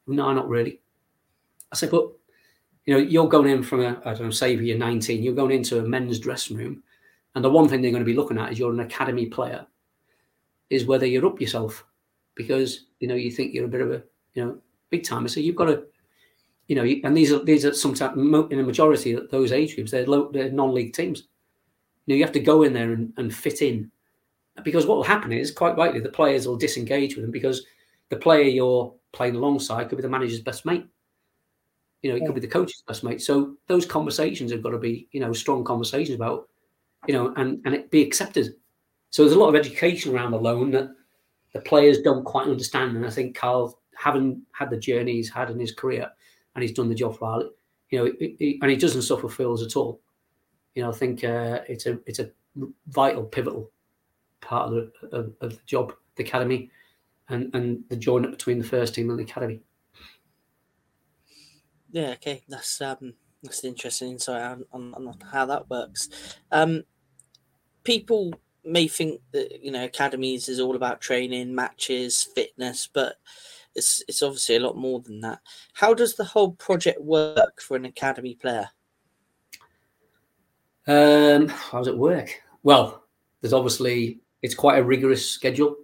no, 0.08 0.34
not 0.34 0.50
really. 0.50 0.82
I 1.72 1.76
said, 1.78 1.92
but 1.92 2.12
you 2.86 2.94
know, 2.94 3.00
you're 3.00 3.30
going 3.30 3.50
in 3.50 3.64
from 3.64 3.82
a, 3.82 4.02
I 4.04 4.14
don't 4.14 4.24
know, 4.24 4.30
say 4.30 4.56
you're 4.56 4.78
19, 4.78 5.24
you're 5.24 5.34
going 5.34 5.52
into 5.52 5.80
a 5.80 5.88
men's 5.88 6.20
dressing 6.20 6.58
room, 6.58 6.84
and 7.34 7.46
the 7.46 7.50
one 7.50 7.70
thing 7.70 7.82
they're 7.82 7.92
going 7.92 8.04
to 8.04 8.12
be 8.12 8.16
looking 8.16 8.38
at 8.38 8.52
is 8.52 8.60
you're 8.60 8.74
an 8.74 8.82
academy 8.82 9.28
player, 9.28 9.66
is 10.70 10.86
whether 10.86 11.06
you're 11.06 11.26
up 11.26 11.40
yourself, 11.40 11.86
because 12.40 12.86
you 13.02 13.08
know 13.10 13.16
you 13.16 13.30
think 13.30 13.54
you're 13.54 13.66
a 13.66 13.76
bit 13.76 13.82
of 13.82 13.92
a, 13.92 14.02
you 14.34 14.46
know, 14.46 14.58
big 14.90 15.04
timer. 15.04 15.28
So 15.28 15.42
you've 15.42 15.58
got 15.58 15.66
to, 15.66 15.84
you 16.70 16.76
know, 16.78 16.86
and 17.04 17.16
these 17.16 17.34
are 17.34 17.44
these 17.44 17.66
are 17.66 17.74
sometimes 17.74 18.18
in 18.18 18.60
a 18.60 18.64
majority 18.64 19.12
of 19.12 19.30
those 19.30 19.52
age 19.52 19.76
groups, 19.76 19.92
they're 19.92 20.06
low, 20.06 20.32
they're 20.32 20.50
non-league 20.50 20.94
teams. 20.94 21.28
You 22.06 22.14
know, 22.14 22.18
you 22.18 22.24
have 22.24 22.32
to 22.32 22.40
go 22.40 22.64
in 22.64 22.72
there 22.72 22.94
and, 22.94 23.12
and 23.18 23.36
fit 23.36 23.62
in, 23.62 23.92
because 24.64 24.86
what 24.86 24.96
will 24.96 25.04
happen 25.04 25.34
is 25.34 25.52
quite 25.52 25.76
rightly 25.76 26.00
the 26.00 26.08
players 26.08 26.48
will 26.48 26.56
disengage 26.56 27.18
with 27.18 27.26
them 27.26 27.32
because 27.32 27.66
the 28.08 28.16
player 28.16 28.44
you're 28.44 28.94
playing 29.12 29.36
alongside 29.36 29.90
could 29.90 29.98
be 29.98 30.02
the 30.02 30.10
manager's 30.10 30.40
best 30.40 30.66
mate. 30.66 30.86
You 32.02 32.10
know, 32.10 32.16
it 32.16 32.26
could 32.26 32.36
be 32.36 32.42
the 32.42 32.48
coach's 32.48 32.84
best 32.88 33.04
mate. 33.04 33.22
So 33.22 33.58
those 33.68 33.86
conversations 33.86 34.54
have 34.54 34.64
got 34.64 34.70
to 34.70 34.78
be, 34.78 35.10
you 35.12 35.20
know, 35.20 35.34
strong 35.34 35.66
conversations 35.66 36.16
about, 36.16 36.48
you 37.06 37.14
know, 37.14 37.34
and 37.36 37.62
and 37.66 37.76
it 37.76 37.92
be 37.92 38.02
accepted. 38.02 38.56
So 39.10 39.24
there's 39.24 39.36
a 39.36 39.40
lot 39.40 39.50
of 39.50 39.56
education 39.56 40.16
around 40.16 40.32
the 40.32 40.40
loan 40.40 40.72
that 40.72 40.96
the 41.54 41.62
players 41.62 42.02
don't 42.02 42.24
quite 42.24 42.48
understand. 42.48 42.96
And 42.96 43.06
I 43.06 43.10
think 43.10 43.36
Carl, 43.36 43.80
having 43.96 44.44
had 44.52 44.70
the 44.70 44.78
journey 44.78 45.14
he's 45.14 45.30
had 45.30 45.50
in 45.50 45.60
his 45.60 45.72
career, 45.72 46.10
and 46.56 46.62
he's 46.62 46.74
done 46.74 46.90
the 46.90 46.96
job 46.96 47.18
well, 47.22 47.50
you 47.90 48.00
know, 48.00 48.06
and 48.62 48.72
he 48.72 48.78
doesn't 48.78 49.04
suffer 49.04 49.30
fools 49.30 49.64
at 49.64 49.76
all. 49.76 50.02
You 50.76 50.84
know, 50.84 50.90
I 50.90 50.94
think 50.94 51.24
uh, 51.24 51.62
it's 51.68 51.86
a 51.86 52.00
it's 52.06 52.20
a 52.20 52.30
vital, 52.88 53.24
pivotal 53.24 53.72
part 54.42 54.68
of 54.68 54.74
the 54.74 55.18
of, 55.18 55.34
of 55.42 55.52
the 55.52 55.62
job, 55.66 55.94
the 56.16 56.24
academy, 56.24 56.70
and 57.30 57.54
and 57.56 57.84
the 57.90 57.96
join 57.96 58.26
up 58.26 58.32
between 58.32 58.60
the 58.60 58.66
first 58.66 58.96
team 58.96 59.10
and 59.10 59.20
the 59.20 59.24
academy. 59.24 59.62
Yeah, 61.92 62.12
okay, 62.12 62.44
that's 62.48 62.82
um 62.82 63.14
that's 63.42 63.64
an 63.64 63.70
interesting 63.70 64.12
insight 64.12 64.42
on, 64.42 64.66
on, 64.72 65.08
on 65.08 65.16
how 65.32 65.46
that 65.46 65.70
works. 65.70 66.10
Um, 66.52 66.84
people 67.84 68.34
may 68.70 68.88
think 68.88 69.22
that 69.32 69.64
you 69.64 69.72
know 69.72 69.86
academies 69.86 70.50
is 70.50 70.60
all 70.60 70.76
about 70.76 71.02
training, 71.02 71.54
matches, 71.54 72.24
fitness, 72.36 72.88
but 72.92 73.16
it's 73.76 74.04
it's 74.08 74.22
obviously 74.22 74.56
a 74.56 74.62
lot 74.62 74.78
more 74.78 75.00
than 75.00 75.22
that. 75.22 75.40
How 75.74 75.94
does 75.94 76.16
the 76.16 76.24
whole 76.24 76.52
project 76.52 77.02
work 77.02 77.62
for 77.62 77.76
an 77.76 77.86
academy 77.86 78.36
player? 78.36 78.70
Um, 80.88 81.48
how 81.50 81.80
does 81.80 81.88
it 81.88 81.98
work? 81.98 82.42
Well, 82.64 83.04
there's 83.42 83.54
obviously 83.54 84.20
it's 84.42 84.56
quite 84.56 84.80
a 84.80 84.84
rigorous 84.84 85.30
schedule. 85.30 85.76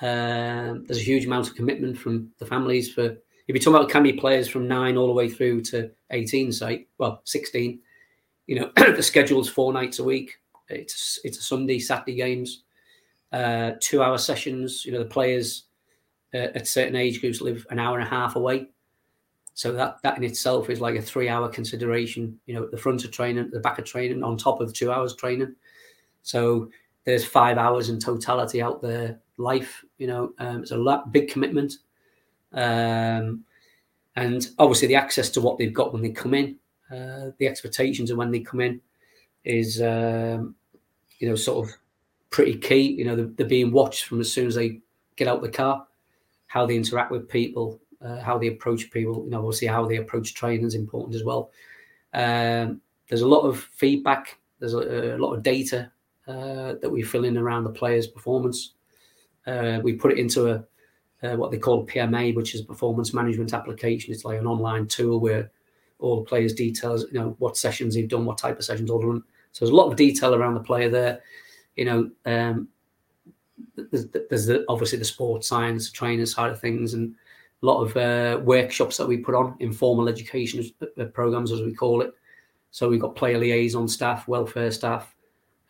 Um, 0.00 0.84
there's 0.86 1.00
a 1.00 1.04
huge 1.04 1.26
amount 1.26 1.48
of 1.48 1.54
commitment 1.54 1.98
from 1.98 2.30
the 2.38 2.46
families 2.46 2.92
for 2.92 3.16
if 3.50 3.54
you're 3.54 3.58
talking 3.58 3.74
about 3.74 3.90
academy 3.90 4.12
players 4.12 4.46
from 4.46 4.68
nine 4.68 4.96
all 4.96 5.08
the 5.08 5.12
way 5.12 5.28
through 5.28 5.62
to 5.62 5.90
18, 6.10 6.52
say, 6.52 6.86
well, 6.98 7.20
16, 7.24 7.80
you 8.46 8.60
know, 8.60 8.70
the 8.76 9.02
schedule's 9.02 9.48
four 9.48 9.72
nights 9.72 9.98
a 9.98 10.04
week. 10.04 10.39
It's 10.70 11.18
it's 11.24 11.38
a 11.38 11.42
Sunday, 11.42 11.78
Saturday 11.78 12.14
games, 12.14 12.62
uh, 13.32 13.72
two 13.80 14.02
hour 14.02 14.18
sessions. 14.18 14.84
You 14.84 14.92
know, 14.92 14.98
the 15.00 15.04
players 15.04 15.64
uh, 16.34 16.48
at 16.54 16.68
certain 16.68 16.96
age 16.96 17.20
groups 17.20 17.40
live 17.40 17.66
an 17.70 17.78
hour 17.78 17.98
and 17.98 18.06
a 18.06 18.10
half 18.10 18.36
away. 18.36 18.68
So 19.54 19.72
that 19.72 19.98
that 20.02 20.16
in 20.16 20.24
itself 20.24 20.70
is 20.70 20.80
like 20.80 20.96
a 20.96 21.02
three 21.02 21.28
hour 21.28 21.48
consideration. 21.48 22.38
You 22.46 22.54
know, 22.54 22.64
at 22.64 22.70
the 22.70 22.78
front 22.78 23.04
of 23.04 23.10
training, 23.10 23.50
the 23.52 23.60
back 23.60 23.78
of 23.78 23.84
training, 23.84 24.22
on 24.22 24.36
top 24.36 24.60
of 24.60 24.72
two 24.72 24.90
hours 24.92 25.14
training. 25.14 25.54
So 26.22 26.70
there's 27.04 27.24
five 27.24 27.58
hours 27.58 27.88
in 27.88 27.98
totality 27.98 28.62
out 28.62 28.82
there. 28.82 29.20
Life, 29.36 29.84
you 29.98 30.06
know, 30.06 30.32
um, 30.38 30.62
it's 30.62 30.70
a 30.70 30.76
lot, 30.76 31.12
big 31.12 31.28
commitment. 31.28 31.74
Um, 32.52 33.44
and 34.16 34.46
obviously, 34.58 34.88
the 34.88 34.96
access 34.96 35.30
to 35.30 35.40
what 35.40 35.56
they've 35.56 35.72
got 35.72 35.92
when 35.92 36.02
they 36.02 36.10
come 36.10 36.34
in, 36.34 36.56
uh, 36.90 37.30
the 37.38 37.46
expectations 37.46 38.10
of 38.10 38.18
when 38.18 38.30
they 38.30 38.40
come 38.40 38.60
in 38.60 38.80
is, 39.44 39.80
um, 39.80 40.54
you 41.20 41.28
know, 41.28 41.36
sort 41.36 41.68
of 41.68 41.74
pretty 42.30 42.56
key. 42.56 42.92
You 42.92 43.04
know, 43.04 43.14
they're, 43.14 43.30
they're, 43.36 43.46
being 43.46 43.70
watched 43.70 44.04
from 44.04 44.20
as 44.20 44.32
soon 44.32 44.48
as 44.48 44.56
they 44.56 44.80
get 45.16 45.28
out 45.28 45.42
the 45.42 45.48
car, 45.48 45.86
how 46.48 46.66
they 46.66 46.74
interact 46.74 47.12
with 47.12 47.28
people, 47.28 47.80
uh, 48.04 48.20
how 48.20 48.38
they 48.38 48.48
approach 48.48 48.90
people. 48.90 49.24
You 49.24 49.30
know, 49.30 49.38
obviously, 49.38 49.68
how 49.68 49.86
they 49.86 49.96
approach 49.96 50.34
training 50.34 50.66
is 50.66 50.74
important 50.74 51.14
as 51.14 51.22
well. 51.22 51.52
Um, 52.12 52.80
there's 53.08 53.22
a 53.22 53.28
lot 53.28 53.42
of 53.42 53.60
feedback. 53.76 54.38
There's 54.58 54.74
a, 54.74 55.16
a 55.16 55.18
lot 55.18 55.34
of 55.34 55.42
data 55.42 55.92
uh, 56.26 56.74
that 56.80 56.90
we 56.90 57.02
fill 57.02 57.24
in 57.24 57.36
around 57.36 57.64
the 57.64 57.70
player's 57.70 58.06
performance. 58.06 58.72
Uh, 59.46 59.80
we 59.82 59.92
put 59.92 60.12
it 60.12 60.18
into 60.18 60.50
a 60.50 60.64
uh, 61.22 61.36
what 61.36 61.50
they 61.50 61.58
call 61.58 61.86
PMA, 61.86 62.34
which 62.34 62.54
is 62.54 62.62
a 62.62 62.64
performance 62.64 63.12
management 63.12 63.52
application. 63.52 64.12
It's 64.12 64.24
like 64.24 64.38
an 64.38 64.46
online 64.46 64.86
tool 64.86 65.20
where 65.20 65.50
all 65.98 66.16
the 66.16 66.24
players' 66.24 66.54
details, 66.54 67.04
you 67.12 67.18
know, 67.18 67.36
what 67.38 67.56
sessions 67.56 67.94
they've 67.94 68.08
done, 68.08 68.24
what 68.24 68.38
type 68.38 68.58
of 68.58 68.64
sessions 68.64 68.90
all 68.90 69.04
run. 69.04 69.22
So 69.52 69.64
there's 69.64 69.72
a 69.72 69.76
lot 69.76 69.90
of 69.90 69.96
detail 69.96 70.34
around 70.34 70.54
the 70.54 70.60
player 70.60 70.88
there. 70.88 71.20
You 71.76 71.84
know, 71.84 72.10
um, 72.26 72.68
there's, 73.76 74.06
there's 74.28 74.46
the, 74.46 74.64
obviously 74.68 74.98
the 74.98 75.04
sports 75.04 75.48
science, 75.48 75.90
training 75.90 76.26
side 76.26 76.50
of 76.50 76.60
things, 76.60 76.94
and 76.94 77.14
a 77.62 77.66
lot 77.66 77.82
of 77.82 77.96
uh, 77.96 78.40
workshops 78.42 78.96
that 78.96 79.06
we 79.06 79.18
put 79.18 79.34
on, 79.34 79.56
informal 79.60 80.08
education 80.08 80.64
uh, 80.98 81.04
programs 81.06 81.52
as 81.52 81.62
we 81.62 81.74
call 81.74 82.00
it. 82.00 82.12
So 82.70 82.88
we've 82.88 83.00
got 83.00 83.16
player 83.16 83.38
liaison 83.38 83.88
staff, 83.88 84.28
welfare 84.28 84.70
staff, 84.70 85.14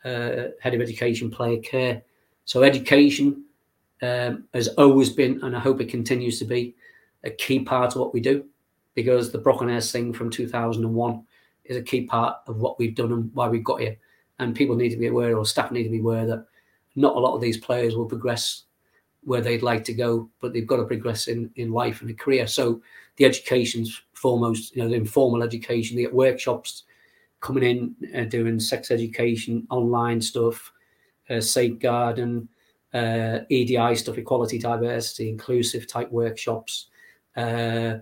uh, 0.05 0.49
head 0.59 0.73
of 0.73 0.81
education, 0.81 1.31
player 1.31 1.59
care. 1.59 2.03
So 2.45 2.63
education 2.63 3.45
um, 4.01 4.45
has 4.53 4.67
always 4.69 5.09
been, 5.09 5.39
and 5.43 5.55
I 5.55 5.59
hope 5.59 5.81
it 5.81 5.89
continues 5.89 6.39
to 6.39 6.45
be, 6.45 6.75
a 7.23 7.29
key 7.29 7.59
part 7.59 7.93
of 7.93 8.01
what 8.01 8.13
we 8.13 8.19
do 8.19 8.45
because 8.95 9.31
the 9.31 9.39
Brockenhurst 9.39 9.91
thing 9.91 10.11
from 10.11 10.29
2001 10.29 11.23
is 11.71 11.77
a 11.77 11.81
key 11.81 12.03
part 12.03 12.37
of 12.47 12.57
what 12.57 12.77
we've 12.77 12.95
done 12.95 13.11
and 13.11 13.33
why 13.33 13.47
we've 13.47 13.63
got 13.63 13.81
here. 13.81 13.97
And 14.39 14.55
people 14.55 14.75
need 14.75 14.89
to 14.89 14.97
be 14.97 15.07
aware, 15.07 15.37
or 15.37 15.45
staff 15.45 15.71
need 15.71 15.83
to 15.83 15.89
be 15.89 15.99
aware, 15.99 16.25
that 16.27 16.45
not 16.95 17.15
a 17.15 17.19
lot 17.19 17.35
of 17.35 17.41
these 17.41 17.57
players 17.57 17.95
will 17.95 18.05
progress 18.05 18.63
where 19.23 19.41
they'd 19.41 19.63
like 19.63 19.83
to 19.85 19.93
go, 19.93 20.29
but 20.41 20.51
they've 20.51 20.67
got 20.67 20.77
to 20.77 20.85
progress 20.85 21.27
in, 21.27 21.49
in 21.55 21.71
life 21.71 22.01
and 22.01 22.09
a 22.09 22.13
career. 22.13 22.47
So 22.47 22.81
the 23.17 23.25
education's 23.25 24.01
foremost, 24.13 24.75
you 24.75 24.81
know, 24.81 24.89
the 24.89 24.95
informal 24.95 25.43
education, 25.43 25.95
the 25.95 26.07
workshops 26.07 26.83
coming 27.39 27.63
in, 27.63 27.95
uh, 28.15 28.25
doing 28.25 28.59
sex 28.59 28.91
education, 28.91 29.67
online 29.69 30.21
stuff, 30.21 30.71
uh, 31.29 31.39
safeguarding, 31.39 32.47
uh, 32.93 33.39
EDI 33.49 33.95
stuff, 33.95 34.17
equality, 34.17 34.57
diversity, 34.57 35.29
inclusive 35.29 35.87
type 35.87 36.11
workshops. 36.11 36.87
Uh, 37.35 37.97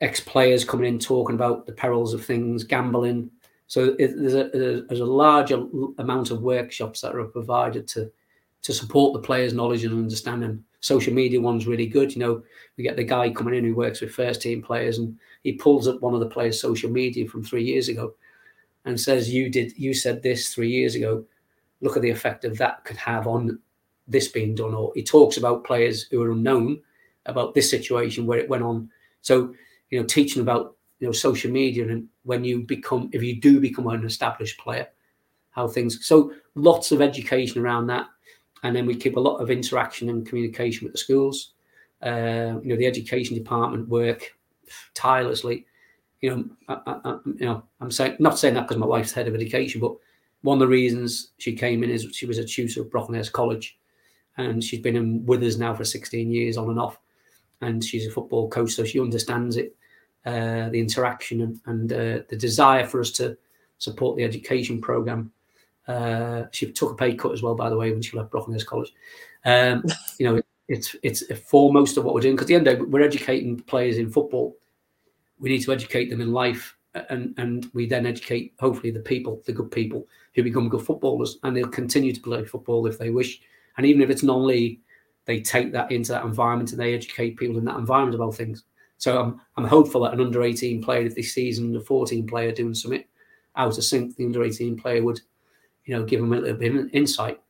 ex 0.00 0.20
players 0.20 0.64
coming 0.64 0.86
in 0.86 0.98
talking 0.98 1.34
about 1.34 1.66
the 1.66 1.72
perils 1.72 2.14
of 2.14 2.24
things, 2.24 2.64
gambling. 2.64 3.30
So 3.66 3.96
it, 3.98 4.12
there's, 4.16 4.34
a, 4.34 4.50
there's 4.88 5.00
a 5.00 5.04
large 5.04 5.50
amount 5.50 6.30
of 6.30 6.42
workshops 6.42 7.00
that 7.00 7.14
are 7.14 7.24
provided 7.24 7.88
to 7.88 8.10
to 8.62 8.72
support 8.72 9.12
the 9.12 9.24
players' 9.24 9.52
knowledge 9.52 9.84
and 9.84 9.94
understanding. 9.94 10.64
Social 10.80 11.14
media 11.14 11.40
one's 11.40 11.68
really 11.68 11.86
good. 11.86 12.12
You 12.12 12.20
know, 12.20 12.42
we 12.76 12.82
get 12.82 12.96
the 12.96 13.04
guy 13.04 13.30
coming 13.30 13.54
in 13.54 13.64
who 13.64 13.76
works 13.76 14.00
with 14.00 14.10
first 14.10 14.42
team 14.42 14.60
players, 14.60 14.98
and 14.98 15.16
he 15.44 15.52
pulls 15.52 15.86
up 15.86 16.00
one 16.00 16.14
of 16.14 16.20
the 16.20 16.26
players' 16.26 16.60
social 16.60 16.90
media 16.90 17.28
from 17.28 17.44
three 17.44 17.64
years 17.64 17.88
ago, 17.88 18.14
and 18.84 19.00
says, 19.00 19.32
"You 19.32 19.50
did, 19.50 19.76
you 19.78 19.94
said 19.94 20.22
this 20.22 20.52
three 20.52 20.70
years 20.70 20.94
ago. 20.94 21.24
Look 21.80 21.96
at 21.96 22.02
the 22.02 22.10
effect 22.10 22.44
of 22.44 22.58
that 22.58 22.84
could 22.84 22.96
have 22.96 23.26
on 23.26 23.58
this 24.08 24.28
being 24.28 24.54
done, 24.54 24.74
or 24.74 24.92
he 24.94 25.02
talks 25.02 25.36
about 25.36 25.64
players 25.64 26.04
who 26.04 26.22
are 26.22 26.32
unknown 26.32 26.80
about 27.26 27.54
this 27.54 27.70
situation 27.70 28.26
where 28.26 28.38
it 28.38 28.48
went 28.48 28.62
on. 28.62 28.90
So, 29.22 29.54
you 29.90 30.00
know, 30.00 30.06
teaching 30.06 30.42
about 30.42 30.76
you 30.98 31.06
know 31.06 31.12
social 31.12 31.50
media 31.50 31.88
and 31.88 32.08
when 32.24 32.44
you 32.44 32.62
become, 32.62 33.08
if 33.12 33.22
you 33.22 33.40
do 33.40 33.60
become 33.60 33.86
an 33.86 34.04
established 34.04 34.58
player, 34.58 34.88
how 35.50 35.68
things. 35.68 36.06
So, 36.06 36.32
lots 36.54 36.92
of 36.92 37.00
education 37.00 37.60
around 37.60 37.86
that, 37.88 38.06
and 38.62 38.74
then 38.74 38.86
we 38.86 38.94
keep 38.94 39.16
a 39.16 39.20
lot 39.20 39.38
of 39.38 39.50
interaction 39.50 40.08
and 40.08 40.26
communication 40.26 40.84
with 40.84 40.92
the 40.92 40.98
schools. 40.98 41.52
Uh, 42.02 42.60
you 42.62 42.70
know, 42.70 42.76
the 42.76 42.86
education 42.86 43.36
department 43.36 43.88
work 43.88 44.34
tirelessly. 44.94 45.66
You 46.20 46.30
know, 46.30 46.44
I, 46.68 47.00
I, 47.04 47.18
you 47.24 47.46
know, 47.46 47.62
I'm 47.80 47.90
saying 47.90 48.16
not 48.18 48.38
saying 48.38 48.54
that 48.54 48.62
because 48.62 48.76
my 48.76 48.86
wife's 48.86 49.12
head 49.12 49.28
of 49.28 49.34
education, 49.34 49.80
but 49.80 49.94
one 50.42 50.56
of 50.56 50.60
the 50.60 50.68
reasons 50.68 51.32
she 51.38 51.54
came 51.54 51.82
in 51.82 51.90
is 51.90 52.08
she 52.12 52.26
was 52.26 52.38
a 52.38 52.44
tutor 52.44 52.82
at 52.82 52.90
Brockenhurst 52.90 53.32
College, 53.32 53.78
and 54.36 54.62
she's 54.62 54.80
been 54.80 54.96
in 54.96 55.24
with 55.26 55.42
us 55.42 55.56
now 55.56 55.74
for 55.74 55.84
16 55.84 56.30
years 56.30 56.56
on 56.56 56.70
and 56.70 56.78
off 56.78 56.98
and 57.60 57.84
she's 57.84 58.06
a 58.06 58.10
football 58.10 58.48
coach 58.48 58.72
so 58.72 58.84
she 58.84 59.00
understands 59.00 59.56
it 59.56 59.74
uh, 60.24 60.68
the 60.70 60.80
interaction 60.80 61.40
and, 61.42 61.60
and 61.66 61.92
uh, 61.92 62.22
the 62.28 62.36
desire 62.36 62.86
for 62.86 63.00
us 63.00 63.10
to 63.10 63.36
support 63.78 64.16
the 64.16 64.24
education 64.24 64.80
program 64.80 65.30
Uh, 65.86 66.48
she 66.50 66.72
took 66.72 66.90
a 66.90 66.94
pay 66.96 67.14
cut 67.14 67.32
as 67.32 67.42
well, 67.42 67.54
by 67.54 67.70
the 67.70 67.76
way, 67.76 67.92
when 67.92 68.02
she 68.02 68.16
left 68.16 68.32
Brockenhurst 68.32 68.66
College. 68.66 68.92
Um, 69.44 69.84
you 70.18 70.26
know, 70.26 70.42
it's 70.66 70.96
it's 71.02 71.22
foremost 71.48 71.96
of 71.96 72.04
what 72.04 72.12
we're 72.12 72.26
doing 72.26 72.34
because 72.34 72.48
the 72.48 72.56
end 72.56 72.66
of 72.66 72.78
the 72.78 72.84
day, 72.84 72.90
we're 72.90 73.06
educating 73.06 73.60
players 73.60 73.96
in 73.96 74.10
football. 74.10 74.56
We 75.38 75.48
need 75.48 75.62
to 75.64 75.72
educate 75.72 76.10
them 76.10 76.20
in 76.20 76.32
life, 76.32 76.74
and 77.08 77.34
and 77.38 77.70
we 77.72 77.86
then 77.86 78.04
educate 78.04 78.52
hopefully 78.58 78.90
the 78.92 79.08
people, 79.12 79.40
the 79.46 79.52
good 79.52 79.70
people 79.70 80.08
who 80.34 80.42
become 80.42 80.68
good 80.68 80.82
footballers, 80.84 81.38
and 81.42 81.54
they'll 81.54 81.68
continue 81.68 82.12
to 82.12 82.20
play 82.20 82.44
football 82.44 82.88
if 82.88 82.98
they 82.98 83.10
wish. 83.10 83.40
And 83.76 83.86
even 83.86 84.02
if 84.02 84.10
it's 84.10 84.24
non-league, 84.24 84.80
they 85.26 85.40
take 85.40 85.72
that 85.72 85.92
into 85.92 86.12
that 86.12 86.24
environment 86.24 86.70
and 86.70 86.80
they 86.80 86.94
educate 86.94 87.36
people 87.36 87.58
in 87.58 87.64
that 87.66 87.76
environment 87.76 88.14
about 88.14 88.34
things. 88.34 88.64
So 88.98 89.20
I'm 89.20 89.40
I'm 89.56 89.64
hopeful 89.64 90.02
that 90.02 90.14
an 90.14 90.20
under 90.20 90.42
18 90.42 90.82
player, 90.82 91.02
if 91.02 91.14
they 91.14 91.54
under 91.58 91.80
14 91.80 92.26
player 92.26 92.52
doing 92.52 92.74
something 92.74 93.04
out 93.56 93.76
of 93.76 93.84
sync, 93.84 94.16
the 94.16 94.24
under 94.24 94.44
18 94.44 94.76
player 94.76 95.02
would, 95.02 95.20
you 95.84 95.94
know, 95.94 96.04
give 96.04 96.20
them 96.20 96.32
a 96.32 96.36
little 96.38 96.56
bit 96.56 96.74
of 96.74 96.88
insight 96.94 97.40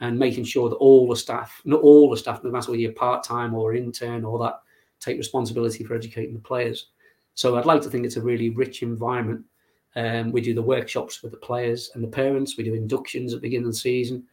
and 0.00 0.18
making 0.18 0.44
sure 0.44 0.68
that 0.68 0.76
all 0.76 1.08
the 1.08 1.16
staff, 1.16 1.60
not 1.64 1.80
all 1.80 2.08
the 2.08 2.16
staff, 2.16 2.42
no 2.44 2.50
matter 2.50 2.70
whether 2.70 2.80
you're 2.80 2.92
part 2.92 3.24
time 3.24 3.54
or 3.54 3.74
intern 3.74 4.24
or 4.24 4.38
that, 4.38 4.60
take 5.00 5.18
responsibility 5.18 5.84
for 5.84 5.94
educating 5.94 6.34
the 6.34 6.40
players. 6.40 6.86
So 7.34 7.56
I'd 7.56 7.66
like 7.66 7.82
to 7.82 7.90
think 7.90 8.04
it's 8.04 8.16
a 8.16 8.22
really 8.22 8.50
rich 8.50 8.82
environment. 8.82 9.44
Um, 9.96 10.30
we 10.32 10.40
do 10.40 10.54
the 10.54 10.62
workshops 10.62 11.22
with 11.22 11.32
the 11.32 11.38
players 11.38 11.90
and 11.94 12.02
the 12.02 12.08
parents. 12.08 12.56
We 12.56 12.64
do 12.64 12.74
inductions 12.74 13.32
at 13.32 13.40
the 13.40 13.48
beginning 13.48 13.66
of 13.66 13.72
the 13.72 13.78
season. 13.78 14.24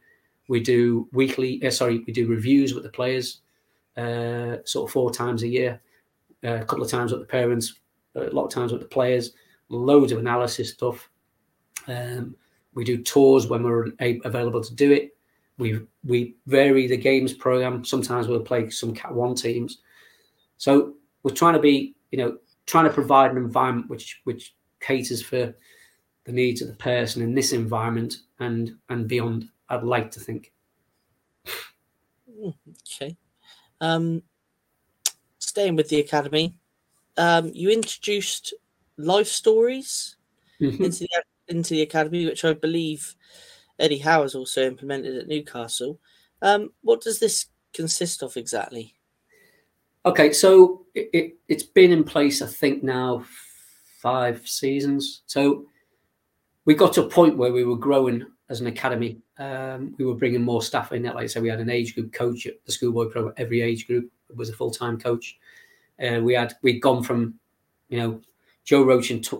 We 0.48 0.60
do 0.60 1.08
weekly, 1.12 1.64
uh, 1.64 1.70
sorry, 1.70 2.04
we 2.06 2.12
do 2.12 2.28
reviews 2.28 2.74
with 2.74 2.84
the 2.84 2.90
players, 2.90 3.40
uh, 3.96 4.58
sort 4.64 4.88
of 4.88 4.92
four 4.92 5.10
times 5.10 5.42
a 5.42 5.48
year, 5.48 5.80
uh, 6.44 6.54
a 6.54 6.64
couple 6.64 6.84
of 6.84 6.90
times 6.90 7.12
with 7.12 7.20
the 7.20 7.26
parents, 7.26 7.74
a 8.14 8.30
lot 8.30 8.44
of 8.44 8.52
times 8.52 8.72
with 8.72 8.80
the 8.80 8.88
players, 8.88 9.32
loads 9.68 10.12
of 10.12 10.18
analysis 10.18 10.72
stuff. 10.72 11.08
Um, 11.88 12.36
we 12.74 12.84
do 12.84 13.02
tours 13.02 13.48
when 13.48 13.62
we're 13.62 13.88
available 14.24 14.62
to 14.62 14.74
do 14.74 14.92
it. 14.92 15.16
We 15.58 15.80
we 16.04 16.36
vary 16.46 16.86
the 16.86 16.96
games 16.96 17.32
program. 17.32 17.84
Sometimes 17.84 18.28
we'll 18.28 18.40
play 18.40 18.68
some 18.68 18.94
Cat 18.94 19.14
One 19.14 19.34
teams. 19.34 19.78
So 20.58 20.94
we're 21.22 21.34
trying 21.34 21.54
to 21.54 21.60
be, 21.60 21.94
you 22.10 22.18
know, 22.18 22.38
trying 22.66 22.84
to 22.84 22.92
provide 22.92 23.30
an 23.30 23.38
environment 23.38 23.88
which 23.88 24.20
which 24.24 24.54
caters 24.80 25.22
for 25.22 25.54
the 26.24 26.32
needs 26.32 26.60
of 26.60 26.68
the 26.68 26.74
person 26.74 27.22
in 27.22 27.34
this 27.34 27.52
environment 27.52 28.18
and 28.40 28.76
and 28.90 29.08
beyond. 29.08 29.48
I'd 29.68 29.82
like 29.82 30.10
to 30.12 30.20
think. 30.20 30.52
Okay. 32.92 33.16
Um, 33.80 34.22
staying 35.38 35.76
with 35.76 35.88
the 35.88 36.00
academy, 36.00 36.54
um, 37.16 37.50
you 37.54 37.70
introduced 37.70 38.54
life 38.96 39.28
stories 39.28 40.16
mm-hmm. 40.60 40.84
into 40.84 41.00
the 41.00 41.08
into 41.48 41.74
the 41.74 41.82
academy, 41.82 42.26
which 42.26 42.44
I 42.44 42.52
believe 42.52 43.14
Eddie 43.78 43.98
Howe 43.98 44.22
has 44.22 44.34
also 44.34 44.66
implemented 44.66 45.16
at 45.16 45.28
Newcastle. 45.28 46.00
Um, 46.42 46.72
what 46.82 47.00
does 47.00 47.18
this 47.18 47.46
consist 47.72 48.22
of 48.22 48.36
exactly? 48.36 48.94
Okay, 50.04 50.32
so 50.32 50.86
it, 50.94 51.10
it, 51.12 51.36
it's 51.48 51.62
been 51.62 51.92
in 51.92 52.04
place, 52.04 52.40
I 52.40 52.46
think, 52.46 52.82
now 52.82 53.24
five 54.00 54.46
seasons. 54.46 55.22
So 55.26 55.66
we 56.64 56.74
got 56.74 56.92
to 56.94 57.04
a 57.04 57.08
point 57.08 57.36
where 57.36 57.52
we 57.52 57.64
were 57.64 57.76
growing 57.76 58.24
as 58.48 58.60
an 58.60 58.66
academy. 58.66 59.20
Um, 59.38 59.94
we 59.98 60.04
were 60.04 60.14
bringing 60.14 60.42
more 60.42 60.62
staff 60.62 60.92
in. 60.92 61.02
Like 61.02 61.16
I 61.16 61.26
said, 61.26 61.42
we 61.42 61.48
had 61.48 61.60
an 61.60 61.70
age 61.70 61.94
group 61.94 62.12
coach 62.12 62.46
at 62.46 62.64
the 62.64 62.72
schoolboy 62.72 63.06
program. 63.06 63.34
Every 63.36 63.60
age 63.60 63.86
group 63.86 64.10
was 64.34 64.48
a 64.48 64.54
full 64.54 64.70
time 64.70 64.98
coach. 64.98 65.38
Uh, 66.02 66.20
we 66.22 66.34
had 66.34 66.54
we'd 66.62 66.80
gone 66.80 67.02
from, 67.02 67.34
you 67.88 67.98
know, 67.98 68.20
Joe 68.64 68.82
Roach 68.82 69.10
in 69.10 69.22
t- 69.22 69.38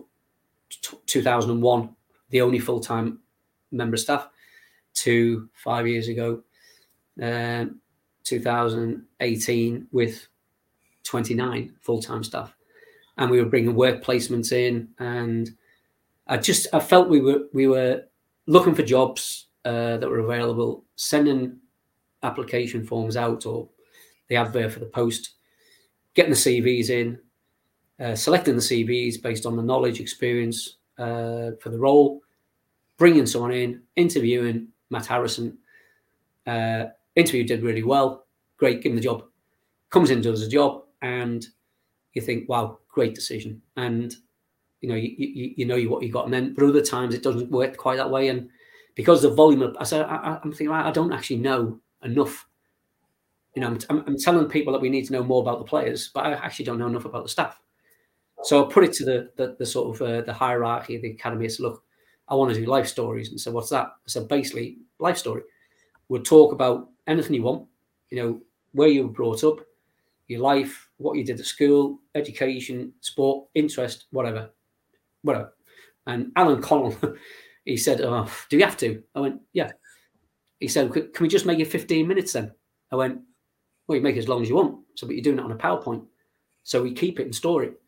t- 0.71 0.99
2001, 1.07 1.95
the 2.31 2.41
only 2.41 2.59
full 2.59 2.81
time 2.81 3.21
member 3.73 3.95
of 3.95 4.01
staff, 4.01 4.29
to 4.95 5.49
five 5.53 5.87
years 5.87 6.09
ago, 6.09 6.43
uh, 7.23 7.67
2018, 8.25 9.87
with 9.93 10.29
29 11.05 11.75
full 11.81 12.03
time 12.03 12.23
staff, 12.23 12.55
and 13.19 13.31
we 13.31 13.41
were 13.41 13.49
bringing 13.49 13.75
work 13.75 14.03
placements 14.03 14.53
in, 14.53 14.89
and 14.99 15.51
I 16.27 16.37
just 16.37 16.67
I 16.73 16.81
felt 16.81 17.09
we 17.09 17.21
were 17.21 17.47
we 17.53 17.67
were 17.67 18.05
looking 18.47 18.75
for 18.75 18.83
jobs 18.83 19.46
uh, 19.67 19.97
that 19.97 20.09
were 20.09 20.21
available, 20.21 20.85
sending 20.95 21.59
application 22.23 22.87
forms 22.87 23.17
out 23.17 23.47
or 23.47 23.69
the 24.29 24.37
advert 24.37 24.73
for 24.73 24.79
the 24.79 24.87
post, 24.87 25.31
getting 26.15 26.31
the 26.31 26.37
CVs 26.37 26.89
in, 26.89 27.19
uh, 27.99 28.15
selecting 28.15 28.55
the 28.55 28.61
CVs 28.61 29.21
based 29.21 29.45
on 29.45 29.57
the 29.57 29.63
knowledge, 29.63 29.99
experience 29.99 30.77
uh, 30.99 31.51
for 31.61 31.71
the 31.71 31.79
role, 31.79 32.21
bringing 32.97 33.27
someone 33.27 33.53
in, 33.53 33.83
interviewing 33.97 34.69
Matt 34.91 35.07
Harrison. 35.07 35.59
Uh, 36.47 36.85
interview 37.17 37.43
did 37.43 37.65
really 37.65 37.83
well. 37.83 38.27
Great, 38.59 38.83
give 38.83 38.93
him 38.93 38.97
the 38.97 39.03
job. 39.03 39.25
Comes 39.91 40.11
in, 40.11 40.21
does 40.21 40.43
the 40.43 40.49
job, 40.49 40.85
and 41.03 41.45
you 42.13 42.23
think, 42.23 42.49
wow, 42.49 42.79
great 42.89 43.17
decision. 43.17 43.61
And 43.77 44.15
you 44.81 44.89
know, 44.89 44.95
you, 44.95 45.15
you, 45.19 45.55
you 45.57 45.65
know 45.67 45.81
what 45.91 46.05
you 46.05 46.13
got. 46.13 46.27
And 46.27 46.35
then, 46.35 46.55
but 46.55 46.65
other 46.65 46.83
times 46.83 47.17
it 47.17 47.25
doesn't 47.25 47.51
work 47.51 47.77
quite 47.77 47.97
that 47.97 48.11
way. 48.11 48.29
And 48.29 48.49
because 48.97 49.23
the 49.23 49.31
volume 49.31 49.63
of, 49.63 49.77
I 49.79 49.85
said, 49.85 50.05
I, 50.07 50.41
am 50.43 50.51
thinking, 50.51 50.71
I 50.71 50.91
don't 50.91 51.13
actually 51.13 51.37
know 51.37 51.79
enough. 52.03 52.49
You 53.55 53.63
know, 53.63 53.79
I'm, 53.89 54.05
I'm, 54.07 54.19
telling 54.19 54.49
people 54.49 54.73
that 54.73 54.83
we 54.83 54.91
need 54.91 55.07
to 55.07 55.13
know 55.13 55.23
more 55.23 55.41
about 55.41 55.61
the 55.61 55.65
players, 55.65 56.11
but 56.13 56.27
I 56.27 56.33
actually 56.33 56.65
don't 56.65 56.79
know 56.79 56.89
enough 56.89 57.05
about 57.05 57.23
the 57.23 57.29
staff. 57.29 57.61
So 58.43 58.67
I 58.67 58.73
put 58.73 58.85
it 58.85 58.93
to 58.95 59.05
the 59.05 59.31
the, 59.37 59.57
the 59.59 59.65
sort 59.65 59.95
of 59.95 60.03
uh, 60.03 60.21
the 60.23 60.33
hierarchy 60.33 60.97
of 60.97 61.03
the 61.03 61.13
academy. 61.13 61.47
I 61.47 61.49
said, 61.49 61.63
look, 61.63 61.85
I 62.29 62.35
want 62.35 62.53
to 62.53 62.61
do 62.61 62.67
life 62.67 62.89
stories. 62.89 63.31
And 63.31 63.41
so 63.41 63.53
what's 63.53 63.71
that? 63.71 63.93
Said, 64.07 64.29
basically, 64.29 64.79
life 64.99 65.17
story. 65.17 65.43
We'll 66.09 66.23
talk 66.23 66.53
about 66.53 66.91
anything 67.07 67.35
you 67.35 67.43
want, 67.43 67.67
you 68.11 68.23
know, 68.23 68.41
where 68.73 68.89
you 68.89 69.05
were 69.05 69.13
brought 69.13 69.43
up, 69.43 69.61
your 70.29 70.41
life, 70.41 70.91
what 70.99 71.17
you 71.17 71.25
did 71.25 71.41
at 71.41 71.47
school, 71.47 72.01
education, 72.15 72.93
sport, 73.01 73.49
interest, 73.55 74.05
whatever 74.11 74.51
whatever. 75.27 75.53
And 76.07 76.33
Alan 76.37 76.63
Connell, 76.63 76.97
he 77.67 77.77
said, 77.77 78.01
oh, 78.01 78.31
do 78.49 78.57
you 78.57 78.65
have 78.65 78.77
to? 78.79 79.03
I 79.15 79.21
went, 79.21 79.41
yeah. 79.53 79.73
He 80.61 80.69
said, 80.69 80.93
can 80.93 81.11
we 81.21 81.29
just 81.29 81.45
make 81.45 81.59
it 81.59 81.67
15 81.67 82.07
minutes 82.07 82.33
then? 82.33 82.53
I 82.91 82.97
went, 82.97 83.21
well, 83.87 83.97
you 83.97 84.03
make 84.03 84.17
it 84.17 84.21
as 84.21 84.29
long 84.29 84.41
as 84.41 84.49
you 84.49 84.55
want. 84.55 84.79
So, 84.95 85.07
but 85.07 85.15
you're 85.15 85.23
doing 85.23 85.39
it 85.39 85.45
on 85.45 85.53
a 85.53 85.57
PowerPoint. 85.57 86.07
So 86.63 86.83
we 86.83 86.95
keep 86.95 87.21
it 87.21 87.25
and 87.25 87.35
store 87.35 87.65
it. 87.65 87.79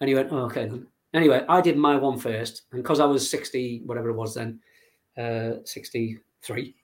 And 0.00 0.08
he 0.08 0.14
went, 0.14 0.32
oh, 0.32 0.44
okay. 0.46 0.70
Anyway, 1.14 1.44
I 1.48 1.60
did 1.60 1.76
my 1.76 1.94
one 1.96 2.18
first. 2.18 2.62
And 2.72 2.82
because 2.82 3.00
I 3.00 3.04
was 3.04 3.28
60, 3.30 3.82
whatever 3.84 4.08
it 4.08 4.16
was 4.16 4.34
then, 4.34 4.60
uh, 5.16 5.62
63, 5.64 6.74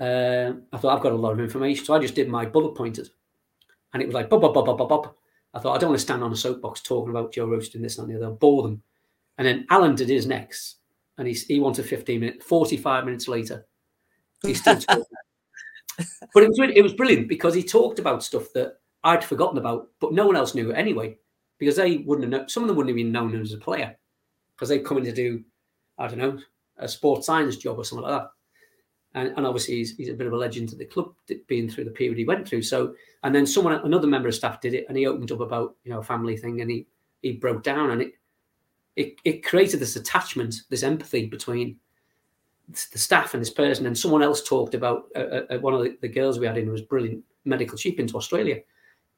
uh, 0.00 0.04
I 0.04 0.76
thought 0.76 0.96
I've 0.96 1.02
got 1.02 1.12
a 1.12 1.16
lot 1.16 1.32
of 1.32 1.40
information. 1.40 1.84
So 1.84 1.94
I 1.94 1.98
just 1.98 2.14
did 2.14 2.28
my 2.28 2.44
bullet 2.44 2.74
pointers. 2.74 3.10
And 3.92 4.02
it 4.02 4.06
was 4.06 4.14
like, 4.14 4.28
bop, 4.28 4.42
bop, 4.42 4.54
bop, 4.54 4.66
bop, 4.66 4.88
bop. 4.88 5.16
I 5.54 5.60
thought, 5.60 5.76
I 5.76 5.78
don't 5.78 5.90
want 5.90 5.98
to 5.98 6.04
stand 6.04 6.22
on 6.22 6.32
a 6.32 6.36
soapbox 6.36 6.82
talking 6.82 7.10
about 7.10 7.32
Joe 7.32 7.46
Roasting 7.46 7.80
this 7.80 7.98
and 7.98 8.10
the 8.10 8.16
other. 8.16 8.26
I'll 8.26 8.34
bore 8.34 8.62
them. 8.62 8.82
And 9.38 9.46
then 9.46 9.66
Alan 9.70 9.94
did 9.94 10.08
his 10.08 10.26
next, 10.26 10.76
and 11.18 11.28
he, 11.28 11.34
he 11.34 11.60
wanted 11.60 11.86
15 11.86 12.20
minutes. 12.20 12.44
45 12.44 13.04
minutes 13.04 13.28
later, 13.28 13.66
he 14.42 14.54
still 14.54 14.76
talked. 14.78 15.04
but 16.32 16.42
it 16.42 16.48
was, 16.48 16.58
really, 16.58 16.76
it 16.76 16.82
was 16.82 16.94
brilliant 16.94 17.28
because 17.28 17.54
he 17.54 17.62
talked 17.62 17.98
about 17.98 18.22
stuff 18.22 18.46
that 18.54 18.78
I'd 19.04 19.24
forgotten 19.24 19.58
about, 19.58 19.88
but 20.00 20.12
no 20.12 20.26
one 20.26 20.36
else 20.36 20.54
knew 20.54 20.70
it 20.70 20.74
anyway, 20.74 21.16
because 21.58 21.76
they 21.76 21.98
wouldn't 21.98 22.24
have 22.24 22.40
known, 22.40 22.48
some 22.48 22.62
of 22.62 22.68
them 22.68 22.76
wouldn't 22.76 22.90
have 22.90 22.98
even 22.98 23.12
known 23.12 23.34
him 23.34 23.42
as 23.42 23.52
a 23.52 23.58
player 23.58 23.96
because 24.54 24.68
they'd 24.68 24.84
come 24.84 24.98
in 24.98 25.04
to 25.04 25.12
do, 25.12 25.42
I 25.98 26.08
don't 26.08 26.18
know, 26.18 26.38
a 26.78 26.88
sports 26.88 27.26
science 27.26 27.56
job 27.56 27.78
or 27.78 27.84
something 27.84 28.08
like 28.08 28.20
that. 28.20 28.30
And, 29.16 29.32
and, 29.36 29.46
obviously 29.46 29.76
he's, 29.76 29.96
he's 29.96 30.08
a 30.08 30.14
bit 30.14 30.26
of 30.26 30.32
a 30.32 30.36
legend 30.36 30.70
to 30.70 30.76
the 30.76 30.86
club 30.86 31.14
being 31.46 31.68
through 31.68 31.84
the 31.84 31.92
period 31.92 32.18
he 32.18 32.24
went 32.24 32.48
through 32.48 32.62
so 32.62 32.94
and 33.22 33.32
then 33.32 33.46
someone 33.46 33.74
another 33.84 34.08
member 34.08 34.26
of 34.26 34.34
staff 34.34 34.60
did 34.60 34.74
it 34.74 34.86
and 34.88 34.98
he 34.98 35.06
opened 35.06 35.30
up 35.30 35.38
about 35.38 35.76
you 35.84 35.92
know 35.92 36.00
a 36.00 36.02
family 36.02 36.36
thing 36.36 36.62
and 36.62 36.68
he 36.68 36.88
he 37.22 37.30
broke 37.30 37.62
down 37.62 37.92
and 37.92 38.02
it 38.02 38.14
it, 38.96 39.16
it 39.24 39.44
created 39.44 39.80
this 39.80 39.96
attachment, 39.96 40.62
this 40.70 40.82
empathy 40.82 41.26
between 41.26 41.76
the 42.68 42.98
staff 42.98 43.34
and 43.34 43.40
this 43.40 43.50
person. 43.50 43.86
And 43.86 43.96
someone 43.96 44.22
else 44.22 44.42
talked 44.42 44.74
about 44.74 45.06
uh, 45.16 45.42
uh, 45.50 45.58
one 45.58 45.74
of 45.74 45.82
the, 45.82 45.96
the, 46.00 46.08
girls 46.08 46.38
we 46.38 46.46
had 46.46 46.56
in 46.56 46.70
was 46.70 46.80
brilliant 46.80 47.22
medical. 47.44 47.76
She'd 47.76 47.96
to 47.96 48.16
Australia 48.16 48.60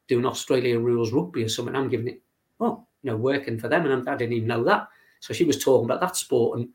doing 0.08 0.26
Australia 0.26 0.78
rules 0.78 1.12
rugby 1.12 1.44
or 1.44 1.48
something. 1.48 1.76
I'm 1.76 1.88
giving 1.88 2.08
it, 2.08 2.22
oh, 2.60 2.86
you 3.02 3.10
know, 3.10 3.16
working 3.16 3.58
for 3.58 3.68
them. 3.68 3.86
And 3.86 4.08
I 4.08 4.16
didn't 4.16 4.34
even 4.34 4.48
know 4.48 4.64
that. 4.64 4.88
So 5.20 5.34
she 5.34 5.44
was 5.44 5.62
talking 5.62 5.84
about 5.84 6.00
that 6.00 6.16
sport. 6.16 6.58
And 6.58 6.68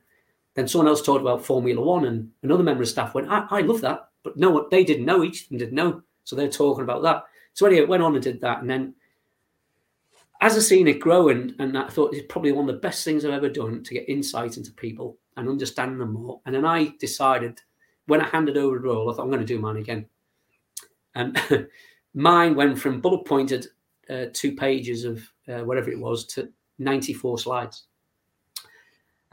then 0.54 0.68
someone 0.68 0.88
else 0.88 1.02
talked 1.02 1.22
about 1.22 1.46
Formula 1.46 1.82
One. 1.82 2.06
And 2.06 2.30
another 2.44 2.64
member 2.64 2.84
of 2.84 2.90
staff 2.90 3.14
went, 3.14 3.30
I, 3.30 3.46
I 3.50 3.62
love 3.62 3.82
that. 3.82 4.10
But 4.24 4.38
no, 4.38 4.68
they 4.70 4.84
didn't 4.84 5.06
know. 5.06 5.24
Each 5.24 5.44
of 5.44 5.50
them 5.50 5.58
didn't 5.58 5.76
know. 5.76 6.04
So 6.24 6.36
they're 6.36 6.50
talking 6.50 6.84
about 6.84 7.02
that. 7.04 7.24
So 7.54 7.66
anyway, 7.66 7.86
went 7.86 8.04
on 8.04 8.14
and 8.14 8.24
did 8.24 8.40
that. 8.42 8.62
And 8.62 8.70
then 8.70 8.94
as 10.42 10.58
I've 10.58 10.64
seen 10.64 10.88
it 10.88 11.00
grow, 11.00 11.30
and, 11.30 11.54
and 11.60 11.78
I 11.78 11.88
thought 11.88 12.14
it's 12.14 12.26
probably 12.28 12.52
one 12.52 12.68
of 12.68 12.76
the 12.76 12.82
best 12.82 13.06
things 13.06 13.24
I've 13.24 13.32
ever 13.32 13.50
done 13.50 13.84
to 13.84 13.94
get 13.94 14.10
insight 14.10 14.58
into 14.58 14.72
people 14.72 15.18
and 15.38 15.48
understand 15.48 16.02
them 16.02 16.14
more. 16.14 16.42
And 16.46 16.56
then 16.56 16.66
I 16.66 16.94
decided 17.00 17.62
when 18.08 18.22
I 18.22 18.28
handed 18.28 18.58
over 18.58 18.78
the 18.78 18.84
role, 18.84 19.10
I 19.10 19.16
thought 19.16 19.24
I'm 19.24 19.30
going 19.30 19.40
to 19.40 19.46
do 19.46 19.60
mine 19.60 19.78
again. 19.78 20.08
And 21.14 21.40
mine 22.16 22.56
went 22.56 22.80
from 22.80 23.02
bullet 23.02 23.26
pointed 23.26 23.68
uh, 24.10 24.26
two 24.34 24.56
pages 24.56 25.06
of 25.06 25.22
uh, 25.48 25.60
whatever 25.60 25.92
it 25.92 26.00
was 26.00 26.26
to 26.26 26.50
94 26.80 27.38
slides. 27.38 27.84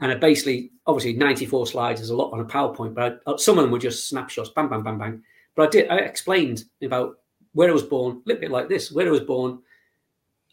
And 0.01 0.11
I 0.11 0.15
basically, 0.15 0.71
obviously, 0.85 1.13
94 1.13 1.67
slides 1.67 2.01
is 2.01 2.11
a 2.11 2.15
lot 2.15 2.31
on 2.31 2.39
a 2.39 2.45
PowerPoint, 2.45 2.93
but 2.93 3.19
I, 3.25 3.35
some 3.37 3.57
of 3.57 3.63
them 3.63 3.71
were 3.71 3.79
just 3.79 4.07
snapshots, 4.07 4.51
bang, 4.51 4.69
bang, 4.69 4.83
bang, 4.83 4.97
bang. 4.97 5.23
But 5.55 5.67
I 5.67 5.69
did, 5.71 5.89
I 5.89 5.97
explained 5.97 6.65
about 6.83 7.17
where 7.53 7.69
I 7.69 7.73
was 7.73 7.83
born, 7.83 8.17
a 8.17 8.21
little 8.25 8.41
bit 8.41 8.51
like 8.51 8.69
this, 8.69 8.91
where 8.91 9.07
I 9.07 9.11
was 9.11 9.21
born, 9.21 9.59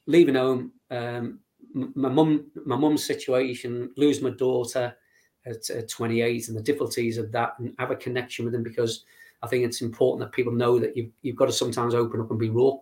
leaving 0.06 0.34
home, 0.34 0.72
um, 0.90 1.40
my 1.72 2.08
mum, 2.08 2.46
my 2.64 2.76
mum's 2.76 3.04
situation, 3.04 3.90
lose 3.96 4.22
my 4.22 4.30
daughter 4.30 4.94
at, 5.44 5.68
at 5.70 5.88
28, 5.88 6.48
and 6.48 6.56
the 6.56 6.62
difficulties 6.62 7.18
of 7.18 7.30
that, 7.32 7.54
and 7.58 7.74
have 7.78 7.90
a 7.90 7.96
connection 7.96 8.44
with 8.44 8.52
them 8.52 8.62
because 8.62 9.04
I 9.42 9.46
think 9.46 9.64
it's 9.64 9.82
important 9.82 10.20
that 10.20 10.34
people 10.34 10.52
know 10.52 10.78
that 10.78 10.96
you've, 10.96 11.10
you've 11.22 11.36
got 11.36 11.46
to 11.46 11.52
sometimes 11.52 11.94
open 11.94 12.20
up 12.20 12.30
and 12.30 12.38
be 12.38 12.50
raw. 12.50 12.72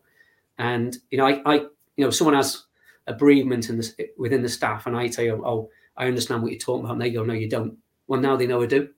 And 0.59 0.97
you 1.11 1.19
know, 1.19 1.27
I, 1.27 1.43
I 1.45 1.55
you 1.97 2.05
know, 2.05 2.11
someone 2.11 2.35
has 2.35 2.65
a 3.07 3.15
bereavement 3.15 3.69
in 3.69 3.79
the, 3.79 4.09
within 4.17 4.43
the 4.43 4.49
staff, 4.49 4.87
and 4.87 4.97
I 4.97 5.09
tell 5.09 5.25
you, 5.25 5.45
oh, 5.45 5.71
I 5.97 6.07
understand 6.07 6.43
what 6.43 6.53
you're 6.53 6.61
talking 6.61 6.85
about, 6.85 6.95
and 6.95 7.03
they 7.03 7.11
go, 7.11 7.25
no, 7.25 7.35
you 7.35 7.49
don't. 7.49 7.77
Well, 8.07 8.21
now 8.21 8.37
they 8.37 8.47
know 8.47 8.63
I 8.63 8.67
do. 8.67 8.89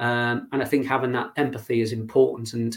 Um, 0.00 0.48
and 0.52 0.62
I 0.62 0.64
think 0.64 0.86
having 0.86 1.12
that 1.12 1.32
empathy 1.36 1.80
is 1.80 1.92
important. 1.92 2.52
And 2.52 2.76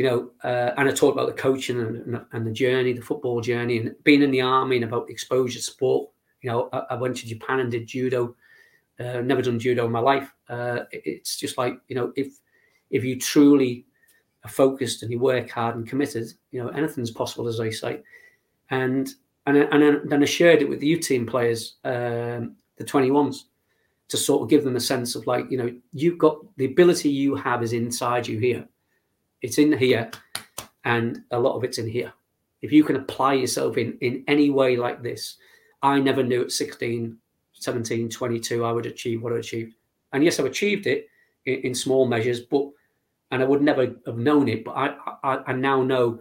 you 0.00 0.06
know, 0.06 0.30
uh, 0.44 0.72
and 0.78 0.88
I 0.88 0.92
talked 0.92 1.14
about 1.14 1.26
the 1.26 1.42
coaching 1.42 1.78
and, 1.78 2.24
and, 2.32 2.46
the 2.46 2.52
journey, 2.52 2.94
the 2.94 3.02
football 3.02 3.42
journey, 3.42 3.76
and 3.76 3.94
being 4.02 4.22
in 4.22 4.30
the 4.30 4.40
army 4.40 4.76
and 4.76 4.84
about 4.86 5.10
exposure 5.10 5.58
to 5.58 5.62
sport. 5.62 6.08
You 6.40 6.48
know, 6.48 6.70
I, 6.72 6.78
I 6.92 6.94
went 6.94 7.18
to 7.18 7.26
Japan 7.26 7.60
and 7.60 7.70
did 7.70 7.86
judo. 7.86 8.34
Uh, 8.98 9.20
never 9.20 9.42
done 9.42 9.58
judo 9.58 9.84
in 9.84 9.92
my 9.92 10.00
life. 10.00 10.32
Uh, 10.48 10.84
it, 10.90 11.02
it's 11.04 11.36
just 11.36 11.58
like 11.58 11.74
you 11.88 11.96
know, 11.96 12.14
if 12.16 12.28
if 12.88 13.04
you 13.04 13.20
truly 13.20 13.84
are 14.42 14.50
focused 14.50 15.02
and 15.02 15.12
you 15.12 15.18
work 15.18 15.50
hard 15.50 15.76
and 15.76 15.86
committed, 15.86 16.32
you 16.50 16.64
know, 16.64 16.70
anything's 16.70 17.10
possible, 17.10 17.46
as 17.46 17.60
I 17.60 17.68
say. 17.68 18.00
And 18.70 19.06
and 19.44 19.58
and 19.58 20.10
then 20.10 20.22
I 20.22 20.24
shared 20.24 20.62
it 20.62 20.68
with 20.70 20.80
the 20.80 20.86
U 20.86 20.96
team 20.96 21.26
players, 21.26 21.76
um, 21.84 22.56
the 22.78 22.84
twenty 22.86 23.10
ones, 23.10 23.48
to 24.08 24.16
sort 24.16 24.40
of 24.40 24.48
give 24.48 24.64
them 24.64 24.76
a 24.76 24.80
sense 24.80 25.14
of 25.14 25.26
like, 25.26 25.50
you 25.50 25.58
know, 25.58 25.70
you've 25.92 26.16
got 26.16 26.38
the 26.56 26.64
ability 26.64 27.10
you 27.10 27.34
have 27.34 27.62
is 27.62 27.74
inside 27.74 28.26
you 28.26 28.38
here. 28.38 28.66
It's 29.42 29.58
in 29.58 29.72
here, 29.72 30.10
and 30.84 31.22
a 31.30 31.38
lot 31.38 31.56
of 31.56 31.64
it's 31.64 31.78
in 31.78 31.88
here. 31.88 32.12
If 32.62 32.72
you 32.72 32.84
can 32.84 32.96
apply 32.96 33.34
yourself 33.34 33.78
in 33.78 33.96
in 34.00 34.24
any 34.28 34.50
way 34.50 34.76
like 34.76 35.02
this, 35.02 35.36
I 35.82 35.98
never 36.00 36.22
knew 36.22 36.42
at 36.42 36.52
16, 36.52 37.16
17, 37.52 38.08
22 38.10 38.64
I 38.64 38.72
would 38.72 38.86
achieve 38.86 39.22
what 39.22 39.32
I 39.32 39.38
achieved. 39.38 39.74
And 40.12 40.24
yes, 40.24 40.38
I've 40.38 40.46
achieved 40.46 40.86
it 40.86 41.08
in, 41.46 41.60
in 41.60 41.74
small 41.74 42.06
measures, 42.06 42.40
but 42.40 42.68
and 43.30 43.42
I 43.42 43.46
would 43.46 43.62
never 43.62 43.94
have 44.06 44.18
known 44.18 44.48
it. 44.48 44.64
But 44.64 44.72
I, 44.72 44.96
I, 45.22 45.38
I 45.46 45.52
now 45.52 45.82
know 45.82 46.20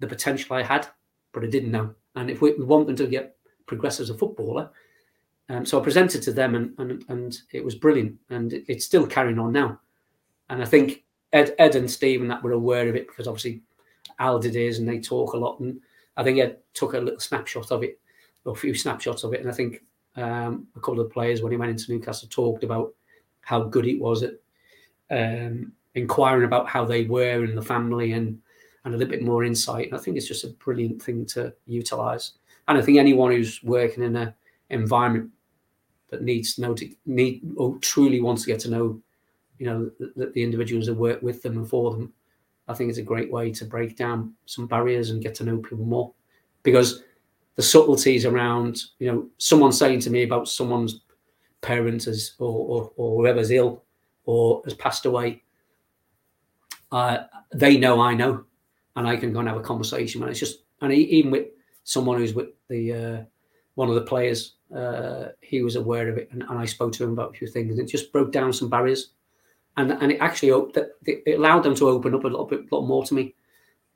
the 0.00 0.06
potential 0.06 0.56
I 0.56 0.62
had, 0.62 0.88
but 1.32 1.44
I 1.44 1.48
didn't 1.48 1.70
know. 1.70 1.94
And 2.14 2.30
if 2.30 2.40
we, 2.40 2.52
we 2.54 2.64
want 2.64 2.86
them 2.86 2.96
to 2.96 3.06
get 3.06 3.36
progress 3.66 4.00
as 4.00 4.10
a 4.10 4.14
footballer, 4.14 4.70
um, 5.48 5.64
so 5.64 5.78
I 5.78 5.84
presented 5.84 6.22
to 6.22 6.32
them, 6.32 6.54
and 6.54 6.74
and, 6.78 7.04
and 7.08 7.38
it 7.52 7.64
was 7.64 7.74
brilliant, 7.74 8.16
and 8.30 8.52
it, 8.52 8.64
it's 8.68 8.84
still 8.84 9.06
carrying 9.06 9.38
on 9.38 9.52
now. 9.52 9.80
And 10.48 10.62
I 10.62 10.64
think 10.64 11.04
Ed, 11.36 11.54
Ed 11.58 11.76
and 11.76 11.90
Stephen 11.90 12.28
that 12.28 12.42
were 12.42 12.52
aware 12.52 12.88
of 12.88 12.96
it 12.96 13.06
because 13.06 13.28
obviously 13.28 13.60
Al 14.18 14.38
did 14.38 14.54
his, 14.54 14.78
and 14.78 14.88
they 14.88 15.00
talk 15.00 15.34
a 15.34 15.36
lot. 15.36 15.60
And 15.60 15.80
I 16.16 16.24
think 16.24 16.38
Ed 16.38 16.58
took 16.72 16.94
a 16.94 16.98
little 16.98 17.20
snapshot 17.20 17.70
of 17.70 17.82
it, 17.82 18.00
or 18.44 18.52
a 18.52 18.56
few 18.56 18.74
snapshots 18.74 19.22
of 19.22 19.34
it. 19.34 19.40
And 19.40 19.50
I 19.50 19.52
think 19.52 19.82
um, 20.16 20.66
a 20.74 20.80
couple 20.80 21.00
of 21.00 21.12
players 21.12 21.42
when 21.42 21.52
he 21.52 21.58
went 21.58 21.70
into 21.70 21.92
Newcastle 21.92 22.28
talked 22.30 22.64
about 22.64 22.94
how 23.42 23.62
good 23.64 23.86
it 23.86 24.00
was 24.00 24.22
at 24.22 24.34
um, 25.10 25.72
inquiring 25.94 26.46
about 26.46 26.68
how 26.68 26.84
they 26.84 27.04
were 27.04 27.44
and 27.44 27.56
the 27.56 27.62
family 27.62 28.12
and 28.12 28.40
and 28.84 28.94
a 28.94 28.96
little 28.96 29.10
bit 29.10 29.22
more 29.22 29.44
insight. 29.44 29.88
And 29.88 29.96
I 29.96 29.98
think 29.98 30.16
it's 30.16 30.28
just 30.28 30.44
a 30.44 30.48
brilliant 30.64 31.02
thing 31.02 31.26
to 31.26 31.52
utilize. 31.66 32.32
And 32.68 32.78
I 32.78 32.82
think 32.82 32.98
anyone 32.98 33.32
who's 33.32 33.62
working 33.62 34.04
in 34.04 34.14
an 34.14 34.32
environment 34.70 35.30
that 36.08 36.22
needs 36.22 36.54
to 36.54 36.60
know 36.60 36.74
to 36.74 36.88
need 37.04 37.42
or 37.56 37.76
truly 37.78 38.20
wants 38.20 38.42
to 38.42 38.48
get 38.48 38.60
to 38.60 38.70
know, 38.70 39.02
you 39.58 39.66
know, 39.66 39.90
that 40.16 40.32
the 40.32 40.42
individuals 40.42 40.86
that 40.86 40.94
work 40.94 41.22
with 41.22 41.42
them 41.42 41.56
and 41.56 41.68
for 41.68 41.92
them, 41.92 42.12
I 42.68 42.74
think 42.74 42.90
it's 42.90 42.98
a 42.98 43.02
great 43.02 43.30
way 43.30 43.52
to 43.52 43.64
break 43.64 43.96
down 43.96 44.34
some 44.46 44.66
barriers 44.66 45.10
and 45.10 45.22
get 45.22 45.34
to 45.36 45.44
know 45.44 45.58
people 45.58 45.84
more. 45.84 46.12
Because 46.62 47.02
the 47.54 47.62
subtleties 47.62 48.26
around, 48.26 48.82
you 48.98 49.10
know, 49.10 49.28
someone 49.38 49.72
saying 49.72 50.00
to 50.00 50.10
me 50.10 50.22
about 50.22 50.48
someone's 50.48 51.00
parent 51.60 52.06
as 52.06 52.34
or, 52.38 52.48
or, 52.48 52.92
or 52.96 53.20
whoever's 53.20 53.50
ill 53.50 53.82
or 54.24 54.62
has 54.64 54.74
passed 54.74 55.06
away, 55.06 55.42
uh, 56.92 57.18
they 57.52 57.76
know 57.76 58.00
I 58.00 58.14
know, 58.14 58.44
and 58.94 59.06
I 59.06 59.16
can 59.16 59.32
go 59.32 59.40
and 59.40 59.48
have 59.48 59.56
a 59.56 59.62
conversation. 59.62 60.22
And 60.22 60.30
it's 60.30 60.40
just, 60.40 60.64
and 60.80 60.92
even 60.92 61.30
with 61.30 61.46
someone 61.84 62.18
who's 62.18 62.34
with 62.34 62.48
the 62.68 62.92
uh, 62.92 63.24
one 63.74 63.88
of 63.88 63.94
the 63.94 64.02
players, 64.02 64.54
uh, 64.74 65.28
he 65.40 65.62
was 65.62 65.76
aware 65.76 66.08
of 66.08 66.18
it, 66.18 66.28
and, 66.32 66.42
and, 66.42 66.58
I 66.58 66.64
spoke 66.64 66.92
to 66.94 67.04
him 67.04 67.12
about 67.12 67.30
a 67.30 67.38
few 67.38 67.46
things, 67.46 67.78
and 67.78 67.88
it 67.88 67.90
just 67.90 68.12
broke 68.12 68.32
down 68.32 68.52
some 68.52 68.68
barriers, 68.68 69.12
and 69.76 69.92
and 69.92 70.12
it 70.12 70.18
actually 70.20 70.50
it 71.06 71.38
allowed 71.38 71.62
them 71.62 71.74
to 71.74 71.88
open 71.88 72.14
up 72.14 72.24
a 72.24 72.28
little 72.28 72.46
bit, 72.46 72.70
lot 72.72 72.86
more 72.86 73.04
to 73.04 73.14
me, 73.14 73.34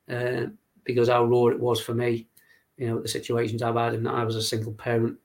uh, 0.08 0.46
because 0.84 1.08
how 1.08 1.24
raw 1.24 1.46
it 1.46 1.60
was 1.60 1.80
for 1.80 1.94
me, 1.94 2.26
you 2.76 2.88
know, 2.88 3.00
the 3.00 3.08
situations 3.08 3.62
I've 3.62 3.76
had, 3.76 3.94
and 3.94 4.08
I 4.08 4.24
was 4.24 4.36
a 4.36 4.42
single 4.42 4.72
parent 4.72 5.18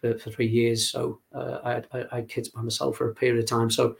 for, 0.00 0.18
for 0.18 0.30
three 0.30 0.48
years, 0.48 0.90
so 0.90 1.20
uh, 1.34 1.58
I, 1.64 1.72
had, 1.72 1.86
I 2.12 2.16
had 2.16 2.28
kids 2.28 2.48
by 2.48 2.62
myself 2.62 2.96
for 2.96 3.10
a 3.10 3.14
period 3.14 3.42
of 3.42 3.48
time, 3.48 3.70
so 3.70 3.96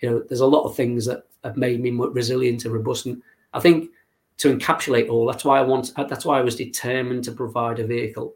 you 0.00 0.10
know, 0.10 0.22
there's 0.28 0.40
a 0.40 0.46
lot 0.46 0.64
of 0.64 0.76
things 0.76 1.06
that 1.06 1.24
have 1.42 1.56
made 1.56 1.80
me 1.80 1.90
resilient 1.90 2.64
and 2.64 2.74
robust. 2.74 3.06
And 3.06 3.22
I 3.54 3.60
think 3.60 3.90
to 4.38 4.54
encapsulate 4.54 5.08
all, 5.08 5.26
that's 5.26 5.44
why 5.44 5.58
I 5.58 5.62
want, 5.62 5.92
that's 5.96 6.24
why 6.24 6.38
I 6.38 6.42
was 6.42 6.56
determined 6.56 7.24
to 7.24 7.32
provide 7.32 7.78
a 7.78 7.86
vehicle 7.86 8.34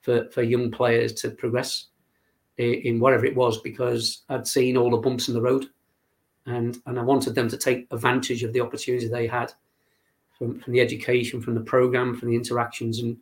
for, 0.00 0.28
for 0.30 0.42
young 0.42 0.70
players 0.70 1.12
to 1.14 1.30
progress 1.30 1.86
in 2.58 3.00
whatever 3.00 3.24
it 3.24 3.34
was, 3.34 3.60
because 3.60 4.22
I'd 4.28 4.46
seen 4.46 4.76
all 4.76 4.90
the 4.90 4.98
bumps 4.98 5.28
in 5.28 5.34
the 5.34 5.42
road 5.42 5.66
and, 6.46 6.78
and 6.86 6.98
I 6.98 7.02
wanted 7.02 7.34
them 7.34 7.48
to 7.48 7.56
take 7.56 7.86
advantage 7.90 8.42
of 8.42 8.52
the 8.52 8.60
opportunity 8.60 9.08
they 9.08 9.26
had 9.26 9.52
from, 10.36 10.58
from 10.60 10.72
the 10.72 10.80
education, 10.80 11.40
from 11.40 11.54
the 11.54 11.60
program, 11.60 12.16
from 12.16 12.30
the 12.30 12.36
interactions. 12.36 12.98
And, 12.98 13.16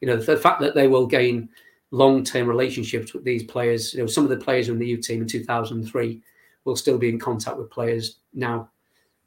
you 0.00 0.08
know, 0.08 0.16
the 0.16 0.36
fact 0.36 0.60
that 0.60 0.74
they 0.74 0.88
will 0.88 1.06
gain 1.06 1.48
long-term 1.90 2.46
relationships 2.46 3.14
with 3.14 3.24
these 3.24 3.44
players, 3.44 3.94
you 3.94 4.00
know, 4.00 4.06
some 4.06 4.24
of 4.24 4.30
the 4.30 4.36
players 4.36 4.68
in 4.68 4.78
the 4.78 4.86
U 4.88 4.98
team 4.98 5.22
in 5.22 5.28
2003 5.28 6.20
will 6.64 6.76
still 6.76 6.98
be 6.98 7.08
in 7.08 7.18
contact 7.18 7.56
with 7.56 7.70
players 7.70 8.18
now, 8.34 8.68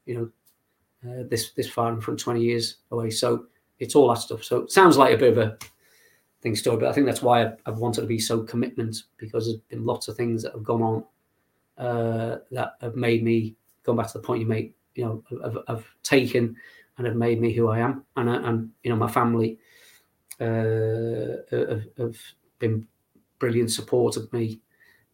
you 0.05 0.15
know, 0.15 0.29
uh, 1.09 1.23
this 1.29 1.51
this 1.51 1.69
far 1.69 1.99
from 2.01 2.17
20 2.17 2.41
years 2.41 2.77
away. 2.91 3.09
So 3.09 3.45
it's 3.79 3.95
all 3.95 4.09
that 4.09 4.19
stuff. 4.19 4.43
So 4.43 4.57
it 4.57 4.71
sounds 4.71 4.97
like 4.97 5.13
a 5.13 5.17
bit 5.17 5.31
of 5.31 5.37
a 5.37 5.57
thing 6.41 6.55
story, 6.55 6.77
but 6.77 6.89
I 6.89 6.93
think 6.93 7.05
that's 7.05 7.21
why 7.21 7.43
I've, 7.43 7.57
I've 7.65 7.77
wanted 7.77 8.01
to 8.01 8.07
be 8.07 8.19
so 8.19 8.43
commitment 8.43 9.03
because 9.17 9.45
there's 9.45 9.61
been 9.69 9.85
lots 9.85 10.07
of 10.07 10.17
things 10.17 10.43
that 10.43 10.53
have 10.53 10.63
gone 10.63 10.81
on 10.81 11.03
uh, 11.79 12.37
that 12.51 12.73
have 12.81 12.95
made 12.95 13.23
me 13.23 13.55
go 13.83 13.93
back 13.93 14.07
to 14.07 14.19
the 14.19 14.23
point 14.23 14.41
you 14.41 14.47
make, 14.47 14.75
you 14.95 15.05
know, 15.05 15.23
have, 15.43 15.57
have 15.67 15.85
taken 16.03 16.55
and 16.97 17.07
have 17.07 17.15
made 17.15 17.39
me 17.39 17.53
who 17.53 17.69
I 17.69 17.79
am, 17.79 18.03
and 18.17 18.29
and 18.29 18.69
you 18.83 18.89
know 18.89 18.97
my 18.97 19.09
family 19.09 19.57
uh, 20.39 21.37
have, 21.49 21.83
have 21.97 22.17
been 22.59 22.85
brilliant 23.39 23.71
support 23.71 24.17
of 24.17 24.31
me 24.33 24.59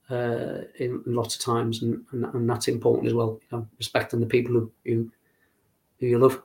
uh, 0.09 0.61
in, 0.79 1.03
in, 1.05 1.15
lots 1.15 1.35
of 1.35 1.41
times, 1.41 1.83
and, 1.83 2.03
and, 2.11 2.25
and, 2.25 2.49
that's 2.49 2.67
important 2.67 3.07
as 3.07 3.13
well. 3.13 3.39
You 3.51 3.57
know, 3.57 3.67
respecting 3.77 4.19
the 4.19 4.25
people 4.25 4.53
who 4.53 4.71
who, 4.85 5.11
who 5.99 6.07
you 6.07 6.19
love. 6.19 6.41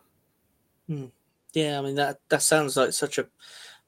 Mm. 0.88 1.10
Yeah, 1.54 1.78
I 1.78 1.82
mean 1.82 1.94
that 1.96 2.20
that 2.28 2.42
sounds 2.42 2.76
like 2.76 2.92
such 2.92 3.18
a 3.18 3.26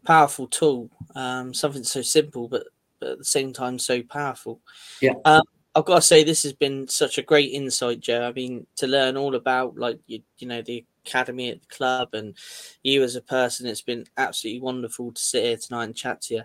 powerful 0.05 0.47
tool. 0.47 0.91
Um, 1.15 1.53
something 1.53 1.85
so 1.85 2.03
simple, 2.03 2.49
but 2.49 2.65
but 3.03 3.11
at 3.11 3.19
the 3.19 3.25
same 3.25 3.53
time 3.53 3.79
so 3.79 4.03
powerful. 4.03 4.61
Yeah. 5.01 5.15
Um, 5.25 5.43
I've 5.75 5.87
got 5.87 5.97
to 5.97 6.03
say 6.03 6.23
this 6.23 6.43
has 6.43 6.53
been 6.53 6.87
such 6.87 7.17
a 7.17 7.23
great 7.23 7.53
insight, 7.53 8.01
Joe. 8.01 8.29
I 8.29 8.33
mean, 8.33 8.67
to 8.77 8.87
learn 8.87 9.17
all 9.17 9.35
about 9.35 9.77
like 9.77 9.99
you, 10.07 10.21
you 10.39 10.47
know 10.47 10.61
the 10.61 10.85
academy 11.05 11.51
at 11.51 11.63
the 11.63 11.75
club 11.75 12.11
and 12.13 12.37
you 12.83 13.03
as 13.03 13.17
a 13.17 13.23
person, 13.23 13.67
it's 13.67 13.83
been 13.83 14.05
absolutely 14.19 14.61
wonderful 14.61 15.13
to 15.13 15.21
sit 15.23 15.45
here 15.45 15.57
tonight 15.57 15.85
and 15.85 15.97
chat 15.97 16.21
to 16.23 16.35
you. 16.35 16.43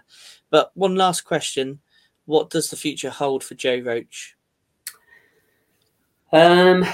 But 0.49 0.71
one 0.75 0.95
last 0.95 1.21
question: 1.21 1.79
what 2.25 2.49
does 2.49 2.69
the 2.69 2.77
future 2.77 3.09
hold 3.09 3.43
for 3.43 3.55
Joe 3.55 3.79
Roach? 3.79 4.35
Um, 6.31 6.85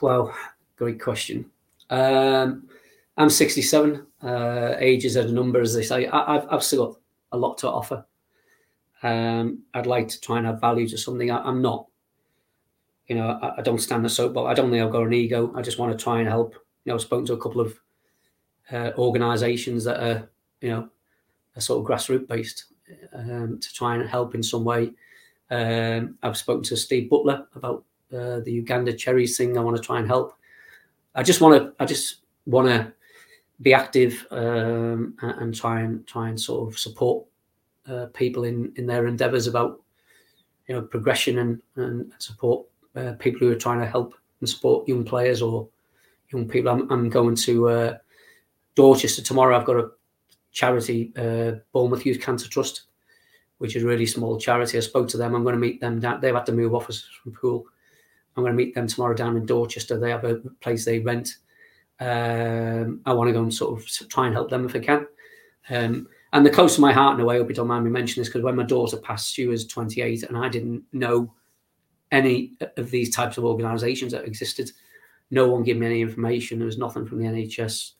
well, 0.00 0.34
great 0.76 1.00
question. 1.00 1.50
Um, 1.90 2.68
I'm 3.16 3.30
67. 3.30 4.06
Uh, 4.22 4.74
age 4.78 5.04
is 5.04 5.16
a 5.16 5.30
number, 5.30 5.60
as 5.60 5.74
they 5.74 5.82
say. 5.82 6.06
I, 6.06 6.34
have 6.34 6.46
I've 6.50 6.62
still 6.62 6.86
got 6.86 7.00
a 7.32 7.36
lot 7.36 7.58
to 7.58 7.68
offer. 7.68 8.04
Um, 9.02 9.62
I'd 9.74 9.86
like 9.86 10.08
to 10.08 10.20
try 10.20 10.38
and 10.38 10.46
add 10.46 10.60
value 10.60 10.88
to 10.88 10.98
something. 10.98 11.30
I, 11.30 11.48
am 11.48 11.62
not. 11.62 11.86
You 13.06 13.16
know, 13.16 13.38
I, 13.42 13.58
I 13.58 13.62
don't 13.62 13.80
stand 13.80 14.04
the 14.04 14.08
soapbox. 14.08 14.50
I 14.50 14.54
don't 14.54 14.70
think 14.70 14.82
I've 14.82 14.92
got 14.92 15.06
an 15.06 15.12
ego. 15.12 15.52
I 15.54 15.62
just 15.62 15.78
want 15.78 15.96
to 15.96 16.02
try 16.02 16.18
and 16.18 16.28
help. 16.28 16.54
You 16.84 16.90
know, 16.90 16.94
I've 16.94 17.02
spoken 17.02 17.26
to 17.26 17.34
a 17.34 17.40
couple 17.40 17.60
of 17.60 17.78
uh, 18.72 18.92
organisations 18.98 19.84
that 19.84 20.02
are, 20.02 20.28
you 20.60 20.70
know, 20.70 20.88
are 21.56 21.60
sort 21.60 21.80
of 21.80 21.90
grassroots 21.90 22.26
based 22.26 22.66
um, 23.12 23.58
to 23.60 23.74
try 23.74 23.94
and 23.94 24.08
help 24.08 24.34
in 24.34 24.42
some 24.42 24.64
way. 24.64 24.92
Um, 25.50 26.18
I've 26.22 26.36
spoken 26.36 26.62
to 26.64 26.76
Steve 26.76 27.08
Butler 27.08 27.46
about 27.54 27.84
uh, 28.12 28.40
the 28.40 28.52
Uganda 28.52 28.92
cherries 28.92 29.36
thing. 29.36 29.56
I 29.56 29.62
want 29.62 29.76
to 29.76 29.82
try 29.82 29.98
and 29.98 30.06
help. 30.06 30.36
I 31.14 31.22
just 31.22 31.40
want 31.40 31.62
to. 31.62 31.72
I 31.82 31.86
just 31.86 32.16
want 32.46 32.68
to 32.68 32.92
be 33.62 33.72
active 33.72 34.26
um, 34.30 35.16
and, 35.22 35.40
and, 35.40 35.54
try 35.54 35.80
and 35.80 36.06
try 36.06 36.28
and 36.28 36.38
sort 36.38 36.68
of 36.68 36.78
support 36.78 37.24
uh, 37.88 38.06
people 38.14 38.44
in 38.44 38.72
in 38.76 38.86
their 38.86 39.06
endeavours 39.06 39.46
about 39.46 39.80
you 40.68 40.74
know 40.74 40.82
progression 40.82 41.38
and, 41.38 41.62
and 41.76 42.12
support 42.18 42.66
uh, 42.96 43.12
people 43.18 43.40
who 43.40 43.52
are 43.52 43.56
trying 43.56 43.80
to 43.80 43.86
help 43.86 44.14
and 44.40 44.48
support 44.48 44.88
young 44.88 45.04
players 45.04 45.42
or 45.42 45.68
young 46.32 46.48
people. 46.48 46.70
I'm, 46.70 46.90
I'm 46.90 47.08
going 47.08 47.36
to 47.36 47.68
uh, 47.68 47.98
Dorchester 48.74 49.22
tomorrow. 49.22 49.56
I've 49.56 49.66
got 49.66 49.76
a 49.76 49.90
charity, 50.52 51.12
uh, 51.16 51.60
Bournemouth 51.72 52.06
Youth 52.06 52.20
Cancer 52.20 52.48
Trust, 52.48 52.82
which 53.58 53.76
is 53.76 53.84
a 53.84 53.86
really 53.86 54.06
small 54.06 54.38
charity. 54.38 54.78
I 54.78 54.80
spoke 54.80 55.08
to 55.08 55.16
them. 55.16 55.34
I'm 55.34 55.42
going 55.42 55.54
to 55.54 55.60
meet 55.60 55.80
them 55.80 56.00
down. 56.00 56.20
They've 56.20 56.34
had 56.34 56.46
to 56.46 56.52
move 56.52 56.74
offices 56.74 57.08
from 57.22 57.32
Poole. 57.32 57.66
I'm 58.36 58.42
going 58.42 58.52
to 58.52 58.56
meet 58.56 58.74
them 58.74 58.86
tomorrow 58.86 59.14
down 59.14 59.36
in 59.36 59.46
Dorchester. 59.46 59.98
They 59.98 60.10
have 60.10 60.24
a 60.24 60.36
place 60.60 60.84
they 60.84 60.98
rent. 60.98 61.36
Um, 62.00 63.00
I 63.06 63.14
want 63.14 63.28
to 63.28 63.32
go 63.32 63.42
and 63.42 63.54
sort 63.54 63.80
of 63.80 64.08
try 64.08 64.26
and 64.26 64.34
help 64.34 64.50
them 64.50 64.66
if 64.66 64.76
I 64.76 64.80
can. 64.80 65.06
Um, 65.70 66.08
and 66.32 66.44
the 66.44 66.50
close 66.50 66.74
to 66.74 66.80
my 66.80 66.92
heart 66.92 67.14
in 67.14 67.20
a 67.20 67.24
way, 67.24 67.36
I 67.36 67.38
hope 67.38 67.48
you 67.48 67.54
don't 67.54 67.68
mind 67.68 67.84
me 67.84 67.90
mentioning 67.90 68.22
this, 68.22 68.28
because 68.28 68.42
when 68.42 68.56
my 68.56 68.64
daughter 68.64 68.96
passed, 68.96 69.32
she 69.32 69.46
was 69.46 69.66
28 69.66 70.24
and 70.24 70.36
I 70.36 70.48
didn't 70.48 70.82
know 70.92 71.32
any 72.12 72.52
of 72.76 72.90
these 72.90 73.14
types 73.14 73.38
of 73.38 73.44
organisations 73.44 74.12
that 74.12 74.24
existed. 74.24 74.70
No 75.30 75.48
one 75.48 75.62
gave 75.62 75.76
me 75.76 75.86
any 75.86 76.00
information. 76.00 76.58
There 76.58 76.66
was 76.66 76.78
nothing 76.78 77.06
from 77.06 77.18
the 77.18 77.28
NHS. 77.28 77.92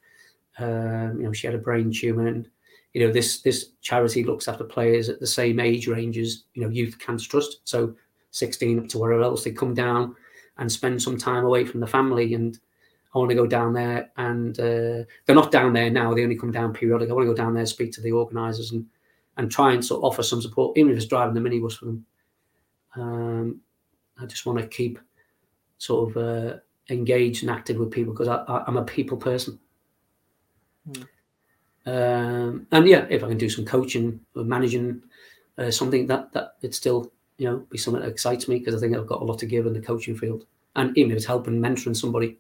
Um, 0.58 1.18
you 1.18 1.24
know, 1.24 1.32
she 1.32 1.46
had 1.46 1.56
a 1.56 1.58
brain 1.58 1.92
tumour, 1.92 2.26
and 2.26 2.48
you 2.94 3.06
know 3.06 3.12
this 3.12 3.42
this 3.42 3.70
charity 3.82 4.24
looks 4.24 4.48
after 4.48 4.64
players 4.64 5.08
at 5.08 5.20
the 5.20 5.26
same 5.26 5.60
age 5.60 5.86
range 5.86 6.16
as 6.18 6.44
you 6.54 6.62
know 6.62 6.68
Youth 6.68 6.98
Cancer 6.98 7.28
Trust, 7.28 7.60
so 7.64 7.94
16 8.30 8.78
up 8.78 8.88
to 8.88 8.98
wherever 8.98 9.22
else. 9.22 9.44
They 9.44 9.50
come 9.50 9.74
down 9.74 10.14
and 10.58 10.70
spend 10.70 11.02
some 11.02 11.18
time 11.18 11.44
away 11.44 11.64
from 11.64 11.80
the 11.80 11.86
family, 11.86 12.34
and 12.34 12.58
I 13.16 13.18
want 13.18 13.30
to 13.30 13.36
go 13.36 13.46
down 13.46 13.72
there. 13.72 14.10
And 14.16 14.58
uh, 14.60 15.04
they're 15.24 15.34
not 15.34 15.50
down 15.50 15.72
there 15.72 15.90
now; 15.90 16.14
they 16.14 16.22
only 16.22 16.36
come 16.36 16.52
down 16.52 16.72
periodically. 16.74 17.10
I 17.10 17.14
want 17.14 17.26
to 17.26 17.32
go 17.32 17.36
down 17.36 17.54
there, 17.54 17.66
speak 17.66 17.92
to 17.92 18.00
the 18.00 18.12
organisers, 18.12 18.72
and 18.72 18.86
and 19.38 19.50
try 19.50 19.72
and 19.72 19.84
sort 19.84 19.98
of 19.98 20.04
offer 20.04 20.22
some 20.22 20.40
support, 20.40 20.76
even 20.76 20.92
if 20.92 20.98
it's 20.98 21.06
driving 21.06 21.34
the 21.34 21.48
minibus 21.48 21.78
for 21.78 21.86
them. 21.86 22.06
Um, 22.94 23.60
I 24.20 24.26
just 24.26 24.46
want 24.46 24.58
to 24.58 24.66
keep 24.66 24.98
sort 25.78 26.10
of 26.10 26.16
uh, 26.16 26.56
engaged 26.88 27.42
and 27.42 27.50
active 27.50 27.76
with 27.76 27.90
people 27.90 28.12
because 28.12 28.28
I, 28.28 28.64
am 28.66 28.76
a 28.76 28.84
people 28.84 29.16
person. 29.16 29.58
Mm. 30.88 31.06
Um, 31.86 32.66
and 32.72 32.88
yeah, 32.88 33.06
if 33.10 33.22
I 33.22 33.28
can 33.28 33.38
do 33.38 33.50
some 33.50 33.64
coaching 33.64 34.20
or 34.34 34.44
managing 34.44 35.02
uh, 35.58 35.70
something 35.70 36.06
that 36.06 36.32
that 36.32 36.54
it 36.62 36.74
still 36.74 37.12
you 37.38 37.48
know 37.48 37.58
be 37.70 37.78
something 37.78 38.02
that 38.02 38.08
excites 38.08 38.48
me 38.48 38.58
because 38.58 38.74
I 38.74 38.78
think 38.78 38.96
I've 38.96 39.06
got 39.06 39.22
a 39.22 39.24
lot 39.24 39.38
to 39.40 39.46
give 39.46 39.66
in 39.66 39.72
the 39.72 39.80
coaching 39.80 40.16
field, 40.16 40.46
and 40.74 40.96
even 40.96 41.12
if 41.12 41.18
it's 41.18 41.26
helping 41.26 41.60
mentoring 41.60 41.96
somebody, 41.96 42.38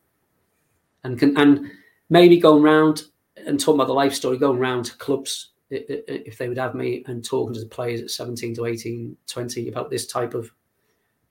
and 1.06 1.18
can 1.18 1.36
and 1.36 1.70
maybe 2.10 2.38
going 2.38 2.62
around 2.62 3.04
and 3.46 3.58
talking 3.58 3.78
about 3.78 3.88
the 3.88 3.94
life 3.94 4.14
story, 4.14 4.36
going 4.36 4.58
around 4.58 4.84
to 4.84 4.96
clubs 4.96 5.50
if 5.70 6.38
they 6.38 6.48
would 6.48 6.58
have 6.58 6.74
me 6.74 7.02
and 7.06 7.24
talking 7.24 7.52
to 7.52 7.60
the 7.60 7.66
players 7.66 8.00
at 8.00 8.10
17 8.10 8.54
to 8.54 8.66
18, 8.66 9.16
20 9.26 9.68
about 9.68 9.90
this 9.90 10.06
type 10.06 10.34
of 10.34 10.50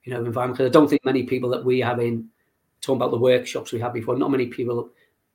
you 0.04 0.14
know, 0.14 0.24
environment. 0.24 0.58
Because 0.58 0.70
I 0.70 0.74
don't 0.74 0.90
think 0.90 1.06
many 1.06 1.24
people 1.24 1.50
that 1.52 1.64
we 1.64 1.80
have 1.80 2.00
in 2.00 2.28
talking 2.82 2.98
about 2.98 3.12
the 3.12 3.18
workshops 3.18 3.72
we 3.72 3.80
had 3.80 3.94
before, 3.94 4.18
not 4.18 4.32
many 4.32 4.48
people, 4.48 4.90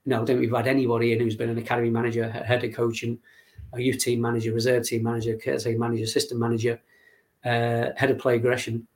you 0.04 0.10
know, 0.10 0.16
I 0.16 0.18
don't 0.18 0.26
think 0.26 0.40
we've 0.40 0.54
had 0.54 0.66
anybody 0.66 1.12
in 1.12 1.20
who's 1.20 1.36
been 1.36 1.48
an 1.48 1.58
academy 1.58 1.90
manager, 1.90 2.30
head 2.30 2.62
of 2.62 2.74
coaching, 2.74 3.18
a 3.72 3.80
youth 3.80 3.98
team 3.98 4.20
manager, 4.20 4.52
reserve 4.52 4.84
team 4.84 5.02
manager, 5.02 5.36
caretaker 5.36 5.78
manager, 5.78 6.06
system 6.06 6.38
manager, 6.38 6.80
uh, 7.44 7.88
head 7.96 8.10
of 8.10 8.18
play 8.18 8.36
aggression, 8.36 8.86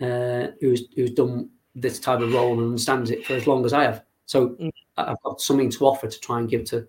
uh, 0.00 0.48
who's 0.60 0.84
who's 0.94 1.10
done 1.10 1.50
this 1.74 1.98
type 1.98 2.20
of 2.20 2.32
role 2.32 2.52
and 2.52 2.62
understands 2.62 3.10
it 3.10 3.24
for 3.26 3.34
as 3.34 3.46
long 3.46 3.64
as 3.64 3.72
I 3.72 3.82
have. 3.82 4.04
So 4.26 4.50
mm. 4.50 4.69
I've 5.08 5.22
got 5.22 5.40
something 5.40 5.70
to 5.70 5.86
offer 5.86 6.08
to 6.08 6.20
try 6.20 6.38
and 6.38 6.48
give 6.48 6.64
to 6.66 6.86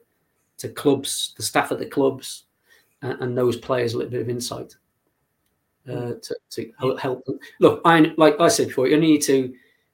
to 0.57 0.69
clubs, 0.69 1.33
the 1.38 1.43
staff 1.43 1.71
at 1.71 1.79
the 1.79 1.85
clubs, 1.85 2.45
and, 3.01 3.19
and 3.21 3.38
those 3.38 3.57
players 3.57 3.93
a 3.93 3.97
little 3.97 4.11
bit 4.11 4.21
of 4.21 4.29
insight. 4.29 4.75
Uh, 5.89 6.13
to, 6.21 6.35
to 6.51 6.71
help 6.99 7.25
them. 7.25 7.39
Look, 7.59 7.81
I 7.85 8.13
like 8.15 8.39
I 8.39 8.49
said 8.49 8.67
before, 8.67 8.88
you 8.88 8.95
only 8.95 9.13
need 9.13 9.23
to 9.23 9.53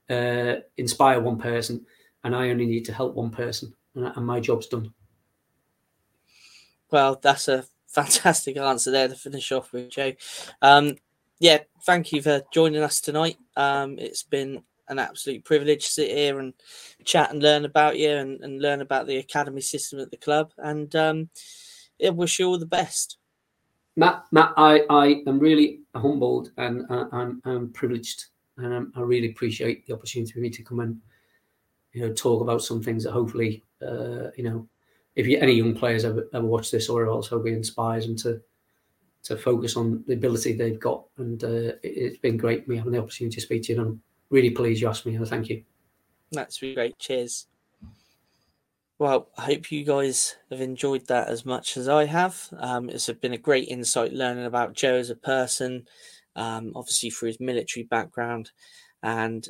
uh, 0.10 0.56
inspire 0.76 1.22
one 1.22 1.38
person, 1.38 1.85
and 2.26 2.35
I 2.35 2.49
only 2.49 2.65
need 2.65 2.84
to 2.85 2.94
help 2.94 3.15
one 3.15 3.30
person, 3.30 3.73
and, 3.95 4.11
and 4.14 4.26
my 4.26 4.41
job's 4.41 4.68
done. 4.68 4.94
Well, 6.91 7.18
that's 7.22 7.48
a 7.48 7.64
fantastic 7.88 8.57
answer 8.57 8.91
there 8.91 9.07
to 9.07 9.15
finish 9.15 9.49
off 9.53 9.71
with, 9.71 9.89
Joe. 9.89 10.12
Um, 10.62 10.97
yeah, 11.39 11.60
thank 11.86 12.12
you 12.12 12.21
for 12.21 12.41
joining 12.52 12.84
us 12.84 12.99
tonight. 12.99 13.37
Um, 13.55 13.97
it's 13.97 14.23
been 14.23 14.63
an 14.90 14.99
absolute 14.99 15.44
privilege 15.44 15.86
to 15.86 15.91
sit 15.91 16.10
here 16.10 16.40
and 16.40 16.54
chat 17.04 17.32
and 17.32 17.41
learn 17.41 17.66
about 17.66 17.98
you 17.98 18.12
and, 18.12 18.41
and 18.41 18.62
learn 18.62 18.82
about 18.82 19.07
the 19.07 19.18
academy 19.18 19.62
system 19.62 19.99
at 19.99 20.12
the 20.12 20.18
club. 20.18 20.52
And 20.57 20.96
um, 20.96 21.30
yeah, 21.99 22.10
wish 22.10 22.40
you 22.40 22.48
all 22.48 22.60
the 22.60 22.66
best. 22.66 23.18
Matt, 23.96 24.26
Matt, 24.32 24.54
I, 24.57 24.84
I 24.90 25.24
am 25.26 25.40
really 25.40 25.82
humbled 25.96 26.52
and 26.57 26.86
uh, 26.90 27.06
I'm, 27.12 27.41
I'm 27.46 27.74
privileged, 27.74 28.26
and 28.57 28.74
I'm, 28.74 28.94
i 28.96 29.02
really 29.02 29.32
appreciate 29.32 29.88
the 29.88 29.94
opportunity 29.94 30.32
for 30.32 30.40
me 30.40 30.49
to 30.52 30.64
come 30.64 30.80
and 30.82 30.99
you 31.94 32.02
know 32.02 32.14
talk 32.14 32.41
about 32.41 32.62
some 32.62 32.82
things 32.82 33.04
that 33.04 33.12
hopefully 33.12 33.64
uh, 33.82 34.30
you 34.36 34.44
know 34.44 34.68
if 35.16 35.26
you, 35.26 35.40
any 35.40 35.54
young 35.54 35.74
players 35.74 36.06
ever, 36.06 36.28
ever 36.34 36.46
watch 36.46 36.70
this 36.70 36.90
or 36.90 37.07
else 37.07 37.28
hopefully 37.28 37.54
inspires 37.54 38.06
them 38.06 38.16
to 38.18 38.40
to 39.24 39.36
focus 39.36 39.76
on 39.76 40.04
the 40.07 40.14
ability 40.14 40.54
they've 40.54 40.80
got. 40.80 41.04
And 41.18 41.44
uh, 41.44 41.74
it, 41.84 42.12
has 42.12 42.18
been 42.18 42.38
great 42.38 42.68
me 42.68 42.78
having 42.78 42.94
the 42.94 42.99
opportunity 42.99 43.36
to 43.36 43.41
speak 43.41 43.64
to 43.64 43.74
you. 43.74 43.82
And 43.82 43.99
really 44.30 44.52
pleased 44.52 44.81
you 44.81 44.88
asked 44.88 45.06
me. 45.06 45.18
Thank 45.26 45.49
you. 45.49 45.64
That's 46.31 46.62
really 46.62 46.76
great. 46.76 46.99
Cheers. 46.99 47.47
Well, 48.99 49.30
I 49.38 49.44
hope 49.44 49.72
you 49.72 49.84
guys 49.84 50.38
have 50.49 50.60
enjoyed 50.60 51.06
that 51.07 51.28
as 51.28 51.46
much 51.46 51.78
as 51.78 51.88
I 51.88 52.06
have. 52.06 52.49
Um, 52.57 52.89
it's 52.89 53.10
been 53.10 53.34
a 53.34 53.38
great 53.38 53.68
insight 53.68 54.12
learning 54.12 54.46
about 54.46 54.73
Joe 54.73 54.96
as 54.96 55.12
a 55.12 55.15
person, 55.15 55.88
um, 56.36 56.72
obviously 56.76 57.12
through 57.12 57.28
his 57.28 57.39
military 57.39 57.84
background 57.84 58.52
and 59.04 59.47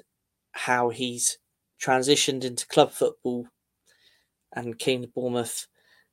how 0.52 0.90
he's 0.90 1.38
transitioned 1.82 2.44
into 2.44 2.68
club 2.68 2.92
football 2.92 3.48
and 4.54 4.78
came 4.78 5.02
to 5.02 5.08
Bournemouth 5.08 5.68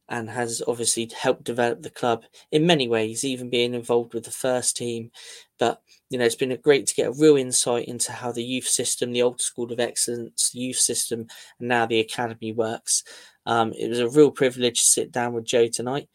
and 0.08 0.28
has 0.28 0.62
obviously 0.68 1.10
helped 1.16 1.44
develop 1.44 1.82
the 1.82 1.90
club 1.90 2.24
in 2.52 2.66
many 2.66 2.88
ways, 2.88 3.24
even 3.24 3.48
being 3.48 3.74
involved 3.74 4.14
with 4.14 4.24
the 4.24 4.30
first 4.30 4.76
team. 4.76 5.10
But 5.58 5.80
you 6.10 6.18
know, 6.18 6.24
it's 6.24 6.34
been 6.34 6.56
great 6.62 6.86
to 6.86 6.94
get 6.94 7.08
a 7.08 7.12
real 7.12 7.36
insight 7.36 7.86
into 7.88 8.12
how 8.12 8.32
the 8.32 8.44
youth 8.44 8.68
system, 8.68 9.12
the 9.12 9.22
old 9.22 9.40
school 9.40 9.72
of 9.72 9.80
excellence, 9.80 10.54
youth 10.54 10.76
system, 10.76 11.26
and 11.58 11.68
now 11.68 11.86
the 11.86 12.00
academy 12.00 12.52
works. 12.52 13.04
Um, 13.46 13.72
it 13.72 13.88
was 13.88 14.00
a 14.00 14.08
real 14.08 14.30
privilege 14.30 14.80
to 14.80 14.86
sit 14.86 15.12
down 15.12 15.32
with 15.32 15.44
Joe 15.44 15.68
tonight, 15.68 16.08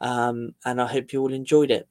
um, 0.00 0.54
and 0.64 0.80
I 0.80 0.86
hope 0.86 1.12
you 1.12 1.20
all 1.20 1.32
enjoyed 1.32 1.70
it. 1.70 1.88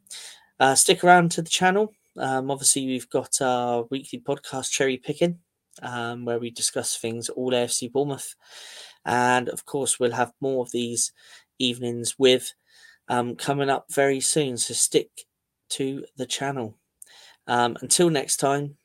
Uh, 0.60 0.76
stick 0.76 1.04
around 1.04 1.32
to 1.32 1.42
the 1.42 1.50
channel. 1.50 1.94
Um, 2.18 2.52
obviously, 2.52 2.86
we've 2.86 3.10
got 3.10 3.42
our 3.42 3.86
weekly 3.90 4.20
podcast, 4.20 4.72
Cherry 4.72 4.98
Picking, 4.98 5.40
um, 5.82 6.26
where 6.26 6.40
we 6.40 6.50
discuss 6.52 6.98
things 6.98 7.30
all 7.30 7.52
AFC 7.52 7.92
Bournemouth. 7.92 8.36
And 9.10 9.50
of 9.50 9.66
course, 9.66 10.00
we'll 10.00 10.12
have 10.12 10.34
more 10.40 10.62
of 10.62 10.72
these 10.72 11.12
evenings 11.58 12.14
with 12.20 12.54
um, 13.08 13.36
coming 13.36 13.68
up 13.68 13.88
very 13.92 14.20
soon. 14.20 14.56
So 14.58 14.76
stick 14.76 15.26
to 15.70 16.06
the 16.16 16.28
channel. 16.28 16.78
Um, 17.48 17.76
until 17.82 18.12
next 18.12 18.38
time, 18.38 18.78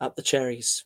up 0.00 0.14
the 0.14 0.22
cherries. 0.22 0.84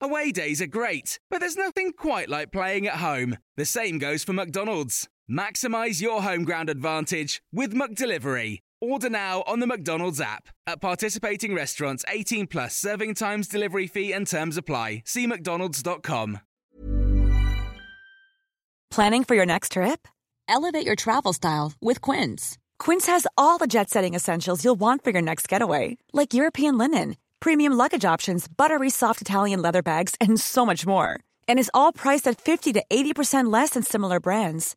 Away 0.00 0.30
days 0.30 0.62
are 0.62 0.68
great, 0.68 1.18
but 1.28 1.40
there's 1.40 1.56
nothing 1.56 1.92
quite 1.92 2.28
like 2.28 2.52
playing 2.52 2.86
at 2.86 2.98
home. 2.98 3.38
The 3.56 3.64
same 3.64 3.98
goes 3.98 4.22
for 4.22 4.32
McDonald's. 4.32 5.08
Maximize 5.30 6.02
your 6.02 6.22
home 6.22 6.44
ground 6.44 6.68
advantage 6.68 7.42
with 7.50 7.72
McDelivery. 7.72 8.58
Order 8.80 9.08
now 9.08 9.42
on 9.46 9.60
the 9.60 9.66
McDonald's 9.66 10.20
app. 10.20 10.48
At 10.66 10.82
participating 10.82 11.54
restaurants, 11.54 12.04
18 12.08 12.46
plus 12.46 12.76
serving 12.76 13.14
times, 13.14 13.48
delivery 13.48 13.86
fee, 13.86 14.12
and 14.12 14.26
terms 14.26 14.58
apply. 14.58 15.02
See 15.06 15.26
McDonald's.com. 15.26 16.40
Planning 18.90 19.24
for 19.24 19.34
your 19.34 19.46
next 19.46 19.72
trip? 19.72 20.06
Elevate 20.46 20.84
your 20.84 20.94
travel 20.94 21.32
style 21.32 21.72
with 21.80 22.02
Quince. 22.02 22.58
Quince 22.78 23.06
has 23.06 23.26
all 23.38 23.56
the 23.56 23.66
jet 23.66 23.88
setting 23.88 24.12
essentials 24.14 24.62
you'll 24.62 24.74
want 24.74 25.02
for 25.02 25.10
your 25.10 25.22
next 25.22 25.48
getaway, 25.48 25.96
like 26.12 26.34
European 26.34 26.76
linen, 26.76 27.16
premium 27.40 27.72
luggage 27.72 28.04
options, 28.04 28.46
buttery 28.46 28.90
soft 28.90 29.22
Italian 29.22 29.62
leather 29.62 29.82
bags, 29.82 30.14
and 30.20 30.38
so 30.38 30.66
much 30.66 30.86
more. 30.86 31.18
And 31.48 31.58
is 31.58 31.70
all 31.72 31.92
priced 31.94 32.28
at 32.28 32.38
50 32.38 32.74
to 32.74 32.84
80% 32.90 33.50
less 33.50 33.70
than 33.70 33.82
similar 33.82 34.20
brands. 34.20 34.76